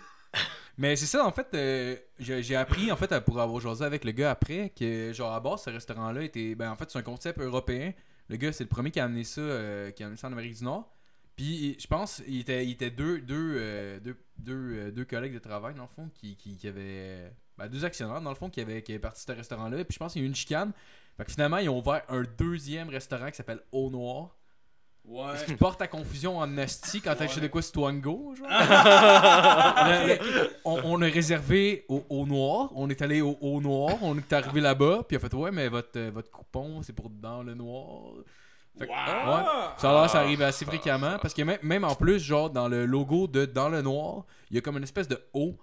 Mais 0.77 0.95
c'est 0.95 1.05
ça, 1.07 1.25
en 1.25 1.31
fait, 1.31 1.47
euh, 1.55 1.95
j'ai 2.19 2.55
appris, 2.55 2.91
en 2.91 2.95
fait, 2.97 3.11
à- 3.11 3.21
pour 3.21 3.39
avoir 3.41 3.59
jasé 3.59 3.83
avec 3.83 4.05
le 4.05 4.11
gars 4.11 4.31
après, 4.31 4.71
que, 4.77 5.11
genre, 5.13 5.33
à 5.33 5.39
base, 5.39 5.63
ce 5.63 5.69
restaurant-là 5.71 6.21
était. 6.23 6.53
Ben, 6.53 6.71
en 6.71 6.75
fait, 6.75 6.89
c'est 6.91 6.99
un 6.99 7.03
concept 7.03 7.39
européen. 7.39 7.93
Le 8.29 8.35
gars, 8.35 8.51
c'est 8.51 8.63
le 8.63 8.69
premier 8.69 8.91
qui 8.91 8.99
a 8.99 9.05
amené 9.05 9.23
ça, 9.23 9.41
euh, 9.41 9.89
qui 9.91 10.03
a 10.03 10.05
amené 10.05 10.17
ça 10.17 10.27
en 10.27 10.33
Amérique 10.33 10.55
du 10.57 10.63
Nord. 10.63 10.87
Puis, 11.35 11.77
je 11.79 11.87
pense, 11.87 12.21
il 12.27 12.41
était, 12.41 12.65
il 12.65 12.71
était 12.71 12.91
deux, 12.91 13.21
deux, 13.21 13.55
euh, 13.57 13.99
deux, 13.99 14.17
deux, 14.37 14.53
euh, 14.73 14.91
deux 14.91 15.05
collègues 15.05 15.33
de 15.33 15.39
travail, 15.39 15.73
dans 15.75 15.83
le 15.83 15.87
fond, 15.95 16.09
qui, 16.13 16.35
qui, 16.35 16.57
qui 16.57 16.67
avaient. 16.67 17.31
Ben, 17.57 17.67
deux 17.67 17.83
actionnaires, 17.85 18.21
dans 18.21 18.29
le 18.29 18.35
fond, 18.35 18.49
qui 18.49 18.61
avaient, 18.61 18.83
qui 18.83 18.91
avaient 18.91 18.99
parti 18.99 19.25
de 19.25 19.31
ce 19.31 19.37
restaurant-là. 19.37 19.83
Puis, 19.83 19.93
je 19.93 19.99
pense 19.99 20.13
qu'il 20.13 20.21
y 20.21 20.25
a 20.25 20.27
eu 20.27 20.29
une 20.29 20.35
chicane. 20.35 20.71
Fait 21.17 21.25
que 21.25 21.31
finalement, 21.31 21.57
ils 21.57 21.69
ont 21.69 21.79
ouvert 21.79 22.03
un 22.09 22.23
deuxième 22.37 22.89
restaurant 22.89 23.29
qui 23.29 23.35
s'appelle 23.37 23.61
Au 23.71 23.89
Noir. 23.89 24.35
Ouais. 25.05 25.31
Qui 25.45 25.55
porte 25.55 25.81
à 25.81 25.87
confusion 25.87 26.37
en 26.37 26.57
asti 26.57 26.99
quand 26.99 27.15
t'achètes 27.15 27.41
de 27.41 27.47
quoi 27.47 27.61
c'est 27.61 27.71
Twango, 27.71 28.35
genre. 28.35 28.47
On, 30.65 30.81
on 30.83 31.01
a 31.01 31.05
réservé 31.05 31.85
au, 31.87 32.03
au 32.09 32.25
noir, 32.25 32.71
on 32.75 32.89
est 32.89 33.01
allé 33.01 33.21
au, 33.21 33.37
au 33.39 33.61
noir, 33.61 33.95
on 34.01 34.17
est 34.17 34.33
arrivé 34.33 34.59
là-bas, 34.59 35.03
puis 35.07 35.15
il 35.15 35.17
a 35.17 35.19
fait 35.21 35.33
ouais, 35.33 35.49
mais 35.51 35.69
votre, 35.69 35.97
euh, 35.97 36.11
votre 36.13 36.29
coupon 36.29 36.81
c'est 36.83 36.91
pour 36.93 37.09
dans 37.09 37.41
le 37.41 37.53
noir. 37.53 38.11
Fait 38.77 38.85
que- 38.85 38.91
ouais, 38.91 40.07
ça 40.09 40.19
arrive 40.19 40.41
assez 40.41 40.65
fréquemment 40.65 41.17
parce 41.21 41.33
que 41.33 41.41
même, 41.41 41.57
même 41.63 41.85
en 41.85 41.95
plus, 41.95 42.19
genre 42.19 42.49
dans 42.49 42.67
le 42.67 42.85
logo 42.85 43.27
de 43.27 43.45
dans 43.45 43.69
le 43.69 43.81
noir, 43.81 44.25
il 44.51 44.55
y 44.55 44.57
a 44.57 44.61
comme 44.61 44.75
une 44.77 44.83
espèce 44.83 45.07
de 45.07 45.19
O, 45.33 45.55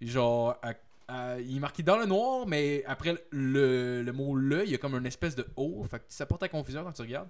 genre 0.00 0.56
à, 0.62 0.74
euh, 1.10 1.42
il 1.44 1.56
est 1.56 1.60
marqué 1.60 1.82
dans 1.82 1.96
le 1.98 2.06
noir, 2.06 2.46
mais 2.46 2.84
après 2.86 3.14
le, 3.30 4.02
le 4.02 4.12
mot 4.12 4.34
le, 4.36 4.64
il 4.64 4.70
y 4.70 4.74
a 4.74 4.78
comme 4.78 4.94
une 4.94 5.06
espèce 5.06 5.34
de 5.34 5.46
O. 5.56 5.84
Fait 5.84 5.98
que 5.98 6.04
ça 6.08 6.26
porte 6.26 6.42
à 6.42 6.48
confusion 6.48 6.84
quand 6.84 6.92
tu 6.92 7.02
regardes. 7.02 7.28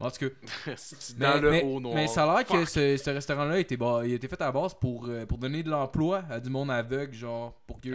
En 0.00 0.10
tout 0.10 0.28
cas, 0.28 0.74
C'est 0.76 1.16
mais, 1.18 1.26
dans 1.26 1.40
le 1.40 1.50
mais- 1.50 1.62
haut 1.62 1.80
noir. 1.80 1.94
mais 1.94 2.06
ça 2.08 2.24
a 2.24 2.36
l'air 2.38 2.46
que 2.46 2.64
ce, 2.64 2.96
ce 2.96 3.10
restaurant-là 3.10 3.62
bah, 3.78 4.02
il 4.04 4.12
été 4.12 4.26
fait 4.28 4.40
à 4.42 4.46
la 4.46 4.52
base 4.52 4.74
pour, 4.74 5.06
euh, 5.06 5.24
pour 5.24 5.38
donner 5.38 5.62
de 5.62 5.70
l'emploi 5.70 6.24
à 6.30 6.40
du 6.40 6.50
monde 6.50 6.70
aveugle, 6.70 7.14
genre, 7.14 7.54
pour 7.66 7.80
que. 7.80 7.90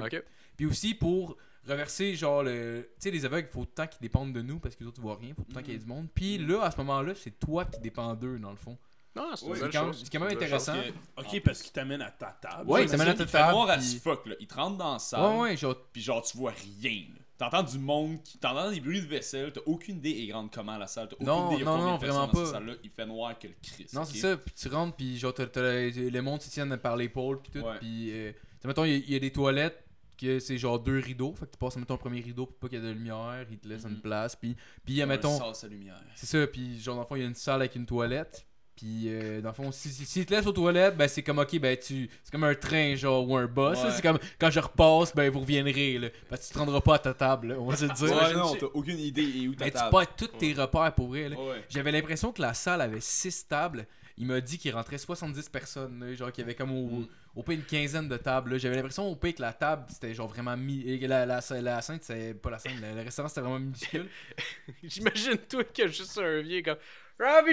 Puis 0.55 0.65
aussi 0.65 0.93
pour 0.93 1.37
reverser, 1.67 2.15
genre, 2.15 2.43
le. 2.43 2.89
Tu 2.95 3.03
sais, 3.03 3.11
les 3.11 3.25
aveugles, 3.25 3.47
il 3.51 3.53
faut 3.53 3.65
tout 3.65 3.71
le 3.71 3.83
temps 3.83 3.87
qu'ils 3.87 4.01
dépendent 4.01 4.33
de 4.33 4.41
nous 4.41 4.59
parce 4.59 4.75
que 4.75 4.83
les 4.83 4.87
autres, 4.87 4.99
ils 4.99 5.03
voient 5.03 5.17
rien, 5.17 5.29
il 5.29 5.35
faut 5.35 5.41
tout 5.43 5.49
le 5.49 5.55
temps 5.55 5.61
qu'il 5.61 5.73
y 5.73 5.75
ait 5.75 5.79
du 5.79 5.85
monde. 5.85 6.07
Puis 6.13 6.37
là, 6.37 6.63
à 6.63 6.71
ce 6.71 6.77
moment-là, 6.77 7.13
c'est 7.15 7.37
toi 7.39 7.65
qui 7.65 7.79
dépends 7.81 8.13
d'eux, 8.15 8.39
dans 8.39 8.51
le 8.51 8.57
fond. 8.57 8.77
Non, 9.19 9.35
c'est 9.35 9.45
Oui, 9.45 9.59
quand- 9.71 10.19
même 10.21 10.31
intéressant. 10.31 10.73
Ok, 11.17 11.41
parce 11.43 11.61
qu'il 11.61 11.71
t'amène 11.71 12.01
à 12.01 12.11
ta 12.11 12.37
table. 12.41 12.69
Ouais, 12.69 12.79
mais 12.81 12.85
il 12.85 12.91
t'amène 12.91 13.07
à 13.07 13.11
ça, 13.11 13.17
ta 13.17 13.23
il 13.23 13.29
fait 13.29 13.37
table, 13.37 13.51
noir 13.53 13.67
puis- 13.77 13.95
as 13.95 13.99
fuck, 14.01 14.25
là. 14.25 14.35
Il 14.39 14.47
te 14.47 14.53
rentre 14.55 14.77
dans 14.77 14.93
la 14.93 14.99
salle. 14.99 15.21
Ouais, 15.35 15.39
ouais, 15.41 15.57
genre. 15.57 15.75
Puis 15.91 16.01
genre, 16.01 16.21
tu 16.23 16.37
vois 16.37 16.53
rien. 16.81 17.03
là. 17.13 17.15
T'entends 17.37 17.63
du 17.63 17.79
monde, 17.79 18.21
qui... 18.23 18.37
t'entends 18.37 18.69
des 18.69 18.81
bruits 18.81 18.99
de 19.01 19.05
vaisselle, 19.07 19.53
t'as 19.53 19.61
aucune 19.65 19.97
idée 19.99 20.09
est 20.09 20.27
grande 20.27 20.51
comment 20.51 20.77
la 20.77 20.87
salle, 20.87 21.07
t'as 21.07 21.15
aucune 21.15 21.27
Non, 21.27 21.47
idée 21.51 21.55
il 21.55 21.59
y 21.59 21.61
a 21.61 21.65
non, 21.65 21.71
combien 21.77 21.85
non, 21.87 21.95
de 21.95 21.99
personnes 22.01 22.15
vraiment 22.17 22.33
dans 22.33 22.33
cette 22.39 22.51
pas. 22.53 22.59
salle-là. 22.59 22.73
Il 22.83 22.89
fait 22.89 23.05
noir 23.05 23.39
que 23.39 23.47
le 23.47 23.53
Christ. 23.61 23.93
Non, 23.93 24.03
c'est 24.03 24.17
ça. 24.17 24.35
Puis 24.37 24.53
tu 24.55 24.67
rentres, 24.67 24.95
puis 24.97 25.17
genre, 25.17 25.33
t'as, 25.33 25.45
t'as 25.47 25.61
le, 25.61 26.09
le 26.09 26.21
monde 26.21 26.41
s'y 26.41 26.49
tienne 26.49 26.75
par 26.77 26.97
l'épaule, 26.97 27.41
puis 27.41 27.51
tout. 27.53 27.65
Ouais. 27.65 27.77
Puis, 27.79 28.11
euh, 28.11 28.31
tu 28.33 28.37
sais, 28.61 28.67
mettons, 28.67 28.83
il 28.83 28.91
y, 28.91 28.95
a- 28.95 28.97
il 28.97 29.11
y 29.11 29.15
a 29.15 29.19
des 29.19 29.31
toilettes 29.31 29.85
que 30.17 30.37
c'est 30.39 30.57
genre 30.57 30.79
deux 30.81 30.99
rideaux. 30.99 31.33
Fait 31.33 31.45
que 31.45 31.51
tu 31.51 31.57
passes, 31.57 31.77
mettons, 31.77 31.93
le 31.93 31.99
premier 32.01 32.19
rideau 32.19 32.45
pour 32.45 32.57
pas 32.57 32.67
qu'il 32.67 32.77
y 32.77 32.81
ait 32.81 32.85
de 32.89 32.91
lumière. 32.91 33.45
Il 33.49 33.57
te 33.57 33.69
laisse 33.69 33.85
Mhm. 33.85 33.91
une 33.93 34.01
place. 34.01 34.35
Puis, 34.35 34.55
puis 34.83 34.95
il 34.95 34.97
y 34.97 35.01
a, 35.01 35.05
Un 35.05 35.07
mettons. 35.07 35.53
sa 35.53 35.67
lumière. 35.69 35.95
C'est 36.15 36.25
ça, 36.25 36.45
puis 36.45 36.77
genre 36.81 36.95
dans 36.95 37.03
le 37.03 37.07
fond, 37.07 37.15
il 37.15 37.21
y 37.21 37.23
a 37.23 37.27
une 37.27 37.35
salle 37.35 37.61
avec 37.61 37.73
une 37.77 37.85
toilette. 37.85 38.45
Puis 38.79 39.07
euh, 39.07 39.41
dans 39.41 39.49
le 39.49 39.53
fond, 39.53 39.71
si, 39.73 39.89
si, 39.89 40.05
s'il 40.05 40.25
te 40.25 40.33
laisse 40.33 40.45
aux 40.45 40.53
toilettes, 40.53 40.95
ben 40.95 41.09
c'est 41.09 41.21
comme 41.21 41.39
ok, 41.39 41.59
ben 41.59 41.75
tu. 41.75 42.09
C'est 42.23 42.31
comme 42.31 42.45
un 42.45 42.55
train, 42.55 42.95
genre, 42.95 43.27
ou 43.27 43.35
un 43.35 43.45
bus. 43.45 43.77
Ouais. 43.77 43.91
C'est 43.91 44.01
comme 44.01 44.17
quand 44.39 44.49
je 44.49 44.61
repasse, 44.61 45.13
ben 45.13 45.29
vous 45.29 45.41
reviendrez, 45.41 45.97
là. 45.97 46.07
Parce 46.29 46.43
que 46.43 46.47
tu 46.47 46.53
te 46.53 46.59
rendras 46.59 46.79
pas 46.79 46.95
à 46.95 46.99
ta 46.99 47.13
table, 47.13 47.49
là, 47.49 47.55
on 47.59 47.65
va 47.65 47.75
se 47.75 47.85
le 47.85 47.93
dire. 47.93 48.15
Ouais, 48.15 48.33
non, 48.33 48.55
t'as 48.55 48.67
aucune 48.73 48.99
idée 48.99 49.23
et 49.23 49.47
où 49.49 49.55
ta 49.55 49.65
Mais 49.65 49.71
tu 49.71 49.79
pas 49.91 50.05
tous 50.05 50.27
tes 50.27 50.53
repères 50.53 50.93
pour 50.95 51.09
vrai, 51.09 51.27
là. 51.27 51.35
Ouais. 51.35 51.65
J'avais 51.67 51.91
l'impression 51.91 52.31
que 52.31 52.41
la 52.41 52.53
salle 52.53 52.79
avait 52.79 53.01
6 53.01 53.47
tables. 53.49 53.85
Il 54.17 54.27
m'a 54.27 54.39
dit 54.39 54.57
qu'il 54.57 54.73
rentrait 54.73 54.97
70 54.97 55.49
personnes, 55.49 55.99
là, 55.99 56.13
genre 56.13 56.31
qu'il 56.31 56.43
y 56.43 56.45
avait 56.45 56.55
comme 56.55 56.71
au, 56.71 56.99
Mm. 56.99 57.07
Au 57.35 57.43
pire 57.43 57.55
une 57.55 57.63
quinzaine 57.65 58.07
de 58.07 58.17
tables. 58.17 58.51
là. 58.51 58.57
J'avais 58.57 58.75
l'impression 58.75 59.07
au 59.07 59.15
pire 59.15 59.35
que 59.35 59.41
la 59.41 59.53
table 59.53 59.85
c'était 59.89 60.13
genre 60.13 60.27
vraiment 60.27 60.55
et 60.55 60.97
La, 61.07 61.25
la, 61.25 61.39
la, 61.49 61.61
la 61.61 61.81
scène, 61.81 61.99
c'est 62.01 62.33
pas 62.33 62.49
la 62.49 62.59
scène, 62.59 62.73
le, 62.81 63.01
restaurant 63.01 63.29
c'était 63.29 63.41
vraiment 63.41 63.59
minuscule. 63.59 64.07
J'imagine 64.83 65.37
toi 65.37 65.63
a 65.63 65.87
juste 65.87 66.17
un 66.17 66.41
vieux 66.41 66.61
comme 66.61 66.77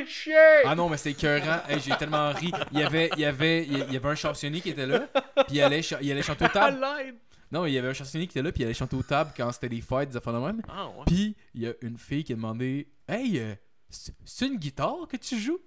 Shake! 0.07 0.65
Ah 0.65 0.75
non, 0.77 0.89
mais 0.89 0.97
c'était 0.97 1.11
écœurant. 1.11 1.61
Hey, 1.69 1.81
J'ai 1.81 1.97
tellement 1.97 2.33
ri. 2.33 2.53
Il 2.73 2.79
y 2.79 2.83
avait, 2.85 3.11
il 3.17 3.21
y 3.21 3.25
avait, 3.25 3.65
il 3.65 3.93
y 3.93 3.97
avait 3.97 4.09
un 4.09 4.15
chansonnier 4.15 4.61
qui 4.61 4.71
était 4.71 4.87
là. 4.87 5.09
Puis 5.49 5.57
il 5.57 5.61
allait, 5.63 5.81
il 5.81 6.13
allait 6.13 6.23
chanter 6.23 6.45
aux 6.45 6.49
tables. 6.53 6.79
Non, 7.51 7.67
il 7.67 7.73
y 7.75 7.79
avait 7.79 7.89
un 7.89 7.93
chansonnier 7.93 8.27
qui 8.27 8.39
était 8.39 8.43
là. 8.43 8.53
Puis 8.53 8.63
il 8.63 8.67
allait 8.67 8.75
chanter 8.75 8.97
aux 8.97 9.03
tables 9.03 9.33
quand 9.37 9.51
c'était 9.51 9.69
des 9.69 9.81
fêtes, 9.81 10.11
des 10.11 10.17
affaires 10.17 10.35
de 10.35 10.39
même. 10.39 10.63
Ah 10.69 10.89
ouais. 10.89 11.05
Puis 11.07 11.37
il 11.55 11.63
y 11.63 11.67
a 11.67 11.73
une 11.83 11.99
fille 11.99 12.23
qui 12.23 12.33
a 12.33 12.37
demandé 12.37 12.89
Hey, 13.09 13.41
euh, 13.41 13.55
c'est 13.89 14.15
c'est 14.25 14.47
une 14.47 14.57
guitare 14.57 15.07
que 15.09 15.17
tu 15.17 15.39
joues 15.39 15.59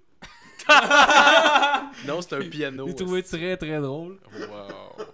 Non, 2.06 2.20
c'est 2.22 2.34
un 2.36 2.48
piano. 2.48 2.86
J'ai 2.88 2.94
trouvé 2.94 3.22
très 3.22 3.56
très 3.56 3.80
drôle. 3.80 4.18
Wow. 4.32 5.04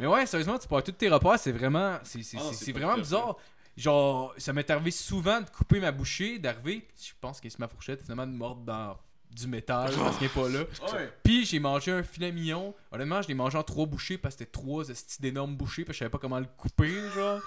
Mais 0.00 0.06
ouais, 0.06 0.26
sérieusement, 0.26 0.58
tu 0.58 0.66
perds 0.66 0.82
tous 0.82 0.92
tes 0.92 1.08
repères, 1.08 1.38
c'est 1.38 1.52
vraiment. 1.52 1.98
C'est 2.02 2.22
c'est- 2.22 2.36
Ah 2.40 2.44
c'est- 2.52 2.64
c'est 2.64 2.72
vraiment 2.72 2.96
bizarre. 2.96 3.36
Genre, 3.76 4.32
ça 4.38 4.52
m'est 4.52 4.68
arrivé 4.70 4.90
souvent 4.90 5.40
de 5.40 5.50
couper 5.50 5.80
ma 5.80 5.90
bouchée, 5.90 6.38
d'arriver, 6.38 6.86
je 7.00 7.10
pense 7.20 7.40
que 7.40 7.48
c'est 7.48 7.58
ma 7.58 7.66
fourchette, 7.68 8.02
finalement 8.02 8.26
de 8.26 8.32
mordre 8.32 8.62
dans 8.62 8.96
du 9.32 9.48
métal 9.48 9.90
parce 9.96 10.16
qu'il 10.16 10.26
est 10.26 10.34
pas 10.34 10.48
là. 10.48 10.60
Ouais. 10.92 11.12
Puis 11.24 11.44
j'ai 11.44 11.58
mangé 11.58 11.90
un 11.90 12.04
filet 12.04 12.30
mignon. 12.30 12.72
Honnêtement, 12.92 13.20
je 13.20 13.26
l'ai 13.28 13.34
mangé 13.34 13.58
en 13.58 13.64
trois 13.64 13.86
bouchées 13.86 14.16
parce 14.16 14.36
que 14.36 14.40
c'était 14.40 14.50
trois 14.52 14.84
d'énormes 15.18 15.56
bouchées 15.56 15.84
parce 15.84 15.94
que 15.94 15.94
je 15.94 15.98
savais 16.00 16.10
pas 16.10 16.18
comment 16.18 16.38
le 16.38 16.46
couper, 16.56 16.92
genre. 17.14 17.40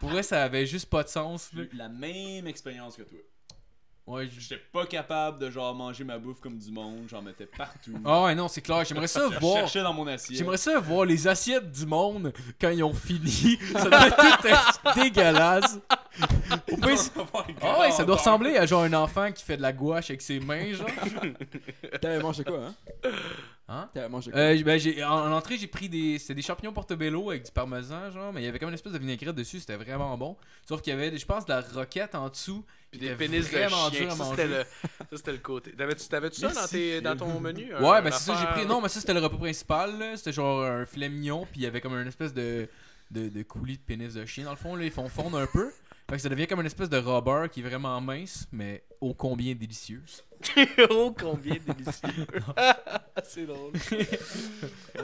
Pour 0.00 0.10
vrai, 0.10 0.24
ça 0.24 0.42
avait 0.42 0.66
juste 0.66 0.86
pas 0.86 1.04
de 1.04 1.08
sens, 1.08 1.52
là. 1.52 1.62
la 1.74 1.88
même 1.88 2.46
expérience 2.48 2.96
que 2.96 3.02
toi. 3.02 3.18
Ouais, 4.06 4.26
je- 4.28 4.38
J'étais 4.38 4.60
pas 4.70 4.84
capable 4.84 5.38
de 5.38 5.48
genre 5.50 5.74
manger 5.74 6.04
ma 6.04 6.18
bouffe 6.18 6.38
comme 6.38 6.58
du 6.58 6.70
monde, 6.70 7.04
j'en 7.08 7.22
mettais 7.22 7.46
partout. 7.46 7.94
Ah 8.04 8.24
ouais, 8.24 8.34
non, 8.34 8.48
c'est 8.48 8.60
clair. 8.60 8.84
J'aimerais 8.84 9.06
ça 9.06 9.28
Je 9.32 9.38
voir. 9.38 9.56
cherchais 9.60 9.82
dans 9.82 9.94
mon 9.94 10.06
assiette. 10.06 10.36
J'aimerais 10.36 10.58
ça 10.58 10.78
voir 10.78 11.06
les 11.06 11.26
assiettes 11.26 11.72
du 11.72 11.86
monde 11.86 12.30
quand 12.60 12.68
ils 12.68 12.82
ont 12.84 12.92
fini. 12.92 13.58
Ça 13.72 13.88
doit 13.88 14.06
être 14.08 14.16
tout 14.16 14.46
esti 14.46 15.00
dégueulasse. 15.00 15.78
Au 16.70 16.76
pire, 16.76 16.98
c'est- 16.98 17.12
Ah 17.62 17.80
ouais, 17.80 17.90
ça 17.92 18.04
doit 18.04 18.16
ressembler 18.16 18.58
à 18.58 18.66
genre 18.66 18.82
un 18.82 18.92
enfant 18.92 19.32
qui 19.32 19.42
fait 19.42 19.56
de 19.56 19.62
la 19.62 19.72
gouache 19.72 20.10
avec 20.10 20.20
ses 20.20 20.38
mains, 20.38 20.72
genre. 20.74 20.86
T'avais 22.02 22.20
mangé 22.20 22.44
quoi, 22.44 22.58
hein? 22.66 22.74
Hein? 23.66 23.88
T'avais 23.94 24.08
mangé 24.10 24.30
quoi? 24.30 24.38
Euh, 24.40 24.62
ben, 24.62 24.78
j'ai, 24.78 25.02
en, 25.02 25.10
en 25.26 25.32
entrée, 25.32 25.56
j'ai 25.56 25.66
pris 25.66 25.88
des. 25.88 26.18
C'était 26.18 26.34
des 26.34 26.42
champignons 26.42 26.72
portobello 26.74 27.30
avec 27.30 27.44
du 27.46 27.50
parmesan, 27.50 28.10
genre, 28.10 28.30
mais 28.32 28.42
il 28.42 28.44
y 28.44 28.48
avait 28.48 28.58
comme 28.58 28.68
une 28.68 28.74
espèce 28.74 28.92
de 28.92 28.98
vinaigrette 28.98 29.34
dessus, 29.34 29.60
c'était 29.60 29.76
vraiment 29.76 30.16
bon. 30.18 30.36
Sauf 30.68 30.82
qu'il 30.82 30.92
y 30.92 30.96
avait, 30.96 31.16
je 31.16 31.24
pense, 31.24 31.46
de 31.46 31.52
la 31.52 31.62
roquette 31.62 32.14
en 32.14 32.28
dessous. 32.28 32.62
Puis 32.90 33.00
des 33.00 33.14
pénis 33.16 33.40
de 33.50 33.56
chien. 33.90 34.10
Ça, 34.10 34.24
c'était 34.30 34.46
le, 34.48 34.64
ça, 35.10 35.16
c'était 35.16 35.32
le 35.32 35.38
côté. 35.38 35.72
T'avais-tu, 35.72 36.06
t'avais-tu 36.08 36.40
ça 36.40 36.48
dans, 36.52 36.66
tes, 36.68 37.00
dans 37.00 37.16
ton 37.16 37.40
menu? 37.40 37.72
un- 37.74 37.82
Ouais, 37.82 38.02
ben 38.02 38.10
c'est 38.10 38.24
ça, 38.24 38.36
j'ai 38.38 38.46
pris. 38.52 38.66
Non, 38.66 38.80
mais 38.82 38.88
ça, 38.88 39.00
c'était 39.00 39.14
le 39.14 39.20
repas 39.20 39.38
principal, 39.38 39.98
là. 39.98 40.16
C'était 40.16 40.32
genre 40.32 40.62
un 40.62 40.84
filet 40.84 41.08
mignon, 41.08 41.46
puis 41.50 41.60
il 41.60 41.64
y 41.64 41.66
avait 41.66 41.80
comme 41.80 41.94
une 41.94 42.06
espèce 42.08 42.34
de. 42.34 42.68
de, 43.10 43.28
de 43.30 43.42
coulis 43.44 43.78
de 43.78 43.82
pénis 43.82 44.12
de 44.12 44.26
chien, 44.26 44.44
dans 44.44 44.50
le 44.50 44.56
fond, 44.56 44.76
là. 44.76 44.84
Ils 44.84 44.90
font 44.90 45.08
fondre 45.08 45.38
un 45.38 45.46
peu. 45.46 45.70
Fait 46.10 46.16
que 46.16 46.22
ça 46.22 46.28
devient 46.28 46.46
comme 46.46 46.60
une 46.60 46.66
espèce 46.66 46.90
de 46.90 46.98
rubber 46.98 47.48
qui 47.50 47.60
est 47.60 47.62
vraiment 47.62 47.98
mince, 47.98 48.46
mais 48.52 48.84
ô 49.00 49.14
combien 49.14 49.54
délicieux. 49.54 50.02
oh, 50.90 51.14
combien 51.18 51.56
délicieux. 51.56 52.26
c'est 53.24 53.46
drôle. 53.46 53.72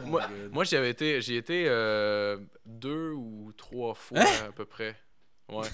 moi, 0.05 0.22
moi 0.51 0.64
j'avais 0.64 0.91
été, 0.91 1.20
j'y 1.20 1.36
étais 1.36 1.64
euh, 1.68 2.38
deux 2.64 3.12
ou 3.12 3.53
trois 3.57 3.95
fois 3.95 4.20
à 4.20 4.53
peu 4.53 4.64
près. 4.64 4.97
Ouais. 5.49 5.68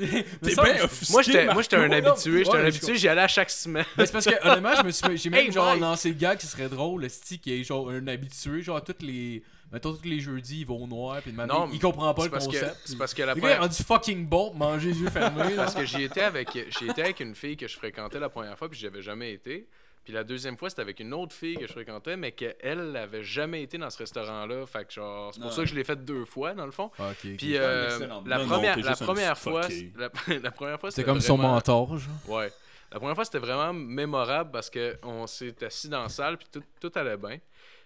T'es 0.42 0.54
bien 0.54 0.84
offusqué, 0.84 1.12
Moi, 1.12 1.22
j'étais, 1.22 1.44
moi, 1.46 1.62
j'étais 1.62 1.76
un 1.76 1.90
habitué. 1.90 2.44
J'étais 2.44 2.56
un 2.56 2.64
habitué. 2.64 2.96
J'y 2.96 3.08
allais 3.08 3.20
à 3.20 3.28
chaque 3.28 3.50
semaine. 3.50 3.84
Mais 3.96 4.06
c'est 4.06 4.12
parce 4.12 4.24
que 4.24 4.46
honnêtement, 4.46 4.74
je 4.76 4.82
me 4.84 4.90
suis, 4.90 5.16
j'ai 5.16 5.30
même 5.30 5.52
genre 5.52 5.76
lancé 5.76 6.08
le 6.08 6.14
gag 6.14 6.38
qui 6.38 6.46
serait 6.46 6.68
drôle, 6.68 7.02
le 7.02 7.08
qui 7.08 7.52
est 7.52 7.64
genre 7.64 7.90
un 7.90 8.06
habitué, 8.06 8.62
genre 8.62 8.82
tous 8.82 9.04
les, 9.04 9.42
mettons 9.72 9.92
tous 9.92 10.08
les 10.08 10.20
jeudis 10.20 10.60
il 10.60 10.66
va 10.66 10.74
au 10.74 10.86
noir 10.86 11.20
puis 11.22 11.32
Non, 11.32 11.68
il 11.72 11.78
comprend 11.78 12.12
pas 12.14 12.24
le 12.24 12.30
concept. 12.30 12.76
c'est 12.84 12.98
parce 12.98 13.14
que 13.14 13.22
la 13.22 13.34
gars 13.34 13.40
première, 13.40 13.60
rendu 13.60 13.82
fucking 13.82 14.26
bon, 14.26 14.52
manger 14.54 14.88
les 14.88 15.00
yeux 15.00 15.10
fermés. 15.10 15.52
parce 15.56 15.74
que 15.74 15.84
j'y 15.84 16.04
étais 16.04 16.22
avec, 16.22 16.48
j'y 16.52 16.88
étais 16.88 17.02
avec 17.02 17.20
une 17.20 17.34
fille 17.34 17.56
que 17.56 17.68
je 17.68 17.76
fréquentais 17.76 18.18
la 18.18 18.28
première 18.28 18.56
fois 18.58 18.68
puis 18.68 18.78
j'avais 18.78 19.02
jamais 19.02 19.32
été. 19.32 19.68
Puis 20.04 20.12
la 20.14 20.24
deuxième 20.24 20.56
fois, 20.56 20.70
c'était 20.70 20.82
avec 20.82 20.98
une 21.00 21.12
autre 21.12 21.34
fille 21.34 21.56
que 21.56 21.66
je 21.66 21.72
fréquentais, 21.72 22.16
mais 22.16 22.32
qu'elle 22.32 22.96
avait 22.96 23.22
jamais 23.22 23.62
été 23.62 23.76
dans 23.78 23.90
ce 23.90 23.98
restaurant-là. 23.98 24.64
Fait 24.66 24.86
que 24.86 24.92
genre, 24.94 25.32
c'est 25.34 25.40
pour 25.40 25.52
ça 25.52 25.62
que 25.62 25.68
je 25.68 25.74
l'ai 25.74 25.84
fait 25.84 26.02
deux 26.04 26.24
fois, 26.24 26.54
dans 26.54 26.64
le 26.64 26.72
fond. 26.72 26.90
Ah. 26.98 27.10
Puis 27.20 27.36
une 27.54 27.56
euh, 27.60 27.98
la 28.26 28.38
Non, 28.38 28.46
première, 28.46 28.78
la 28.82 28.96
première 28.96 29.38
fois, 29.38 29.62
la, 29.96 30.10
la 30.42 30.50
première 30.50 30.80
fois, 30.80 30.90
C'était 30.90 31.04
comme 31.04 31.20
son 31.20 31.36
vraiment- 31.36 31.54
mentor, 31.54 31.98
genre. 31.98 32.10
Ouais. 32.28 32.50
La 32.92 32.98
première 32.98 33.14
fois, 33.14 33.24
c'était 33.24 33.38
vraiment 33.38 33.72
mémorable 33.72 34.50
parce 34.50 34.70
qu'on 34.70 35.26
s'est 35.26 35.62
assis 35.64 35.88
dans 35.88 36.02
la 36.02 36.08
salle 36.08 36.36
puis 36.38 36.48
tout, 36.50 36.62
tout 36.80 36.90
allait 36.98 37.16
bien. 37.16 37.38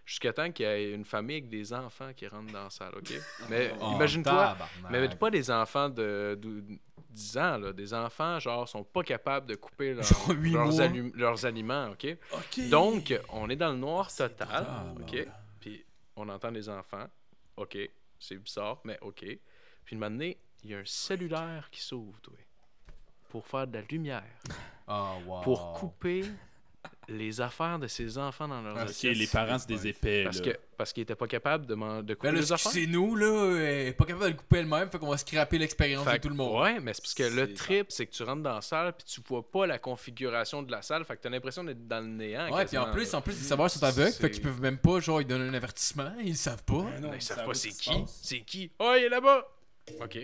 Jusqu'à 0.07 0.33
temps 0.35 0.51
qu'il 0.53 0.67
y 0.67 0.69
ait 0.69 0.93
une 0.93 1.05
famille 1.05 1.37
avec 1.39 1.49
des 1.49 1.73
enfants 1.73 2.11
qui 2.15 2.27
rentrent 2.29 2.53
dans 2.53 2.65
la 2.65 2.71
salle, 2.71 2.93
OK? 2.97 3.11
Mais 3.51 3.73
Oh, 3.81 3.93
imagine-toi, 3.95 4.57
mais 4.91 5.09
pas 5.09 5.31
des 5.31 5.51
enfants 5.51 5.89
de, 5.89 6.39
de 6.41 6.63
10 7.15 7.39
ans, 7.39 7.59
là. 7.59 7.73
Des 7.73 7.95
enfants, 7.95 8.39
genre, 8.41 8.69
sont 8.69 8.85
pas 8.85 9.03
capables 9.03 9.47
de 9.47 9.55
couper 9.55 9.95
leur- 9.95 10.05
leurs, 10.43 10.93
leurs 11.15 11.47
aliments, 11.47 11.91
OK? 11.91 12.07
Ok. 12.33 12.69
Donc, 12.69 13.15
on 13.31 13.49
est 13.49 13.57
dans 13.57 13.71
le 13.73 13.79
noir 13.79 14.15
total, 14.15 14.67
OK? 15.01 15.27
Puis 15.61 15.85
on 16.17 16.29
entend 16.29 16.51
les 16.51 16.69
enfants, 16.69 17.07
OK? 17.57 17.79
C'est 18.19 18.37
bizarre, 18.37 18.81
mais 18.85 18.99
OK. 19.01 19.21
Puis 19.21 19.41
une 19.93 19.99
moment 19.99 20.11
donné, 20.11 20.39
il 20.63 20.71
y 20.71 20.75
a 20.75 20.79
un 20.79 20.85
cellulaire 20.85 21.69
qui 21.71 21.81
s'ouvre, 21.81 22.19
toi, 22.21 22.35
pour 23.29 23.47
faire 23.47 23.67
de 23.67 23.75
la 23.79 23.83
lumière 23.83 24.23
Ah, 24.87 25.15
wow. 25.27 25.41
pour 25.43 25.73
couper 25.75 26.25
les 27.09 27.41
affaires 27.43 27.79
de 27.79 27.87
ses 27.87 28.17
enfants 28.17 28.49
dans 28.49 28.63
leurs 28.63 28.77
Ah, 28.79 28.83
Ok, 28.85 28.89
assiettes. 28.91 29.17
les 29.19 29.27
parents, 29.27 29.59
c'est 29.59 29.69
des 29.69 29.89
épais. 29.89 30.25
Parce 30.25 30.39
là. 30.41 30.53
que 30.53 30.59
parce 30.77 30.93
qu'ils 30.93 31.03
étaient 31.03 31.15
pas 31.15 31.27
capables 31.27 31.67
de, 31.67 31.75
de 31.75 32.15
couper 32.15 32.29
Ben 32.29 32.35
là, 32.35 32.41
les 32.41 32.53
affaires. 32.53 32.73
c'est 32.73 32.87
nous, 32.87 33.15
là, 33.15 33.57
est 33.61 33.93
pas 33.93 34.05
capable 34.07 34.25
de 34.25 34.31
le 34.31 34.37
couper 34.37 34.57
elle-même, 34.59 34.91
fait 34.91 34.99
qu'on 34.99 35.09
va 35.11 35.19
scraper 35.19 35.59
l'expérience 35.59 36.05
de 36.07 36.17
tout 36.17 36.29
le 36.29 36.35
que- 36.35 36.39
monde. 36.39 36.63
Ouais, 36.63 36.81
mais 36.81 36.95
c'est 36.95 37.03
parce 37.03 37.15
que 37.15 37.23
le 37.25 37.53
trip, 37.55 37.87
c'est 37.91 38.07
que 38.07 38.11
tu 38.13 38.23
rentres 38.23 38.43
dans 38.43 38.55
la 38.55 38.61
salle 38.63 38.93
puis 38.95 39.05
tu 39.07 39.21
vois 39.29 39.49
pas 39.49 39.67
la 39.67 39.79
configuration 39.79 40.63
de 40.63 40.71
la 40.73 40.83
salle. 40.83 41.05
Fait 41.05 41.17
que 41.17 41.21
t'as 41.23 41.29
l'impression 41.31 41.63
d'être 41.63 41.87
dans 41.87 42.01
le 42.01 42.07
néant. 42.09 42.51
Ouais, 42.55 42.65
puis 42.65 42.79
en 42.79 42.91
plus, 42.91 43.13
là. 43.13 43.19
en 43.19 43.21
plus, 43.23 43.33
les 43.33 43.39
serveurs 43.47 43.71
sont 43.71 43.85
aveugles, 43.85 44.13
fait 44.13 44.31
qu'ils 44.31 44.43
peuvent 44.43 44.61
même 44.63 44.79
pas, 44.79 44.99
genre, 45.01 45.21
ils 45.21 45.27
donnent 45.27 45.49
un 45.49 45.55
avertissement, 45.55 46.13
ils 46.23 46.31
le 46.31 46.35
savent 46.35 46.65
pas. 46.65 46.75
non, 46.75 47.11
Mais 47.11 47.17
ils 47.17 47.23
savent 47.23 47.37
ça 47.39 47.45
pas 47.45 47.55
c'est 47.55 47.71
ce 47.71 47.81
qui. 47.83 48.05
C'est 48.07 48.41
qui. 48.41 48.71
Oh, 48.79 48.95
il 48.99 49.05
est 49.05 49.09
là-bas. 49.11 49.47
Ok. 50.03 50.19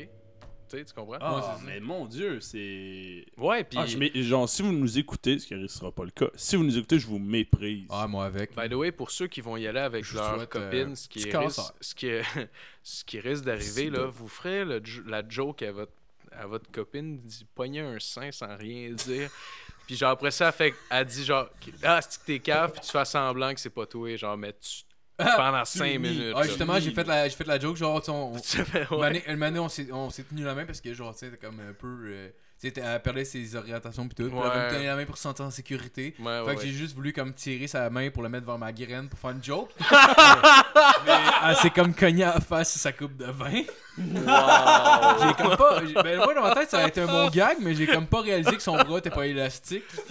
Tu 0.71 0.79
sais, 0.79 0.85
tu 0.85 0.95
comprends? 0.95 1.19
Ah, 1.21 1.57
Ouais, 1.59 1.63
mais 1.67 1.81
mon 1.81 2.07
dieu, 2.07 2.41
c'est. 2.41 3.27
Ouais, 3.37 3.65
puis. 3.65 3.79
Ah, 3.79 3.87
je 3.87 4.23
genre, 4.23 4.49
si 4.49 4.63
vous 4.63 4.73
nous 4.73 4.99
écoutez, 4.99 5.39
ce 5.39 5.47
qui 5.47 5.55
ne 5.55 5.67
sera 5.67 5.91
pas 5.91 6.05
le 6.05 6.11
cas, 6.11 6.29
si 6.37 6.55
vous 6.55 6.63
nous 6.63 6.79
écoutez, 6.79 6.99
je 6.99 7.07
vous 7.07 7.19
méprise. 7.19 7.87
Ah, 7.91 8.07
moi 8.07 8.25
avec. 8.25 8.55
By 8.57 8.69
the 8.69 8.75
way, 8.75 8.93
pour 8.93 9.11
ceux 9.11 9.27
qui 9.27 9.41
vont 9.41 9.57
y 9.57 9.67
aller 9.67 9.81
avec 9.81 10.05
Je 10.05 10.45
copines, 10.45 10.93
euh, 10.93 10.95
ce, 10.95 11.09
qui 11.09 11.37
risque, 11.37 11.61
ce, 11.81 11.95
qui, 11.95 12.11
ce 12.85 13.05
qui 13.05 13.19
risque 13.19 13.45
d'arriver, 13.45 13.91
là, 13.91 14.07
vous 14.07 14.29
ferez 14.29 14.65
le 14.65 14.81
la 15.07 15.23
joke 15.29 15.63
à 15.63 15.73
votre, 15.73 15.93
à 16.31 16.47
votre 16.47 16.71
copine 16.71 17.19
d'y 17.19 17.45
pogner 17.45 17.81
un 17.81 17.99
sein 17.99 18.31
sans 18.31 18.57
rien 18.57 18.91
dire. 18.91 19.29
Puis 19.87 19.97
genre 19.97 20.11
après 20.11 20.31
ça, 20.31 20.47
elle, 20.49 20.53
fait, 20.53 20.75
elle 20.89 21.05
dit 21.05 21.25
genre 21.25 21.49
Ah, 21.83 22.01
c'est 22.01 22.21
que 22.21 22.27
t'es 22.27 22.39
cave, 22.39 22.71
puis 22.73 22.81
tu 22.81 22.93
fais 22.93 23.05
semblant 23.05 23.53
que 23.53 23.61
c'est 23.61 23.71
pas 23.71 23.87
toi. 23.87 24.15
Genre, 24.15 24.37
mais 24.37 24.53
tu 24.53 24.83
pendant 25.37 25.65
5 25.65 25.85
mis. 25.85 25.99
minutes. 25.99 26.35
Ah, 26.37 26.43
justement, 26.45 26.79
j'ai 26.81 26.91
fait, 26.93 27.07
la, 27.07 27.29
j'ai 27.29 27.37
fait 27.37 27.47
la 27.47 27.59
joke, 27.59 27.77
genre, 27.77 28.03
on, 28.09 28.33
Une 28.37 28.99
ouais. 28.99 29.23
année, 29.43 29.59
on 29.59 29.69
s'est, 29.69 29.87
tenu 30.25 30.45
la 30.45 30.55
main 30.55 30.65
parce 30.65 30.81
que, 30.81 30.93
genre, 30.95 31.13
tu 31.15 31.27
sais, 31.27 31.33
comme 31.41 31.61
un 31.61 31.73
peu. 31.73 31.87
euh, 32.07 32.29
elle 32.63 33.01
perdait 33.03 33.25
ses 33.25 33.57
orientations 33.57 34.07
pis 34.07 34.15
tout. 34.17 34.25
Là, 34.25 34.29
elle 34.31 34.37
Ouais. 34.37 34.67
me 34.67 34.71
tenait 34.75 34.87
la 34.89 34.97
main 34.97 35.07
pour 35.07 35.17
se 35.17 35.23
sentir 35.23 35.47
en 35.47 35.51
sécurité. 35.51 36.15
Ouais, 36.19 36.25
ouais, 36.27 36.39
fait 36.41 36.55
que 36.57 36.61
ouais. 36.61 36.67
j'ai 36.67 36.73
juste 36.73 36.95
voulu 36.95 37.13
comme 37.15 37.33
tirer 37.33 37.67
sa 37.67 37.89
main 37.89 38.11
pour 38.11 38.23
le 38.23 38.29
mettre 38.29 38.45
vers 38.45 38.59
ma 38.59 38.71
graine 38.71 39.09
pour 39.09 39.19
faire 39.19 39.31
une 39.31 39.43
joke. 39.43 39.71
mais 41.07 41.13
elle 41.47 41.57
s'est 41.57 41.71
comme 41.71 41.95
cognée 41.95 42.25
à 42.25 42.39
face 42.39 42.73
sur 42.73 42.81
sa 42.83 42.93
coupe 42.93 43.17
de 43.17 43.25
vin. 43.25 43.63
J'ai 43.97 45.35
comme 45.43 45.57
pas. 45.57 45.81
Ben, 46.03 46.19
moi, 46.19 46.35
dans 46.35 46.43
ma 46.43 46.55
tête, 46.55 46.71
ça 46.71 46.85
a 46.85 46.89
été 46.89 47.01
un 47.01 47.07
bon 47.07 47.29
gag, 47.31 47.57
mais 47.61 47.75
j'ai 47.75 47.87
comme 47.87 48.07
pas 48.07 48.21
réalisé 48.21 48.55
que 48.57 48.63
son 48.63 48.77
bras 48.77 48.99
était 48.99 49.09
pas 49.11 49.27
élastique. 49.27 49.85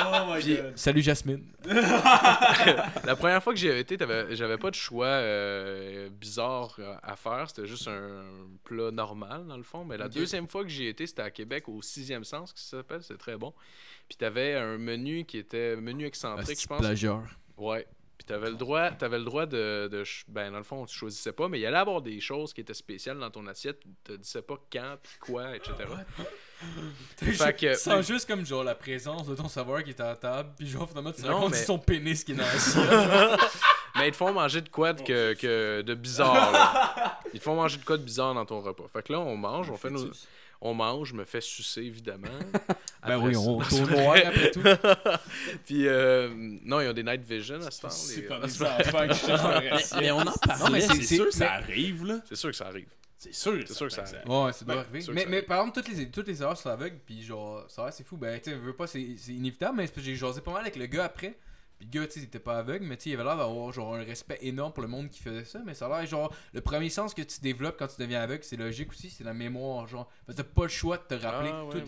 Oh 0.00 0.32
my 0.34 0.40
Puis- 0.40 0.56
god. 0.56 0.72
Salut 0.76 1.02
Jasmine. 1.02 1.44
La 3.04 3.16
première 3.16 3.42
fois 3.42 3.52
que 3.52 3.58
j'y 3.58 3.68
avais 3.68 3.80
été, 3.80 3.96
t'avais- 3.96 4.34
j'avais 4.36 4.58
pas 4.58 4.70
de 4.70 4.74
choix 4.74 5.06
euh, 5.06 6.08
bizarre 6.10 6.74
euh, 6.78 6.94
à 7.02 7.16
faire. 7.16 7.46
C'était 7.48 7.66
juste 7.66 7.88
un 7.88 8.22
plat 8.64 8.90
normal, 8.90 9.46
dans 9.46 9.56
le 9.56 9.62
fond. 9.62 9.84
Mais 9.84 9.96
la 9.96 10.08
deuxième 10.08 10.48
fois 10.48 10.62
que 10.62 10.68
j'y 10.70 10.86
étais, 10.86 11.06
c'était 11.06 11.22
à 11.22 11.30
Québec, 11.30 11.68
au 11.68 11.82
sixième 11.82 12.24
sens, 12.24 12.52
que 12.52 12.60
ça 12.60 12.78
s'appelle. 12.78 13.02
C'était 13.02 13.18
très 13.18 13.36
bon. 13.36 13.52
Puis 14.08 14.16
t'avais 14.16 14.54
un 14.54 14.78
menu 14.78 15.24
qui 15.24 15.38
était 15.38 15.76
menu 15.76 16.06
excentrique, 16.06 16.60
je 16.60 16.66
pense. 16.66 16.78
Plagieur. 16.80 17.22
Ouais. 17.56 17.86
Puis 18.18 18.24
t'avais 18.26 18.50
le 18.50 18.56
droit, 18.56 18.90
t'avais 18.90 19.18
le 19.18 19.24
droit 19.24 19.46
de, 19.46 19.88
de 19.90 20.02
ben 20.26 20.50
dans 20.50 20.58
le 20.58 20.64
fond 20.64 20.84
tu 20.86 20.96
choisissais 20.98 21.30
pas, 21.32 21.46
mais 21.48 21.58
il 21.58 21.62
y 21.62 21.66
allait 21.66 21.76
avoir 21.78 22.02
des 22.02 22.18
choses 22.20 22.52
qui 22.52 22.60
étaient 22.60 22.74
spéciales 22.74 23.16
dans 23.18 23.30
ton 23.30 23.46
assiette, 23.46 23.78
tu 23.80 23.88
te 24.02 24.12
disais 24.14 24.42
pas 24.42 24.56
quand, 24.72 24.96
puis 25.00 25.12
quoi, 25.20 25.54
etc. 25.54 25.72
Fait 27.16 27.56
que- 27.56 27.74
Sans 27.74 28.02
juste 28.02 28.26
comme 28.28 28.44
genre 28.44 28.64
la 28.64 28.74
présence 28.74 29.26
de 29.28 29.34
ton 29.36 29.48
savoir 29.48 29.84
qui 29.84 29.90
est 29.90 30.00
à 30.00 30.06
la 30.08 30.16
table, 30.16 30.50
puis 30.58 30.66
genre 30.66 30.88
finalement 30.88 31.12
tu 31.12 31.22
te 31.22 31.26
Non, 31.28 31.34
rends 31.34 31.40
compte 31.42 31.52
mais- 31.52 31.64
son 31.64 31.78
pénis 31.78 32.24
qui 32.24 32.32
est 32.32 32.34
dans 32.34 32.42
l'assiette. 32.44 33.40
Mais 33.96 34.08
ils 34.08 34.12
te 34.12 34.16
font 34.16 34.32
manger 34.32 34.60
de 34.60 34.68
quoi 34.68 34.92
de, 34.92 35.02
que, 35.02 35.34
que- 35.34 35.82
de 35.82 35.94
bizarre. 35.94 36.52
là. 36.52 37.18
Ils 37.34 37.40
te 37.40 37.44
font 37.44 37.56
manger 37.56 37.78
de 37.78 37.84
quoi 37.84 37.96
de 37.96 38.02
bizarre 38.04 38.32
dans 38.34 38.44
ton 38.44 38.60
repas. 38.60 38.84
Fait 38.92 39.02
que 39.02 39.12
là, 39.12 39.18
on 39.18 39.36
mange, 39.36 39.70
on 39.70 39.76
fait 39.76 39.90
nos... 39.90 40.08
On 40.60 40.74
mange, 40.74 41.10
je 41.10 41.14
me 41.14 41.24
fais 41.24 41.40
sucer, 41.40 41.82
évidemment. 41.82 42.26
Ben 43.06 43.14
Après 43.14 43.28
oui, 43.28 43.34
ça- 43.34 43.40
on 43.40 43.60
tourne 43.60 43.90
noir 43.92 44.16
après 44.26 44.50
tout. 44.50 44.60
Puis, 45.66 45.86
euh, 45.86 46.28
non, 46.64 46.80
ils 46.80 46.88
ont 46.88 46.92
des 46.92 47.04
night 47.04 47.22
vision 47.22 47.60
à 47.64 47.70
ce 47.70 47.80
temps. 47.80 47.88
C'est 47.90 48.22
les- 48.22 48.22
pas 48.22 48.40
des 48.40 48.62
enfants 48.62 49.08
qui. 49.08 49.94
Mais 50.00 50.10
on 50.10 50.18
en 50.18 50.24
parlait, 50.32 50.64
Non, 50.64 50.70
mais 50.70 50.80
c'est- 50.80 50.94
c'est 50.94 51.02
c'est- 51.02 51.14
sûr 51.16 51.26
que 51.26 51.30
ça 51.34 51.52
arrive, 51.52 52.04
là. 52.04 52.20
C'est 52.28 52.34
sûr 52.36 52.50
que 52.50 52.56
ça 52.56 52.66
arrive. 52.66 52.88
C'est 53.16 53.32
sûr, 53.32 53.54
C'est 53.66 53.72
sûr 53.74 53.86
que 53.86 53.92
ça 53.92 54.02
arrive. 54.02 54.28
Ouais, 54.28 54.52
ça 54.52 54.64
doit 54.64 54.74
Ben, 54.74 54.80
arriver. 54.80 55.00
sûr 55.00 55.12
que 55.12 55.14
Mais, 55.14 55.22
ça 55.24 55.28
mais 55.28 55.36
arrive. 55.38 55.48
par 55.48 55.60
exemple, 55.60 55.80
toutes 55.80 55.96
les, 55.96 56.10
toutes 56.10 56.26
les 56.26 56.42
erreurs 56.42 56.56
sur 56.58 56.68
l'aveugle, 56.70 56.98
puis 57.06 57.22
genre, 57.22 57.64
ça 57.68 57.82
va, 57.84 57.90
c'est 57.92 58.04
fou. 58.04 58.16
Ben, 58.16 58.40
tu 58.40 58.50
sais, 58.50 58.56
veux 58.56 58.72
pas, 58.74 58.86
c'est 58.88 59.14
c'est 59.16 59.32
inévitable, 59.32 59.76
mais 59.76 59.88
j'ai 59.96 60.16
jasé 60.16 60.40
pas 60.40 60.52
mal 60.52 60.62
avec 60.62 60.76
le 60.76 60.86
gars 60.86 61.04
après. 61.04 61.36
Puis 61.78 61.88
le 61.92 62.00
gars, 62.00 62.06
tu 62.06 62.14
sais, 62.14 62.20
il 62.20 62.24
était 62.24 62.38
pas 62.40 62.58
aveugle, 62.58 62.84
mais 62.86 62.96
tu 62.96 63.04
sais, 63.04 63.10
il 63.10 63.14
avait 63.14 63.24
l'air 63.24 63.36
d'avoir 63.36 63.72
genre 63.72 63.94
un 63.94 64.02
respect 64.02 64.38
énorme 64.42 64.72
pour 64.72 64.82
le 64.82 64.88
monde 64.88 65.08
qui 65.10 65.20
faisait 65.22 65.44
ça. 65.44 65.60
Mais 65.64 65.74
ça 65.74 65.86
a 65.86 66.00
l'air 66.00 66.06
genre, 66.06 66.34
le 66.52 66.60
premier 66.60 66.90
sens 66.90 67.14
que 67.14 67.22
tu 67.22 67.40
développes 67.40 67.76
quand 67.78 67.86
tu 67.86 68.00
deviens 68.00 68.20
aveugle, 68.20 68.42
c'est 68.42 68.56
logique 68.56 68.90
aussi, 68.90 69.10
c'est 69.10 69.24
la 69.24 69.34
mémoire. 69.34 69.86
Genre, 69.86 70.10
t'as 70.34 70.42
pas 70.42 70.62
le 70.64 70.68
choix 70.68 70.98
de 70.98 71.02
te 71.04 71.14
rappeler 71.14 71.50
Ah, 71.52 71.64
que 71.70 71.76
ouais, 71.78 71.84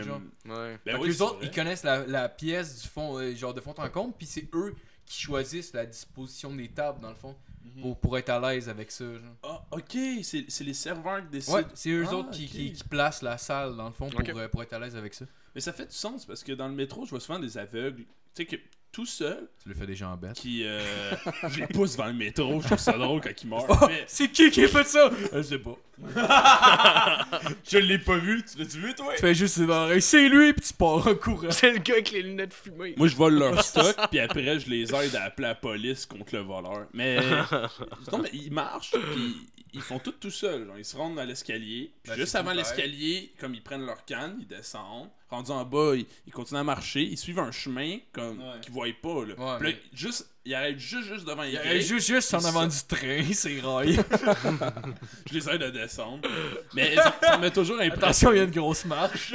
tout 0.00 0.02
genre. 0.06 0.20
Ouais. 0.46 0.78
Ben 0.86 0.98
oui, 1.00 1.08
les 1.08 1.14
c'est 1.14 1.22
autres, 1.22 1.36
vrai. 1.36 1.46
ils 1.46 1.54
connaissent 1.54 1.84
la, 1.84 2.06
la 2.06 2.28
pièce 2.28 2.82
du 2.82 2.88
fond, 2.88 3.18
euh, 3.18 3.34
genre 3.34 3.52
de 3.54 3.60
fond 3.60 3.74
en 3.76 3.88
compte, 3.90 4.16
puis 4.16 4.26
c'est 4.26 4.48
eux 4.54 4.74
qui 5.04 5.20
choisissent 5.20 5.72
la 5.74 5.86
disposition 5.86 6.54
des 6.54 6.68
tables, 6.68 7.00
dans 7.00 7.10
le 7.10 7.14
fond, 7.14 7.36
Mhm. 7.74 7.82
pour, 7.82 7.98
pour 7.98 8.16
être 8.16 8.28
à 8.30 8.38
l'aise 8.40 8.68
avec 8.68 8.90
ça. 8.92 9.04
Genre. 9.04 9.22
Ah, 9.42 9.64
ok, 9.72 9.98
c'est 10.22 10.44
c'est 10.48 10.62
les 10.64 10.72
serveurs 10.72 11.20
qui 11.22 11.28
décident. 11.32 11.56
Ouais, 11.58 11.64
c'est 11.74 11.90
eux 11.90 12.04
Ah, 12.08 12.14
autres 12.14 12.30
qui, 12.30 12.46
qui, 12.46 12.72
qui 12.72 12.84
placent 12.84 13.22
la 13.22 13.36
salle, 13.38 13.76
dans 13.76 13.86
le 13.88 13.92
fond, 13.92 14.08
pour, 14.08 14.20
euh, 14.38 14.48
pour 14.48 14.62
être 14.62 14.72
à 14.72 14.78
l'aise 14.78 14.94
avec 14.96 15.14
ça. 15.14 15.24
Mais 15.54 15.60
ça 15.60 15.72
fait 15.72 15.86
du 15.86 15.94
sens 15.94 16.24
parce 16.24 16.44
que 16.44 16.52
dans 16.52 16.68
le 16.68 16.74
métro, 16.74 17.04
je 17.04 17.10
vois 17.10 17.18
souvent 17.20 17.38
des 17.40 17.58
aveugles, 17.58 18.04
tu 18.04 18.06
sais, 18.34 18.46
que 18.46 18.56
tout 18.96 19.04
seul, 19.04 19.46
Tu 19.62 19.68
le 19.68 19.74
fais 19.74 19.86
des 19.86 19.94
gens 19.94 20.16
bêtes. 20.16 20.32
qui. 20.32 20.62
Euh, 20.64 20.80
je 21.50 21.60
les 21.60 21.66
pousse 21.66 21.98
vers 21.98 22.06
le 22.06 22.14
métro, 22.14 22.62
je 22.62 22.66
trouve 22.66 22.78
ça 22.78 22.92
drôle 22.96 23.20
quand 23.20 23.42
ils 23.42 23.46
meurent. 23.46 23.66
Oh, 23.68 23.86
Mais- 23.88 24.04
c'est 24.06 24.28
qui 24.28 24.50
qui 24.50 24.64
a 24.64 24.68
fait 24.68 24.84
ça? 24.86 25.10
Je 25.34 25.42
sais 25.42 25.58
pas. 25.58 25.76
Je 27.70 27.78
l'ai 27.78 27.98
pas 27.98 28.16
vu, 28.18 28.42
tu 28.44 28.58
l'as-tu 28.58 28.78
vu 28.78 28.94
toi? 28.94 29.12
Tu 29.14 29.20
fais 29.20 29.34
juste 29.34 29.58
dans 29.60 29.82
l'oreille, 29.84 30.00
c'est 30.02 30.28
lui, 30.28 30.52
puis 30.54 30.66
tu 30.66 30.72
pars 30.74 31.06
en 31.06 31.14
courant. 31.14 31.50
C'est 31.50 31.72
le 31.72 31.78
gars 31.78 31.94
avec 31.94 32.10
les 32.10 32.22
lunettes 32.22 32.54
fumées. 32.54 32.94
Moi, 32.96 33.08
je 33.08 33.16
vole 33.16 33.38
leur 33.38 33.62
stock, 33.62 33.94
puis 34.10 34.18
après, 34.20 34.58
je 34.60 34.68
les 34.70 34.94
aide 34.94 35.14
à 35.16 35.24
appeler 35.24 35.48
la 35.48 35.54
police 35.54 36.06
contre 36.06 36.34
le 36.34 36.40
voleur. 36.42 36.86
Mais, 36.94 37.16
non, 38.12 38.18
mais 38.22 38.30
ils 38.32 38.52
marchent, 38.52 38.92
puis 39.12 39.36
ils 39.74 39.80
font 39.82 39.98
tout 39.98 40.12
tout 40.12 40.30
seuls. 40.30 40.66
genre. 40.66 40.78
Ils 40.78 40.84
se 40.84 40.96
rendent 40.96 41.18
à 41.18 41.24
l'escalier, 41.24 41.92
puis 42.02 42.12
Ben, 42.12 42.16
juste 42.18 42.34
avant 42.34 42.52
l'escalier, 42.52 43.32
comme 43.38 43.54
ils 43.54 43.62
prennent 43.62 43.84
leur 43.86 44.04
canne, 44.04 44.36
ils 44.40 44.46
descendent. 44.46 45.10
Rendus 45.28 45.50
en 45.50 45.64
bas, 45.64 45.94
ils, 45.96 46.06
ils 46.26 46.32
continuent 46.32 46.58
à 46.60 46.64
marcher, 46.64 47.02
ils 47.02 47.18
suivent 47.18 47.40
un 47.40 47.50
chemin 47.50 47.98
comme 48.12 48.38
Ouais. 48.38 48.60
qu'ils 48.62 48.72
voient 48.72 48.86
pas. 49.02 49.24
Là. 49.24 49.34
Ouais, 49.34 49.58
Puis 49.58 49.72
là, 49.72 49.76
mais- 49.76 49.80
juste, 49.92 50.30
ils 50.44 50.54
arrêtent 50.54 50.78
juste, 50.78 51.08
juste 51.12 51.26
devant 51.26 51.42
les 51.42 51.50
Il 51.50 51.58
grilles. 51.58 51.78
est 51.78 51.80
juste, 51.80 52.06
juste 52.06 52.32
en 52.34 52.38
Ils 52.38 52.46
avant 52.46 52.66
du 52.66 52.76
train, 52.86 53.22
c'est 53.32 53.58
rail. 53.60 53.96
Je 55.28 55.34
les 55.34 55.48
aide 55.50 55.62
à 55.64 55.70
descendre. 55.72 56.28
Mais 56.74 56.94
ça, 56.94 57.16
ça 57.20 57.38
m'a 57.38 57.50
toujours 57.50 57.76
impressionné. 57.80 58.04
Attention, 58.04 58.32
il 58.32 58.36
y 58.36 58.40
a 58.40 58.44
une 58.44 58.50
grosse 58.52 58.84
marche. 58.84 59.34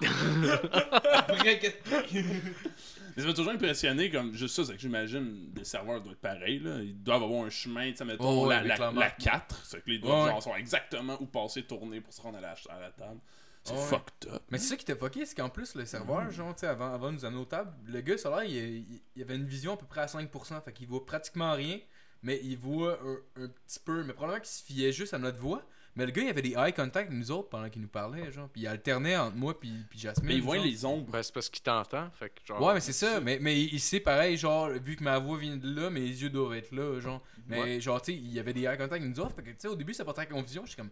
Mais 3.16 3.22
ça 3.22 3.26
m'a 3.28 3.34
toujours 3.34 3.52
impressionné, 3.52 4.10
comme 4.10 4.34
juste 4.34 4.54
ça, 4.54 4.64
c'est 4.64 4.74
que 4.74 4.80
j'imagine 4.80 5.50
des 5.52 5.64
serveurs 5.64 6.00
doivent 6.00 6.12
être 6.14 6.20
pareils, 6.20 6.60
là. 6.60 6.76
Ils 6.80 7.02
doivent 7.02 7.24
avoir 7.24 7.44
un 7.44 7.50
chemin, 7.50 7.90
tu 7.90 7.96
sais, 7.96 8.04
mettons, 8.04 8.42
Oh, 8.44 8.46
ouais, 8.46 8.54
la, 8.56 8.62
la, 8.62 8.76
la 8.76 8.84
la 8.86 8.92
marque. 8.92 9.18
4, 9.18 9.60
c'est 9.64 9.82
que 9.84 9.90
les 9.90 9.98
doivent 9.98 10.24
Ouais, 10.26 10.30
genre, 10.30 10.42
savoir 10.42 10.60
exactement 10.60 11.16
où 11.20 11.26
passer, 11.26 11.62
tourner 11.64 12.00
pour 12.00 12.12
se 12.12 12.20
rendre 12.22 12.38
à 12.38 12.40
la, 12.40 12.50
à 12.68 12.80
la 12.80 12.90
table. 12.90 13.18
C'est 13.70 13.94
Ouais. 13.94 13.98
fucked 14.00 14.32
up. 14.34 14.42
Mais 14.50 14.58
c'est 14.58 14.68
ça 14.68 14.76
qui 14.76 14.82
était 14.82 14.96
fucké, 14.96 15.24
c'est 15.26 15.34
qu'en 15.36 15.48
plus, 15.48 15.74
le 15.74 15.84
serveur, 15.86 16.30
genre, 16.30 16.54
tu 16.54 16.60
sais, 16.60 16.66
avant, 16.66 16.92
avant 16.92 17.08
de 17.10 17.16
nous 17.16 17.24
amener 17.24 17.40
aux 17.40 17.44
tables, 17.46 17.72
le 17.86 18.00
gars, 18.00 18.18
ça 18.18 18.44
il, 18.44 18.54
il- 18.56 19.02
il 19.16 19.22
avait 19.22 19.36
une 19.36 19.46
vision 19.46 19.74
à 19.74 19.76
peu 19.76 19.86
près 19.86 20.02
à 20.02 20.06
5%, 20.06 20.60
fait 20.60 20.72
qu'il 20.72 20.86
voit 20.88 21.04
pratiquement 21.04 21.52
rien, 21.52 21.78
mais 22.22 22.40
il 22.42 22.56
voit 22.56 22.98
un, 23.02 23.44
un 23.44 23.48
petit 23.48 23.80
peu, 23.84 24.04
mais 24.04 24.12
probablement 24.12 24.40
qu'il 24.40 24.50
se 24.50 24.62
fiait 24.64 24.92
juste 24.92 25.14
à 25.14 25.18
notre 25.18 25.38
voix. 25.38 25.62
Mais 25.96 26.06
le 26.06 26.12
gars, 26.12 26.22
il 26.22 26.28
avait 26.28 26.40
des 26.42 26.50
eye 26.56 26.72
contact 26.72 26.96
avec 27.08 27.10
nous 27.10 27.32
autres 27.32 27.48
pendant 27.48 27.68
qu'il 27.68 27.82
nous 27.82 27.88
parlait, 27.88 28.30
genre, 28.30 28.48
puis 28.48 28.62
il 28.62 28.66
alternait 28.68 29.16
entre 29.16 29.34
moi 29.34 29.58
puis, 29.58 29.72
puis 29.90 29.98
Jasmine. 29.98 30.28
Mais 30.28 30.38
voient 30.40 30.54
genre. 30.54 30.64
les 30.64 30.84
ombres. 30.84 31.10
Ben, 31.10 31.20
c'est 31.22 31.34
parce 31.34 31.48
qu'il 31.50 31.62
t'entend. 31.64 32.08
Fait 32.12 32.30
que, 32.30 32.40
genre, 32.46 32.62
Ouais, 32.62 32.74
mais 32.74 32.80
c'est 32.80 32.92
ça, 32.92 33.20
mais, 33.20 33.38
mais 33.40 33.60
il 33.60 33.80
sait 33.80 33.98
pareil, 33.98 34.36
genre, 34.36 34.68
vu 34.70 34.94
que 34.94 35.02
ma 35.02 35.18
voix 35.18 35.36
vient 35.36 35.56
de 35.56 35.68
là, 35.80 35.90
mes 35.90 36.00
yeux 36.06 36.30
doivent 36.30 36.54
être 36.54 36.70
là, 36.70 37.00
genre. 37.00 37.20
Mais 37.48 37.60
Ouais. 37.60 37.80
genre, 37.80 38.00
tu 38.00 38.12
sais, 38.12 38.18
il 38.18 38.32
y 38.32 38.38
avait 38.38 38.52
des 38.52 38.60
eye 38.62 38.76
contact 38.76 38.92
avec 38.92 39.02
nous 39.02 39.18
autres, 39.18 39.34
fait 39.34 39.42
que, 39.42 39.50
tu 39.50 39.56
sais, 39.58 39.68
au 39.68 39.74
début, 39.74 39.92
ça 39.92 40.04
portait 40.04 40.20
à 40.20 40.26
confusion, 40.26 40.64
j'étais 40.64 40.80
comme. 40.82 40.90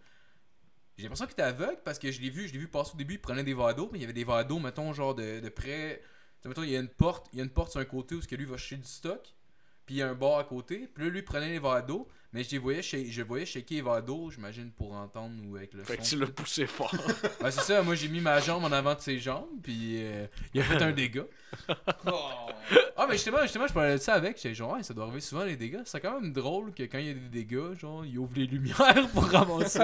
J'ai 0.98 1.04
l'impression 1.04 1.26
qu'il 1.26 1.34
était 1.34 1.42
aveugle 1.42 1.78
parce 1.84 2.00
que 2.00 2.10
je 2.10 2.20
l'ai 2.20 2.28
vu, 2.28 2.48
je 2.48 2.52
l'ai 2.52 2.58
vu 2.58 2.66
passer 2.66 2.90
au 2.94 2.96
début, 2.98 3.14
il 3.14 3.20
prenait 3.20 3.44
des 3.44 3.54
verres 3.54 3.76
mais 3.92 3.98
il 3.98 4.00
y 4.00 4.04
avait 4.04 4.12
des 4.12 4.24
verres 4.24 4.44
d'eau, 4.44 4.58
mettons, 4.58 4.92
genre 4.92 5.14
de, 5.14 5.38
de 5.38 5.48
près. 5.48 6.02
Mettons, 6.44 6.64
il 6.64 6.70
y 6.70 6.76
a 6.76 6.80
une 6.80 6.88
porte, 6.88 7.28
il 7.32 7.38
y 7.38 7.40
a 7.40 7.44
une 7.44 7.50
porte 7.50 7.70
sur 7.70 7.80
un 7.80 7.84
côté 7.84 8.16
où 8.16 8.20
ce 8.20 8.26
que 8.26 8.34
lui 8.34 8.44
va 8.44 8.56
chercher 8.56 8.82
du 8.82 8.88
stock, 8.88 9.32
puis 9.86 9.94
il 9.94 9.98
y 9.98 10.02
a 10.02 10.08
un 10.08 10.14
bar 10.14 10.38
à 10.38 10.44
côté, 10.44 10.88
puis 10.92 11.04
là, 11.04 11.10
lui, 11.10 11.22
prenait 11.22 11.50
les 11.50 11.60
verres 11.60 11.86
mais 12.32 12.44
je 12.44 12.50
les 12.50 12.58
voyais, 12.58 12.80
shake- 12.82 13.10
je 13.10 13.22
voyais 13.22 13.44
verres 13.82 14.02
d'eau, 14.02 14.30
j'imagine, 14.30 14.70
pour 14.70 14.92
entendre 14.92 15.34
ou 15.46 15.56
avec 15.56 15.72
le 15.74 15.82
Fait 15.84 15.96
que 15.96 16.02
tu 16.02 16.18
l'as 16.18 16.26
poussé 16.26 16.66
fort. 16.66 16.94
C'est 17.40 17.60
ça, 17.60 17.82
moi, 17.82 17.94
j'ai 17.94 18.08
mis 18.08 18.20
ma 18.20 18.38
jambe 18.40 18.64
en 18.64 18.72
avant 18.72 18.94
de 18.94 19.00
ses 19.00 19.18
jambes, 19.18 19.48
puis 19.62 20.02
euh, 20.04 20.26
il 20.54 20.60
a 20.60 20.64
fait 20.64 20.82
un 20.82 20.92
dégât. 20.92 21.24
Ah, 23.00 23.06
mais 23.08 23.14
justement, 23.14 23.40
justement, 23.42 23.66
je 23.68 23.72
parlais 23.72 23.92
de 23.94 23.98
ça 24.02 24.14
avec. 24.14 24.36
J'étais 24.36 24.54
genre, 24.56 24.72
ouais, 24.72 24.82
ça 24.82 24.92
doit 24.92 25.04
arriver 25.04 25.20
souvent 25.20 25.44
les 25.44 25.56
dégâts. 25.56 25.80
C'est 25.84 26.00
quand 26.00 26.20
même 26.20 26.32
drôle 26.32 26.74
que 26.74 26.82
quand 26.82 26.98
il 26.98 27.06
y 27.06 27.10
a 27.10 27.14
des 27.14 27.20
dégâts, 27.44 27.74
genre, 27.78 28.04
il 28.04 28.18
ouvre 28.18 28.32
les 28.34 28.46
lumières 28.46 29.08
pour 29.14 29.22
ramasser. 29.24 29.78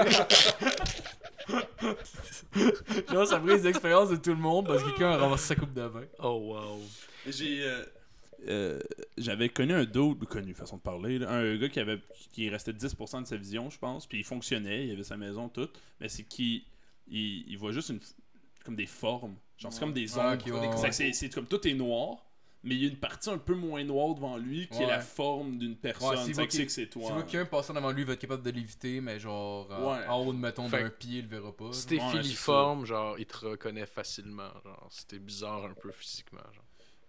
genre, 3.11 3.27
ça 3.27 3.39
brise 3.39 3.63
l'expérience 3.63 4.09
de 4.09 4.15
tout 4.17 4.31
le 4.31 4.35
monde 4.35 4.67
parce 4.67 4.83
que 4.83 4.89
quelqu'un 4.89 5.11
a 5.11 5.17
ramassé 5.17 5.47
sa 5.47 5.55
coupe 5.55 5.73
de 5.73 5.81
vin. 5.83 6.03
Oh, 6.19 6.53
wow. 6.53 6.81
J'ai. 7.27 7.63
euh, 7.63 7.83
euh, 8.47 8.79
J'avais 9.17 9.49
connu 9.49 9.73
un 9.73 9.85
dude, 9.85 10.25
connu 10.25 10.53
façon 10.53 10.77
de 10.77 10.81
parler, 10.81 11.19
là, 11.19 11.31
un 11.31 11.55
gars 11.57 11.69
qui 11.69 11.79
avait 11.79 11.99
qui 12.31 12.49
restait 12.49 12.73
10% 12.73 13.21
de 13.23 13.27
sa 13.27 13.37
vision, 13.37 13.69
je 13.69 13.77
pense, 13.79 14.05
puis 14.07 14.19
il 14.19 14.23
fonctionnait, 14.23 14.87
il 14.87 14.91
avait 14.91 15.03
sa 15.03 15.17
maison 15.17 15.49
toute, 15.49 15.79
mais 15.99 16.09
c'est 16.09 16.23
qu'il 16.23 16.63
il, 17.07 17.47
il 17.49 17.57
voit 17.57 17.71
juste 17.71 17.89
une 17.89 17.99
comme 18.63 18.75
des 18.75 18.87
formes, 18.87 19.35
genre 19.57 19.71
c'est 19.71 19.79
comme 19.79 19.93
des 19.93 20.17
Ah, 20.17 20.33
ombres. 20.33 20.41
C'est 20.91 21.11
ouais. 21.23 21.29
comme 21.29 21.45
tout 21.45 21.67
est 21.67 21.73
noir, 21.75 22.25
mais 22.63 22.73
il 22.73 22.81
y 22.81 22.85
a 22.85 22.89
une 22.89 22.97
partie 22.97 23.29
un 23.29 23.37
peu 23.37 23.53
moins 23.53 23.83
noire 23.83 24.15
devant 24.15 24.37
lui 24.37 24.67
qui 24.67 24.81
est 24.81 24.87
la 24.87 24.99
forme 24.99 25.59
d'une 25.59 25.75
personne. 25.75 26.17
Ouais, 26.17 26.25
tu 26.25 26.33
sais 26.33 26.47
que 26.47 26.51
c'est 26.51 26.57
qu'il- 26.57 26.65
que 26.65 26.71
c'est 26.71 26.87
toi. 26.87 27.03
Tu 27.05 27.13
vois 27.13 27.21
qu'un 27.23 27.45
passant 27.45 27.75
devant 27.75 27.91
lui 27.91 28.03
va 28.03 28.13
être 28.13 28.19
capable 28.19 28.41
de 28.41 28.49
l'éviter, 28.49 29.01
mais 29.01 29.19
genre, 29.19 29.71
euh, 29.71 29.91
Ouais. 29.99 30.07
en 30.07 30.25
haut 30.25 30.33
de 30.33 30.39
mettons 30.39 30.67
d'un 30.67 30.89
pied, 30.89 31.19
il 31.19 31.25
le 31.25 31.27
verra 31.29 31.55
pas. 31.55 31.71
Si 31.73 31.85
t'es 31.85 31.99
filiforme, 31.99 32.85
genre, 32.87 33.19
il 33.19 33.27
te 33.27 33.37
reconnaît 33.37 33.85
facilement. 33.85 34.49
Genre, 34.63 34.87
si 34.89 35.05
t'es 35.05 35.19
bizarre 35.19 35.63
un 35.65 35.73
peu 35.75 35.91
physiquement. 35.91 36.39
Genre. 36.55 36.64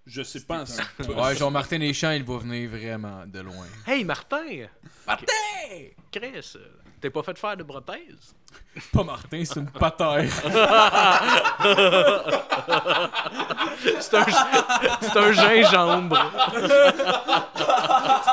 Je 0.06 0.22
sais 0.22 0.40
pas. 0.40 0.64
Ouais, 1.08 1.34
genre, 1.36 1.50
Martin 1.50 1.78
Deschamps, 1.80 2.12
il 2.12 2.22
va 2.22 2.38
venir 2.38 2.70
vraiment 2.70 3.24
de 3.26 3.40
loin. 3.40 3.66
Hey, 3.86 4.04
Martin! 4.04 4.66
Martin! 5.06 5.24
Chris, 6.12 6.52
euh, 6.56 6.60
t'es 7.00 7.10
pas 7.10 7.22
fait 7.24 7.36
faire 7.36 7.56
de 7.56 7.64
prothèse? 7.64 8.34
Pas 8.92 9.02
Martin, 9.02 9.42
c'est 9.44 9.58
une 9.60 9.70
patère. 9.70 10.24
C'est 14.00 14.16
un, 14.16 14.24
c'est 15.00 15.16
un 15.16 15.32
gingembre. 15.32 16.32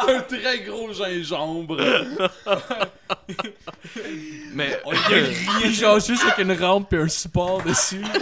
un 0.07 0.19
très 0.21 0.59
gros 0.61 0.91
gingembre. 0.93 1.77
Mais 4.53 4.79
Il 5.09 5.65
est 5.65 5.71
genre 5.73 5.99
juste 5.99 6.23
avec 6.23 6.37
une 6.39 6.53
rampe 6.53 6.93
et 6.93 6.97
un 6.97 7.07
support 7.07 7.61
dessus. 7.63 8.03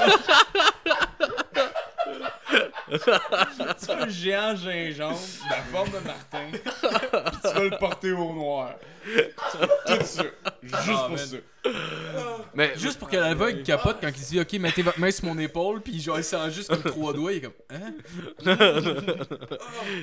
tu 2.92 3.86
fais 3.86 3.94
un 3.94 4.10
géant 4.10 4.56
gingembre 4.56 5.20
de 5.20 5.50
la 5.50 5.62
forme 5.72 5.90
de 5.92 6.00
Martin, 6.06 6.48
pis 6.52 6.60
tu 7.42 7.48
vas 7.54 7.64
le 7.64 7.78
porter 7.78 8.12
au 8.12 8.34
noir. 8.34 8.76
Tout 9.88 10.04
ça. 10.04 10.24
Juste 10.62 10.74
Ah, 10.74 11.06
pour 11.08 11.10
man. 11.10 11.18
ça. 11.18 11.38
Mais 12.54 12.78
Juste 12.78 13.00
pour 13.00 13.10
que 13.10 13.16
l'aveugle 13.18 13.64
capote 13.64 13.98
quand 14.02 14.10
il 14.10 14.24
dit 14.24 14.40
Ok, 14.40 14.54
mettez 14.54 14.82
votre 14.84 15.00
main 15.00 15.10
sur 15.12 15.26
mon 15.26 15.38
épaule, 15.40 15.82
puis 15.82 16.00
genre 16.00 16.18
il 16.18 16.24
sent 16.24 16.52
juste 16.52 16.70
comme 16.70 16.84
trois 16.84 17.14
doigts, 17.14 17.32
il 17.34 17.38
est 17.38 17.42
comme 17.42 17.54
Hein? 17.70 17.94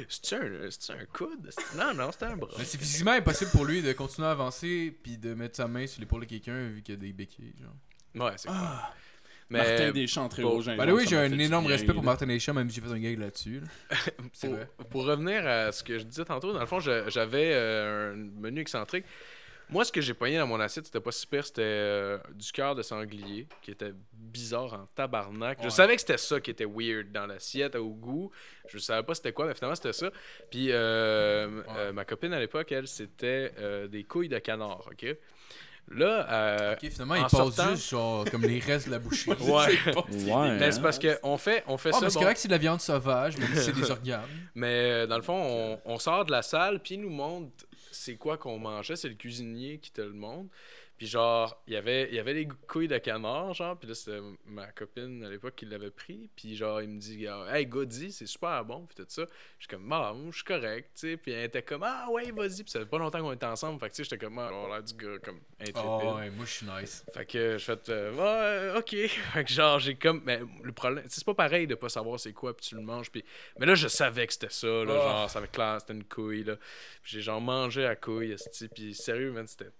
C'est 0.09 0.37
un, 0.37 0.51
c'est 0.71 0.93
un 0.93 1.05
coude? 1.13 1.51
Non, 1.77 1.95
non, 1.95 2.11
c'était 2.13 2.27
un 2.27 2.37
bras. 2.37 2.51
Mais 2.59 2.65
c'est 2.65 2.79
physiquement 2.79 3.13
impossible 3.13 3.51
pour 3.51 3.65
lui 3.65 3.83
de 3.83 3.93
continuer 3.93 4.29
à 4.29 4.33
avancer, 4.33 4.97
puis 5.03 5.19
de 5.19 5.35
mettre 5.35 5.57
sa 5.57 5.69
main 5.69 5.87
sur 5.87 6.01
l'épaule 6.01 6.23
de 6.23 6.27
quelqu'un 6.27 6.69
vu 6.69 6.83
qu'il 6.83 6.95
y 6.95 6.99
a 6.99 7.01
des 7.01 7.13
béquilles. 7.13 7.55
Genre. 7.61 8.25
Ouais, 8.27 8.33
c'est 8.37 8.49
cool. 8.49 8.57
Mais 9.51 9.59
Martin 9.59 9.93
Deschamps, 9.93 10.29
très 10.29 10.43
gros. 10.43 10.63
Bah 10.63 10.85
oui, 10.93 11.05
j'ai 11.09 11.17
un 11.17 11.39
énorme 11.39 11.67
respect 11.67 11.95
pour. 11.95 12.03
Martin 12.03 12.27
Deschamps, 12.27 12.55
même 12.55 12.69
si 12.69 12.77
j'ai 12.77 12.87
fait 12.87 12.93
un 12.93 12.99
gag 12.99 13.19
là-dessus. 13.19 13.63
pour, 14.91 15.05
revenir 15.05 15.47
à 15.47 15.73
ce 15.73 15.83
que 15.83 15.99
je 15.99 16.05
disais 16.05 16.25
tantôt, 16.25 16.53
dans 16.53 16.61
le 16.61 16.67
fond, 16.67 16.81
j'avais 16.81 17.53
euh, 17.55 18.13
un 18.13 18.17
menu 18.41 18.61
excentrique. 18.61 19.05
Moi, 19.71 19.85
ce 19.85 19.93
que 19.93 20.01
j'ai 20.01 20.15
pogné 20.15 20.39
dans 20.39 20.47
mon 20.47 20.59
assiette, 20.61 20.87
c'était 20.87 21.01
pas 21.01 21.13
super, 21.13 21.45
c'était 21.45 21.61
euh, 21.63 22.19
du 22.35 22.51
cœur 22.53 22.75
de 22.75 22.81
sanglier, 22.81 23.47
qui 23.61 23.71
était 23.71 23.93
bizarre 24.15 24.73
en 24.73 24.87
tabarnak. 24.95 25.59
Je 25.61 25.65
Ouais. 25.65 25.71
savais 25.71 25.95
que 25.95 26.01
c'était 26.01 26.17
ça 26.17 26.41
qui 26.41 26.51
était 26.51 26.65
weird 26.65 27.13
dans 27.13 27.27
l'assiette, 27.27 27.75
au 27.75 27.91
goût. 27.91 28.31
Je 28.69 28.79
savais 28.79 29.03
pas 29.03 29.15
c'était 29.15 29.33
quoi, 29.33 29.47
mais 29.47 29.55
finalement, 29.55 29.75
c'était 29.75 29.93
ça. 29.93 30.11
Puis, 30.51 30.73
euh, 30.73 31.63
euh, 31.77 31.93
ma 31.93 32.07
copine 32.07 32.33
à 32.33 32.41
l'époque, 32.41 32.73
elle, 32.73 32.89
c'était 32.89 33.53
des 33.89 34.05
couilles 34.05 34.31
de 34.31 34.39
canard, 34.39 34.89
OK? 34.91 35.07
Là, 35.91 36.27
euh, 36.31 36.77
finalement, 36.81 37.15
en 37.15 37.17
il 37.17 37.23
passe 37.23 37.31
sortant- 37.33 37.71
juste 37.75 37.89
genre 37.91 38.25
comme 38.31 38.43
les 38.43 38.59
restes 38.61 38.87
de 38.87 38.93
la 38.93 38.99
boucherie. 38.99 39.37
ouais. 39.43 39.79
Ouais. 40.33 40.57
Mais 40.59 40.71
c'est 40.73 40.79
hein. 40.79 40.83
parce 40.83 40.99
qu'on 40.99 41.39
fait, 41.39 41.65
on 41.67 41.79
fait 41.79 41.91
Ah, 41.91 41.99
ça. 41.99 42.01
mais 42.03 42.11
c'est 42.11 42.15
bon, 42.17 42.21
correct 42.21 42.35
que 42.37 42.41
c'est 42.43 42.49
de 42.49 42.53
la 42.53 42.59
viande 42.59 42.81
sauvage, 42.81 43.37
mais 43.39 43.47
c'est 43.57 43.73
des 43.75 43.91
organes. 43.91 44.21
Mais 44.55 44.67
euh, 44.91 45.07
dans 45.07 45.17
le 45.17 45.23
fond, 45.23 45.35
on, 45.35 45.81
on 45.95 45.99
sort 45.99 46.25
de 46.27 46.31
la 46.31 46.43
salle, 46.43 46.81
puis 46.81 46.95
il 46.97 47.01
nous 47.01 47.11
montre 47.11 47.49
c'est 47.91 48.17
quoi 48.17 48.37
qu'on 48.37 48.59
mangeait. 48.59 48.97
C'est 48.97 49.09
le 49.09 49.15
cuisinier 49.15 49.79
qui 49.79 49.91
te 49.91 50.01
le 50.03 50.13
montre. 50.13 50.51
Puis 50.99 51.07
genre, 51.07 51.63
il 51.69 51.75
y 51.75 51.77
avait, 51.77 52.09
il 52.09 52.15
y 52.17 52.19
avait 52.19 52.35
les 52.35 52.49
couilles 52.67 52.89
de 52.89 52.99
canard, 52.99 53.55
genre, 53.55 53.79
puis 53.79 53.89
là, 53.89 53.95
c'était 53.95 54.21
ma 54.47 54.67
copine 54.73 55.25
à 55.25 55.31
l'époque 55.31 55.55
qui 55.55 55.65
l'avait 55.65 55.93
pris. 55.93 56.29
Puis 56.35 56.57
genre, 56.57 56.83
il 56.83 56.89
me 56.89 56.99
dit, 56.99 57.25
hey, 57.51 57.67
Gaudi, 57.67 58.11
c'est 58.11 58.27
super 58.27 58.65
bon, 58.65 58.85
puis 58.87 58.97
tout 58.97 59.07
ça. 59.09 59.23
Je 59.59 59.65
suis 59.65 59.69
comme, 59.69 59.91
ah, 59.93 60.13
moi, 60.13 60.31
je 60.31 60.37
suis 60.37 60.45
correct, 60.45 60.91
tu 60.95 61.11
sais. 61.13 61.17
Puis 61.17 61.31
elle 61.31 61.45
était 61.45 61.63
comme, 61.63 61.85
ah, 61.85 62.09
ouais, 62.11 62.33
vas-y. 62.33 62.65
Puis 62.65 62.71
ça 62.71 62.81
fait 62.81 62.87
pas 62.87 62.99
longtemps 62.99 63.21
qu'on 63.21 63.33
était 63.33 63.47
ensemble, 63.47 63.79
fait 63.79 63.87
que 63.91 63.95
tu 63.95 63.97
sais, 63.99 64.05
j'étais 64.11 64.19
comme, 64.19 64.39
ah, 64.39 64.51
on 64.53 64.67
a 64.67 64.69
l'air 64.75 64.83
du 64.83 64.95
gars, 64.95 65.19
comme, 65.23 65.41
intrépide. 65.61 65.83
Oh, 65.85 66.15
ouais, 66.17 66.31
moi 66.31 66.45
je 66.45 66.51
suis 66.51 66.67
nice. 66.67 67.05
Fait 67.15 67.25
que 67.27 67.59
je 67.59 67.65
fais 67.65 67.79
euh, 67.91 68.73
ouais, 68.75 68.79
ok. 68.79 68.97
Fait 69.33 69.45
que 69.45 69.53
genre 69.53 69.79
j'ai 69.79 69.95
comme 69.95 70.23
mais 70.25 70.41
le 70.63 70.73
problème 70.73 71.05
c'est 71.09 71.25
pas 71.25 71.35
pareil 71.35 71.67
de 71.67 71.75
pas 71.75 71.89
savoir 71.89 72.19
c'est 72.19 72.33
quoi 72.33 72.57
puis 72.57 72.67
tu 72.67 72.75
le 72.75 72.81
manges 72.81 73.11
puis 73.11 73.25
mais 73.59 73.67
là 73.67 73.75
je 73.75 73.87
savais 73.89 74.27
que 74.27 74.33
c'était 74.33 74.51
ça 74.51 74.67
là, 74.67 74.95
Ah. 74.95 75.09
genre 75.09 75.31
ça 75.31 75.39
avait 75.39 75.49
clair 75.49 75.77
c'était 75.81 75.93
une 75.93 76.05
couille 76.05 76.45
là. 76.45 76.57
Puis 77.03 77.13
j'ai 77.13 77.21
genre 77.21 77.41
mangé 77.41 77.87
à 77.87 77.95
couille 77.97 78.35
puis 78.75 78.95
sérieux 78.95 79.31
man 79.33 79.47
c'était 79.47 79.71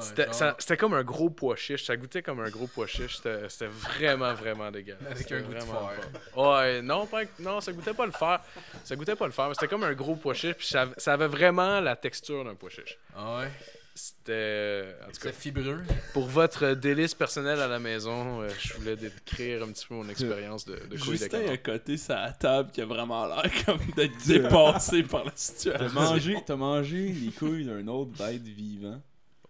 C'était 0.00 0.28
c'était 0.58 0.76
comme 0.76 0.94
un 0.94 1.02
gros 1.02 1.30
pois 1.30 1.56
chiche, 1.56 1.84
ça 1.84 1.96
goûtait 1.96 2.22
comme 2.22 2.40
un 2.40 2.48
gros 2.50 2.66
pois 2.68 2.86
chiche, 2.86 3.16
c'était 3.16 3.48
c'était 3.48 3.66
vraiment 3.70 4.32
vraiment 4.34 4.70
dégueulasse. 4.70 5.02
Avec 5.06 5.18
C'était 5.18 5.34
un 5.36 5.42
goût 5.42 5.54
de 5.54 5.60
fer. 5.60 6.10
Ouais, 6.36 6.82
non 6.82 7.06
pas 7.06 7.22
non, 7.40 7.60
ça 7.60 7.72
goûtait 7.72 7.94
pas 7.94 8.06
le 8.06 8.12
fer. 8.12 8.40
Ça 8.84 8.94
goûtait 8.96 9.16
pas 9.16 9.26
le 9.26 9.32
fer, 9.32 9.48
mais 9.48 9.54
c'était 9.54 9.68
comme 9.68 9.84
un 9.84 9.94
gros 9.94 10.14
pois 10.16 10.34
chiche 10.34 10.54
puis 10.54 10.66
ça, 10.66 10.86
ça 10.96 11.14
avait 11.14 11.26
vraiment 11.28 11.80
la 11.80 11.96
texture 11.96 12.44
d'un 12.44 12.54
pois 12.54 12.70
chiche. 12.70 12.98
Ah 13.16 13.38
ouais, 13.38 13.50
C'était 13.94 14.94
c'est 15.12 15.32
fibreux? 15.34 15.82
pour 16.12 16.26
votre 16.26 16.74
délice 16.74 17.14
personnel 17.14 17.60
à 17.60 17.68
la 17.68 17.78
maison, 17.78 18.42
euh, 18.42 18.48
je 18.60 18.74
voulais 18.74 18.96
décrire 18.96 19.62
un 19.62 19.68
petit 19.68 19.86
peu 19.86 19.94
mon 19.94 20.08
expérience 20.08 20.64
de, 20.64 20.74
de 20.74 20.80
couilles 20.98 21.12
de 21.12 21.18
Justin 21.18 21.46
à 21.48 21.56
côté, 21.58 21.96
la 22.08 22.32
table 22.32 22.70
qui 22.72 22.80
a 22.80 22.86
vraiment 22.86 23.26
l'air 23.26 23.50
comme 23.64 23.78
d'être 23.96 24.16
dépassé 24.26 25.02
par 25.04 25.24
la 25.24 25.30
T'as 25.30 25.36
situation. 25.36 25.88
mangé, 25.92 26.36
t'as 26.46 26.56
mangé 26.56 27.08
les 27.12 27.30
couilles 27.32 27.64
d'un 27.66 27.86
autre 27.88 28.10
bête 28.18 28.42
vivant. 28.42 29.00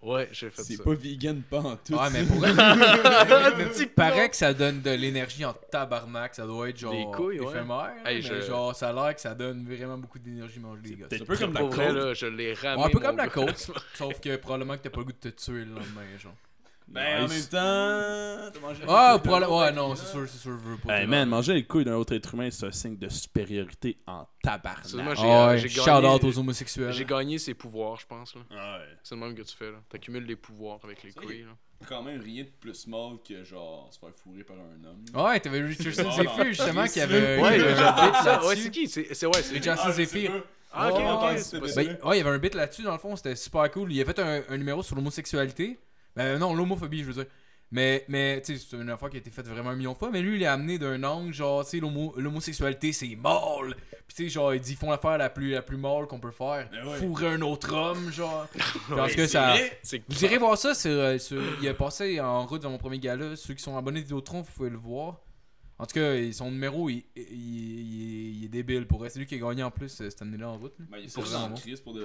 Ouais, 0.04 0.28
j'ai 0.32 0.50
fait 0.50 0.62
C'est 0.62 0.76
ça. 0.76 0.84
pas 0.84 0.94
vegan 0.94 1.40
pas 1.42 1.60
en 1.60 1.76
tout. 1.76 1.94
Ouais, 1.94 2.10
mais 2.12 2.24
pour 2.24 2.36
Il 3.78 3.88
paraît 3.96 4.28
que 4.28 4.36
ça 4.36 4.52
donne 4.52 4.82
de 4.82 4.90
l'énergie 4.90 5.44
en 5.44 5.54
tabarnak. 5.54 6.34
Ça 6.34 6.46
doit 6.46 6.68
être 6.68 6.78
genre 6.78 6.92
Des 6.92 7.16
couilles, 7.16 7.40
ouais. 7.40 7.46
éphémère. 7.52 7.92
Hey, 8.04 8.16
mais 8.16 8.22
je- 8.22 8.46
genre, 8.46 8.74
ça 8.76 8.90
a 8.90 8.92
l'air 8.92 9.14
que 9.14 9.20
ça 9.20 9.34
donne 9.34 9.64
vraiment 9.66 9.96
beaucoup 9.96 10.18
d'énergie 10.18 10.60
manger 10.60 10.82
des 10.82 10.96
gars. 10.96 11.06
Ça. 11.10 11.16
un 11.16 11.24
peu 11.24 11.36
comme 11.36 11.54
la 11.54 11.62
vrai, 11.62 11.86
côte. 11.86 11.96
là, 11.96 12.14
je 12.14 12.26
l'ai 12.26 12.52
ramé. 12.54 12.82
Ouais, 12.82 12.88
un 12.88 12.90
peu 12.90 13.00
comme 13.00 13.16
la 13.16 13.28
côte. 13.28 13.70
Sauf 13.94 14.20
que 14.20 14.36
probablement 14.36 14.76
que 14.76 14.82
t'as 14.82 14.90
pas 14.90 15.00
le 15.00 15.04
goût 15.06 15.12
de 15.12 15.30
te 15.30 15.42
tuer 15.42 15.64
le 15.64 15.70
lendemain, 15.74 16.02
genre. 16.18 16.34
Ben, 16.86 17.24
en 17.24 17.28
même 17.28 17.42
temps, 17.42 18.50
t'as 18.52 18.60
mangé 18.60 18.82
Ah, 18.86 19.14
les 19.14 19.18
couilles 19.20 19.30
pour 19.30 19.40
d'un 19.40 19.46
Ouais, 19.48 19.54
autre 19.68 19.72
non, 19.74 19.94
c'est 19.96 20.06
sûr, 20.06 20.28
c'est 20.28 20.38
sûr, 20.38 20.52
je 20.58 20.68
veux 20.70 20.76
pas. 20.76 21.00
Hey 21.00 21.06
man, 21.06 21.28
manger 21.28 21.54
les 21.54 21.64
couilles 21.64 21.84
d'un 21.84 21.94
autre 21.94 22.14
être 22.14 22.34
humain, 22.34 22.48
c'est 22.50 22.66
un 22.66 22.70
signe 22.70 22.96
de 22.98 23.08
supériorité 23.08 23.98
en 24.06 24.26
tabarnak. 24.42 24.84
Ah 25.18 25.24
euh, 25.24 25.48
ouais, 25.48 25.58
j'ai 25.58 25.68
shout 25.70 25.84
gagné- 25.86 26.06
out 26.08 26.22
aux 26.24 26.38
homosexuels. 26.38 26.92
J'ai 26.92 27.04
gagné 27.04 27.38
ses 27.38 27.54
pouvoirs, 27.54 27.98
je 27.98 28.06
pense. 28.06 28.34
là. 28.34 28.42
Ouais. 28.50 28.84
C'est 29.02 29.14
le 29.14 29.20
même 29.22 29.34
que 29.34 29.42
tu 29.42 29.56
fais. 29.56 29.72
là. 29.72 29.78
T'accumules 29.88 30.24
les 30.26 30.36
pouvoirs 30.36 30.78
avec 30.84 31.02
les 31.02 31.12
couilles. 31.12 31.42
Là. 31.42 31.56
Quand 31.88 32.02
même 32.02 32.20
rien 32.20 32.44
de 32.44 32.50
plus 32.60 32.74
small 32.74 33.16
que 33.26 33.42
genre 33.44 33.88
se 33.92 33.98
faire 33.98 34.10
fourrer 34.22 34.44
par 34.44 34.56
un 34.56 34.84
homme. 34.84 35.26
Ouais, 35.26 35.40
t'avais 35.40 35.62
Richardson 35.62 36.04
Ah, 36.08 36.16
Zephyr 36.16 36.44
justement 36.44 36.84
qui 36.86 37.00
avait. 37.00 37.40
Ouais, 37.40 37.58
ah, 37.78 38.40
c'est 38.54 38.70
qui? 38.70 38.88
C'est 38.88 39.12
c'est- 39.14 39.26
ouais, 39.26 39.42
c'est 39.42 39.54
Richardson 39.54 39.90
Zephyr. 39.90 40.30
Ah, 40.72 40.90
ok, 40.92 41.00
ok, 41.00 41.38
c'est 41.38 41.60
possible. 41.60 41.98
Ben, 42.02 42.08
ouais, 42.08 42.16
il 42.16 42.18
y 42.18 42.26
avait 42.26 42.36
un 42.36 42.38
bit 42.38 42.54
là-dessus, 42.54 42.82
dans 42.82 42.92
le 42.92 42.98
fond, 42.98 43.14
c'était 43.16 43.36
super 43.36 43.70
cool. 43.70 43.92
Il 43.92 44.00
a 44.00 44.04
fait 44.04 44.18
un, 44.18 44.42
un 44.48 44.56
numéro 44.56 44.82
sur 44.82 44.96
l'homosexualité. 44.96 45.78
Ben 46.16 46.38
non, 46.38 46.54
l'homophobie, 46.54 47.00
je 47.00 47.04
veux 47.06 47.12
dire. 47.24 47.26
Mais, 47.70 48.04
mais 48.08 48.40
tu 48.40 48.56
sais, 48.56 48.66
c'est 48.70 48.76
une 48.76 48.90
affaire 48.90 49.10
qui 49.10 49.16
a 49.16 49.18
été 49.20 49.30
faite 49.30 49.48
vraiment 49.48 49.70
un 49.70 49.74
million 49.74 49.94
de 49.94 49.98
fois. 49.98 50.10
Mais 50.12 50.20
lui, 50.22 50.36
il 50.38 50.44
a 50.46 50.52
amené 50.52 50.78
d'un 50.78 51.02
angle, 51.02 51.32
genre, 51.34 51.64
tu 51.64 51.70
sais, 51.70 51.80
l'homo- 51.80 52.14
l'homosexualité, 52.16 52.92
c'est 52.92 53.16
mâle. 53.16 53.74
Puis 54.06 54.14
tu 54.16 54.22
sais, 54.24 54.28
genre, 54.28 54.54
il 54.54 54.60
dit, 54.60 54.72
ils 54.72 54.76
font 54.76 54.90
l'affaire 54.90 55.18
la 55.18 55.28
plus, 55.28 55.50
la 55.50 55.62
plus 55.62 55.76
mâle 55.76 56.06
qu'on 56.06 56.20
peut 56.20 56.30
faire. 56.30 56.68
Ben 56.70 56.86
ouais. 56.86 56.98
Fourrer 56.98 57.28
un 57.34 57.40
autre 57.42 57.74
homme, 57.74 58.12
genre. 58.12 58.46
Ouais, 58.90 58.96
Parce 58.96 59.14
que 59.16 59.26
ça. 59.26 59.56
Vous 60.08 60.24
irez 60.24 60.38
voir 60.38 60.56
ça, 60.56 60.72
sur, 60.74 60.90
euh, 60.90 61.18
sur- 61.18 61.42
il 61.60 61.68
a 61.68 61.74
passé 61.74 62.20
en 62.20 62.46
route 62.46 62.62
dans 62.62 62.70
mon 62.70 62.78
premier 62.78 62.98
gala. 63.00 63.34
Ceux 63.34 63.54
qui 63.54 63.62
sont 63.62 63.76
abonnés 63.76 64.00
de 64.00 64.04
Vidéotron, 64.04 64.42
vous 64.42 64.52
pouvez 64.52 64.70
le 64.70 64.76
voir. 64.78 65.18
En 65.78 65.86
tout 65.86 65.94
cas, 65.94 66.32
son 66.32 66.50
numéro, 66.52 66.88
il, 66.88 67.02
il- 67.16 67.22
il- 67.32 68.36
il 68.38 68.44
est 68.44 68.48
débile 68.48 68.86
pour. 68.86 69.04
C'est 69.08 69.18
lui 69.18 69.26
qui 69.26 69.34
a 69.34 69.38
gagné 69.38 69.62
en 69.64 69.70
plus 69.72 70.00
euh, 70.00 70.08
cette 70.10 70.22
année-là 70.22 70.48
en 70.50 70.58
route. 70.58 70.74
Ben, 70.78 70.98
il 70.98 71.10
Pour 71.10 71.26
ça, 71.26 71.38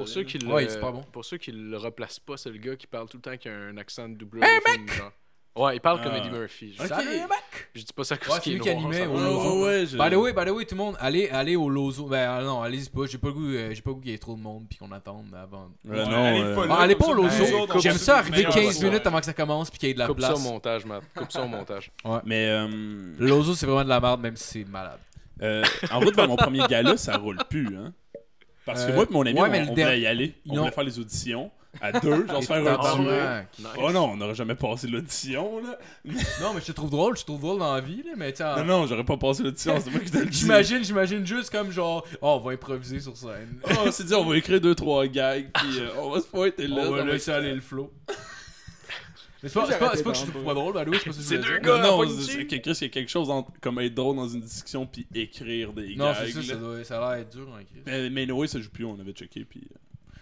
ceux 0.07 0.23
qui 0.23 0.39
le, 0.39 0.47
Ouais, 0.51 0.67
c'est 0.67 0.79
pas 0.79 0.91
bon. 0.91 1.03
pour 1.11 1.23
ceux 1.23 1.37
qui 1.37 1.51
le 1.51 1.77
replacent 1.77 2.19
pas, 2.19 2.35
c'est 2.37 2.49
le 2.49 2.57
gars 2.57 2.75
qui 2.75 2.87
parle 2.87 3.07
tout 3.09 3.17
le 3.17 3.21
temps 3.21 3.37
qui 3.37 3.47
a 3.47 3.53
un 3.55 3.77
accent 3.77 4.09
de 4.09 4.25
film, 4.25 4.87
genre. 4.89 5.11
Ouais, 5.59 5.75
il 5.75 5.81
parle 5.81 6.01
comme 6.01 6.13
Ah. 6.15 6.17
Eddie 6.19 6.29
Murphy. 6.29 6.73
Je, 6.79 6.87
Salut, 6.87 7.09
mec! 7.09 7.67
je 7.75 7.81
dis 7.81 7.91
pas 7.93 8.03
ça 8.05 8.15
Ouais, 8.15 8.21
parce 8.25 8.35
c'est 8.37 8.41
qu'il 8.43 8.53
est 8.53 8.55
lui 8.55 8.61
qui 8.63 8.69
animait 8.69 8.99
ça 8.99 9.09
au. 9.09 9.17
Lozo. 9.17 9.55
ouais, 9.59 9.65
ouais, 9.65 9.85
je- 9.87 9.97
By 9.97 10.09
the 10.09 10.15
way, 10.17 10.31
by 10.33 10.45
the 10.45 10.49
way, 10.55 10.65
tout 10.65 10.75
le 10.75 10.77
monde, 10.77 10.95
allez, 10.99 11.27
allez 11.29 11.55
au 11.57 11.69
Lozo. 11.69 12.05
Ben 12.05 12.29
ah 12.29 12.41
non, 12.43 12.61
allez-y 12.61 12.89
pas. 12.89 13.01
J'ai 13.07 13.17
pas 13.17 13.27
le 13.27 13.33
goût, 13.33 13.45
euh, 13.49 13.71
j'ai 13.73 13.81
pas 13.81 13.89
le 13.89 13.95
goût 13.95 14.01
qu'il 14.01 14.11
y 14.11 14.13
ait 14.13 14.17
trop 14.17 14.35
de 14.35 14.41
monde 14.41 14.63
puis 14.69 14.77
qu'on 14.77 14.91
attende 14.93 15.25
avant. 15.35 15.67
Euh, 15.89 15.91
Ouais, 16.05 16.09
non, 16.09 16.23
allez 16.25 16.41
euh, 16.41 16.67
Ah, 16.69 16.81
allez 16.83 16.95
comme 16.95 17.15
pas 17.15 17.21
au 17.21 17.29
ça, 17.29 17.37
Lozo. 17.39 17.51
nous 17.51 17.61
autres, 17.63 17.75
on 17.75 17.79
J'aime 17.79 17.97
ça 17.97 18.17
arriver 18.19 18.37
meilleur 18.37 18.53
15 18.53 18.77
soir. 18.77 18.89
minutes 18.91 19.05
avant 19.07 19.19
que 19.19 19.25
ça 19.25 19.33
commence 19.33 19.69
puis 19.69 19.79
qu'il 19.79 19.89
y 19.89 19.91
ait 19.91 19.95
de 19.95 19.99
la 19.99 20.07
Coupe 20.07 20.21
ça 20.21 20.29
au 20.29 20.33
place. 20.35 20.43
montage, 20.43 20.85
Matt. 20.85 21.03
Coupe 21.13 21.31
ça 21.31 21.41
au 21.43 21.47
montage. 21.47 21.91
Mais 22.25 22.47
euh, 22.49 22.67
Le 23.17 23.27
Lozo, 23.27 23.53
c'est 23.53 23.65
vraiment 23.65 23.83
de 23.83 23.89
la 23.89 23.99
merde, 23.99 24.21
même 24.21 24.37
si 24.37 24.59
c'est 24.63 24.63
malade. 24.69 24.99
euh, 25.41 25.63
en 25.91 25.99
route 25.99 26.15
vers 26.15 26.27
mon 26.27 26.35
premier 26.37 26.65
gala, 26.69 26.95
ça 26.95 27.17
roule 27.17 27.37
plus, 27.49 27.67
hein. 27.75 27.91
Parce 28.65 28.85
que 28.85 28.91
Euh, 28.91 28.95
moi 28.95 29.05
et 29.09 29.13
mon 29.13 29.21
ami, 29.25 29.33
ouais, 29.41 29.47
on, 29.47 29.51
mais 29.51 29.65
le 29.65 29.71
on 29.71 29.73
der- 29.73 29.87
voulait 29.87 29.99
y 30.01 30.07
aller. 30.07 30.35
On 30.47 30.53
Non. 30.55 30.61
voulait 30.61 30.71
faire 30.73 30.83
les 30.83 30.99
auditions 30.99 31.49
à 31.81 31.99
deux, 31.99 32.27
genre 32.27 32.41
se 32.41 32.47
faire 32.47 32.57
un 32.57 32.63
Tabarnak. 32.63 33.47
duo. 33.55 33.67
Nice. 33.67 33.77
Oh 33.77 33.91
non, 33.91 34.11
on 34.11 34.17
n'aurait 34.17 34.35
jamais 34.35 34.55
passé 34.55 34.87
l'audition, 34.87 35.59
là. 35.61 35.77
Non, 36.41 36.53
mais 36.53 36.61
je 36.61 36.65
te 36.67 36.71
trouve 36.71 36.89
drôle, 36.89 37.15
je 37.15 37.21
te 37.21 37.27
trouve 37.27 37.41
drôle 37.41 37.59
dans 37.59 37.73
la 37.73 37.81
vie, 37.81 38.03
là, 38.03 38.11
mais 38.17 38.33
tiens. 38.33 38.55
Non, 38.57 38.65
non, 38.65 38.87
j'aurais 38.87 39.05
pas 39.05 39.17
passé 39.17 39.43
l'audition, 39.43 39.79
c'est 39.79 39.91
moi 39.91 39.99
qui 39.99 40.11
te 40.11 40.17
le 40.17 40.25
dis. 40.25 40.39
J'imagine, 40.39 40.83
j'imagine 40.83 41.25
juste 41.25 41.51
comme 41.51 41.71
genre, 41.71 42.05
oh, 42.21 42.27
on 42.27 42.39
va 42.39 42.51
improviser 42.53 42.99
sur 42.99 43.15
scène. 43.15 43.59
Oh, 43.63 43.69
on 43.85 43.91
s'est 43.91 44.03
dit, 44.03 44.13
on 44.13 44.25
va 44.25 44.37
écrire 44.37 44.59
deux, 44.59 44.75
trois 44.75 45.05
gags, 45.07 45.49
puis 45.53 45.79
euh, 45.79 45.89
on 45.99 46.09
va 46.09 46.19
se 46.19 46.27
pointer 46.27 46.67
là. 46.67 46.85
on 46.87 46.91
va 46.91 47.03
laisser 47.05 47.31
aller 47.31 47.53
le 47.53 47.61
flow. 47.61 47.91
Mais 49.41 49.47
c'est 49.47 49.53
pas, 49.53 49.67
que 49.67 49.97
je 49.97 50.25
trouve 50.25 50.43
pas 50.43 50.53
drôle, 50.53 50.75
oui, 50.87 50.97
c'est 51.01 51.05
pas 51.05 51.13
ça 51.13 51.17
que 51.17 51.21
je 51.21 51.21
C'est 51.21 51.37
deux 51.37 51.59
gars. 51.59 51.77
Non, 51.77 52.03
non, 52.03 52.09
c'est 52.09 52.45
Chris, 52.45 52.59
il 52.65 52.81
y 52.81 52.85
a 52.85 52.89
quelque 52.89 53.09
chose 53.09 53.29
entre 53.29 53.51
comme 53.61 53.79
être 53.79 53.93
drôle 53.93 54.17
dans 54.17 54.27
une 54.27 54.41
discussion 54.41 54.85
puis 54.85 55.07
écrire 55.15 55.71
des 55.71 55.95
Non, 55.95 56.11
gags. 56.11 56.17
c'est 56.25 56.31
ça, 56.33 56.43
ça, 56.43 56.55
doit, 56.55 56.83
ça 56.83 56.97
a 56.97 57.15
l'air 57.15 57.21
être 57.21 57.31
dur 57.31 57.47
en 57.49 57.57
écrire. 57.59 57.83
Mais, 57.85 58.09
mais 58.09 58.25
Noé, 58.25 58.47
ça 58.47 58.59
joue 58.59 58.69
plus, 58.69 58.83
on 58.83 58.99
avait 58.99 59.13
checké, 59.13 59.45
puis... 59.45 59.61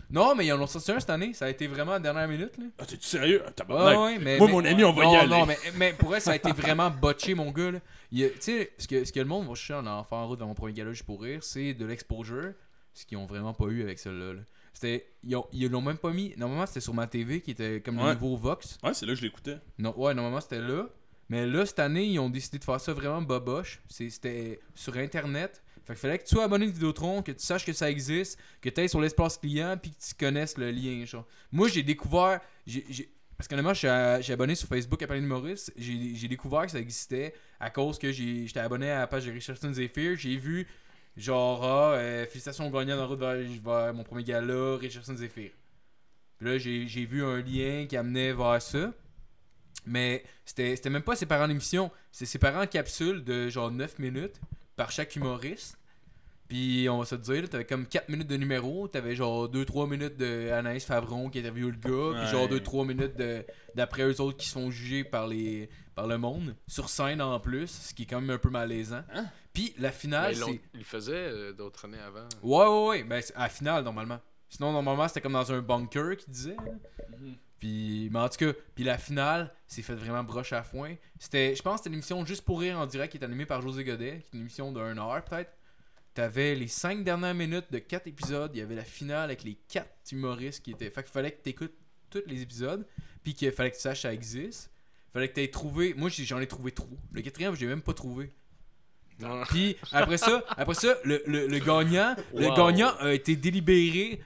Non, 0.10 0.36
mais 0.36 0.46
ils 0.46 0.54
en 0.54 0.62
ont 0.62 0.68
sorti 0.68 0.92
un 0.92 1.00
cette 1.00 1.10
année, 1.10 1.34
ça 1.34 1.46
a 1.46 1.50
été 1.50 1.68
vraiment 1.68 1.92
à 1.92 1.96
la 1.96 2.00
dernière 2.00 2.28
minute, 2.28 2.58
là. 2.58 2.66
Ah, 2.80 2.86
t'es-tu 2.86 3.06
sérieux? 3.06 3.42
Ah, 3.44 3.48
Ouais, 3.48 3.54
tabarnak. 3.54 3.98
ouais, 4.00 4.20
mais, 4.20 4.38
Moi, 4.38 4.48
mais- 4.48 4.54
mon 4.54 4.66
ami, 4.66 4.84
on 4.86 4.94
va 4.94 5.04
non, 5.04 5.14
y 5.14 5.16
aller. 5.18 5.30
Non, 5.30 5.46
mais, 5.46 5.58
mais 5.76 5.94
pour 5.94 6.16
elle, 6.16 6.22
ça 6.22 6.32
a 6.32 6.36
été 6.36 6.52
vraiment 6.54 6.90
botché, 6.90 7.34
mon 7.36 7.52
gars. 7.52 7.72
Là. 7.72 7.80
Il 8.12 8.20
y 8.20 8.24
a- 8.26 8.30
Tu 8.30 8.36
sais, 8.40 8.72
ce 8.78 8.88
que, 8.88 9.04
ce 9.04 9.12
que 9.12 9.20
le 9.20 9.26
monde 9.26 9.48
va 9.48 9.54
chercher 9.56 9.74
en 9.74 9.86
enfant 9.88 10.22
en 10.24 10.28
route 10.28 10.40
dans 10.40 10.48
mon 10.48 10.54
premier 10.54 10.74
gala 10.74 10.92
juste 10.94 11.04
pour 11.06 11.22
rire, 11.22 11.44
c'est 11.44 11.74
de 11.74 11.86
l'exposure, 11.86 12.54
ce 12.94 13.06
qu'ils 13.06 13.18
ont 13.18 13.26
vraiment 13.26 13.54
pas 13.54 13.66
eu 13.66 13.82
avec 13.84 14.00
celle-là. 14.00 14.34
là. 14.36 14.42
C'était, 14.74 15.08
ils, 15.24 15.36
ont- 15.36 15.48
ils 15.52 15.70
l'ont 15.70 15.82
même 15.82 15.98
pas 15.98 16.12
mis. 16.12 16.34
Normalement, 16.38 16.66
c'était 16.68 16.80
sur 16.82 16.94
ma 16.94 17.08
TV 17.08 17.42
qui 17.42 17.52
était 17.52 17.82
comme 17.82 17.98
le 17.98 18.04
Ouais. 18.04 18.14
nouveau 18.14 18.38
Vox. 18.38 18.78
Ouais, 18.84 18.94
c'est 18.94 19.06
là 19.08 19.14
que 19.14 19.20
je 19.20 19.24
l'écoutais. 19.24 19.58
Non, 19.80 19.94
ouais, 20.00 20.14
normalement, 20.14 20.40
c'était 20.40 20.60
là. 20.62 20.88
Mais 21.30 21.46
là, 21.46 21.66
cette 21.66 21.80
année, 21.80 22.06
ils 22.06 22.20
ont 22.20 22.30
décidé 22.30 22.60
de 22.60 22.64
faire 22.64 22.80
ça 22.80 22.94
vraiment 22.94 23.22
boboche. 23.22 23.82
C'est- 23.90 24.10
C'était 24.10 24.62
sur 24.76 24.96
Internet. 24.96 25.62
Fait 25.88 25.94
qu'il 25.94 26.02
fallait 26.02 26.18
que 26.20 26.26
tu 26.26 26.36
sois 26.36 26.44
abonné 26.44 26.66
de 26.66 26.72
Vidéotron, 26.72 27.22
que 27.22 27.32
tu 27.32 27.44
saches 27.46 27.66
que 27.66 27.72
ça 27.72 27.90
existe, 27.90 28.38
que 28.60 28.68
tu 28.68 28.82
ailles 28.82 28.90
sur 28.90 29.00
l'espace 29.00 29.38
client, 29.38 29.78
puis 29.82 29.92
que 29.92 29.96
tu 30.06 30.14
connaisses 30.20 30.58
le 30.58 30.70
lien. 30.70 31.06
Genre. 31.06 31.26
Moi, 31.50 31.70
j'ai 31.70 31.82
découvert. 31.82 32.42
honnêtement, 33.52 33.74
je 33.74 33.78
suis 33.80 33.88
à- 33.88 34.20
j'ai 34.20 34.34
abonné 34.34 34.56
sur 34.56 34.68
Facebook 34.68 35.02
à 35.02 35.08
Palais 35.08 35.22
Maurice. 35.22 35.72
J'ai 35.78 36.28
découvert 36.28 36.66
que 36.66 36.72
ça 36.72 36.80
existait 36.80 37.34
à 37.60 37.70
cause 37.70 37.98
que 37.98 38.12
j'étais 38.12 38.60
abonné 38.60 38.92
à 38.92 39.00
la 39.00 39.08
page 39.08 39.26
de 39.26 39.32
Richardson 39.32 39.72
Zephyr. 39.72 40.18
J'ai 40.18 40.36
vu 40.36 40.68
genre, 41.16 41.64
ah, 41.64 41.94
euh, 41.94 42.26
félicitations 42.26 42.70
gagnant 42.70 43.00
en 43.00 43.08
route 43.08 43.20
vers, 43.20 43.94
mon 43.94 44.04
premier 44.04 44.26
gala, 44.26 44.76
Richardson 44.76 45.16
Zephyr. 45.16 45.52
Puis 46.38 46.48
là, 46.48 46.58
j'ai 46.58 47.06
vu 47.06 47.24
un 47.24 47.42
lien 47.42 47.86
qui 47.88 47.96
amenait 47.96 48.34
vers 48.34 48.62
ça. 48.62 48.94
Mais 49.86 50.26
c'était 50.44 50.90
même 50.90 51.02
pas 51.02 51.16
séparé 51.16 51.46
en 51.46 51.50
émission. 51.50 51.90
C'est 52.12 52.26
séparé 52.26 52.58
en 52.58 52.68
capsules 52.68 53.24
de 53.24 53.48
genre 53.48 53.72
9 53.72 54.00
minutes 54.00 54.42
par 54.78 54.92
chaque 54.92 55.14
humoriste. 55.18 55.78
Puis 56.48 56.88
on 56.90 57.00
va 57.00 57.04
se 57.06 57.16
dire, 57.16 57.50
t'avais 57.50 57.66
comme 57.66 57.86
4 57.86 58.08
minutes 58.08 58.28
de 58.30 58.38
numéro, 58.38 58.88
t'avais 58.88 59.16
genre 59.18 59.50
2-3 59.50 59.90
minutes 59.90 60.16
de 60.16 60.50
Anaïs 60.52 60.86
Favron 60.86 61.30
qui 61.30 61.40
interviewe 61.40 61.72
le 61.72 61.76
gars, 61.78 62.22
puis 62.22 62.30
genre 62.32 62.50
Ouais. 62.50 62.58
2-3 62.60 62.88
minutes 62.88 63.22
d'après 63.76 64.04
eux 64.04 64.22
autres 64.22 64.38
qui 64.38 64.48
se 64.48 64.54
font 64.54 64.72
juger 64.72 65.04
par, 65.04 65.28
les, 65.28 65.70
par 65.94 66.08
le 66.08 66.18
monde, 66.18 66.56
sur 66.66 66.88
scène 66.88 67.22
en 67.22 67.38
plus, 67.42 67.68
ce 67.68 67.94
qui 67.94 68.04
est 68.04 68.06
quand 68.06 68.22
même 68.22 68.30
un 68.30 68.38
peu 68.38 68.50
malaisant. 68.50 69.04
Hein? 69.14 69.26
Puis 69.52 69.74
la 69.78 69.92
finale, 69.92 70.36
Mais 70.38 70.42
c'est. 70.46 70.62
ils 70.74 70.78
le 70.80 70.86
faisaient 70.86 71.14
euh, 71.16 71.52
d'autres 71.52 71.84
années 71.84 71.98
avant. 72.00 72.30
Ouais, 72.42 73.02
ouais, 73.02 73.04
ouais, 73.04 73.22
c'est 73.22 73.36
à 73.36 73.42
la 73.42 73.50
finale 73.50 73.84
normalement. 73.84 74.20
Sinon, 74.48 74.72
normalement, 74.72 75.06
c'était 75.10 75.20
comme 75.20 75.34
dans 75.34 75.52
un 75.52 75.60
bunker 75.62 76.16
qui 76.16 76.32
disait. 76.32 76.56
Puis, 77.60 78.10
mais 78.12 78.20
en 78.20 78.30
tout 78.30 78.38
cas, 78.38 78.54
puis 78.76 78.84
la 78.84 78.98
finale, 78.98 79.54
c'est 79.66 79.82
fait 79.82 79.96
vraiment 79.96 80.24
broche 80.24 80.54
à 80.54 80.62
foin. 80.64 80.96
C'était, 81.20 81.56
je 81.56 81.62
pense 81.62 81.74
que 81.74 81.78
c'était 81.80 81.90
l'émission 81.90 82.24
Juste 82.26 82.44
pour 82.44 82.60
rire 82.60 82.78
en 82.78 82.86
direct 82.86 83.12
qui 83.12 83.18
est 83.18 83.24
animée 83.24 83.46
par 83.46 83.62
José 83.62 83.84
Godet, 83.84 84.20
qui 84.22 84.28
est 84.28 84.34
une 84.34 84.42
émission 84.42 84.72
d'un 84.72 84.98
heure 84.98 85.24
peut-être. 85.24 85.52
T'avais 86.14 86.56
les 86.56 86.68
5 86.68 87.04
dernières 87.04 87.34
minutes 87.34 87.72
de 87.72 87.80
4 87.80 88.08
épisodes, 88.08 88.52
il 88.54 88.60
y 88.60 88.62
avait 88.62 88.76
la 88.76 88.84
finale 88.84 89.26
avec 89.26 89.44
les 89.44 89.56
4 89.70 89.88
humoristes 90.12 90.64
qui 90.64 90.72
étaient. 90.72 90.90
Fait 90.90 91.04
qu'il 91.04 91.12
fallait 91.12 91.32
que 91.32 91.42
t'écoutes 91.42 91.76
tous 92.10 92.24
les 92.26 92.42
épisodes, 92.42 92.88
puis 93.24 93.34
qu'il 93.34 93.52
fallait 93.52 93.72
que 93.72 93.76
tu 93.76 93.82
saches 93.82 94.00
que 94.00 94.02
ça 94.04 94.14
existe. 94.14 94.72
Fallait 95.14 95.30
que 95.30 95.34
t'aies 95.34 95.48
trouvé. 95.50 95.94
Moi, 95.96 96.10
j'en 96.10 96.40
ai 96.40 96.48
trouvé 96.48 96.72
trop. 96.72 96.90
Le 97.12 97.22
quatrième, 97.22 97.56
j'ai 97.56 97.66
même 97.66 97.82
pas 97.82 97.94
trouvé. 97.94 98.34
Non. 99.20 99.44
Puis 99.48 99.76
après 99.92 100.18
ça, 100.18 100.44
après 100.50 100.76
ça, 100.76 100.96
le, 101.04 101.24
le, 101.26 101.48
le 101.48 101.60
gagnant, 101.60 102.16
le 102.36 102.56
gagnant 102.56 102.96
a 103.00 103.14
été 103.14 103.36
délibéré 103.36 104.22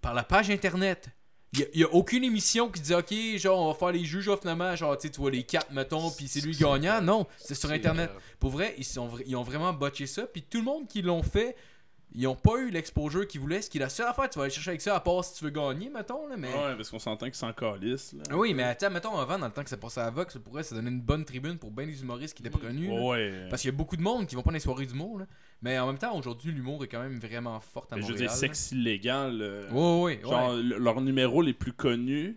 par 0.00 0.12
la 0.12 0.24
page 0.24 0.50
internet. 0.50 1.08
Il 1.56 1.80
y, 1.80 1.84
a 1.84 1.92
aucune 1.92 2.24
émission 2.24 2.68
qui 2.68 2.80
dit 2.80 2.94
OK, 2.94 3.14
genre 3.36 3.60
on 3.60 3.68
va 3.68 3.74
faire 3.74 3.92
les 3.92 4.04
juges, 4.04 4.28
finalement, 4.40 4.74
genre 4.74 4.98
tu 4.98 5.08
vois 5.16 5.30
les 5.30 5.44
quatre 5.44 5.70
mettons, 5.72 6.10
puis 6.10 6.26
c'est 6.26 6.40
lui 6.40 6.56
gagnant. 6.56 7.00
Non, 7.00 7.26
c'est 7.38 7.54
sur 7.54 7.70
internet. 7.70 8.10
Pour 8.40 8.50
vrai, 8.50 8.74
ils, 8.76 8.84
sont, 8.84 9.10
ils 9.26 9.36
ont 9.36 9.42
vraiment 9.42 9.72
botché 9.72 10.06
ça. 10.06 10.22
Puis 10.26 10.42
tout 10.42 10.58
le 10.58 10.64
monde 10.64 10.88
qui 10.88 11.02
l'ont 11.02 11.22
fait, 11.22 11.54
ils 12.16 12.26
ont 12.28 12.36
pas 12.36 12.58
eu 12.58 12.70
l'exposure 12.70 13.26
qu'ils 13.26 13.40
voulaient. 13.40 13.60
Ce 13.60 13.68
qui 13.68 13.78
est 13.78 13.80
la 13.80 13.88
seule 13.88 14.06
affaire, 14.06 14.30
tu 14.30 14.38
vas 14.38 14.44
aller 14.44 14.52
chercher 14.54 14.70
avec 14.70 14.80
ça, 14.80 14.94
à 14.94 15.00
part 15.00 15.24
si 15.24 15.36
tu 15.38 15.44
veux 15.44 15.50
gagner, 15.50 15.88
mettons. 15.90 16.28
Là, 16.28 16.36
mais... 16.38 16.48
Ouais, 16.48 16.76
parce 16.76 16.88
qu'on 16.90 16.98
s'entend 17.00 17.26
qu'ils 17.26 17.34
s'en 17.34 17.52
calissent. 17.52 18.12
là. 18.12 18.22
Ah 18.30 18.36
Oui, 18.36 18.54
mais 18.54 18.62
attends, 18.62 18.90
mettons 18.90 19.16
avant, 19.18 19.38
dans 19.38 19.46
le 19.46 19.52
temps 19.52 19.64
que 19.64 19.70
ça 19.70 19.76
passait 19.76 20.00
à 20.00 20.10
Vox, 20.10 20.32
ça 20.34 20.38
pourrait 20.40 20.62
ça 20.62 20.74
donner 20.76 20.90
une 20.90 21.00
bonne 21.00 21.24
tribune 21.24 21.58
pour 21.58 21.70
bien 21.72 21.86
des 21.86 22.00
humoristes 22.02 22.36
qui 22.36 22.42
étaient 22.42 22.50
pas 22.50 22.58
connus. 22.64 22.86
là. 22.88 23.00
Ouais. 23.02 23.46
Parce 23.50 23.62
qu'il 23.62 23.70
y 23.70 23.74
a 23.74 23.76
beaucoup 23.76 23.96
de 23.96 24.02
monde 24.02 24.26
qui 24.26 24.36
vont 24.36 24.42
pas 24.42 24.50
dans 24.50 24.54
les 24.54 24.60
soirées 24.60 24.86
d'humour. 24.86 25.18
là. 25.18 25.26
Mais 25.62 25.78
en 25.78 25.86
même 25.86 25.98
temps, 25.98 26.16
aujourd'hui, 26.16 26.52
l'humour 26.52 26.84
est 26.84 26.88
quand 26.88 27.00
même 27.02 27.18
vraiment 27.18 27.58
fort 27.58 27.86
à 27.90 27.96
Mais 27.96 28.02
je 28.02 28.06
veux 28.06 28.12
Montréal. 28.12 28.28
dire, 28.30 28.36
sexe 28.38 28.70
illégal. 28.72 29.40
euh. 29.42 29.70
Ouais, 29.70 30.02
ouais, 30.16 30.24
ouais. 30.24 30.30
Genre, 30.30 30.52
le- 30.54 30.78
leurs 30.78 31.00
numéros 31.00 31.42
les 31.42 31.52
plus 31.54 31.72
connus 31.72 32.36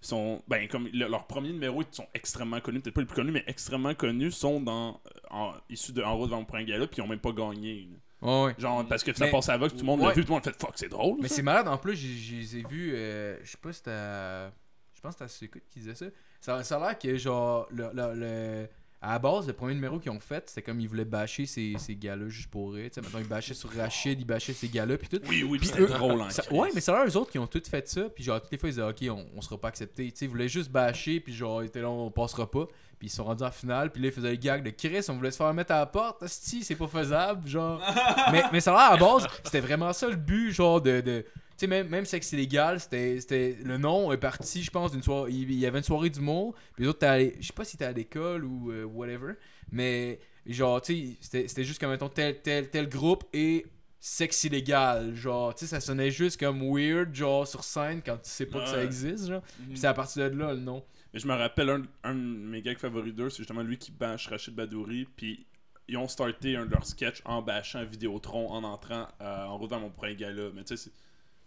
sont. 0.00 0.42
Ben, 0.48 0.68
comme 0.68 0.88
le- 0.92 1.08
leurs 1.08 1.26
premiers 1.26 1.52
numéros 1.52 1.82
ils 1.82 1.94
sont 1.94 2.06
extrêmement 2.14 2.60
connus, 2.60 2.80
peut-être 2.80 2.94
pas 2.94 3.00
les 3.00 3.06
plus 3.06 3.16
connus, 3.16 3.32
mais 3.32 3.44
extrêmement 3.46 3.94
connus, 3.94 4.32
sont 4.32 4.60
dans, 4.60 5.00
en, 5.30 5.52
issus 5.70 5.92
de 5.92 6.02
En 6.02 6.16
route 6.16 6.28
vers 6.28 6.38
mon 6.38 6.44
premier 6.44 6.64
gala, 6.64 6.86
puis 6.86 6.98
ils 6.98 7.02
ont 7.02 7.08
même 7.08 7.18
pas 7.18 7.32
gagné. 7.32 7.88
là. 7.90 7.98
Ouais, 8.26 8.44
ouais. 8.46 8.54
Genre, 8.58 8.86
parce 8.86 9.02
que 9.04 9.12
ça 9.14 9.24
Mais- 9.26 9.30
passe 9.30 9.48
à 9.48 9.56
Vox, 9.56 9.72
tout 9.72 9.80
le 9.80 9.86
monde 9.86 10.00
l'a 10.02 10.12
vu, 10.12 10.22
tout 10.22 10.28
le 10.28 10.34
monde 10.34 10.46
a 10.46 10.50
fait 10.52 10.60
fuck, 10.60 10.72
c'est 10.74 10.88
drôle. 10.88 11.18
Mais 11.20 11.28
c'est 11.28 11.42
malade, 11.42 11.68
en 11.68 11.78
plus, 11.78 11.94
j'ai- 11.96 12.16
je 12.16 12.34
les 12.36 12.56
ai 12.58 12.62
vus, 12.68 12.92
euh, 12.94 13.38
je 13.44 13.50
sais 13.50 13.58
pas 13.62 13.72
si 13.72 13.78
c'était. 13.78 14.50
Je 14.94 15.00
pense 15.00 15.14
que 15.16 15.26
c'était 15.28 15.60
qui 15.70 15.78
disait 15.80 15.94
ça. 15.94 16.06
Ça, 16.40 16.62
ça 16.64 16.76
a 16.76 16.80
l'air 16.88 16.98
que, 16.98 17.16
genre, 17.16 17.66
le, 17.70 17.90
le- 17.94 18.14
le- 18.14 18.68
à 19.02 19.12
la 19.12 19.18
base, 19.18 19.46
le 19.46 19.52
premier 19.52 19.74
numéro 19.74 19.98
qu'ils 20.00 20.10
ont 20.10 20.18
fait, 20.18 20.48
c'était 20.48 20.62
comme 20.62 20.80
ils 20.80 20.88
voulaient 20.88 21.04
bâcher 21.04 21.44
ces, 21.46 21.74
ces 21.78 21.94
gars-là 21.94 22.28
juste 22.28 22.50
pour 22.50 22.72
rire. 22.72 22.88
Tu 22.88 22.94
sais, 22.94 23.00
maintenant, 23.02 23.20
ils 23.20 23.28
bâchaient 23.28 23.54
sur 23.54 23.70
Rachid, 23.70 24.18
ils 24.20 24.24
bâchaient 24.24 24.54
ces 24.54 24.68
gars-là, 24.68 24.96
puis 24.96 25.06
tout. 25.08 25.20
Oui, 25.28 25.44
oui, 25.44 25.58
Puis 25.58 25.68
c'était 25.68 25.86
drôle 25.86 26.20
en 26.22 26.30
Ça- 26.30 26.42
ouais, 26.52 26.70
mais 26.74 26.80
c'est 26.80 26.90
là 26.92 27.04
eux 27.06 27.16
autres 27.16 27.30
qui 27.30 27.38
ont 27.38 27.46
tout 27.46 27.62
fait 27.68 27.86
ça, 27.86 28.08
puis 28.08 28.24
genre, 28.24 28.40
toutes 28.40 28.50
les 28.50 28.58
fois, 28.58 28.68
ils 28.70 28.72
disaient, 28.72 28.82
ok, 28.82 29.04
on, 29.10 29.26
on 29.36 29.40
sera 29.42 29.58
pas 29.58 29.68
accepté. 29.68 30.10
Tu 30.10 30.16
sais, 30.18 30.24
ils 30.24 30.28
voulaient 30.28 30.48
juste 30.48 30.70
bâcher, 30.70 31.20
puis 31.20 31.34
genre, 31.34 31.62
ils 31.62 31.66
étaient 31.66 31.82
là, 31.82 31.90
on 31.90 32.10
passera 32.10 32.50
pas. 32.50 32.66
Puis 32.98 33.08
ils 33.08 33.10
sont 33.10 33.24
rendus 33.24 33.44
en 33.44 33.50
finale, 33.50 33.90
puis 33.90 34.00
là, 34.00 34.08
ils 34.08 34.12
faisaient 34.12 34.30
les 34.30 34.38
gags 34.38 34.62
de 34.62 34.70
Chris, 34.70 35.04
on 35.08 35.14
voulait 35.14 35.30
se 35.30 35.36
faire 35.36 35.52
mettre 35.52 35.72
à 35.72 35.80
la 35.80 35.86
porte. 35.86 36.22
Asti, 36.22 36.64
c'est 36.64 36.76
pas 36.76 36.86
faisable, 36.86 37.46
genre. 37.46 37.80
mais, 38.32 38.42
mais 38.52 38.60
ça 38.60 38.72
a 38.72 38.74
l'air 38.74 38.92
à 38.92 38.94
la 38.94 39.14
base, 39.14 39.26
c'était 39.44 39.60
vraiment 39.60 39.92
ça 39.92 40.08
le 40.08 40.16
but, 40.16 40.50
genre, 40.50 40.80
de. 40.80 41.00
de 41.00 41.20
tu 41.22 41.60
sais, 41.60 41.66
même, 41.66 41.88
même 41.88 42.04
sexe 42.06 42.32
illégal, 42.32 42.80
c'était. 42.80 43.56
Le 43.62 43.76
nom 43.76 44.12
est 44.12 44.18
parti, 44.18 44.62
je 44.62 44.70
pense, 44.70 44.92
d'une 44.92 45.02
soirée. 45.02 45.30
Il 45.30 45.52
y 45.52 45.66
avait 45.66 45.78
une 45.78 45.84
soirée 45.84 46.10
d'humour, 46.10 46.54
puis 46.74 46.84
les 46.84 46.88
autres, 46.88 47.06
je 47.38 47.46
sais 47.46 47.52
pas 47.52 47.64
si 47.64 47.76
t'es 47.76 47.84
à 47.84 47.92
l'école 47.92 48.44
ou 48.44 48.70
euh, 48.70 48.84
whatever, 48.84 49.34
mais 49.70 50.18
genre, 50.46 50.80
tu 50.80 51.16
sais, 51.20 51.46
c'était, 51.48 51.64
juste 51.64 51.80
comme, 51.80 51.90
mettons, 51.90 52.08
tel, 52.08 52.40
tel, 52.40 52.70
tel 52.70 52.88
groupe 52.88 53.24
et 53.32 53.66
sexe 54.00 54.44
illégal. 54.44 55.14
Genre, 55.14 55.54
tu 55.54 55.66
sais, 55.66 55.70
ça 55.70 55.80
sonnait 55.80 56.10
juste 56.10 56.38
comme 56.38 56.62
weird, 56.62 57.14
genre, 57.14 57.46
sur 57.46 57.64
scène 57.64 58.00
quand 58.04 58.16
tu 58.16 58.30
sais 58.30 58.46
pas 58.46 58.60
que 58.60 58.68
ça 58.68 58.82
existe, 58.82 59.28
genre. 59.28 59.42
Mhm. 59.60 59.68
Puis 59.68 59.78
c'est 59.78 59.86
à 59.86 59.94
partir 59.94 60.30
de 60.30 60.36
là, 60.36 60.54
le 60.54 60.60
nom. 60.60 60.84
Mais 61.14 61.20
je 61.20 61.26
me 61.26 61.34
rappelle, 61.34 61.70
un, 61.70 61.82
un 62.04 62.14
de 62.14 62.18
mes 62.20 62.62
gags 62.62 62.78
favoris 62.78 63.14
d'eux, 63.14 63.30
c'est 63.30 63.38
justement 63.38 63.62
lui 63.62 63.78
qui 63.78 63.90
bâche 63.90 64.28
Rachid 64.28 64.54
Badouri, 64.54 65.06
puis 65.16 65.46
ils 65.88 65.96
ont 65.96 66.08
starté 66.08 66.56
un 66.56 66.66
de 66.66 66.70
leurs 66.72 66.84
sketchs 66.86 67.22
en 67.24 67.42
bâchant 67.42 67.84
Vidéotron 67.84 68.50
en 68.50 68.64
entrant 68.64 69.06
euh, 69.20 69.44
en 69.44 69.56
route 69.56 69.70
dans 69.70 69.80
mon 69.80 69.90
premier 69.90 70.16
gala. 70.16 70.50
Mais 70.54 70.64
tu 70.64 70.76
sais, 70.76 70.90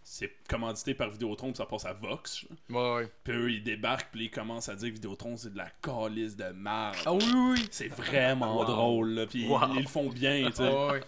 c'est- 0.02 0.32
commandité 0.48 0.94
par 0.94 1.10
Vidéotron, 1.10 1.48
puis 1.48 1.58
ça 1.58 1.66
passe 1.66 1.84
à 1.84 1.92
Vox. 1.92 2.46
Ouais, 2.70 2.94
ouais. 2.94 3.12
Puis 3.22 3.32
eux, 3.34 3.50
ils 3.52 3.62
débarquent, 3.62 4.10
puis 4.10 4.24
ils 4.24 4.30
commencent 4.30 4.68
à 4.70 4.74
dire 4.74 4.88
que 4.88 4.94
Vidéotron, 4.94 5.36
c'est 5.36 5.52
de 5.52 5.58
la 5.58 5.68
calice 5.82 6.34
de 6.36 6.44
merde. 6.52 6.96
Ah 7.04 7.12
oui, 7.12 7.22
oui. 7.34 7.68
C'est 7.70 7.88
vraiment 7.88 8.58
Wow. 8.60 8.64
drôle, 8.64 9.10
là. 9.10 9.26
Puis 9.26 9.46
Wow. 9.46 9.60
ils, 9.72 9.76
ils 9.76 9.82
le 9.82 9.88
font 9.88 10.08
bien, 10.08 10.46
tu 10.50 10.56
sais. 10.56 10.68
Ouais. 10.74 11.00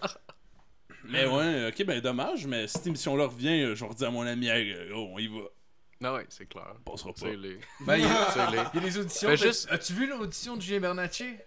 Mais 1.05 1.25
ouais, 1.25 1.67
ok, 1.67 1.85
ben 1.85 1.99
dommage, 1.99 2.45
mais 2.47 2.67
si 2.67 2.73
cette 2.77 2.87
émission-là 2.87 3.25
revient, 3.25 3.63
euh, 3.63 3.75
je 3.75 3.83
vais 3.83 3.89
redire 3.89 4.07
à 4.07 4.11
mon 4.11 4.21
ami, 4.21 4.47
hey, 4.47 4.73
oh, 4.93 5.09
on 5.13 5.19
y 5.19 5.27
va. 5.27 5.41
Non, 6.03 6.15
ouais, 6.15 6.25
c'est 6.29 6.45
clair. 6.47 6.67
On 6.85 6.91
passera 6.91 7.13
pas. 7.13 7.19
C'est 7.21 7.35
les. 7.35 7.59
Ben, 7.81 7.95
il 7.97 8.03
y 8.03 8.07
a, 8.07 8.27
C'est 8.33 8.51
les. 8.51 8.57
il 8.73 8.79
y 8.79 8.83
a 8.83 8.85
les 8.87 8.97
auditions. 8.99 9.29
T'as- 9.29 9.35
juste- 9.37 9.67
As-tu 9.71 9.93
vu 9.93 10.07
l'audition 10.07 10.55
de 10.57 10.61
Julien 10.61 10.79
Bernatchez 10.81 11.39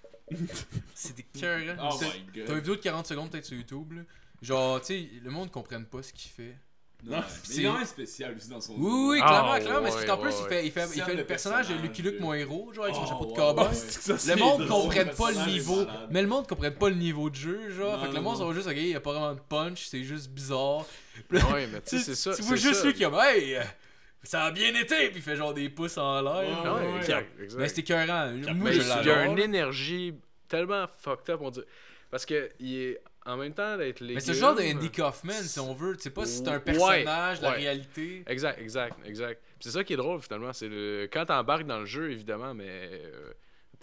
C'était 0.94 1.26
cœur. 1.38 1.76
Oh 1.82 1.96
T'as 1.98 2.06
une 2.54 2.54
vidéo 2.60 2.76
de 2.76 2.80
40 2.80 3.06
secondes 3.06 3.30
peut-être 3.30 3.44
sur 3.44 3.56
YouTube, 3.56 3.92
là. 3.92 4.02
Genre, 4.42 4.80
tu 4.80 4.86
sais, 4.86 5.08
le 5.22 5.30
monde 5.30 5.50
comprenne 5.50 5.86
pas 5.86 6.02
ce 6.02 6.12
qu'il 6.12 6.30
fait. 6.30 6.56
Non, 7.04 7.22
c'est- 7.44 7.62
quand 7.62 7.74
même 7.74 7.84
spécial 7.84 8.34
aussi 8.36 8.48
dans 8.48 8.60
son. 8.60 8.72
Oui, 8.72 8.80
oui, 8.80 9.08
oui, 9.10 9.18
Ah, 9.22 9.26
clairement, 9.28 9.54
clairement. 9.60 9.80
Mais 9.82 9.92
ouais, 9.92 10.00
c'est 10.00 10.06
qu'en 10.06 10.16
plus, 10.16 10.30
ouais, 10.30 10.40
il 10.40 10.48
fait, 10.48 10.66
il 10.66 10.72
fait, 10.72 10.86
il 10.96 11.02
fait 11.02 11.12
le 11.12 11.18
Le 11.18 11.26
personnage 11.26 11.68
de 11.68 11.74
Lucky 11.74 12.00
Luke, 12.02 12.20
mon 12.20 12.32
héros, 12.32 12.72
genre 12.72 12.84
avec 12.84 12.96
son 12.96 13.02
Oh, 13.04 13.06
chapeau 13.06 13.26
de 13.26 13.32
cowboy. 13.36 13.68
C'est 13.74 14.12
Le 14.12 14.18
c'est 14.18 14.36
monde 14.36 14.66
comprenne 14.66 15.10
pas 15.10 15.30
le 15.30 15.46
niveau. 15.52 15.84
Mais 16.10 16.22
le 16.22 16.28
monde 16.28 16.48
comprenne 16.48 16.74
pas 16.74 16.88
le 16.88 16.96
niveau 16.96 17.28
de 17.30 17.34
jeu, 17.36 17.70
genre. 17.70 17.98
Non, 17.98 18.02
fait 18.04 18.10
que 18.10 18.14
le 18.14 18.22
monde, 18.22 18.38
va 18.42 18.52
juste, 18.54 18.66
ok, 18.66 18.74
il 18.76 18.88
y 18.88 18.94
a 18.94 19.00
pas 19.00 19.12
vraiment 19.12 19.34
de 19.34 19.40
punch, 19.40 19.86
c'est 19.86 20.02
juste 20.04 20.30
bizarre. 20.30 20.86
Ouais, 21.30 21.66
mais 21.70 21.80
tu 21.82 21.98
sais, 21.98 22.00
c'est 22.00 22.14
ça. 22.14 22.34
Tu 22.34 22.42
vois 22.42 22.56
c'est 22.56 22.62
juste 22.62 22.84
lui 22.84 22.94
qui 22.94 23.02
est 23.02 23.06
comme, 23.06 23.18
hey, 23.20 23.58
ça 24.26 24.44
a 24.44 24.50
bien 24.50 24.74
été, 24.74 25.08
puis 25.08 25.16
il 25.16 25.22
fait 25.22 25.36
genre 25.36 25.54
des 25.54 25.68
pouces 25.68 25.98
en 25.98 26.20
l'air. 26.20 26.34
Ouais, 26.74 27.02
genre. 27.06 27.20
Ouais. 27.20 27.48
Mais 27.56 27.68
c'était 27.68 27.80
écœurant. 27.82 28.32
Moi, 28.54 28.72
je 28.72 28.80
il 28.80 29.06
y 29.06 29.10
a 29.10 29.24
une 29.26 29.38
énergie 29.38 30.14
tellement 30.48 30.86
fucked 30.98 31.30
up, 31.30 31.40
on 31.42 31.50
dit. 31.50 31.62
Parce 32.10 32.24
que 32.26 32.50
il 32.60 32.74
est 32.76 33.00
en 33.24 33.36
même 33.36 33.52
temps 33.52 33.76
d'être 33.76 34.00
les. 34.00 34.14
Mais 34.14 34.20
c'est 34.20 34.32
le 34.32 34.38
genre 34.38 34.54
de 34.54 34.62
Andy 34.62 34.90
Kaufman, 34.90 35.32
si 35.42 35.58
on 35.58 35.74
veut. 35.74 35.96
Tu 35.96 36.02
sais 36.02 36.10
pas 36.10 36.24
si 36.24 36.38
c'est 36.38 36.48
un 36.48 36.54
Ouais, 36.54 36.60
personnage, 36.60 37.40
la 37.40 37.50
ouais. 37.50 37.56
réalité. 37.56 38.22
Exact, 38.26 38.60
exact, 38.60 38.96
exact. 39.04 39.40
Puis 39.58 39.68
c'est 39.68 39.70
ça 39.70 39.84
qui 39.84 39.94
est 39.94 39.96
drôle 39.96 40.20
finalement, 40.20 40.52
c'est 40.52 40.68
le 40.68 41.08
quand 41.12 41.24
t'embarques 41.26 41.66
dans 41.66 41.80
le 41.80 41.86
jeu 41.86 42.10
évidemment, 42.12 42.54
mais 42.54 42.68
euh, 42.68 43.32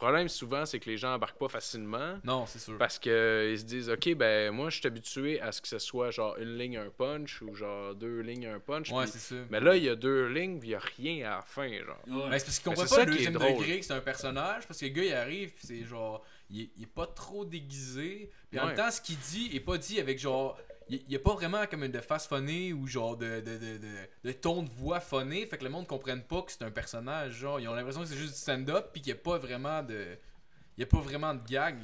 problème 0.03 0.27
souvent 0.29 0.65
c'est 0.65 0.79
que 0.79 0.89
les 0.89 0.97
gens 0.97 1.13
embarquent 1.15 1.37
pas 1.39 1.47
facilement 1.49 2.19
Non, 2.23 2.45
c'est 2.45 2.59
sûr. 2.59 2.77
parce 2.77 2.99
que 2.99 3.49
ils 3.51 3.59
se 3.59 3.63
disent 3.65 3.89
OK 3.89 4.13
ben 4.15 4.51
moi 4.51 4.69
je 4.69 4.77
suis 4.77 4.87
habitué 4.87 5.39
à 5.41 5.51
ce 5.51 5.61
que 5.61 5.67
ce 5.67 5.79
soit 5.79 6.11
genre 6.11 6.35
une 6.37 6.57
ligne 6.57 6.77
un 6.77 6.89
punch 6.89 7.41
ou 7.41 7.53
genre 7.55 7.95
deux 7.95 8.21
lignes 8.21 8.47
un 8.47 8.59
punch. 8.59 8.91
Ouais, 8.91 9.07
c'est 9.07 9.19
ça. 9.19 9.35
mais 9.49 9.59
là 9.59 9.75
il 9.75 9.83
y 9.83 9.89
a 9.89 9.95
deux 9.95 10.27
lignes 10.27 10.59
puis 10.59 10.69
il 10.69 10.71
y 10.71 10.75
a 10.75 10.79
rien 10.97 11.25
à 11.27 11.35
la 11.37 11.41
fin 11.41 11.67
genre. 11.69 11.97
Ouais. 12.07 12.29
Ben, 12.29 12.39
c'est 12.39 12.45
parce 12.45 12.59
qu'il 12.59 12.63
comprend 12.69 12.83
Mais 12.83 12.89
pas 12.89 13.05
le 13.05 13.11
deuxième 13.15 13.33
drôle. 13.33 13.53
degré 13.57 13.79
que 13.79 13.85
c'est 13.85 13.93
un 13.93 13.99
personnage, 14.01 14.67
parce 14.67 14.79
que 14.79 14.85
le 14.85 14.91
gars 14.91 15.03
il 15.03 15.13
arrive, 15.13 15.49
puis 15.53 15.65
c'est 15.67 15.83
genre, 15.83 16.23
il 16.49 16.61
est, 16.61 16.69
il 16.77 16.83
est 16.83 16.93
pas 16.93 17.07
trop 17.07 17.45
déguisé, 17.45 18.29
puis 18.49 18.59
en 18.59 18.67
même 18.67 18.75
temps, 18.75 18.91
ce 18.91 19.01
qu'il 19.01 19.17
dit 19.17 19.51
est 19.53 19.59
pas 19.59 19.77
dit 19.77 19.99
avec 19.99 20.19
genre, 20.19 20.57
il, 20.89 21.01
il 21.07 21.11
y 21.11 21.15
a 21.15 21.19
pas 21.19 21.33
vraiment 21.33 21.65
comme 21.67 21.83
une 21.83 21.91
de 21.91 21.99
face 22.01 22.27
phonée 22.27 22.73
ou 22.73 22.87
genre 22.87 23.15
de, 23.17 23.39
de, 23.41 23.57
de, 23.57 23.77
de, 23.77 23.87
de 24.25 24.31
ton 24.31 24.63
de 24.63 24.69
voix 24.69 24.99
phoné, 24.99 25.45
fait 25.45 25.57
que 25.57 25.63
le 25.63 25.69
monde 25.69 25.87
comprenne 25.87 26.21
pas 26.23 26.41
que 26.41 26.51
c'est 26.51 26.63
un 26.63 26.71
personnage, 26.71 27.33
genre, 27.33 27.59
ils 27.59 27.67
ont 27.67 27.73
l'impression 27.73 28.01
que 28.01 28.07
c'est 28.07 28.17
juste 28.17 28.33
du 28.33 28.39
stand-up, 28.39 28.87
puis 28.91 29.01
qu'il 29.01 29.09
y 29.09 29.13
a 29.13 29.19
pas 29.19 29.37
vraiment 29.37 29.81
de, 29.83 30.05
il 30.77 30.81
y 30.81 30.83
a 30.83 30.87
pas 30.87 30.99
vraiment 30.99 31.33
de 31.33 31.41
gag. 31.47 31.77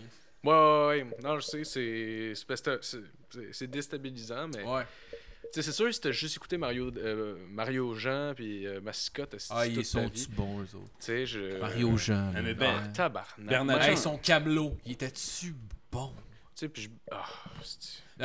Ouais, 0.44 0.52
ouais, 0.54 0.88
ouais. 1.04 1.08
Non, 1.24 1.38
je 1.40 1.46
sais, 1.46 1.64
c'est 1.64 2.32
c'est 2.36 2.48
parce 2.48 2.62
que 2.62 2.80
c'est- 2.82 2.98
c'est 3.30 3.54
c'est 3.54 3.68
déstabilisant, 3.68 4.48
mais 4.56 4.64
Ouais. 4.64 4.84
tu 5.44 5.50
sais, 5.54 5.62
c'est 5.62 5.72
sûr 5.74 5.94
si 5.94 6.00
t'as 6.00 6.12
juste 6.12 6.38
écouté 6.38 6.58
Mario 6.58 6.92
euh, 6.98 7.36
Mario 7.50 7.94
Jean 7.96 8.34
puis 8.36 8.66
euh, 8.66 8.80
Mascotte, 8.82 9.36
Ah, 9.50 9.66
toute 9.66 9.76
ils 9.76 9.86
sont 9.86 10.10
tu 10.10 10.28
bons 10.30 10.62
eux 10.62 10.76
autres. 10.76 10.90
Tu 11.00 11.06
sais, 11.06 11.26
je 11.26 11.60
Mario 11.60 11.98
Jean. 11.98 12.32
Ah, 12.36 12.42
mais 12.42 12.54
ben, 12.54 12.74
Ah, 12.84 12.88
tabarnak. 12.88 13.48
Bernard- 13.50 13.82
Hey, 13.84 13.98
son 13.98 14.18
camelot, 14.18 14.78
il 14.86 14.94
était-tu 14.94 15.54
bon? 15.92 16.12
Tu 16.60 16.66
sais, 16.66 16.70
puis 16.70 16.82
je. 16.84 16.90
Ah, 17.12 17.26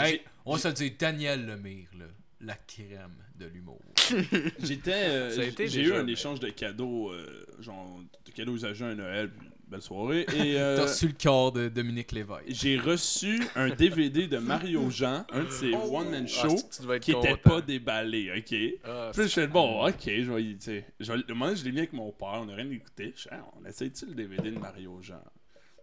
Hey, 0.06 0.23
on 0.44 0.56
se 0.59 0.66
dit, 0.69 0.90
Daniel 0.90 1.47
Lemire, 1.47 1.86
là. 1.97 2.06
la 2.40 2.55
crème 2.56 3.15
de 3.39 3.47
l'humour. 3.47 3.81
J'étais. 4.59 4.93
euh, 4.93 5.52
j'ai 5.69 5.82
eu 5.82 5.94
un 5.94 6.06
échange 6.09 6.40
de 6.40 6.48
cadeaux, 6.48 7.12
euh, 7.12 7.47
genre 7.61 8.01
de 8.27 8.31
cadeaux 8.32 8.55
usagés 8.56 8.86
à 8.86 8.94
Noël, 8.97 9.31
belle 9.69 9.82
soirée. 9.82 10.27
Et 10.35 10.59
euh, 10.59 10.77
T'as 10.78 10.82
reçu 10.90 11.06
le 11.06 11.15
corps 11.23 11.52
de 11.52 11.69
Dominique 11.69 12.11
Lévesque. 12.11 12.43
j'ai 12.48 12.77
reçu 12.77 13.40
un 13.55 13.69
DVD 13.69 14.27
de 14.27 14.39
Mario 14.39 14.90
Jean, 14.90 15.24
un 15.31 15.44
de 15.44 15.51
ses 15.51 15.70
Oh! 15.73 15.97
one-man 15.98 16.24
Ah, 16.27 16.48
shows, 16.48 16.56
qui 17.01 17.12
était 17.12 17.31
content. 17.31 17.36
pas 17.51 17.61
déballé, 17.61 18.32
ok? 18.36 18.81
Ah, 18.85 19.11
Puis 19.15 19.23
je 19.23 19.28
fais 19.28 19.47
bon, 19.47 19.86
ok, 19.86 20.02
je 20.06 20.32
vais 20.32 20.43
y- 20.43 20.56
tu 20.59 20.65
sais. 20.65 20.86
je 20.98 21.12
vais- 21.12 21.23
Le 21.28 21.35
moment 21.35 21.52
où 21.52 21.55
je 21.56 21.62
l'ai 21.65 21.70
mis 21.70 21.78
avec 21.78 21.93
mon 21.93 22.11
père, 22.11 22.40
on 22.43 22.48
a 22.48 22.55
rien 22.56 22.69
écouté. 22.69 23.12
Je 23.16 23.23
fais, 23.23 23.28
Ah, 23.32 23.47
on 23.56 23.65
essaye-tu 23.65 24.06
le 24.06 24.15
DVD 24.15 24.51
de 24.51 24.59
Mario 24.59 25.01
Jean? 25.01 25.23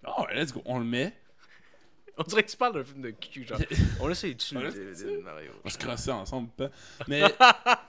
Oh, 0.06 0.26
let's 0.36 0.52
go, 0.52 0.62
on 0.66 0.80
le 0.80 0.86
met. 0.86 1.14
On 2.18 2.24
dirait 2.24 2.44
que 2.44 2.52
tu 2.52 2.58
parles 2.58 2.74
d'un 2.74 2.84
film 2.84 3.02
de 3.02 3.12
cul, 3.12 3.46
genre. 3.46 3.60
On 4.00 4.10
essaie 4.10 4.34
dessus, 4.34 4.56
On 4.58 4.62
de 4.62 5.22
Mario. 5.24 5.52
On 5.64 5.70
se 5.70 5.78
crossait 5.78 6.12
ensemble, 6.12 6.50
pas. 6.50 6.70
Mais 7.08 7.24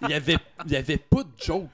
il 0.02 0.10
y 0.10 0.14
avait, 0.14 0.38
il 0.66 0.72
y 0.72 0.76
avait 0.76 0.96
pas 0.98 1.22
de 1.24 1.30
joke. 1.38 1.68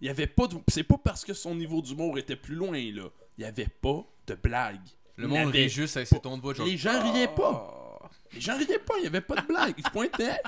Il 0.00 0.06
y 0.06 0.10
avait 0.10 0.26
pas 0.26 0.46
de. 0.48 0.56
C'est 0.68 0.82
pas 0.82 0.98
parce 0.98 1.24
que 1.24 1.32
son 1.32 1.54
niveau 1.54 1.80
d'humour 1.80 2.18
était 2.18 2.36
plus 2.36 2.54
loin, 2.54 2.72
là. 2.72 3.08
Il 3.38 3.42
y 3.42 3.44
avait 3.44 3.68
pas 3.68 4.04
de 4.26 4.34
blague. 4.34 4.80
Le 5.16 5.28
monde 5.28 5.50
rit 5.50 5.68
juste 5.68 5.96
avec 5.96 6.08
ses 6.08 6.20
tons 6.20 6.36
de 6.36 6.42
voix. 6.42 6.54
genre, 6.54 6.66
Les 6.66 6.76
gens 6.76 7.12
riaient 7.12 7.28
pas. 7.28 8.10
Les 8.32 8.40
gens 8.40 8.56
riaient 8.56 8.78
pas, 8.78 8.94
il 8.98 9.04
y 9.04 9.06
avait 9.06 9.20
pas 9.20 9.36
de 9.36 9.46
blague. 9.46 9.74
Ils 9.78 9.84
se 9.84 9.90
pointaient. 9.90 10.40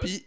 Puis 0.00 0.26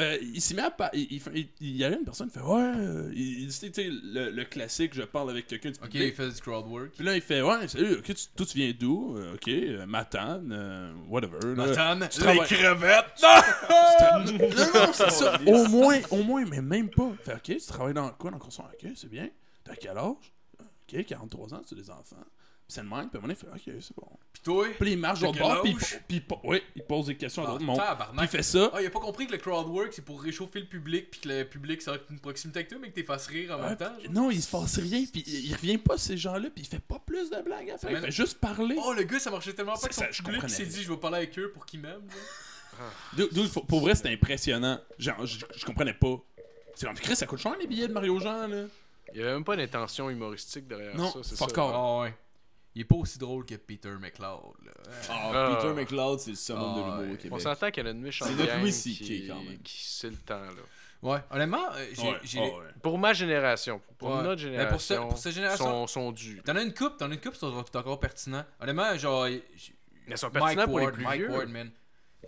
euh, 0.00 0.18
il 0.20 0.40
s'est 0.40 0.54
mis 0.54 0.60
à 0.60 0.74
il, 0.92 1.06
il, 1.12 1.20
fait- 1.20 1.32
il- 1.34 1.48
il 1.60 1.76
y 1.76 1.84
avait 1.84 1.96
une 1.96 2.04
personne 2.04 2.28
qui 2.28 2.38
fait 2.38 2.44
Ouais. 2.44 2.72
euh, 2.76 3.10
Il, 3.14 3.48
tu 3.48 3.72
sais, 3.72 3.88
le, 3.90 4.30
le 4.30 4.44
classique, 4.44 4.92
je 4.94 5.02
parle 5.02 5.30
avec 5.30 5.46
quelqu'un 5.46 5.70
Ok, 5.82 5.94
il 5.94 6.12
fait 6.12 6.28
du 6.28 6.40
crowd 6.40 6.66
work. 6.66 6.90
Puis 6.94 7.04
là, 7.04 7.14
il 7.16 7.22
fait 7.22 7.40
Ouais, 7.42 7.66
salut, 7.68 7.94
ok, 7.94 8.04
tu, 8.04 8.14
toi, 8.36 8.46
tu 8.46 8.58
viens 8.58 8.72
d'où? 8.78 9.16
Euh, 9.16 9.34
Ok, 9.34 9.48
euh, 9.48 9.86
Matane, 9.86 10.94
whatever. 11.08 11.38
Matane, 11.54 12.06
tu 12.10 12.20
travailles- 12.20 12.46
crevettes! 12.46 13.22
non, 13.22 14.38
non, 14.74 14.92
c'est 14.92 15.10
ça. 15.10 15.40
Au 15.46 15.66
moins, 15.68 16.00
au 16.10 16.22
moins, 16.22 16.44
mais 16.44 16.60
même 16.60 16.90
pas. 16.90 17.10
Fait, 17.24 17.34
ok, 17.34 17.42
tu 17.42 17.66
travailles 17.66 17.94
dans 17.94 18.10
quoi, 18.10 18.30
dans 18.30 18.36
le 18.36 18.42
construction? 18.42 18.72
Ok, 18.88 18.92
c'est 18.94 19.08
bien. 19.10 19.28
T'as 19.64 19.74
quel 19.76 19.96
âge? 19.96 20.14
Ok, 20.60 21.04
43 21.06 21.54
ans, 21.54 21.62
tu 21.66 21.74
as 21.74 21.76
des 21.76 21.90
enfants. 21.90 22.16
Puis 22.68 22.74
c'est 22.74 22.82
le 22.82 22.88
même. 22.90 23.08
Puis 23.08 23.16
à 23.16 23.18
un 23.18 23.22
moment 23.22 23.34
donné, 23.34 23.38
il 23.54 23.60
fait, 23.64 23.70
ok, 23.70 23.76
c'est 23.80 23.96
bon. 23.96 24.06
Pis 24.30 24.40
toi? 24.42 24.66
Puis 24.78 24.92
il 24.92 24.98
marche 24.98 25.22
l'autre 25.22 25.38
bord, 25.38 25.62
puis, 25.62 25.74
puis, 26.06 26.20
puis- 26.20 26.36
oui, 26.44 26.62
il 26.76 26.82
pose 26.82 27.06
des 27.06 27.16
questions 27.16 27.42
à 27.42 27.46
Ah, 27.48 27.50
d'autres 27.52 27.64
monde. 27.64 27.80
Puis 27.80 28.18
il 28.20 28.28
fait 28.28 28.42
ça. 28.42 28.70
Ah, 28.74 28.82
il 28.82 28.86
a 28.86 28.90
pas 28.90 29.00
compris 29.00 29.26
que 29.26 29.32
le 29.32 29.38
crowd 29.38 29.66
work 29.68 29.90
c'est 29.90 30.04
pour 30.04 30.22
réchauffer 30.22 30.60
le 30.60 30.66
public 30.66 31.10
puis 31.10 31.20
que 31.20 31.28
le 31.30 31.44
public 31.44 31.80
ça 31.80 31.92
va 31.92 31.96
être 31.96 32.10
une 32.10 32.20
proximité 32.20 32.58
avec 32.58 32.68
toi 32.68 32.76
mais 32.78 32.90
que 32.90 32.94
t'es 32.94 33.04
fasses 33.04 33.26
rire 33.26 33.56
en 33.56 33.62
Ouais, 33.62 33.68
même 33.70 33.76
temps. 33.78 33.92
puis- 33.98 34.10
non, 34.10 34.30
il 34.30 34.42
se 34.42 34.50
passe 34.50 34.78
rien, 34.78 35.02
puis 35.10 35.24
il 35.26 35.54
revient 35.54 35.78
pas, 35.78 35.96
ces 35.96 36.18
gens-là, 36.18 36.50
puis 36.54 36.62
il 36.62 36.66
fait 36.66 36.78
pas 36.78 36.98
plus 36.98 37.30
de 37.30 37.40
blagues 37.40 37.70
à 37.70 37.78
faire. 37.78 37.90
Il 37.90 37.98
fait 38.00 38.10
juste 38.10 38.38
parler. 38.38 38.76
Oh 38.84 38.92
le 38.92 39.02
gars 39.04 39.18
ça 39.18 39.30
marchait 39.30 39.54
tellement 39.54 39.74
pas 39.78 39.88
que 39.88 39.94
son 39.94 40.02
ça, 40.02 40.10
je 40.10 40.22
public 40.22 40.48
s'est 40.50 40.66
dit 40.66 40.82
je 40.82 40.90
vais 40.92 40.98
parler 40.98 41.16
avec 41.16 41.38
eux 41.38 41.50
pour 41.54 41.64
qu'ils 41.64 41.80
m'aiment. 41.80 42.06
dude, 43.16 43.50
pour, 43.66 43.80
vrai, 43.80 43.94
c'était 43.94 44.12
impressionnant. 44.12 44.78
Genre, 44.98 45.24
je, 45.26 45.38
je 45.56 45.64
comprenais 45.64 45.94
pas. 45.94 46.16
C'est 46.74 46.86
comme, 46.86 46.96
Chris, 46.96 47.16
ça 47.16 47.26
coûte 47.26 47.40
cher 47.40 47.56
les 47.58 47.66
billets 47.66 47.88
de 47.88 47.92
Mario 47.92 48.20
Jean, 48.20 48.46
là. 48.46 48.64
Il 49.14 49.18
y 49.20 49.22
avait 49.22 49.32
même 49.32 49.44
pas 49.44 49.56
d'intention 49.56 50.10
humoristique 50.10 50.68
derrière 50.68 50.94
Non, 50.94 51.10
ça, 51.10 51.20
c'est 51.22 51.36
fuck 51.36 51.50
ça. 51.54 51.64
off. 51.64 51.72
Ah 51.74 52.00
ouais. 52.02 52.14
Il 52.78 52.82
est 52.82 52.84
pas 52.84 52.94
aussi 52.94 53.18
drôle 53.18 53.44
que 53.44 53.56
Peter 53.56 53.90
McLeod 54.00 54.54
là. 54.64 54.70
Ah, 55.10 55.30
Ah. 55.34 55.56
Peter 55.56 55.72
McLeod, 55.74 56.20
c'est 56.20 56.30
le 56.30 56.36
summum 56.36 56.62
Ah, 56.64 56.74
de 56.74 56.78
l'humour 56.84 56.98
ouais. 57.00 57.12
au 57.12 57.16
Québec. 57.16 57.32
On 57.32 57.38
s'entend 57.40 57.70
qu'elle 57.72 57.88
a 57.88 57.90
une 57.90 58.00
méchante 58.00 58.28
C'est 58.28 58.34
notre 58.36 58.58
Louis 58.60 58.72
qui, 58.72 59.26
quand 59.26 59.42
même. 59.42 59.58
qui 59.64 59.82
c'est 59.84 60.10
le 60.10 60.16
temps, 60.16 60.38
là. 60.38 60.62
Ouais, 61.02 61.18
honnêtement, 61.32 61.72
euh, 61.72 61.86
j'ai 61.92 62.02
Ouais, 62.02 62.18
j'ai 62.22 62.38
ouais, 62.38 62.46
les- 62.46 62.52
ouais. 62.52 62.64
Pour 62.80 62.96
ma 62.98 63.12
génération, 63.14 63.80
pour 63.98 64.10
Ouais. 64.10 64.22
notre 64.22 64.44
Mais 64.46 64.68
pour 64.68 64.80
ce- 64.80 64.88
génération, 64.94 65.08
pour 65.08 65.18
cette 65.18 65.32
génération- 65.34 65.64
sont, 65.64 65.86
sont 65.88 66.12
dus. 66.12 66.40
T'en 66.44 66.54
as 66.54 66.62
une 66.62 66.72
coupe, 66.72 66.96
t'en 66.98 67.10
as 67.10 67.14
une 67.14 67.20
coupe, 67.20 67.34
c'est 67.34 67.46
encore 67.46 67.98
pertinent. 67.98 68.44
Honnêtement, 68.60 68.96
genre. 68.96 69.26
Ils 69.26 69.42
sont 70.16 70.26
Mike 70.26 70.32
pertinents 70.34 70.64
pour 70.66 70.78
les 70.78 70.84
Ward, 70.84 70.94
plus 70.94 71.04
Mike 71.04 71.20
vieux. 71.20 71.30
Ward, 71.30 71.48
man. 71.48 71.70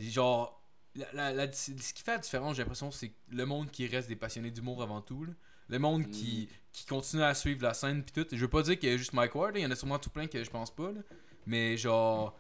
Genre, 0.01 0.61
la, 0.97 1.07
la- 1.13 1.33
la- 1.33 1.53
ce 1.53 1.71
qui 1.73 2.03
fait 2.03 2.11
la 2.13 2.19
différence, 2.19 2.57
j'ai 2.57 2.63
l'impression, 2.63 2.91
c'est 2.91 3.13
le 3.31 3.45
monde 3.47 3.71
qui 3.71 3.87
reste 3.87 4.09
des 4.09 4.17
passionnés 4.17 4.51
d'humour 4.51 4.83
avant 4.83 5.01
tout. 5.01 5.25
là. 5.27 5.33
Le 5.71 5.79
monde 5.79 6.11
qui, 6.11 6.49
qui 6.73 6.85
continue 6.87 7.23
à 7.23 7.35
suivre 7.35 7.63
la 7.63 7.75
scène 7.75 8.03
pis 8.03 8.13
tout. 8.13 8.27
Je 8.31 8.37
veux 8.37 8.49
pas 8.49 8.63
dire 8.63 8.79
qu'il 8.79 8.91
y 8.91 8.93
a 8.93 8.97
juste 8.97 9.13
Mike 9.13 9.35
Ward, 9.35 9.57
il 9.57 9.63
y 9.63 9.67
en 9.67 9.71
a 9.71 9.77
sûrement 9.77 9.99
tout 9.99 10.11
plein 10.11 10.27
que 10.27 10.43
je 10.43 10.51
pense 10.51 10.71
pas. 10.71 10.93
là. 10.93 11.01
Mais 11.47 11.77
genre, 11.77 12.37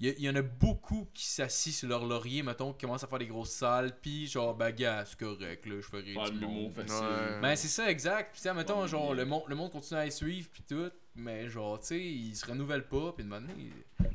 il 0.00 0.20
y, 0.20 0.28
en 0.28 0.36
a 0.36 0.42
beaucoup 0.42 1.08
qui 1.14 1.24
s'assient 1.24 1.72
sur 1.72 1.88
leur 1.88 2.04
laurier, 2.04 2.42
mettons, 2.42 2.72
qui 2.72 2.84
commencent 2.84 3.04
à 3.04 3.06
faire 3.06 3.18
des 3.18 3.26
grosses 3.26 3.50
salles, 3.50 3.98
pis 4.00 4.26
genre, 4.26 4.54
bah 4.54 4.72
gars, 4.72 5.04
c'est 5.06 5.18
correct, 5.18 5.66
là, 5.66 5.76
je 5.76 5.86
ferai 5.86 6.02
du 6.02 6.14
monde. 6.14 6.72
facile. 6.72 6.94
Ouais. 6.94 7.40
Ben 7.40 7.56
c'est 7.56 7.68
ça 7.68 7.90
exact. 7.90 8.36
Puis 8.38 8.50
mettons 8.54 8.82
Ouais, 8.82 8.88
genre 8.88 9.14
le 9.14 9.24
monde 9.24 9.44
le 9.48 9.54
monde 9.54 9.70
continue 9.70 10.00
à 10.00 10.04
les 10.04 10.10
suivre 10.10 10.48
puis 10.52 10.62
tout, 10.68 10.90
mais 11.16 11.48
genre 11.48 11.78
tu 11.80 11.86
sais, 11.88 12.00
ils 12.00 12.34
se 12.34 12.46
renouvellent 12.46 12.88
pas 12.88 13.12
puis 13.12 13.24
de 13.24 13.28
manière 13.28 13.54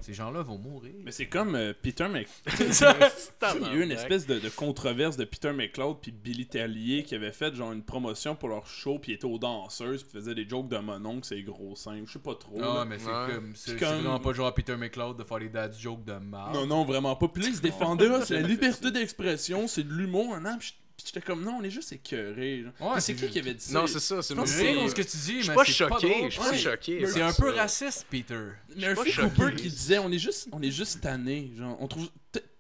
ces 0.02 0.14
gens-là 0.14 0.42
vont 0.42 0.58
mourir. 0.58 0.94
Mais 1.04 1.12
c'est 1.12 1.26
comme 1.28 1.56
euh, 1.56 1.74
Peter 1.82 2.08
Mc... 2.08 2.28
Ça, 2.72 2.96
Il 3.56 3.62
y 3.62 3.66
a 3.66 3.74
eu 3.74 3.84
une 3.84 3.92
espèce 3.92 4.26
de, 4.28 4.40
de 4.40 4.50
controverse 4.50 5.18
de 5.18 5.26
Peter 5.26 5.52
McLeod 5.52 5.98
puis 6.02 6.12
Billy 6.12 6.46
Tellier 6.46 7.04
qui 7.04 7.16
avait 7.16 7.32
fait 7.32 7.54
genre 7.56 7.72
une 7.72 7.84
promotion 7.84 8.36
pour 8.36 8.50
leur 8.50 8.68
show 8.68 9.00
puis 9.00 9.12
ils 9.12 9.16
étaient 9.16 9.26
aux 9.26 9.40
danseuses 9.40 10.04
puis 10.04 10.14
faisaient 10.20 10.36
des 10.36 10.48
jokes 10.48 10.70
de 10.70 10.78
mon 10.78 11.04
oncle, 11.06 11.26
c'est 11.26 11.42
gros 11.42 11.76
seins, 11.76 12.04
je 12.06 12.14
sais 12.14 12.20
pas 12.20 12.36
trop. 12.36 12.60
Ah 12.62 12.80
là. 12.80 12.86
mais 12.86 13.00
c'est 13.00 13.08
Ouais. 13.10 13.34
comme 13.34 13.56
c'est 13.56 13.80
comme- 13.80 13.90
vraiment 13.96 14.20
pas 14.20 14.34
genre 14.34 14.54
Peter 14.54 14.78
McLeod 14.78 15.18
de 15.18 15.24
faire 15.24 15.40
des 15.40 15.50
dad 15.50 15.76
jokes 15.78 16.06
de 16.06 16.14
marde. 16.14 16.54
Non, 16.54 16.68
non, 16.68 16.86
vraiment 16.86 17.16
pas. 17.16 17.28
Puis 17.28 17.44
là, 17.44 17.50
ils 17.50 17.56
se 17.56 17.62
défendaient, 17.62 18.10
c'est 18.26 18.40
la 18.40 18.48
liberté 18.48 18.92
d'expression, 18.92 19.68
c'est 19.68 19.84
de 19.84 19.94
l'humour, 19.94 20.36
hein, 20.36 20.60
puis 21.04 21.12
j'étais 21.14 21.26
comme, 21.26 21.44
non, 21.44 21.58
on 21.60 21.64
est 21.64 21.70
juste 21.70 21.92
écœurés. 21.94 22.64
genre. 22.64 22.94
Ouais, 22.94 23.02
c'est 23.02 23.16
qui 23.16 23.28
qui 23.30 23.40
avait 23.40 23.54
dit 23.54 23.64
ça? 23.64 23.74
Non, 23.80 23.88
c'est 23.88 24.00
ça. 24.00 24.22
C'est 24.22 24.36
ce 24.36 24.94
que 24.96 25.02
tu 25.02 25.18
dis 25.18 25.38
Je 25.38 25.42
suis 25.42 25.50
mais 25.50 25.56
pas 25.56 25.64
choqué. 25.64 26.26
Je 26.26 26.30
suis 26.30 26.40
pas 26.40 26.58
choqué. 26.58 27.08
C'est 27.08 27.22
un 27.22 27.34
peu 27.34 27.50
raciste 27.52 28.06
Peter. 28.10 28.40
Murphy 28.76 28.96
pas 28.96 29.06
choqué. 29.06 29.30
Cooper 29.36 29.56
qui 29.56 29.70
disait, 29.70 30.00
on 30.00 30.12
est 30.12 30.20
juste, 30.20 30.48
on 30.52 30.62
est 30.62 30.72
juste 30.72 31.02
tanné, 31.02 31.52
genre, 31.58 31.78
on 31.80 31.88
trouve, 31.88 32.10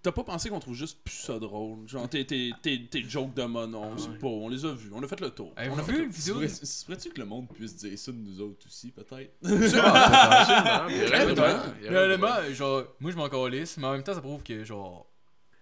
t'as 0.01 0.11
pas 0.11 0.23
pensé 0.23 0.49
qu'on 0.49 0.59
trouve 0.59 0.75
juste 0.75 0.99
plus 1.03 1.15
ça 1.15 1.37
drôle, 1.39 1.87
genre, 1.87 2.09
tes, 2.09 2.25
tes, 2.25 2.51
tes, 2.61 2.85
tes 2.87 3.03
jokes 3.07 3.33
de 3.35 3.43
monon, 3.43 3.97
c'est 3.97 4.17
pas, 4.17 4.27
on 4.27 4.47
les 4.49 4.65
a 4.65 4.71
vus, 4.73 4.89
on 4.93 5.03
a 5.03 5.07
fait 5.07 5.19
le 5.19 5.29
tour. 5.29 5.53
On 5.57 5.77
a 5.77 5.81
vu 5.81 6.03
une 6.05 6.09
vidéo? 6.09 6.35
pourrait- 6.35 6.47
de- 6.47 6.65
se 6.65 6.85
pourrait-tu 6.85 7.09
que 7.09 7.19
le 7.19 7.25
monde 7.25 7.47
puisse 7.53 7.75
dire 7.75 7.97
ça 7.99 8.11
de 8.11 8.17
nous 8.17 8.41
autres 8.41 8.65
aussi, 8.67 8.91
peut-être? 8.91 9.33
Absolument. 9.43 10.85
Mais 10.87 11.25
le 11.25 11.33
droit. 11.33 11.63
honnêtement, 11.89 12.53
genre 12.53 12.83
moi 12.99 13.11
je 13.11 13.15
m'en 13.17 13.29
calisse, 13.29 13.77
mais 13.77 13.87
en 13.87 13.91
même 13.93 14.03
temps 14.03 14.13
ça 14.13 14.21
prouve 14.21 14.43
que 14.43 14.63
genre 14.63 15.08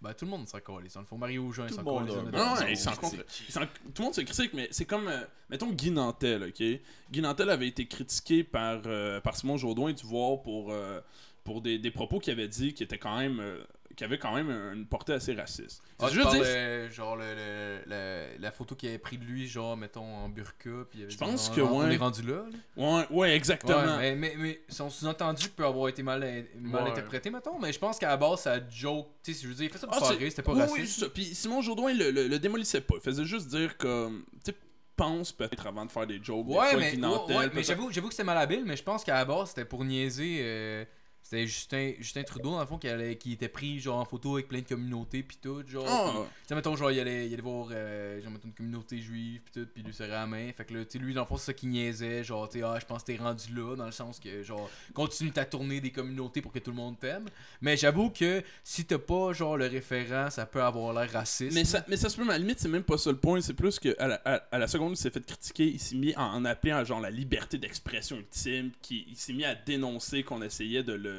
ben 0.02 0.14
tout 0.14 0.26
le 0.26 0.32
monde 0.32 0.48
s'en 0.48 0.60
calisse. 0.60 0.94
Dans 0.94 1.02
le 1.02 1.06
fond 1.06 1.18
Mario 1.18 1.52
Jean 1.52 1.66
il 1.66 1.70
Tout 1.70 1.76
s'en 1.76 1.82
le 1.82 1.86
monde 1.86 2.08
calisse. 2.08 2.16
Non, 2.16 2.56
Ils 2.68 2.70
non, 2.70 2.76
s'en 2.76 3.62
Tout 3.94 4.02
le 4.02 4.04
monde 4.04 4.14
se 4.14 4.22
critique, 4.22 4.54
mais 4.54 4.68
c'est 4.72 4.86
comme, 4.86 5.08
euh, 5.08 5.24
mettons 5.50 5.72
Guy 5.72 5.92
Nantel, 5.92 6.44
ok? 6.44 6.64
Guy 7.12 7.22
Nantel 7.22 7.50
avait 7.50 7.68
été 7.68 7.88
critiqué 7.88 8.44
par, 8.44 8.82
euh, 8.86 9.20
par 9.22 9.36
Simon 9.36 9.58
Jourdain 9.58 9.92
du 9.92 10.06
Voir 10.06 10.42
pour, 10.42 10.72
euh, 10.72 11.02
pour 11.44 11.62
des, 11.62 11.80
des 11.80 11.92
propos 11.92 12.20
qu'il 12.20 12.34
avait 12.34 12.48
dit 12.48 12.74
qui 12.74 12.84
étaient 12.84 12.98
quand 13.00 13.18
même, 13.18 13.40
euh, 13.40 13.64
qui 13.98 14.04
avaient 14.04 14.20
quand 14.20 14.34
même 14.34 14.50
une 14.74 14.86
portée 14.86 15.12
assez 15.12 15.34
raciste. 15.34 15.82
Ah, 16.00 16.08
parlais, 16.24 16.90
genre 16.92 17.16
le, 17.18 17.26
le- 17.36 17.80
le- 17.88 18.28
la 18.40 18.52
photo 18.52 18.76
qu'il 18.76 18.88
avait 18.90 19.00
pris 19.00 19.18
de 19.18 19.26
lui, 19.26 19.48
genre 19.48 19.76
mettons 19.76 20.06
en 20.06 20.30
burqa, 20.30 20.86
puis 20.90 21.00
il 21.00 21.02
avait 21.02 21.12
Je 21.12 21.18
pense 21.18 21.50
on- 21.50 21.56
que 21.56 21.62
on, 21.62 21.80
ouais. 21.80 21.94
est 21.96 21.98
rendu 21.98 22.22
là. 22.22 22.46
là. 22.46 22.58
Ouais, 22.78 23.06
ouais, 23.10 23.36
exactement. 23.36 23.98
Ouais, 23.98 24.16
mais, 24.16 24.16
mais, 24.16 24.34
mais 24.38 24.62
son 24.70 24.90
sous-entendu 24.92 25.50
peut 25.50 25.66
avoir 25.66 25.90
été 25.90 26.04
mal, 26.04 26.22
mal 26.62 26.84
Ouais. 26.84 26.92
interprété, 26.92 27.32
mettons, 27.32 27.58
mais 27.60 27.74
je 27.74 27.80
pense 27.80 27.98
qu'à 27.98 28.10
la 28.10 28.18
base, 28.18 28.42
ça 28.42 28.60
joke, 28.70 29.08
tu 29.24 29.34
sais, 29.34 29.42
je 29.42 29.48
veux 29.48 29.56
dire, 29.56 29.66
il 29.66 29.72
fait 29.72 29.80
ça 29.80 29.88
pour 29.88 29.98
Ah, 29.98 30.14
faire 30.14 30.30
c'était 30.30 30.44
pas 30.44 30.54
oui, 30.54 30.60
raciste. 30.62 31.00
ça. 31.00 31.10
Puis 31.10 31.26
Simon 31.26 31.62
Jourdain 31.62 31.92
le, 31.92 32.12
le, 32.12 32.28
le 32.28 32.40
démolissait 32.40 32.82
pas. 32.82 32.96
Il 32.98 33.02
faisait 33.02 33.26
juste 33.26 33.48
dire 33.48 33.78
comme, 33.78 34.24
tu 34.46 34.52
sais, 34.52 34.58
pense 34.96 35.32
peut-être 35.32 35.66
avant 35.68 35.86
de 35.86 35.92
faire 35.92 36.06
des 36.08 36.20
jokes. 36.24 36.46
des 36.48 36.54
Ouais, 36.54 36.70
fois, 36.72 36.80
mais, 36.80 37.36
ouais, 37.36 37.50
mais 37.54 37.64
j'avoue, 37.64 37.92
j'avoue 37.92 38.08
que 38.10 38.14
c'était 38.14 38.24
malhabile, 38.24 38.64
mais 38.66 38.76
je 38.76 38.84
pense 38.84 39.04
qu'à 39.04 39.14
la 39.16 39.26
base, 39.26 39.50
c'était 39.50 39.66
pour 39.66 39.84
niaiser. 39.84 40.40
euh, 40.42 40.86
c'était 41.30 41.46
Justin, 41.46 41.92
Justin 42.00 42.24
Trudeau, 42.24 42.52
dans 42.52 42.60
le 42.62 42.66
fond, 42.66 42.78
qui, 42.78 42.88
allait- 42.88 43.18
qui 43.18 43.34
était 43.34 43.50
pris 43.50 43.80
genre 43.82 43.98
en 44.00 44.06
photo 44.06 44.36
avec 44.36 44.48
plein 44.48 44.60
de 44.62 44.68
communautés, 44.68 45.24
puis 45.24 45.38
tout. 45.42 45.62
Genre, 45.68 45.84
tu 46.24 46.48
sais, 46.48 46.56
mettons, 46.56 46.76
genre, 46.78 46.90
il 46.92 47.00
allait, 47.02 47.28
il 47.28 47.34
allait 47.34 47.42
voir, 47.42 47.68
euh, 47.72 48.22
genre, 48.22 48.32
mettons, 48.32 48.48
une 48.48 48.54
communauté 48.54 48.98
juive, 49.00 49.42
puis 49.44 49.62
tout, 49.62 49.68
puis 49.74 49.84
lui 49.84 49.94
serrait 49.94 50.12
la 50.12 50.26
main. 50.26 50.50
Fait 50.56 50.64
que 50.64 50.74
là, 50.74 50.84
lui, 50.96 51.14
dans 51.14 51.22
le 51.22 51.28
fond, 51.28 51.36
c'est 51.36 51.48
ça 51.48 51.54
qui 51.54 51.68
niaisait. 51.68 52.24
Genre, 52.24 52.48
tu 52.48 52.64
ah, 52.64 52.78
je 52.80 52.86
pense 52.86 53.02
que 53.04 53.12
t'es 53.12 53.18
rendu 53.18 53.54
là, 53.54 53.76
dans 53.76 53.86
le 53.86 53.92
sens 53.92 54.20
que, 54.20 54.42
genre, 54.44 54.70
continue 54.94 55.32
ta 55.32 55.44
tournée 55.44 55.82
des 55.82 55.92
communautés 55.92 56.42
pour 56.42 56.54
que 56.54 56.60
tout 56.60 56.72
le 56.72 56.78
monde 56.78 56.98
t'aime. 56.98 57.28
Mais 57.60 57.76
j'avoue 57.76 58.10
que 58.10 58.42
si 58.64 58.86
t'as 58.86 58.98
pas, 58.98 59.34
genre, 59.34 59.58
le 59.58 59.68
référent, 59.68 60.30
ça 60.30 60.46
peut 60.46 60.64
avoir 60.64 60.94
l'air 60.94 61.12
raciste. 61.12 61.54
Mais 61.56 61.66
ça, 61.66 61.84
mais 61.90 61.98
ça 61.98 62.08
se 62.08 62.16
peut, 62.16 62.24
mais 62.24 62.30
à 62.30 62.34
la 62.34 62.40
limite, 62.40 62.60
c'est 62.60 62.70
même 62.70 62.84
pas 62.84 62.98
ça 62.98 63.12
le 63.12 63.18
point. 63.18 63.42
C'est 63.42 63.54
plus 63.54 63.80
que 63.80 63.94
à 64.00 64.08
la, 64.08 64.22
à- 64.24 64.44
à 64.52 64.58
la 64.60 64.68
seconde 64.68 64.92
où 64.92 64.94
il 64.94 64.98
s'est 64.98 65.10
fait 65.10 65.26
critiquer, 65.26 65.66
il 65.68 65.80
s'est 65.80 65.96
mis 65.96 66.16
en, 66.16 66.22
en 66.24 66.46
appelant 66.46 66.78
à 66.78 66.84
genre 66.86 67.02
la 67.02 67.10
liberté 67.10 67.58
d'expression 67.58 68.16
ultime. 68.18 68.72
Qui, 68.82 69.06
il 69.10 69.18
s'est 69.18 69.34
mis 69.34 69.44
à 69.44 69.56
dénoncer 69.56 70.24
qu'on 70.24 70.42
essayait 70.42 70.84
de 70.84 70.94
le. 70.94 71.17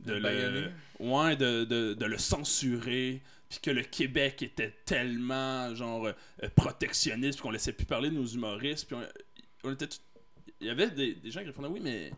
De, 0.00 0.12
De 0.12 0.18
le 0.18 0.70
ouais, 1.00 1.36
de, 1.36 1.64
de, 1.64 1.94
de 1.94 2.04
le 2.04 2.18
censurer. 2.18 3.22
Puis 3.48 3.60
que 3.62 3.70
le 3.70 3.82
Québec 3.82 4.42
était 4.42 4.74
tellement 4.84 5.74
genre 5.74 6.06
euh, 6.06 6.48
protectionniste. 6.54 7.38
Puis 7.38 7.42
qu'on 7.42 7.50
laissait 7.50 7.72
plus 7.72 7.86
parler 7.86 8.10
de 8.10 8.14
nos 8.16 8.26
humoristes. 8.26 8.86
Puis 8.86 8.96
on, 8.96 9.68
on 9.68 9.72
était 9.72 9.86
tout- 9.86 9.98
Il 10.60 10.66
y 10.66 10.70
avait 10.70 10.90
des, 10.90 11.14
des 11.14 11.30
gens 11.30 11.40
qui 11.40 11.46
répondaient 11.46 11.68
oui, 11.68 11.80
mais. 11.82 12.10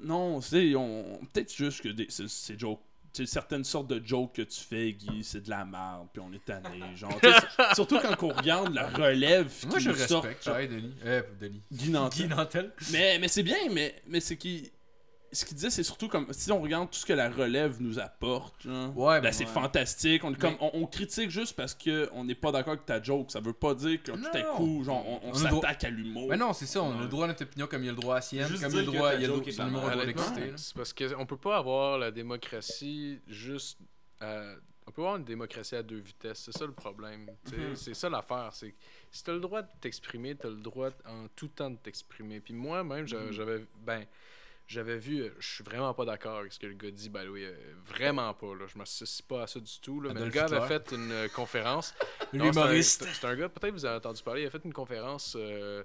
Non, 0.00 0.40
c'est 0.40 0.74
on 0.76 1.20
peut-être 1.32 1.54
juste 1.54 1.80
que 1.82 1.88
des, 1.88 2.06
ces, 2.10 2.28
ces 2.28 2.58
jokes 2.58 2.80
tu 3.12 3.26
sais, 3.26 3.32
certaines 3.32 3.64
sortes 3.64 3.88
de 3.88 4.00
jokes 4.06 4.34
que 4.36 4.42
tu 4.42 4.60
fais, 4.60 4.92
Guy, 4.92 5.24
c'est 5.24 5.40
de 5.42 5.50
la 5.50 5.64
merde, 5.64 6.06
puis 6.12 6.22
on 6.24 6.32
est 6.32 6.44
tanné. 6.44 6.94
Genre, 6.94 7.18
c'est- 7.20 7.74
surtout 7.74 7.98
quand 7.98 8.22
on 8.22 8.28
regarde 8.28 8.72
la 8.72 8.86
relève 8.88 9.52
Moi, 9.66 9.80
je 9.80 9.90
nous 9.90 9.96
sort. 9.96 10.22
respecte. 10.22 10.46
Ouais, 10.46 10.68
Denis. 10.68 10.94
Euh, 11.04 11.22
Denis. 11.40 11.60
Guy 11.72 11.90
Nantel. 11.90 12.28
Guy 12.28 12.28
Nantel. 12.32 12.72
Mais, 12.92 13.18
mais 13.18 13.26
c'est 13.26 13.42
bien, 13.42 13.56
mais, 13.72 14.00
mais 14.06 14.20
c'est 14.20 14.36
qui. 14.36 14.70
Ce 15.32 15.44
qu'il 15.44 15.54
disait, 15.56 15.70
c'est 15.70 15.82
surtout 15.82 16.08
comme 16.08 16.26
si 16.32 16.50
on 16.50 16.60
regarde 16.60 16.90
tout 16.90 16.98
ce 16.98 17.06
que 17.06 17.12
la 17.12 17.30
relève 17.30 17.80
nous 17.80 17.98
apporte, 17.98 18.62
genre, 18.62 18.96
Ouais, 18.96 19.20
ben, 19.20 19.28
mais- 19.28 19.32
c'est 19.32 19.46
fantastique. 19.46 20.24
On, 20.24 20.32
est 20.32 20.38
comme, 20.40 20.56
on, 20.60 20.70
on 20.74 20.86
critique 20.86 21.30
juste 21.30 21.54
parce 21.56 21.74
qu'on 21.74 22.24
n'est 22.24 22.34
pas 22.34 22.50
d'accord 22.52 22.72
avec 22.72 22.86
ta 22.86 23.00
joke. 23.02 23.30
Ça 23.30 23.40
veut 23.40 23.52
pas 23.52 23.74
dire 23.74 24.02
que 24.02 24.10
tout 24.12 24.18
à 24.32 24.42
Non. 24.42 24.54
coup, 24.56 24.84
genre, 24.84 25.06
on, 25.06 25.20
on 25.28 25.30
On 25.32 25.34
a 25.38 25.42
le 25.44 25.48
droit- 25.50 25.60
s'attaque 25.62 25.84
à 25.84 25.90
l'humour. 25.90 26.28
Mais 26.30 26.36
non, 26.36 26.52
c'est 26.52 26.66
ça, 26.66 26.82
on 26.82 26.98
a 26.98 27.02
le 27.02 27.08
droit 27.08 27.24
à 27.24 27.28
notre 27.28 27.44
opinion 27.44 27.66
comme 27.66 27.82
il 27.82 27.86
y 27.86 27.90
a 27.90 27.92
le 27.92 27.98
droit 28.00 28.16
à 28.16 28.20
sienne, 28.20 28.46
comme 28.48 28.56
il 28.56 28.60
y 28.60 28.64
a 28.64 28.68
le 28.80 28.84
droit, 28.86 29.14
il 29.14 29.20
y 29.22 29.24
a 29.24 29.28
le 29.28 30.12
droit. 30.12 30.24
C'est 30.56 30.74
parce 30.74 30.92
qu'on 30.92 31.26
peut 31.26 31.36
pas 31.36 31.56
avoir 31.58 31.98
la 31.98 32.10
démocratie 32.10 33.20
juste. 33.28 33.78
euh, 34.22 34.56
on 34.86 34.90
peut 34.92 35.02
avoir 35.02 35.16
une 35.18 35.24
démocratie 35.24 35.76
à 35.76 35.82
deux 35.84 35.98
vitesses. 36.00 36.40
C'est 36.46 36.58
ça 36.58 36.66
le 36.66 36.72
problème. 36.72 37.30
Mhm. 37.52 37.76
C'est 37.76 37.94
ça 37.94 38.08
l'affaire. 38.10 38.48
C'est 38.52 38.70
que 38.72 38.76
si 39.12 39.22
tu 39.22 39.30
as 39.30 39.34
le 39.34 39.38
droit 39.40 39.62
de 39.62 39.68
t'exprimer, 39.80 40.34
tu 40.34 40.46
as 40.48 40.50
le 40.50 40.56
droit 40.56 40.88
en 41.06 41.28
tout 41.36 41.46
temps 41.46 41.70
de 41.70 41.76
t'exprimer. 41.76 42.40
Puis 42.40 42.52
moi-même, 42.52 43.04
Mhm. 43.04 43.30
j'avais. 43.30 43.64
Ben. 43.86 44.04
J'avais 44.70 44.98
vu, 44.98 45.22
euh, 45.22 45.30
je 45.40 45.48
suis 45.48 45.64
vraiment 45.64 45.92
pas 45.94 46.04
d'accord 46.04 46.38
avec 46.38 46.52
ce 46.52 46.58
que 46.60 46.66
le 46.68 46.74
gars 46.74 46.92
dit, 46.92 47.10
the 47.10 47.28
way, 47.28 47.44
euh, 47.44 47.56
vraiment 47.86 48.32
pas, 48.34 48.54
là, 48.54 48.66
je 48.72 48.78
m'associe 48.78 49.20
pas 49.26 49.42
à 49.42 49.46
ça 49.48 49.58
du 49.58 49.80
tout, 49.82 50.00
là, 50.00 50.12
mais 50.14 50.20
le 50.20 50.30
gars 50.30 50.44
avait 50.44 50.68
fait 50.68 50.92
une 50.92 51.10
euh, 51.10 51.28
conférence, 51.28 51.92
L'humoriste. 52.32 53.04
C'est 53.12 53.26
un- 53.26 53.34
gars, 53.34 53.48
peut-être 53.48 53.72
vous 53.74 53.84
avez 53.84 53.96
entendu 53.96 54.22
parler, 54.22 54.42
il 54.42 54.46
a 54.46 54.50
fait 54.50 54.64
une 54.64 54.72
conférence 54.72 55.36
euh, 55.36 55.82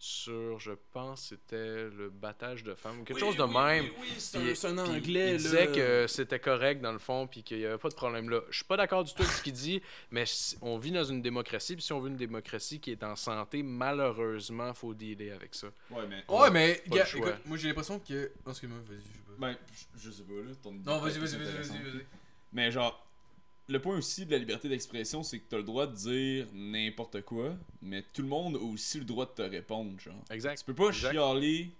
sur, 0.00 0.60
je 0.60 0.72
pense, 0.92 1.22
c'était 1.30 1.88
le 1.90 2.08
battage 2.10 2.62
de 2.62 2.74
femmes, 2.74 3.04
quelque 3.04 3.14
Oui, 3.16 3.20
chose 3.20 3.36
de 3.36 3.42
oui, 3.42 3.54
même. 3.54 3.84
oui, 3.84 3.92
oui, 4.00 4.08
c'est 4.18 4.38
Puis- 4.38 4.50
un, 4.50 4.54
c'est 4.54 4.66
un 4.68 4.72
puis 4.84 4.92
anglais. 4.96 5.26
Il 5.28 5.32
là. 5.32 5.36
disait 5.38 5.66
que 5.68 6.06
c'était 6.06 6.38
correct 6.38 6.80
dans 6.80 6.92
le 6.92 6.98
fond, 6.98 7.26
puis 7.26 7.42
qu'il 7.42 7.58
n'y 7.58 7.64
avait 7.66 7.78
pas 7.78 7.88
de 7.88 7.94
problème 7.94 8.30
là. 8.30 8.40
Je 8.50 8.56
suis 8.56 8.64
pas 8.64 8.76
d'accord 8.76 9.02
du 9.04 9.12
tout 9.12 9.22
avec 9.22 9.34
ce 9.34 9.42
qu'il 9.42 9.52
dit, 9.52 9.82
mais 10.10 10.24
on 10.62 10.78
vit 10.78 10.92
dans 10.92 11.04
une 11.04 11.20
démocratie, 11.20 11.74
puis 11.74 11.82
si 11.84 11.92
on 11.92 12.00
veut 12.00 12.10
une 12.10 12.16
démocratie 12.16 12.78
qui 12.80 12.92
est 12.92 13.02
en 13.02 13.16
santé, 13.16 13.62
malheureusement, 13.62 14.72
faut 14.74 14.94
dealer 14.94 15.32
avec 15.32 15.54
ça. 15.54 15.68
Ouais, 15.90 16.06
mais. 16.08 16.24
Ouais, 16.28 16.50
mais, 16.50 16.82
Pas 16.88 16.96
gars, 16.96 17.02
le 17.04 17.08
choix. 17.08 17.28
écoute, 17.30 17.40
moi 17.46 17.56
j'ai 17.56 17.68
l'impression 17.68 17.98
que. 17.98 18.30
Oh, 18.46 18.50
excuse-moi, 18.50 18.78
vas-y, 18.88 18.98
je 18.98 19.02
sais 19.02 19.18
pas. 19.26 19.32
Ben, 19.38 19.56
je- 19.96 20.10
sais 20.10 20.22
pas, 20.22 20.32
là. 20.34 20.54
ton 20.62 20.72
Non, 20.72 20.98
vas-y, 21.00 21.18
vas-y, 21.18 21.36
vas-y, 21.36 21.66
vas-y. 21.66 22.06
Mais 22.52 22.70
genre, 22.70 23.04
le 23.68 23.80
point 23.80 23.96
aussi 23.98 24.24
de 24.24 24.32
la 24.32 24.38
liberté 24.38 24.68
d'expression, 24.68 25.22
c'est 25.22 25.38
que 25.38 25.44
t'as 25.48 25.58
le 25.58 25.62
droit 25.62 25.86
de 25.86 25.94
dire 25.94 26.46
n'importe 26.54 27.20
quoi, 27.22 27.56
mais 27.82 28.02
tout 28.12 28.22
le 28.22 28.28
monde 28.28 28.56
a 28.56 28.60
aussi 28.60 28.98
le 28.98 29.04
droit 29.04 29.26
de 29.26 29.30
te 29.32 29.42
répondre, 29.42 29.98
genre. 30.00 30.14
Exact. 30.30 30.58
Tu 30.58 30.64
peux 30.64 30.74
pas 30.74 30.88
Exact. 30.88 31.12
chialer. 31.12 31.64
Tu 31.66 31.72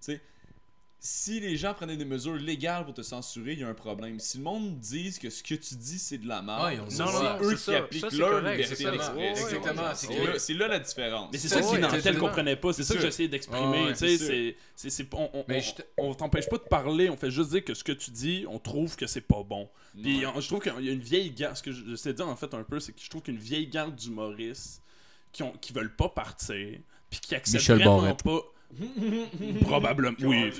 sais, 0.00 0.20
si 0.98 1.38
les 1.40 1.56
gens 1.56 1.72
prenaient 1.74 1.96
des 1.96 2.04
mesures 2.04 2.34
légales 2.34 2.84
pour 2.84 2.94
te 2.94 3.02
censurer, 3.02 3.52
il 3.52 3.60
y 3.60 3.62
a 3.62 3.68
un 3.68 3.74
problème. 3.74 4.18
Si 4.18 4.38
le 4.38 4.44
monde 4.44 4.78
dit 4.80 5.16
que 5.20 5.30
ce 5.30 5.42
que 5.42 5.54
tu 5.54 5.74
dis 5.76 5.98
c'est 5.98 6.18
de 6.18 6.26
la 6.26 6.42
merde, 6.42 6.72
ils 6.74 6.80
ont 6.80 6.88
c'est 6.88 7.02
eux 7.44 7.50
c'est 7.50 7.54
qui 7.56 7.62
ça. 7.62 7.76
appliquent 7.76 8.10
Ça, 8.10 8.16
leur 8.16 8.30
correct, 8.30 8.56
liberté 8.62 8.84
d'expression. 8.84 9.12
Ouais, 9.14 9.20
ouais, 9.20 9.30
Exactement, 9.30 9.82
ouais, 9.82 9.94
c'est 9.94 10.24
là, 10.24 10.38
c'est 10.38 10.54
là 10.54 10.68
la 10.68 10.78
différence. 10.80 11.28
Mais 11.32 11.38
c'est 11.38 11.48
Ça, 11.48 11.62
ça 11.62 11.68
ouais, 11.70 11.76
qui 11.76 11.82
Nantel 11.82 12.18
comprenait 12.18 12.56
pas, 12.56 12.72
c'est 12.72 12.82
ça 12.82 12.94
que 12.94 13.00
j'essayais 13.02 13.28
d'exprimer. 13.28 13.84
Ouais, 13.84 13.92
tu 13.92 13.98
sais, 13.98 14.08
c'est 14.08 14.18
sûr. 14.18 14.26
c'est, 14.26 14.56
c'est, 14.74 14.90
c'est, 14.90 15.14
on, 15.14 15.30
on, 15.34 15.44
Mais 15.48 15.58
on- 15.58 15.60
je 15.60 15.74
te- 15.74 15.82
on 15.98 16.14
t'empêche 16.14 16.48
pas 16.48 16.58
de 16.58 16.62
parler, 16.64 17.08
on 17.10 17.16
fait 17.16 17.30
juste 17.30 17.50
dire 17.50 17.64
que 17.64 17.74
ce 17.74 17.84
que 17.84 17.92
tu 17.92 18.10
dis, 18.10 18.44
on 18.48 18.58
trouve 18.58 18.96
que 18.96 19.06
c'est 19.06 19.20
pas 19.20 19.42
bon. 19.44 19.68
Puis 20.02 20.20
Ouais. 20.20 20.32
on- 20.34 20.40
je 20.40 20.46
trouve 20.48 20.60
qu'il 20.60 20.84
y 20.84 20.88
a 20.88 20.92
une 20.92 21.00
vieille 21.00 21.30
garde, 21.30 21.56
ce 21.56 21.62
que 21.62 21.70
j'essaie 21.72 22.12
de 22.12 22.16
dire 22.16 22.28
en 22.28 22.36
fait 22.36 22.52
un 22.54 22.64
peu, 22.64 22.80
c'est 22.80 22.92
que 22.92 23.00
je 23.00 23.08
trouve 23.10 23.22
qu'une 23.22 23.38
vieille 23.38 23.68
garde 23.68 23.94
d'humoristes 23.94 24.82
qui, 25.32 25.42
ont, 25.42 25.52
qui 25.52 25.72
veulent 25.72 25.94
pas 25.94 26.08
partir, 26.08 26.78
puis 27.10 27.20
qui 27.20 27.34
acceptent 27.34 27.64
vraiment 27.70 28.14
pas. 28.14 28.40
Probablement, 29.62 30.16
oui. 30.22 30.52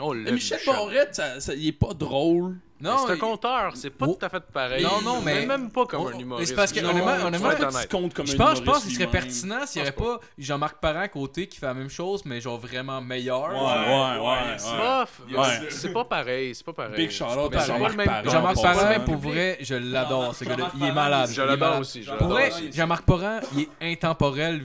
Oh, 0.00 0.14
Mais 0.14 0.32
Michel 0.32 0.58
Barrette, 0.66 1.14
ça, 1.14 1.40
ça- 1.40 1.54
il 1.54 1.68
est 1.68 1.72
pas 1.72 1.92
drôle. 1.94 2.56
Non, 2.80 2.96
c'est 3.06 3.12
un 3.12 3.14
il- 3.14 3.20
conteur, 3.20 3.72
c'est 3.76 3.90
pas 3.90 4.06
Oh. 4.08 4.16
tout 4.18 4.26
à 4.26 4.28
fait 4.28 4.40
pareil. 4.52 4.82
Non, 4.82 5.00
non, 5.02 5.20
mais- 5.22 5.46
Même 5.46 5.70
pas 5.70 5.86
comme 5.86 6.02
Oh, 6.02 6.08
un 6.14 6.18
humoriste. 6.18 6.50
c'est 6.50 6.54
parce 6.56 6.72
que, 6.72 6.80
Non, 6.80 6.90
honnêtement- 6.90 7.26
honnêtement, 7.26 7.48
compte 7.88 8.12
comme 8.14 8.26
Je 8.26 8.34
un 8.34 8.36
pense, 8.36 8.58
je 8.58 8.62
pense 8.62 8.84
qu'il 8.84 8.94
serait 8.94 9.06
pertinent 9.10 9.64
s'il 9.64 9.80
n'y 9.82 9.88
pense 9.88 9.92
pas 9.92 10.20
Jean-Marc 10.36 10.78
Parent 10.80 11.00
à 11.00 11.08
côté 11.08 11.46
qui 11.46 11.58
fait 11.58 11.66
la 11.66 11.74
même 11.74 11.88
chose, 11.88 12.22
mais 12.24 12.40
genre 12.40 12.58
vraiment 12.58 13.00
meilleur. 13.00 13.48
Ouais, 13.48 13.54
Genre, 13.54 13.76
ouais, 13.78 14.18
ouais. 14.18 14.26
ouais, 14.26 14.50
ouais. 14.50 14.58
C'est 14.58 14.76
pas- 14.76 15.06
Ouais. 15.40 15.66
C'est 15.70 15.92
pas 15.92 16.04
pareil, 16.04 16.54
c'est 16.54 16.64
pas 16.66 16.72
pareil. 16.72 16.96
Big 16.96 17.10
pas 18.24 18.30
Jean-Marc 18.30 18.62
Parent. 18.62 19.00
Pour 19.04 19.16
vrai, 19.16 19.58
je 19.60 19.74
l'adore, 19.76 20.34
ce 20.34 20.44
gars-là. 20.44 20.56
Jean-Marc 20.56 20.74
Il 20.76 20.82
est 20.82 20.86
Parent, 20.88 20.94
malade. 20.94 21.28
Je 21.30 21.34
il 21.34 21.40
est 21.40 21.46
l'adore 21.46 21.78
aussi. 21.78 22.02
je 22.02 22.12
Pour 22.12 22.28
vrai, 22.28 22.48
aussi. 22.48 22.72
Jean-Marc 22.72 23.04
Parent, 23.04 23.40
il 23.56 23.60
est 23.80 23.92
intemporel. 23.92 24.62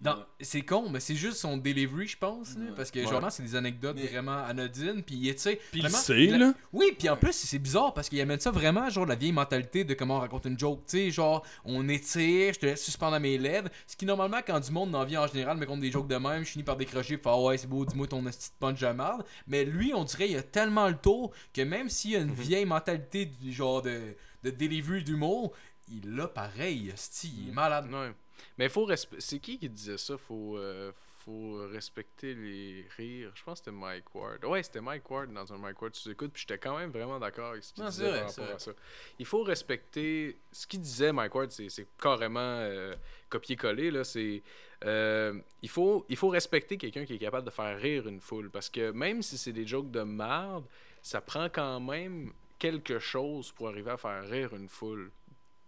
Dans- 0.00 0.16
Ouais. 0.16 0.22
C'est 0.40 0.62
con, 0.62 0.88
mais 0.88 0.98
c'est 0.98 1.14
juste 1.14 1.36
son 1.36 1.58
delivery, 1.58 2.06
je 2.06 2.16
pense. 2.16 2.56
là, 2.56 2.64
Ouais. 2.64 2.70
parce 2.74 2.90
que 2.90 3.00
Ouais. 3.00 3.06
genre, 3.06 3.30
c'est 3.30 3.42
des 3.42 3.54
anecdotes 3.54 3.96
Mais- 3.96 4.06
vraiment 4.06 4.38
anodines. 4.44 5.02
Puis, 5.02 5.14
il 5.16 5.28
est, 5.28 5.34
tu 5.34 5.40
sais. 5.42 5.56
Puis 5.56 5.80
il 5.80 5.82
vraiment, 5.82 5.98
sait, 5.98 6.26
la- 6.26 6.38
là. 6.38 6.54
Oui, 6.72 6.94
puis 6.98 7.08
en 7.10 7.16
plus, 7.18 7.34
c'est 7.34 7.58
bizarre 7.58 7.92
parce 7.92 8.08
qu'il 8.08 8.18
amène 8.22 8.40
ça 8.40 8.50
vraiment, 8.50 8.88
genre, 8.88 9.04
la 9.04 9.14
vieille 9.14 9.32
mentalité 9.32 9.84
de 9.84 9.92
comment 9.92 10.16
on 10.16 10.20
raconte 10.20 10.46
une 10.46 10.58
joke. 10.58 10.84
Tu 10.86 10.96
sais, 10.96 11.10
genre, 11.10 11.44
on 11.66 11.86
étire, 11.90 12.54
je 12.54 12.58
te 12.58 12.64
laisse 12.66 12.82
suspendre 12.82 13.14
à 13.16 13.18
mes 13.20 13.36
lèvres. 13.36 13.68
Ce 13.86 13.94
qui, 13.94 14.06
normalement, 14.06 14.38
quand 14.46 14.58
du 14.60 14.70
monde 14.70 14.94
en 14.94 15.04
vient 15.04 15.20
en 15.22 15.26
général, 15.26 15.58
me 15.58 15.66
compte 15.66 15.80
des 15.80 15.90
jokes 15.90 16.08
de 16.08 16.16
même, 16.16 16.44
je 16.44 16.50
finis 16.52 16.64
par 16.64 16.76
décrocher, 16.78 17.18
faire, 17.18 17.38
ouais, 17.38 17.58
c'est 17.58 17.66
beau, 17.68 17.84
dis-moi 17.84 18.06
ton 18.06 18.22
petite 18.22 18.54
punch 18.58 18.80
de 18.80 18.86
merde. 18.86 19.22
Mais 19.46 19.66
lui, 19.66 19.92
on 19.94 20.04
dirait, 20.04 20.30
il 20.30 20.36
a 20.38 20.42
tellement 20.42 20.88
le 20.88 20.96
tour 20.96 21.30
que 21.52 21.60
même 21.60 21.90
s'il 21.90 22.12
y 22.12 22.16
a 22.16 22.20
une 22.20 22.32
vieille 22.32 22.64
mentalité 22.64 23.26
du 23.26 23.52
genre 23.52 23.82
de, 23.82 24.14
de 24.44 24.50
delivery 24.50 25.04
d'humour, 25.04 25.52
il 25.88 26.14
l'a 26.14 26.26
pareil, 26.28 26.90
sti, 26.96 27.32
il 27.42 27.48
est 27.50 27.52
malade. 27.52 27.86
Ouais. 27.92 28.12
Mais 28.58 28.66
il 28.66 28.70
faut 28.70 28.84
respecter. 28.84 29.20
C'est 29.20 29.38
qui 29.38 29.58
qui 29.58 29.68
disait 29.68 29.98
ça? 29.98 30.16
Faut, 30.18 30.56
euh, 30.58 30.92
faut 31.18 31.66
respecter 31.70 32.34
les 32.34 32.86
rires. 32.96 33.32
Je 33.34 33.42
pense 33.44 33.60
que 33.60 33.66
c'était 33.66 33.76
Mike 33.76 34.14
Ward. 34.14 34.44
Ouais, 34.44 34.62
c'était 34.62 34.80
Mike 34.80 35.08
Ward 35.10 35.32
dans 35.32 35.52
un 35.52 35.58
Mike 35.58 35.80
Ward. 35.80 35.92
Tu 35.92 36.08
écoutes, 36.10 36.32
puis 36.32 36.42
j'étais 36.46 36.58
quand 36.58 36.78
même 36.78 36.90
vraiment 36.90 37.18
d'accord 37.18 37.50
avec 37.52 37.62
ce 37.64 37.72
qu'il 37.74 37.84
disait 37.84 38.08
vrai, 38.10 38.20
par 38.20 38.28
rapport 38.28 38.54
à 38.54 38.58
ça. 38.58 38.72
Il 39.18 39.26
faut 39.26 39.42
respecter. 39.42 40.38
Ce 40.52 40.66
qu'il 40.66 40.80
disait, 40.80 41.12
Mike 41.12 41.34
Ward, 41.34 41.50
c'est 41.50 41.68
c'est 41.68 41.86
carrément 42.00 42.40
euh, 42.40 42.94
copier-coller. 43.28 43.90
là. 43.90 44.04
C'est. 44.04 44.42
euh, 44.84 45.38
il, 45.62 45.68
faut, 45.68 46.06
il 46.08 46.16
faut 46.16 46.28
respecter 46.30 46.78
quelqu'un 46.78 47.04
qui 47.04 47.14
est 47.14 47.18
capable 47.18 47.44
de 47.46 47.50
faire 47.52 47.78
rire 47.78 48.08
une 48.08 48.20
foule. 48.20 48.50
Parce 48.50 48.70
que 48.70 48.90
même 48.90 49.22
si 49.22 49.36
c'est 49.36 49.52
des 49.52 49.66
jokes 49.66 49.90
de 49.90 50.02
merde, 50.02 50.64
ça 51.02 51.20
prend 51.20 51.48
quand 51.50 51.80
même 51.80 52.32
quelque 52.58 52.98
chose 52.98 53.52
pour 53.52 53.68
arriver 53.68 53.90
à 53.90 53.96
faire 53.96 54.26
rire 54.28 54.54
une 54.54 54.68
foule. 54.68 55.10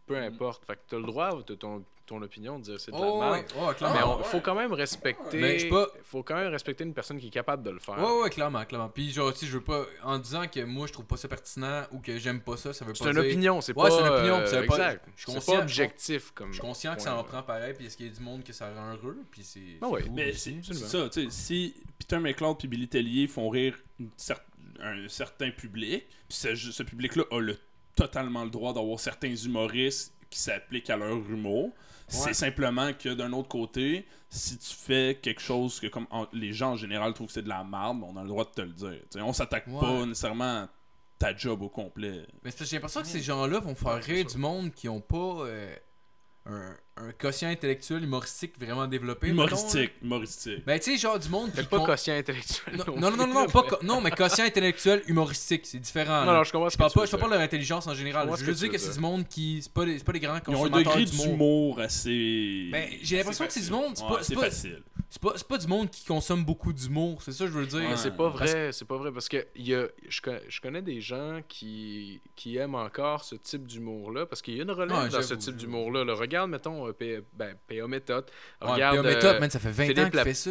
Peu 0.07 0.17
importe. 0.17 0.65
Fait 0.67 0.75
que 0.75 0.81
t'as 0.89 0.97
le 0.99 1.05
droit 1.05 1.43
de 1.43 1.55
ton, 1.55 1.85
ton 2.07 2.21
opinion 2.23 2.59
de 2.59 2.65
dire 2.65 2.81
c'est 2.81 2.91
de 2.91 2.97
la 2.97 3.03
Oh, 3.03 3.21
merde. 3.21 3.35
ouais. 3.57 3.75
Mais 3.81 4.01
il 4.19 4.25
faut 4.25 4.41
quand 4.41 4.55
même 4.57 4.73
respecter. 4.73 5.41
Mais 5.41 5.59
je 5.59 5.63
sais 5.65 5.69
pas- 5.69 5.87
faut 6.05 6.23
quand 6.25 6.35
même 6.35 6.49
respecter 6.51 6.83
une 6.85 6.93
personne 6.93 7.19
qui 7.21 7.29
est 7.29 7.31
capable 7.31 7.63
de 7.63 7.71
le 7.71 7.79
faire. 7.79 7.99
Ouais, 7.99 8.23
ouais, 8.23 8.29
clairement, 8.31 8.65
clairement. 8.65 8.89
Puis, 8.89 9.13
genre, 9.13 9.35
si 9.37 9.47
je 9.47 9.53
veux 9.53 9.63
pas, 9.63 9.87
en 10.03 10.19
disant 10.19 10.49
que 10.49 10.61
moi 10.65 10.89
je 10.89 10.93
trouve 10.93 11.05
pas 11.07 11.17
ça 11.17 11.29
pertinent 11.29 11.85
ou 11.93 12.01
que 12.01 12.19
j'aime 12.19 12.41
pas 12.41 12.57
ça, 12.57 12.73
ça 12.73 12.85
veut 12.85 12.95
C'est 12.95 13.05
pas 13.05 13.11
une 13.11 13.17
dire. 13.21 13.25
opinion, 13.31 13.61
c'est 13.61 13.77
Ouais, 13.77 13.89
pas. 13.89 13.91
c'est 13.95 14.01
une 14.01 14.13
opinion, 14.13 14.35
euh, 14.39 14.61
veut 14.61 14.67
pas- 14.67 14.91
je 14.93 14.99
suis 14.99 15.01
C'est 15.17 15.35
conscient- 15.35 15.53
pas 15.55 15.59
objectif 15.63 16.31
comme. 16.35 16.49
Je 16.49 16.55
suis 16.55 16.61
conscient 16.63 16.97
que 16.97 17.03
ça 17.03 17.17
en 17.17 17.23
prend 17.25 17.43
pareil, 17.45 17.75
puis 17.75 17.87
est-ce 17.87 17.97
qu'il 17.97 18.07
y 18.07 18.11
a 18.11 18.13
du 18.13 18.21
monde 18.21 18.43
que 18.43 18.53
ça 18.53 18.73
rend 18.75 18.95
heureux, 18.95 19.19
puis 19.31 19.43
c'est. 19.45 19.61
Ah 19.81 19.89
ouais. 19.89 20.01
c'est 20.03 20.07
cool 20.09 20.17
Mais 20.17 20.33
c'est 20.33 20.55
c'est 20.63 20.75
ça, 20.75 21.09
tu 21.09 21.23
sais, 21.23 21.31
si 21.31 21.75
Peter 21.99 22.19
McLeod 22.19 22.59
puis 22.59 22.67
Billy 22.69 22.89
Tellier 22.89 23.29
font 23.29 23.49
rire 23.49 23.77
une 24.01 24.09
cer- 24.19 24.41
un 24.81 25.07
certain 25.07 25.51
public, 25.53 26.07
puis 26.29 26.37
ce, 26.37 26.57
ce 26.57 26.83
public-là 26.83 27.23
a 27.31 27.39
le, 27.39 27.57
totalement 27.95 28.45
le 28.45 28.51
droit 28.51 28.73
d'avoir 28.73 28.99
certains 29.01 29.35
humoristes 29.35 30.15
qui 30.31 30.39
s'appliquent 30.39 30.91
à 30.91 30.97
leur 30.97 31.17
humour. 31.17 31.71
C'est 32.09 32.35
simplement 32.35 32.93
que 32.93 33.09
d'un 33.11 33.33
autre 33.33 33.49
côté, 33.49 34.07
si 34.29 34.59
tu 34.59 34.75
fais 34.75 35.19
quelque 35.23 35.41
chose 35.41 35.81
que 35.81 35.87
comme 35.87 36.07
en- 36.11 36.27
les 36.35 36.53
gens 36.53 36.73
en 36.73 36.77
général 36.77 37.15
trouvent 37.15 37.29
que 37.29 37.33
c'est 37.33 37.43
de 37.43 37.49
la 37.49 37.65
merde, 37.65 38.01
ben, 38.01 38.07
on 38.13 38.17
a 38.19 38.23
le 38.23 38.29
droit 38.29 38.45
de 38.45 38.51
te 38.51 38.61
le 38.61 38.73
dire. 38.73 39.01
Tu 39.11 39.19
sais, 39.19 39.21
on 39.23 39.33
s'attaque 39.33 39.67
Ouais. 39.69 39.81
pas 39.81 40.05
nécessairement 40.05 40.65
à 40.65 40.69
ta 41.19 41.35
job 41.35 41.63
au 41.63 41.69
complet. 41.71 42.27
Mais 42.43 42.51
j'ai 42.59 42.77
l'impression 42.77 43.01
que 43.01 43.07
ces 43.07 43.23
gens-là 43.23 43.61
vont 43.61 43.75
faire 43.75 44.03
rire 44.03 44.27
du 44.27 44.37
monde 44.37 44.73
qui 44.75 44.89
ont 44.91 45.01
pas 45.01 45.17
euh, 45.47 45.75
un, 46.45 46.77
un 46.97 47.11
quotient 47.13 47.49
intellectuel 47.49 48.05
humoristique 48.05 48.53
vraiment 48.61 48.87
développé. 48.87 49.29
mettons, 49.29 49.43
là. 49.43 49.47
Humoristique, 49.49 49.93
humoristique. 50.03 50.65
Ben, 50.67 50.79
tu 50.79 50.93
sais, 50.93 50.97
genre 50.99 51.19
du 51.19 51.29
monde 51.31 51.51
qui. 51.53 51.63
Pas 51.63 51.79
con- 51.79 51.87
quotient 51.87 52.15
intellectuel. 52.17 52.77
Non, 52.77 52.85
non 52.99 53.11
non, 53.11 53.17
non, 53.17 53.27
non, 53.35 53.47
pas 53.47 53.63
co- 53.63 53.79
non, 53.83 54.01
mais 54.01 54.11
quotient 54.11 54.45
intellectuel 54.45 55.03
humoristique, 55.07 55.63
c'est 55.65 55.79
différent. 55.79 56.25
Non, 56.27 56.33
non, 56.35 56.45
je 56.45 56.53
comprends 56.53 56.69
ce 56.69 56.75
Je 56.75 56.77
que 56.77 56.79
parle 56.79 56.91
tu 56.91 56.95
pas, 56.95 57.01
veux 57.01 57.07
je 57.07 57.11
parle 57.13 57.23
pas 57.23 57.29
de 57.29 57.33
leur 57.35 57.43
intelligence 57.43 57.87
en 57.87 57.95
général. 57.95 58.29
Je 58.37 58.45
veux 58.45 58.53
dire 58.55 58.71
que 58.71 58.79
c'est 58.79 58.93
du 58.95 59.01
monde 59.01 59.27
qui. 59.27 59.61
C'est 59.63 59.73
pas, 59.73 59.85
des- 59.87 59.99
c'est 59.99 60.05
pas 60.05 60.13
des 60.13 60.21
grands 60.21 60.35
Ils 60.47 60.51
ont 60.55 60.65
un 60.65 60.69
consommateurs 60.69 60.97
degré 60.97 61.05
d'humour. 61.07 61.81
assez. 61.81 62.69
Ben, 62.71 62.89
j'ai 63.03 63.17
l'impression 63.17 63.47
que 63.47 63.53
c'est 63.53 63.65
du 63.65 63.71
monde. 63.71 63.97
C'est 63.97 64.05
Ouais, 64.05 64.11
pas, 64.11 64.19
c'est 64.19 64.25
c'est 64.25 64.35
pas, 64.35 64.41
facile. 64.43 64.83
c'est 65.09 65.23
pas, 65.23 65.33
c'est 65.37 65.49
pas 65.49 65.59
du 65.59 65.67
monde 65.67 65.91
qui 65.91 66.05
consomme 66.05 66.45
beaucoup 66.45 66.73
d'humour, 66.73 67.23
c'est 67.23 67.33
ça 67.33 67.45
que 67.47 67.51
je 67.53 67.59
veux 67.59 67.67
dire. 67.67 67.81
Mais 67.81 67.89
Ouais. 67.89 67.97
c'est 67.97 68.11
pas 68.17 68.31
Parce- 68.31 68.51
vrai, 68.51 68.71
c'est 68.73 68.85
pas 68.87 68.97
vrai 68.99 69.13
parce 69.13 69.29
que 69.29 69.47
il 69.57 69.67
y 69.69 69.75
a, 69.75 69.87
je, 70.09 70.21
con- 70.21 70.41
je 70.49 70.61
connais 70.61 70.83
des 70.83 71.01
gens 71.01 71.41
qui, 71.49 72.21
qui 72.37 72.57
aiment 72.57 72.75
encore 72.75 73.25
ce 73.25 73.35
type 73.37 73.67
d'humour-là 73.67 74.27
parce 74.27 74.43
qu'il 74.43 74.57
y 74.57 74.61
a 74.61 74.63
une 74.63 74.71
relève 74.71 75.11
dans 75.11 75.23
ce 75.23 75.35
type 75.35 75.57
d'humour-là. 75.57 76.05
là. 76.05 76.15
Regarde, 76.15 76.51
mettons, 76.51 76.82
euh, 76.89 76.93
P- 76.93 77.23
ben, 77.33 77.55
PA 77.69 77.87
Méthode. 77.87 78.25
Ouais, 78.63 78.73
Regarde. 78.73 79.03
P.A. 79.03 79.15
Méthode, 79.15 79.37
euh, 79.37 79.41
man, 79.41 79.51
ça 79.51 79.59
fait 79.59 79.71
20 79.71 79.85
ans 79.91 80.09
qu'il 80.09 80.17
la- 80.17 80.25
fait 80.25 80.35
ça. 80.35 80.51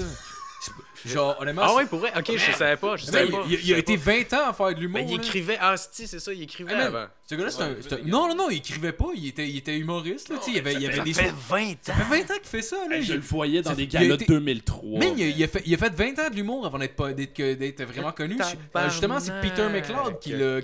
Genre, 1.07 1.35
honnêtement. 1.41 1.63
Ah 1.65 1.73
ouais, 1.73 1.87
pour 1.87 1.97
vrai? 1.97 2.11
Ok, 2.15 2.33
je 2.37 2.51
savais 2.51 2.77
pas, 2.77 2.95
je 2.95 3.05
savais 3.05 3.25
il, 3.25 3.31
pas. 3.31 3.43
il- 3.49 3.73
a 3.73 3.77
été 3.79 3.97
pas. 3.97 4.11
20 4.11 4.33
ans 4.33 4.49
à 4.49 4.53
faire 4.53 4.75
de 4.75 4.79
l'humour. 4.79 4.99
Ben, 5.01 5.07
il 5.09 5.17
là. 5.17 5.23
écrivait. 5.23 5.57
Ah, 5.59 5.75
si, 5.75 6.05
c'est 6.05 6.19
ça, 6.19 6.31
il 6.31 6.43
écrivait 6.43 6.71
Hey, 6.73 6.77
man, 6.77 6.87
avant. 6.87 7.05
Ce 7.27 7.33
gars-là, 7.33 7.49
c'est 7.49 7.63
un- 7.63 7.69
Ouais, 7.69 7.77
c'est 7.81 7.93
un- 7.93 7.97
c'est 7.97 8.05
Non, 8.05 8.27
non, 8.27 8.35
non, 8.35 8.49
il 8.51 8.57
écrivait 8.57 8.91
pas, 8.91 9.07
il 9.15 9.27
était, 9.27 9.49
il 9.49 9.57
était 9.57 9.75
humoriste, 9.75 10.29
là, 10.29 10.35
tu 10.37 10.43
sais, 10.43 10.51
il 10.51 10.57
y 10.57 10.59
avait, 10.59 10.73
il 10.75 11.03
des... 11.03 11.13
Ça 11.13 11.23
fait 11.23 11.29
so- 11.29 11.35
20 11.49 11.71
ans. 11.71 11.75
Ça 11.81 11.93
fait 11.95 12.03
20 12.03 12.31
ans 12.31 12.37
qu'il 12.37 12.45
fait 12.47 12.61
ça, 12.61 12.75
là. 12.87 12.95
Hey, 12.97 13.01
je 13.03 13.13
il- 13.13 13.15
le 13.15 13.21
voyais 13.23 13.61
dans 13.63 13.71
ça 13.71 13.75
des 13.75 13.87
galas 13.87 14.13
été- 14.13 14.25
2003. 14.25 14.99
Man, 14.99 15.13
il 15.17 15.23
a, 15.23 15.25
mais- 15.25 15.31
il 15.35 15.43
a 15.43 15.47
fait, 15.47 15.63
il 15.65 15.73
a 15.73 15.77
fait 15.79 15.93
20 15.95 16.19
ans 16.19 16.29
de 16.29 16.35
l'humour 16.35 16.65
avant 16.67 16.77
d'être 16.77 17.83
vraiment 17.83 18.11
connu. 18.11 18.37
Euh, 18.39 18.89
justement, 18.89 19.19
c'est 19.19 19.33
Peter 19.41 19.67
McLeod 19.67 20.19
qui 20.19 20.33
l'a 20.33 20.61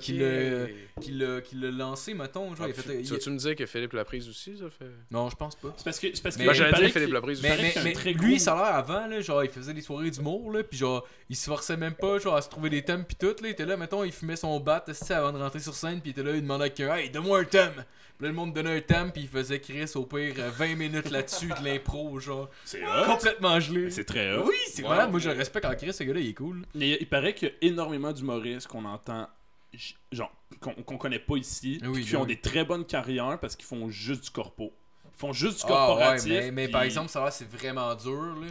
qui 1.02 1.12
l'a- 1.12 1.38
Ok. 1.38 1.44
qui 1.44 1.56
l'a 1.56 1.72
l'a 1.72 1.78
lancé, 1.78 2.14
mettons. 2.14 2.56
Genre, 2.56 2.58
Ah, 2.62 2.68
il 2.68 2.72
a 2.72 2.74
fait, 2.74 2.82
tu 2.94 3.00
il- 3.04 3.10
vas-tu 3.10 3.30
me 3.30 3.38
dire 3.38 3.56
que 3.56 3.66
Philippe 3.66 3.94
Laprise 3.94 4.28
aussi, 4.30 4.58
ça 4.58 4.66
fait? 4.70 4.90
Non, 5.12 5.30
je 5.30 5.36
pense 5.36 5.56
pas. 5.56 5.74
C'est 5.78 5.84
parce 5.84 6.00
que. 6.00 6.08
C'est 6.14 6.22
parce 6.24 6.36
que 6.36 6.40
Mais- 6.40 6.46
Moi, 6.46 6.54
il 6.54 6.58
j'allais 6.58 6.72
paraît 6.72 6.84
dire 6.84 6.92
Philippe 6.94 7.06
qu'il- 7.08 7.14
Laprise 7.14 7.42
Mais, 7.42 7.52
aussi. 7.54 7.62
mais, 7.62 7.72
c'est 7.72 7.80
un 7.80 7.84
mais 7.84 7.94
très 7.94 8.14
lui, 8.14 8.30
gros- 8.36 8.40
ça 8.40 8.54
a 8.54 8.56
l'air 8.66 8.76
avant, 8.76 9.08
là, 9.08 9.22
genre, 9.22 9.44
il 9.44 9.50
faisait 9.50 9.74
des 9.74 9.82
soirées 9.82 10.12
d'humour, 10.12 10.52
là, 10.52 10.64
puis 10.64 10.78
genre, 10.78 11.06
il 11.30 11.36
se 11.36 11.46
forçait 11.50 11.78
même 11.78 11.94
pas, 11.96 12.20
genre, 12.20 12.36
à 12.36 12.42
se 12.42 12.50
trouver 12.50 12.70
des 12.70 12.82
thèmes, 12.84 13.04
puis 13.06 13.16
tout, 13.16 13.28
là, 13.28 13.34
il 13.44 13.48
était 13.50 13.66
là, 13.66 13.78
mettons, 13.78 14.04
il 14.04 14.12
fumait 14.12 14.36
son 14.36 14.60
bat, 14.60 14.84
esti, 14.88 15.14
avant 15.14 15.32
de 15.32 15.38
rentrer 15.38 15.60
sur 15.60 15.74
scène, 15.76 16.02
puis 16.02 16.10
il 16.10 16.20
était 16.20 16.24
là, 16.24 16.36
il 16.36 16.42
demandait 16.42 16.66
à 16.66 16.70
quelqu'un, 16.70 16.96
hey, 16.96 17.10
donne-moi 17.10 17.40
un 17.40 17.46
thème. 17.46 17.74
Puis 18.18 18.24
là, 18.26 18.30
le 18.30 18.34
monde 18.36 18.52
donnait 18.52 18.78
un 18.78 18.82
thème, 18.82 19.12
puis 19.12 19.22
il 19.24 19.28
faisait 19.28 19.60
Chris, 19.60 19.92
au 19.94 20.04
pire, 20.08 20.34
euh, 20.40 20.50
20 20.50 20.76
minutes 20.76 21.12
là-dessus 21.12 21.50
de 21.50 21.64
l'impro, 21.64 22.20
genre, 22.20 22.50
C'est 22.66 22.82
hot. 22.84 23.06
complètement 23.06 23.60
gelé. 23.60 23.92
C'est 23.92 24.06
très 24.06 24.34
hot. 24.36 24.46
Oui, 24.48 24.56
c'est 24.72 24.82
Wow. 24.82 24.90
malade, 24.90 25.12
moi 25.12 25.20
je 25.20 25.30
le 25.30 25.36
respecte 25.36 25.66
en 25.66 25.76
Chris, 25.76 25.94
ce 25.94 26.04
gars-là, 26.04 26.20
il 26.20 26.30
est 26.30 26.34
cool. 26.34 26.64
Mais 26.74 26.98
il 27.00 27.06
paraît 27.08 27.36
qu'il 27.36 27.50
y 27.50 27.52
a 27.52 27.54
énormément 27.62 28.12
d'humoristes 28.12 28.66
qu'on 28.68 28.86
entend, 28.86 29.28
genre, 30.12 30.32
qu'on 30.60 30.98
connaît 30.98 31.20
pas 31.20 31.38
ici, 31.38 31.80
Oui, 31.86 32.04
qui 32.04 32.16
ont 32.16 32.22
oui. 32.22 32.28
des 32.28 32.40
très 32.40 32.64
bonnes 32.66 32.86
carrières 32.86 33.38
parce 33.40 33.56
qu'ils 33.56 33.66
font 33.68 33.90
juste 33.90 34.24
du 34.26 34.30
corpo. 34.32 34.72
Ils 35.06 35.20
font 35.20 35.34
juste 35.34 35.58
du 35.60 35.64
Ah 35.68 35.70
ouais, 35.70 35.88
corporatif. 35.88 36.32
mais, 36.32 36.52
mais 36.52 36.68
par 36.68 36.84
exemple, 36.84 37.10
ça 37.10 37.20
va, 37.22 37.32
c'est 37.32 37.50
vraiment 37.50 37.94
dur, 37.96 38.36
là. 38.40 38.48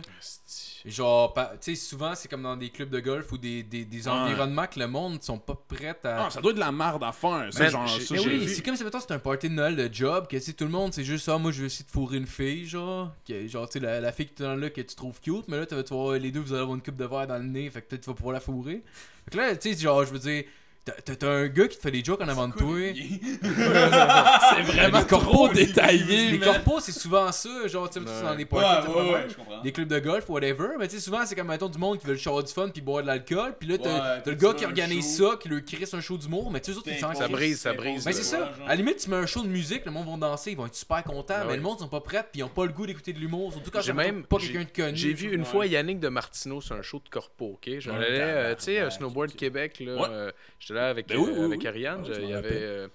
Genre, 0.84 1.34
tu 1.60 1.74
sais, 1.74 1.74
souvent, 1.74 2.14
c'est 2.14 2.28
comme 2.28 2.42
dans 2.42 2.56
des 2.56 2.70
clubs 2.70 2.90
de 2.90 3.00
golf 3.00 3.30
ou 3.32 3.38
des, 3.38 3.62
des, 3.64 3.84
des 3.84 4.06
Ouais. 4.06 4.14
environnements 4.14 4.66
que 4.66 4.78
le 4.78 4.86
monde 4.86 5.20
sont 5.22 5.38
pas 5.38 5.54
prêts 5.68 5.98
à. 6.04 6.26
Ah, 6.26 6.30
ça 6.30 6.40
doit 6.40 6.50
être 6.52 6.56
de 6.56 6.60
la 6.60 6.70
merde 6.70 7.02
à 7.02 7.10
faire. 7.12 7.48
Ça, 7.52 7.60
Man, 7.64 7.70
genre, 7.72 7.88
ça, 7.88 8.14
Mais 8.14 8.20
oui, 8.20 8.48
c'est 8.48 8.62
comme 8.64 8.76
si 8.76 8.84
mettons, 8.84 9.00
c'est 9.00 9.10
un 9.12 9.18
party 9.18 9.48
de 9.48 9.54
Noël 9.54 9.74
de 9.74 9.92
job, 9.92 10.26
que 10.28 10.36
tu 10.36 10.42
sais, 10.42 10.52
tout 10.52 10.64
le 10.64 10.70
monde, 10.70 10.92
c'est 10.94 11.02
juste 11.04 11.24
ça, 11.24 11.38
moi 11.38 11.50
je 11.50 11.60
veux 11.60 11.66
essayer 11.66 11.84
de 11.84 11.90
fourrer 11.90 12.18
une 12.18 12.26
fille, 12.26 12.66
genre, 12.66 13.12
que, 13.26 13.46
genre, 13.48 13.68
tu 13.68 13.80
sais, 13.80 13.84
la, 13.84 14.00
la 14.00 14.12
fille 14.12 14.26
qui 14.26 14.40
est 14.42 14.46
dans 14.46 14.54
là 14.54 14.70
que 14.70 14.80
tu 14.80 14.94
trouves 14.94 15.20
cute, 15.20 15.48
mais 15.48 15.56
là, 15.58 15.66
tu 15.66 15.74
vas 15.74 15.82
tu 15.82 15.94
les 16.20 16.30
deux, 16.30 16.40
vous 16.40 16.52
allez 16.52 16.62
avoir 16.62 16.76
une 16.76 16.82
coupe 16.82 16.96
de 16.96 17.04
verre 17.04 17.26
dans 17.26 17.38
le 17.38 17.44
nez, 17.44 17.68
fait 17.70 17.82
que 17.82 17.88
peut-être 17.88 18.02
tu 18.02 18.10
vas 18.10 18.14
pouvoir 18.14 18.34
la 18.34 18.40
fourrer. 18.40 18.84
Fait 19.24 19.30
que 19.32 19.36
là, 19.38 19.56
tu 19.56 19.72
sais, 19.74 19.80
genre, 19.80 20.04
je 20.04 20.12
veux 20.12 20.18
dire, 20.20 20.44
t'as- 20.86 21.26
un 21.28 21.48
gars 21.48 21.68
qui 21.68 21.76
te 21.76 21.82
fait 21.82 21.90
des 21.90 22.04
jokes 22.04 22.20
en 22.20 22.28
avant 22.28 22.48
de 22.48 22.54
toi. 22.54 22.76
C'est 23.42 24.62
vraiment 24.62 24.98
Les 25.00 25.04
corpos, 25.06 25.30
trop 25.32 25.52
les- 25.52 25.66
détaillé, 25.66 26.30
Les 26.30 26.38
man. 26.38 26.48
corpos, 26.62 26.80
c'est 26.80 26.92
souvent 26.92 27.30
ça, 27.32 27.66
genre, 27.66 27.88
tu 27.90 28.00
sais, 28.00 28.06
c'est 28.06 28.22
dans 28.22 28.34
les 28.34 28.44
parties, 28.44 28.88
ouais, 28.88 29.12
ouais, 29.12 29.26
des 29.62 29.72
clubs 29.72 29.88
de 29.88 29.98
golf, 29.98 30.28
whatever. 30.28 30.68
Mais 30.78 30.88
tu 30.88 30.96
sais, 30.96 31.00
souvent, 31.02 31.24
c'est 31.26 31.34
comme, 31.34 31.48
mettons, 31.48 31.68
du 31.68 31.78
monde 31.78 31.98
qui 31.98 32.06
veut 32.06 32.12
le 32.12 32.18
show 32.18 32.40
du 32.42 32.52
fun 32.52 32.68
puis 32.68 32.80
boire 32.82 33.02
de 33.02 33.08
l'alcool. 33.08 33.54
Puis 33.58 33.68
là, 33.68 33.78
t'as 33.78 34.30
le 34.30 34.34
gars 34.36 34.54
qui 34.54 34.64
organise 34.64 35.16
show. 35.18 35.30
ça, 35.32 35.36
qui 35.36 35.48
lui 35.48 35.64
crisse 35.64 35.92
un 35.94 36.00
show 36.00 36.16
d'humour. 36.18 36.50
Mais 36.50 36.60
tu 36.60 36.72
sais, 36.72 36.78
autres, 36.78 36.88
ils 36.90 36.98
sentent 36.98 37.16
Ça 37.16 37.28
brise, 37.28 37.60
ça 37.60 37.72
brise. 37.72 38.04
Ben, 38.04 38.12
c'est 38.12 38.22
ça. 38.22 38.52
À 38.64 38.68
la 38.70 38.74
limite, 38.76 38.98
tu 38.98 39.10
mets 39.10 39.16
un 39.16 39.26
show 39.26 39.42
de 39.42 39.48
musique, 39.48 39.84
le 39.84 39.90
monde 39.92 40.08
va 40.08 40.16
danser, 40.28 40.52
ils 40.52 40.56
vont 40.56 40.66
être 40.66 40.74
super 40.74 41.02
contents. 41.02 41.34
Ah 41.40 41.44
mais 41.48 41.56
le 41.56 41.62
monde 41.62 41.78
sont 41.78 41.88
pas 41.88 42.00
prêts 42.00 42.22
puis 42.30 42.40
ils 42.40 42.42
ont 42.44 42.48
pas 42.48 42.64
le 42.66 42.72
goût 42.72 42.86
d'écouter 42.86 43.12
de 43.12 43.18
l'humour. 43.18 43.52
Surtout 43.52 43.70
quand 43.70 43.80
J'ai 43.80 43.92
même 43.92 44.24
pas 44.24 44.38
quelqu'un 44.38 44.64
de 44.64 44.70
connu. 44.84 44.96
J'ai 44.96 45.12
vu 45.12 45.34
une 45.34 45.44
fois 45.44 45.66
Yannick 45.66 46.00
de 46.00 46.08
Martineau 46.08 46.60
sur 46.60 46.74
un 46.76 46.82
show 46.82 47.00
de 47.04 47.08
corpo, 47.08 47.52
ok? 47.54 47.78
J'allais, 47.78 47.98
Ouais, 47.98 48.20
euh, 48.20 48.54
tu 48.54 48.64
sais, 48.64 48.80
euh, 48.80 48.90
Snowboard. 48.90 49.32
Québec, 49.32 49.80
là. 49.80 50.30
Là 50.76 50.88
avec, 50.90 51.08
Ben 51.08 51.16
oui, 51.18 51.30
oui, 51.34 51.44
avec 51.44 51.60
oui. 51.60 51.66
Ariane. 51.66 52.04
Ah, 52.06 52.18
il 52.20 52.28
y 52.28 52.34
avait. 52.34 52.88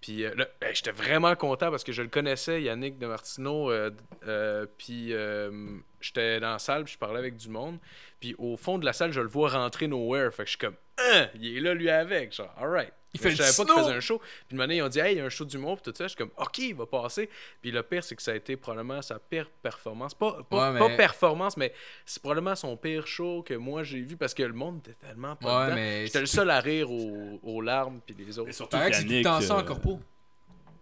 puis 0.00 0.24
euh, 0.24 0.32
ben, 0.36 0.46
j'étais 0.72 0.90
vraiment 0.92 1.34
content 1.36 1.70
parce 1.70 1.84
que 1.84 1.92
je 1.92 2.02
le 2.02 2.08
connaissais, 2.08 2.62
Yannick 2.62 2.98
de 2.98 3.06
Martineau. 3.06 3.70
euh, 3.70 3.90
euh, 4.26 4.66
puis 4.78 5.12
euh, 5.12 5.50
j'étais 6.00 6.40
dans 6.40 6.52
la 6.52 6.58
salle, 6.58 6.84
puis 6.84 6.94
je 6.94 6.98
parlais 6.98 7.18
avec 7.18 7.36
du 7.36 7.48
monde. 7.48 7.78
Puis 8.20 8.34
au 8.38 8.56
fond 8.56 8.78
de 8.78 8.84
la 8.84 8.92
salle, 8.92 9.12
je 9.12 9.20
le 9.20 9.28
vois 9.28 9.50
rentrer 9.50 9.86
nowhere. 9.88 10.32
Fait 10.32 10.42
que 10.44 10.46
je 10.50 10.56
suis 10.56 10.58
comme, 10.58 10.74
Hein, 10.98 11.28
il 11.40 11.56
est 11.56 11.60
là 11.60 11.74
lui 11.74 11.88
avec. 11.90 12.32
Genre, 12.34 12.52
alright. 12.58 12.92
Il 13.14 13.20
fait 13.20 13.30
je 13.30 13.36
savais 13.42 13.64
pas 13.66 13.72
qu'il 13.74 13.82
faisait 13.84 13.96
un 13.96 14.00
show. 14.00 14.18
Puis 14.18 14.54
une 14.54 14.60
année, 14.60 14.76
ils 14.76 14.82
ont 14.82 14.88
dit, 14.88 14.98
hey, 15.00 15.14
il 15.14 15.18
y 15.18 15.20
a 15.20 15.24
un 15.24 15.30
show 15.30 15.46
d'humour, 15.46 15.80
puis 15.80 15.90
tout 15.90 15.96
ça. 15.96 16.04
Je 16.04 16.08
suis 16.08 16.16
comme, 16.18 16.30
ok, 16.36 16.58
il 16.58 16.74
va 16.74 16.84
passer. 16.84 17.30
Puis 17.62 17.70
le 17.70 17.82
pire, 17.82 18.04
c'est 18.04 18.14
que 18.14 18.20
ça 18.22 18.32
a 18.32 18.34
été 18.34 18.56
probablement 18.56 19.00
sa 19.00 19.18
pire 19.18 19.48
performance. 19.62 20.12
Pas, 20.14 20.42
pas, 20.48 20.72
Ouais, 20.72 20.78
pas 20.78 20.88
mais- 20.88 20.96
performance, 20.96 21.56
mais 21.56 21.72
c'est 22.04 22.20
probablement 22.20 22.54
son 22.54 22.76
pire 22.76 23.06
show 23.06 23.42
que 23.42 23.54
moi 23.54 23.82
j'ai 23.82 24.00
vu 24.02 24.16
parce 24.18 24.34
que 24.34 24.42
le 24.42 24.52
monde 24.52 24.80
était 24.80 24.94
tellement 25.06 25.36
pas 25.36 25.68
Ouais, 25.68 25.74
mais. 25.74 26.06
J'étais 26.06 26.20
le 26.20 26.26
seul 26.26 26.50
à 26.50 26.60
rire 26.60 26.90
aux, 26.90 27.40
aux 27.42 27.62
larmes, 27.62 28.00
puis 28.04 28.14
les 28.18 28.38
autres. 28.38 28.50
Et 28.50 28.52
surtout 28.52 28.76
Paraît 28.76 28.90
que 28.90 28.96
c'est 28.96 29.04
tout 29.04 29.12
le 29.12 29.22
temps 29.22 29.40
ça 29.40 29.54
en 29.56 29.60
euh, 29.60 29.62
corpo. 29.62 30.00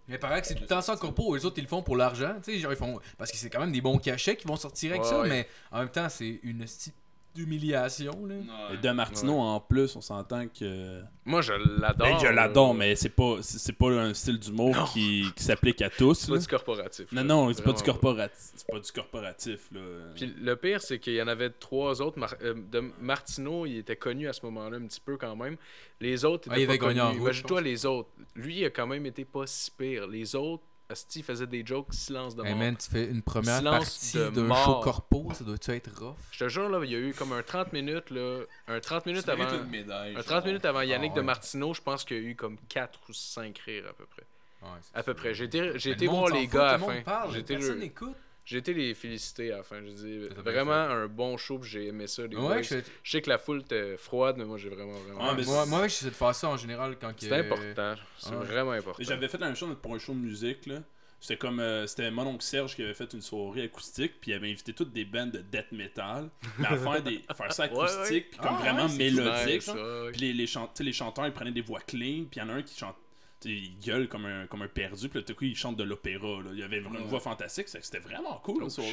Mais 0.08 0.18
paraît 0.18 0.40
que 0.40 0.46
c'est 0.48 0.54
tout 0.54 0.62
le 0.62 0.68
temps 0.68 0.80
ça 0.82 0.94
en 0.94 0.96
corpo. 0.96 1.34
Les 1.36 1.44
autres, 1.44 1.58
ils 1.58 1.62
le 1.62 1.68
font 1.68 1.82
pour 1.82 1.96
l'argent. 1.96 2.34
Tu 2.44 2.52
sais, 2.54 2.58
genre, 2.58 2.72
ils 2.72 2.76
font. 2.76 2.98
Parce 3.18 3.30
que 3.30 3.36
c'est 3.36 3.50
quand 3.50 3.60
même 3.60 3.72
des 3.72 3.80
bons 3.80 3.98
cachets 3.98 4.36
qui 4.36 4.46
vont 4.48 4.56
sortir 4.56 4.90
avec 4.92 5.02
Ouais, 5.02 5.08
ça. 5.08 5.20
ouais. 5.20 5.28
Mais 5.28 5.48
en 5.72 5.78
même 5.80 5.88
temps, 5.90 6.08
c'est 6.08 6.40
une 6.42 6.62
esti 6.62 6.92
d'humiliation, 7.36 8.26
là. 8.26 8.34
Et 8.72 8.76
de 8.78 8.90
Martino 8.90 9.38
en 9.38 9.60
plus, 9.60 9.94
on 9.96 10.00
s'entend 10.00 10.46
que. 10.48 11.00
Moi, 11.24 11.42
je 11.42 11.52
l'adore. 11.52 12.08
Ben, 12.08 12.18
je 12.18 12.26
l'adore, 12.26 12.74
mais 12.74 12.94
c'est 12.96 13.08
pas, 13.10 13.36
c'est 13.42 13.58
c'est 13.58 13.72
pas 13.72 13.88
un 13.90 14.14
style 14.14 14.38
d'humour 14.38 14.90
qui, 14.92 15.26
qui 15.36 15.42
s'applique 15.44 15.82
à 15.82 15.90
tous. 15.90 16.14
C'est 16.14 16.32
pas 16.32 16.38
du 16.38 16.46
corporatif. 16.46 17.12
Non, 17.12 17.22
là. 17.22 17.26
non, 17.26 17.52
c'est 17.52 17.62
pas 17.62 17.72
du 17.72 17.82
corporatif. 17.82 18.52
C'est 18.56 18.66
pas 18.68 18.80
du 18.80 18.92
corporatif, 18.92 19.68
là. 19.72 19.80
Puis 20.14 20.34
le 20.40 20.56
pire, 20.56 20.80
c'est 20.80 20.98
qu'il 20.98 21.14
y 21.14 21.22
en 21.22 21.28
avait 21.28 21.50
trois 21.50 22.00
autres. 22.02 22.18
Mar- 22.18 22.34
euh, 22.42 22.54
de 22.70 22.80
Martino, 23.00 23.66
il 23.66 23.78
était 23.78 23.96
connu 23.96 24.28
à 24.28 24.32
ce 24.32 24.44
moment-là 24.46 24.76
un 24.78 24.86
petit 24.86 25.00
peu 25.00 25.16
quand 25.16 25.36
même. 25.36 25.56
Les 26.00 26.24
autres, 26.24 26.48
Ah, 26.50 26.58
il 26.58 26.62
étaient 26.62 26.70
avait 26.72 26.78
pas 26.78 27.02
en 27.02 27.08
connus. 27.10 27.20
Imagine-toi 27.20 27.60
les 27.60 27.86
autres. 27.86 28.10
Lui, 28.34 28.58
il 28.60 28.64
a 28.64 28.70
quand 28.70 28.86
même 28.86 29.06
été 29.06 29.24
pas 29.24 29.46
si 29.46 29.70
pire. 29.70 30.06
Les 30.06 30.34
autres, 30.34 30.62
Asti 30.88 31.22
faisait 31.22 31.46
des 31.48 31.66
jokes 31.66 31.92
silence 31.92 32.36
de 32.36 32.44
Hey 32.44 32.50
mort. 32.50 32.58
man, 32.60 32.76
tu 32.76 32.88
fais 32.88 33.06
une 33.06 33.22
première 33.22 33.58
Silence 33.58 33.78
partie 33.78 34.18
de 34.18 34.28
d'un 34.30 34.54
show 34.64 34.80
corpo, 34.80 35.28
ça 35.34 35.42
doit-tu 35.44 35.72
être 35.72 35.90
rough? 35.98 36.14
Je 36.30 36.38
te 36.44 36.48
jure, 36.48 36.68
là, 36.68 36.80
il 36.84 36.90
y 36.90 36.94
a 36.94 36.98
eu 36.98 37.12
comme 37.12 37.32
un 37.32 37.42
30 37.42 37.72
minutes, 37.72 38.10
là, 38.10 38.40
un 38.68 38.78
30 38.78 39.06
minutes 39.06 39.28
avant... 39.28 39.52
une 39.52 39.68
médaille, 39.68 40.14
Un 40.14 40.18
je 40.20 40.24
30 40.24 40.26
trouve. 40.38 40.46
minutes 40.46 40.64
avant 40.64 40.82
Yannick 40.82 41.10
Ah, 41.12 41.16
de 41.16 41.20
ouais. 41.20 41.26
Martineau, 41.26 41.74
je 41.74 41.82
pense 41.82 42.04
qu'il 42.04 42.16
y 42.16 42.20
a 42.20 42.22
eu 42.30 42.36
comme 42.36 42.56
4 42.68 43.00
ou 43.08 43.12
5 43.12 43.58
rires 43.58 43.86
à 43.90 43.92
peu 43.94 44.06
près. 44.06 44.22
Ouais, 44.62 44.68
À 44.94 45.02
peu 45.02 45.12
ça. 45.12 45.14
près. 45.16 45.34
J'ai 45.34 45.44
été, 45.44 46.06
voir 46.06 46.28
les 46.28 46.46
gars 46.46 46.68
à 46.68 46.72
la 46.72 46.78
tout 46.78 46.90
le 46.90 47.02
fin. 47.02 47.42
personne 47.42 47.78
n'écoute. 47.80 48.16
J'ai 48.46 48.58
été 48.58 48.72
les 48.72 48.94
féliciter 48.94 49.52
à 49.52 49.58
la 49.58 49.62
fin. 49.62 49.82
J'ai 49.84 49.92
dit 49.92 50.18
vraiment 50.36 50.72
un 50.72 51.06
bon 51.08 51.36
show, 51.36 51.58
puis 51.58 51.68
j'ai 51.68 51.86
aimé 51.88 52.06
ça. 52.06 52.26
Les. 52.26 52.36
Ouais, 52.36 52.62
je 52.62 52.76
Je 53.02 53.10
sais 53.10 53.20
que 53.20 53.28
la 53.28 53.36
foule 53.38 53.60
était 53.60 53.96
froide, 53.98 54.36
mais 54.38 54.44
moi 54.46 54.56
j'ai 54.56 54.70
vraiment, 54.70 54.92
vraiment. 55.00 55.34
Mais 55.34 55.44
moi, 55.44 55.66
moi, 55.66 55.88
j'essaie 55.88 56.06
de 56.06 56.10
faire 56.10 56.34
ça 56.34 56.48
en 56.48 56.56
général 56.56 56.96
quand 56.98 57.12
c'est 57.18 57.32
important. 57.32 57.94
C'est 58.18 58.34
vraiment 58.34 58.70
important. 58.70 59.02
J'avais 59.02 59.28
fait 59.28 59.38
la 59.38 59.48
même 59.48 59.56
chose 59.56 59.76
pour 59.82 59.94
un 59.94 59.98
show 59.98 60.12
de 60.14 60.18
musique, 60.18 60.64
là. 60.66 60.82
C'était 61.18 61.38
comme. 61.38 61.60
euh, 61.60 61.86
c'était 61.86 62.10
mon 62.10 62.26
oncle 62.26 62.44
Serge 62.44 62.76
qui 62.76 62.82
avait 62.82 62.92
fait 62.94 63.10
une 63.14 63.22
soirée 63.22 63.62
acoustique, 63.64 64.20
puis 64.20 64.30
il 64.32 64.34
avait 64.34 64.50
invité 64.50 64.74
toutes 64.74 64.92
des 64.92 65.06
bandes 65.06 65.30
de 65.32 65.38
death 65.38 65.72
metal, 65.72 66.28
mais 66.58 66.66
à 66.66 66.76
faire, 66.76 67.02
des, 67.02 67.22
faire 67.34 67.52
ça 67.52 67.64
acoustique, 67.64 68.10
ouais. 68.10 68.20
puis 68.30 68.38
comme 68.38 68.54
Ah, 68.58 68.60
vraiment 68.60 68.86
ouais, 68.86 68.96
mélodique. 68.98 69.46
Nice, 69.46 69.64
genre. 69.64 69.76
ça, 69.76 70.04
ouais. 70.04 70.10
Puis 70.12 70.20
les, 70.20 70.32
les, 70.34 70.46
chan- 70.46 70.70
les 70.78 70.92
chanteurs, 70.92 71.26
ils 71.26 71.32
prenaient 71.32 71.52
des 71.52 71.62
voix 71.62 71.80
clean, 71.80 72.26
puis 72.30 72.36
il 72.36 72.38
y 72.38 72.42
en 72.42 72.50
a 72.50 72.52
un 72.52 72.62
qui 72.62 72.78
chante. 72.78 72.96
Il 73.44 73.78
gueule 73.78 74.08
comme 74.08 74.24
un, 74.26 74.46
comme 74.46 74.62
un 74.62 74.68
perdu, 74.68 75.08
puis 75.08 75.18
là, 75.20 75.24
tout 75.24 75.34
coup, 75.34 75.44
il 75.44 75.54
chante 75.54 75.76
de 75.76 75.84
l'opéra. 75.84 76.40
Il 76.54 76.62
avait 76.62 76.80
vraiment 76.80 76.98
une 76.98 77.04
Ouais. 77.04 77.10
voix 77.10 77.20
fantastique, 77.20 77.68
c'était 77.68 77.98
vraiment 77.98 78.38
cool. 78.42 78.64
Oh. 78.64 78.68
Sauf 78.70 78.84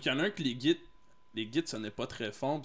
qu'il 0.00 0.10
y 0.10 0.14
en 0.14 0.18
a 0.18 0.24
un 0.24 0.30
que 0.30 0.42
les 0.42 0.54
guides, 0.54 0.80
les 1.34 1.46
guides 1.46 1.68
sonnaient 1.68 1.90
pas 1.90 2.06
très 2.06 2.32
fort. 2.32 2.62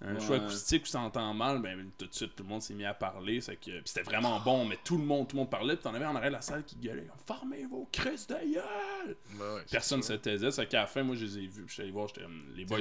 Un 0.00 0.14
Ouais. 0.14 0.20
show 0.20 0.34
acoustique 0.34 0.84
où 0.84 0.86
ça 0.86 1.00
entend 1.00 1.34
mal, 1.34 1.60
ben 1.60 1.90
tout 1.98 2.06
de 2.06 2.14
suite 2.14 2.36
tout 2.36 2.44
le 2.44 2.48
monde 2.50 2.62
s'est 2.62 2.74
mis 2.74 2.84
à 2.84 2.94
parler. 2.94 3.40
que... 3.40 3.80
C'était 3.84 4.02
vraiment 4.02 4.38
bon, 4.38 4.64
mais 4.64 4.78
tout 4.84 4.96
le 4.96 5.02
monde, 5.02 5.26
tout 5.26 5.34
le 5.34 5.40
monde 5.40 5.50
parlait. 5.50 5.74
Puis 5.74 5.82
t'en 5.82 5.92
avais 5.94 6.04
en 6.04 6.14
arrière 6.14 6.30
de 6.30 6.36
la 6.36 6.40
salle 6.40 6.62
qui 6.64 6.76
gueulait 6.76 7.08
Formez 7.26 7.64
vos 7.64 7.88
crises 7.90 8.26
de 8.28 8.34
gueule! 8.34 9.16
Ouais, 9.34 9.54
ouais, 9.56 9.62
Personne 9.68 10.02
se 10.04 10.12
taisait. 10.12 10.52
C'est 10.52 10.68
qu'à 10.68 10.82
la 10.82 10.86
fin, 10.86 11.02
moi 11.02 11.16
je 11.16 11.24
les 11.24 11.38
ai 11.38 11.46
vus. 11.48 11.62
Puis 11.62 11.68
je 11.68 11.72
suis 11.72 11.82
allé 11.82 11.90
voir, 11.90 12.06
j'étais 12.06 12.20
les 12.54 12.64
boys. 12.64 12.78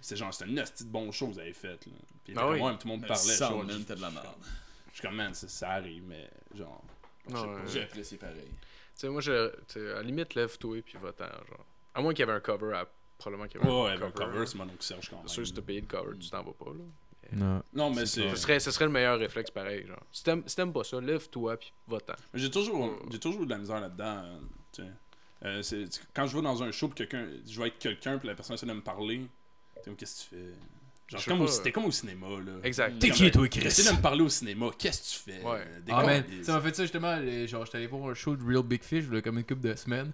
C'est 0.00 0.16
genre, 0.16 0.32
c'était 0.32 0.48
une 0.50 0.58
hostie 0.60 0.84
de 0.84 0.88
bon 0.90 1.12
show 1.12 1.26
que 1.28 1.32
vous 1.34 1.38
avez 1.38 1.52
fait. 1.52 1.84
Là. 1.86 1.92
Puis 2.24 2.32
Ah 2.34 2.48
oui. 2.48 2.58
moi, 2.60 2.72
tout 2.80 2.86
le 2.88 2.92
monde 2.92 3.02
Mais 3.02 3.08
parlait. 3.08 3.22
ça, 3.34 3.48
genre, 3.50 3.64
de 3.66 3.94
la 4.00 4.10
merde. 4.10 4.26
Je 4.92 4.98
suis 4.98 5.06
comme, 5.08 5.16
man, 5.16 5.32
ça, 5.34 5.48
ça 5.48 5.70
arrive, 5.70 6.04
mais 6.06 6.28
genre. 6.54 6.82
je 7.28 7.34
sais 7.34 7.40
Ouais, 7.40 7.46
pas. 7.46 7.52
ouais. 7.54 7.60
J'ai 7.66 7.82
apprécié 7.82 8.18
pareil. 8.18 8.48
Tu 8.50 8.58
sais, 8.94 9.08
moi, 9.08 9.20
je, 9.20 9.50
tu 9.50 9.56
sais, 9.68 9.90
à 9.90 9.94
la 9.96 10.02
limite, 10.02 10.34
lève-toi 10.34 10.82
puis 10.82 10.98
va-t'en. 11.02 11.24
Genre. 11.24 11.66
À 11.94 12.00
moins 12.02 12.12
qu'il 12.12 12.20
y 12.20 12.28
avait 12.28 12.36
un 12.36 12.40
cover, 12.40 12.74
à... 12.74 12.86
probablement 13.18 13.48
qu'il 13.48 13.60
y 13.60 13.64
avait 13.64 13.72
Ouais, 13.72 13.82
ouais, 13.84 13.90
un 13.92 13.98
ben, 13.98 14.10
cover. 14.12 14.32
cover, 14.32 14.46
c'est 14.46 14.58
mon 14.58 14.64
oncle 14.64 14.76
Serge 14.82 15.08
quand 15.08 15.16
même. 15.16 15.28
C'est 15.28 15.34
sûr, 15.34 15.46
si 15.46 15.54
t'as 15.54 15.62
payé 15.62 15.80
le 15.80 15.86
cover, 15.86 16.16
tu 16.18 16.28
t'en 16.30 16.42
vas 16.42 16.52
pas. 16.52 16.66
Là. 16.70 16.84
Non. 17.32 17.62
Non, 17.72 17.90
mais 17.90 18.04
C'est 18.04 18.22
c'est. 18.22 18.30
Ce 18.30 18.36
serait, 18.36 18.60
ce 18.60 18.70
serait 18.70 18.84
le 18.84 18.90
meilleur 18.90 19.18
réflexe 19.18 19.50
pareil. 19.50 19.86
Genre. 19.86 19.98
Si 20.12 20.22
t'aimes 20.22 20.42
si 20.46 20.56
pas 20.56 20.84
ça, 20.84 21.00
lève-toi 21.00 21.56
puis 21.56 21.72
va-t'en. 21.88 22.14
J'ai 22.34 22.50
toujours, 22.50 22.98
j'ai 23.10 23.18
toujours 23.18 23.42
eu 23.42 23.46
de 23.46 23.50
la 23.50 23.58
misère 23.58 23.80
là-dedans. 23.80 24.22
euh, 24.24 24.38
tu 24.72 24.82
sais. 24.82 24.88
Euh, 25.44 25.62
c'est- 25.62 25.90
c'est- 25.92 26.02
quand 26.14 26.26
je 26.26 26.36
vais 26.36 26.42
dans 26.42 26.62
un 26.62 26.70
show, 26.70 26.88
pis 26.88 26.94
quelqu'un, 26.96 27.26
je 27.46 27.60
vais 27.60 27.68
être 27.68 27.78
quelqu'un, 27.78 28.18
puis 28.18 28.28
la 28.28 28.34
personne 28.34 28.54
essaie 28.54 28.66
de 28.66 28.72
me 28.72 28.82
parler. 28.82 29.26
Qu'est-ce 29.96 30.28
que 30.28 30.36
tu 30.36 30.36
fais? 30.36 30.52
Genre, 31.12 31.24
comme 31.26 31.40
au, 31.42 31.44
pas. 31.46 31.50
c'était 31.52 31.72
comme 31.72 31.84
au 31.84 31.90
cinéma, 31.90 32.26
là. 32.44 32.52
Exact. 32.64 32.98
T'es 32.98 33.10
qui, 33.10 33.26
euh, 33.26 33.30
toi, 33.30 33.48
Chris? 33.48 33.66
Essaie 33.66 33.90
de 33.90 33.96
me 33.96 34.02
parler 34.02 34.22
au 34.22 34.28
cinéma, 34.28 34.66
qu'est-ce 34.78 35.00
que 35.18 35.30
tu 35.30 35.30
fais? 35.38 35.44
Ouais. 35.46 35.58
Euh, 35.60 35.80
Ah, 35.92 36.04
ça 36.42 36.52
m'a 36.54 36.60
fait 36.60 36.74
ça 36.74 36.82
justement. 36.84 37.16
les- 37.16 37.46
Genre, 37.46 37.64
j'étais 37.64 37.78
allé 37.78 37.86
voir 37.86 38.10
un 38.10 38.14
show 38.14 38.34
de 38.36 38.44
Real 38.44 38.62
Big 38.62 38.82
Fish, 38.82 39.04
là, 39.10 39.20
comme 39.22 39.38
une 39.38 39.44
couple 39.44 39.60
de 39.62 39.74
semaines. 39.74 40.12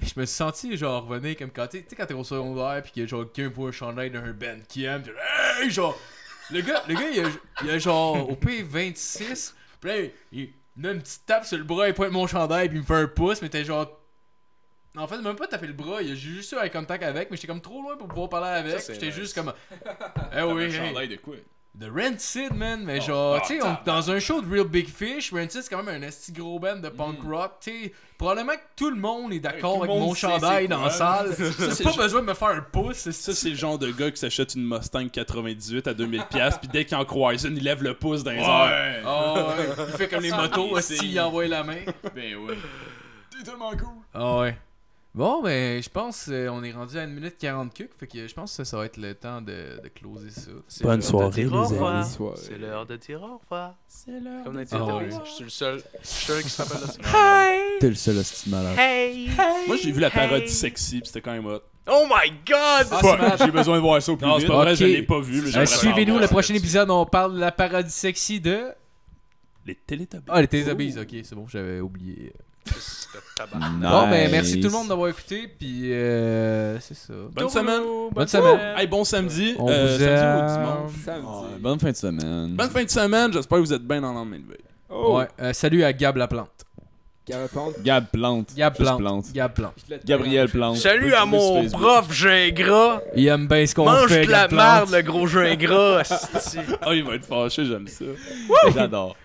Et 0.00 0.06
je 0.06 0.18
me 0.18 0.24
suis 0.24 0.34
senti, 0.36 0.76
genre, 0.76 1.06
revenir 1.06 1.36
comme 1.36 1.50
quand 1.50 1.66
t'es 1.68 1.82
tu 1.82 1.90
sais, 1.90 1.96
quand 1.96 2.06
t'es 2.06 2.14
au 2.14 2.24
secondaire, 2.24 2.82
pis 2.82 2.90
que, 2.92 3.06
genre, 3.06 3.30
quelqu'un 3.30 3.52
voit 3.54 3.68
un 3.68 3.72
chandail 3.72 4.10
d'un 4.10 4.32
band 4.32 4.58
qui 4.68 4.84
aime, 4.84 5.02
pis 5.02 5.10
hey, 5.62 5.70
genre, 5.70 5.96
le 6.50 6.60
gars, 6.60 6.82
le 6.88 6.94
gars, 6.94 7.08
il 7.10 7.20
a, 7.24 7.28
il 7.62 7.70
a 7.70 7.78
genre, 7.78 8.28
au 8.28 8.34
P26, 8.34 9.54
pis 9.80 9.86
là, 9.86 9.94
il 10.32 10.48
me 10.76 10.82
donne 10.82 10.96
une 10.96 11.02
petite 11.02 11.26
tape 11.26 11.44
sur 11.44 11.58
le 11.58 11.64
bras, 11.64 11.88
il 11.88 11.94
pointe 11.94 12.10
mon 12.10 12.26
chandail, 12.26 12.68
pis 12.68 12.76
il 12.76 12.80
me 12.80 12.86
fait 12.86 12.94
un 12.94 13.06
pouce, 13.06 13.42
mais 13.42 13.48
t'es 13.48 13.64
genre. 13.64 13.98
En 14.96 15.06
fait, 15.06 15.18
même 15.22 15.36
pas 15.36 15.46
taper 15.46 15.66
le 15.68 15.72
bras, 15.72 15.98
a 15.98 16.02
juste 16.14 16.52
eu 16.52 16.56
un 16.56 16.68
contact 16.68 17.02
avec, 17.02 17.30
mais 17.30 17.36
j'étais 17.36 17.46
comme 17.48 17.62
trop 17.62 17.80
loin 17.80 17.96
pour 17.96 18.08
pouvoir 18.08 18.28
parler 18.28 18.48
avec. 18.48 18.78
J'étais 18.86 19.06
nice. 19.06 19.14
juste 19.14 19.34
comme. 19.34 19.52
Eh 20.36 20.42
oui, 20.42 20.64
un 20.76 21.06
de 21.06 21.16
quoi? 21.16 21.36
De 21.74 21.88
Rancid, 21.88 22.52
man. 22.54 22.82
Mais 22.84 23.00
genre, 23.00 23.38
oh, 23.38 23.46
tu 23.46 23.58
sais, 23.58 23.66
on- 23.66 23.78
dans 23.86 24.10
un 24.10 24.18
show 24.18 24.42
de 24.42 24.50
Real 24.54 24.66
Big 24.66 24.86
Fish, 24.86 25.32
Rancid, 25.32 25.62
c'est 25.62 25.70
quand 25.70 25.82
même 25.82 26.02
un 26.02 26.06
esti 26.06 26.30
gros 26.30 26.58
band 26.58 26.76
de 26.76 26.90
punk 26.90 27.22
rock. 27.22 27.52
Tu 27.62 27.70
sais, 27.84 27.92
probablement 28.18 28.52
que 28.52 28.60
tout 28.76 28.90
le 28.90 28.96
monde 29.00 29.32
est 29.32 29.40
d'accord 29.40 29.78
avec 29.82 29.88
mon 29.88 30.12
chandail 30.12 30.68
dans 30.68 30.82
la 30.82 30.90
salle. 30.90 31.34
c'est 31.38 31.78
J'ai 31.78 31.84
pas 31.84 31.96
besoin 31.96 32.20
de 32.20 32.26
me 32.26 32.34
faire 32.34 32.48
un 32.48 32.60
pouce. 32.60 32.98
Ça, 32.98 33.12
c'est 33.12 33.32
c'est 33.32 33.48
le 33.48 33.54
genre 33.56 33.78
de 33.78 33.90
gars 33.90 34.10
qui 34.10 34.18
s'achète 34.18 34.54
une 34.54 34.68
Mustang 34.68 35.08
98 35.08 35.86
à 35.86 35.94
2000$, 35.94 36.28
piastres, 36.28 36.60
puis 36.60 36.68
dès 36.68 36.84
qu'il 36.84 36.98
en 36.98 37.06
croise 37.06 37.44
une, 37.44 37.56
il 37.56 37.64
lève 37.64 37.82
le 37.82 37.94
pouce 37.94 38.22
dans 38.22 38.32
les 38.32 38.36
airs. 38.40 39.02
Ah 39.06 39.54
ouais, 39.56 39.66
il 39.88 39.96
fait 39.96 40.08
comme 40.08 40.22
les 40.22 40.30
motos, 40.30 40.78
c'est- 40.82 40.96
si 40.96 41.12
il 41.12 41.20
envoie 41.20 41.48
la 41.48 41.64
main. 41.64 41.78
Ben 42.14 42.36
ouais. 42.36 42.54
T'es 43.30 43.42
tellement 43.44 43.70
cool. 43.70 43.94
Ah 44.12 44.40
ouais. 44.40 44.58
Bon, 45.14 45.42
ben, 45.42 45.82
je 45.82 45.90
pense 45.90 46.28
euh, 46.30 46.48
on 46.48 46.64
est 46.64 46.72
rendu 46.72 46.96
à 46.96 47.02
1 47.02 47.06
minute 47.08 47.36
40 47.38 47.74
cucs, 47.74 47.90
fait 47.98 48.06
que 48.06 48.26
je 48.26 48.32
pense 48.32 48.56
que 48.56 48.64
ça 48.64 48.78
va 48.78 48.86
être 48.86 48.96
le 48.96 49.14
temps 49.14 49.42
de, 49.42 49.78
de 49.82 49.88
closer 49.94 50.30
ça. 50.30 50.50
C'est 50.68 50.84
Bonne 50.84 50.92
l'heure 50.92 50.98
de 50.98 51.02
soirée, 51.04 51.30
dire 51.42 51.52
au 51.52 51.56
les 51.60 51.66
revoir. 51.66 51.96
amis. 51.96 52.16
C'est 52.36 52.56
l'heure 52.58 52.86
de 52.86 52.96
dire 52.96 53.22
au 53.22 53.36
revoir. 53.36 53.74
C'est 53.86 54.18
l'heure. 54.18 54.42
Comme 54.44 54.56
les 54.56 54.62
Ah 54.70 54.76
titres, 54.78 54.96
ouais. 55.02 55.10
Je 55.26 55.30
suis 55.30 55.44
le 55.44 55.50
seul, 55.50 55.82
je 56.02 56.06
suis 56.08 56.32
le 56.32 56.34
seul 56.36 56.42
qui 56.44 56.48
s'appelle 56.48 56.78
ça. 56.78 57.48
T'es 57.78 57.88
le 57.90 57.94
seul 57.94 58.16
hostie 58.16 58.48
de 58.48 58.54
malade. 58.54 58.78
Moi, 59.66 59.76
j'ai 59.76 59.92
vu 59.92 60.00
la 60.00 60.08
parodie 60.08 60.48
sexy, 60.48 61.00
puis 61.00 61.08
c'était 61.08 61.20
quand 61.20 61.32
même 61.32 61.44
hot. 61.44 61.60
Oh 61.90 62.06
my 62.08 62.30
god! 62.46 62.86
Ah, 62.92 63.36
J'ai 63.38 63.50
besoin 63.50 63.76
de 63.76 63.82
voir 63.82 64.00
ça 64.00 64.12
au 64.12 64.16
plus 64.16 64.24
Non, 64.26 64.34
c'est 64.36 64.42
vite. 64.44 64.48
pas 64.52 64.62
vrai, 64.62 64.72
Ok. 64.72 64.78
je 64.78 64.84
l'ai 64.84 65.02
pas 65.02 65.20
vu, 65.20 65.42
mais 65.42 65.54
Euh, 65.58 65.66
Suivez-nous, 65.66 66.18
le 66.20 66.26
prochain 66.28 66.54
épisode, 66.54 66.88
on 66.90 67.04
parle 67.04 67.34
de 67.34 67.40
la 67.40 67.52
parodie 67.52 67.90
sexy 67.90 68.40
de. 68.40 68.68
Les 69.66 69.74
Teletubbies. 69.74 70.24
Ah, 70.28 70.40
les 70.40 70.48
Teletubbies, 70.48 70.94
ok, 70.98 71.08
c'est 71.24 71.34
bon, 71.34 71.46
j'avais 71.48 71.80
oublié. 71.80 72.32
Bon, 73.80 74.08
ben, 74.08 74.30
merci 74.30 74.60
tout 74.60 74.68
le 74.68 74.72
monde 74.72 74.88
d'avoir 74.88 75.08
écouté, 75.08 75.48
puis 75.58 75.92
euh, 75.92 76.78
c'est 76.80 76.94
ça. 76.96 77.12
Bonne 77.32 77.48
semaine. 77.48 77.82
Bonne 78.12 78.28
semaine. 78.28 78.74
Hey, 78.76 78.86
bon 78.86 79.04
samedi. 79.04 79.54
On 79.58 79.68
euh, 79.68 79.96
vous 79.96 80.04
samedi 80.04 80.22
ou 80.24 80.58
dimanche? 80.64 80.92
Samedi. 81.04 81.60
Bonne 81.62 81.78
fin 81.80 81.90
de 81.90 81.96
semaine. 81.96 82.48
Bonne 82.54 82.70
fin 82.70 82.84
de 82.84 82.90
semaine. 82.90 83.32
J'espère 83.32 83.58
que 83.58 83.64
vous 83.64 83.72
êtes 83.72 83.82
bien 83.86 84.00
dans 84.00 84.08
le 84.10 84.14
lendemain 84.14 84.38
de 84.38 84.46
veille. 84.48 84.58
Oh! 84.90 85.18
Ouais, 85.18 85.28
euh, 85.40 85.52
salut 85.52 85.82
à 85.84 85.92
Gab 85.92 86.16
la 86.16 86.28
plante. 86.28 86.48
Gab 87.28 87.46
Plante. 87.48 87.74
Gab 88.56 88.74
Plante. 88.76 88.98
Plante. 88.98 89.24
Gab 89.32 89.52
Plante. 89.54 89.74
Je 89.88 89.94
l'ai- 89.94 90.00
Gabriel 90.04 90.48
Plante. 90.48 90.76
Salut 90.76 91.14
à 91.14 91.24
mon 91.24 91.62
Facebook. 91.62 91.80
prof 91.80 92.12
Gingras. 92.12 93.00
Il 93.14 93.28
aime 93.28 93.46
bien 93.46 93.64
ce 93.64 93.74
qu'on 93.76 93.84
Mange 93.84 94.08
fait. 94.08 94.26
de 94.26 94.30
la 94.30 94.40
Gab 94.42 94.50
Plante. 94.50 94.90
merde, 94.90 94.90
le 94.92 95.02
gros 95.02 95.26
Gingras. 95.28 95.98
asti. 96.00 96.58
Ah, 96.82 96.88
il 96.94 97.04
va 97.04 97.14
être 97.14 97.24
fâché, 97.24 97.64
j'aime 97.64 97.86
ça. 97.86 98.04
J'adore. 98.74 99.14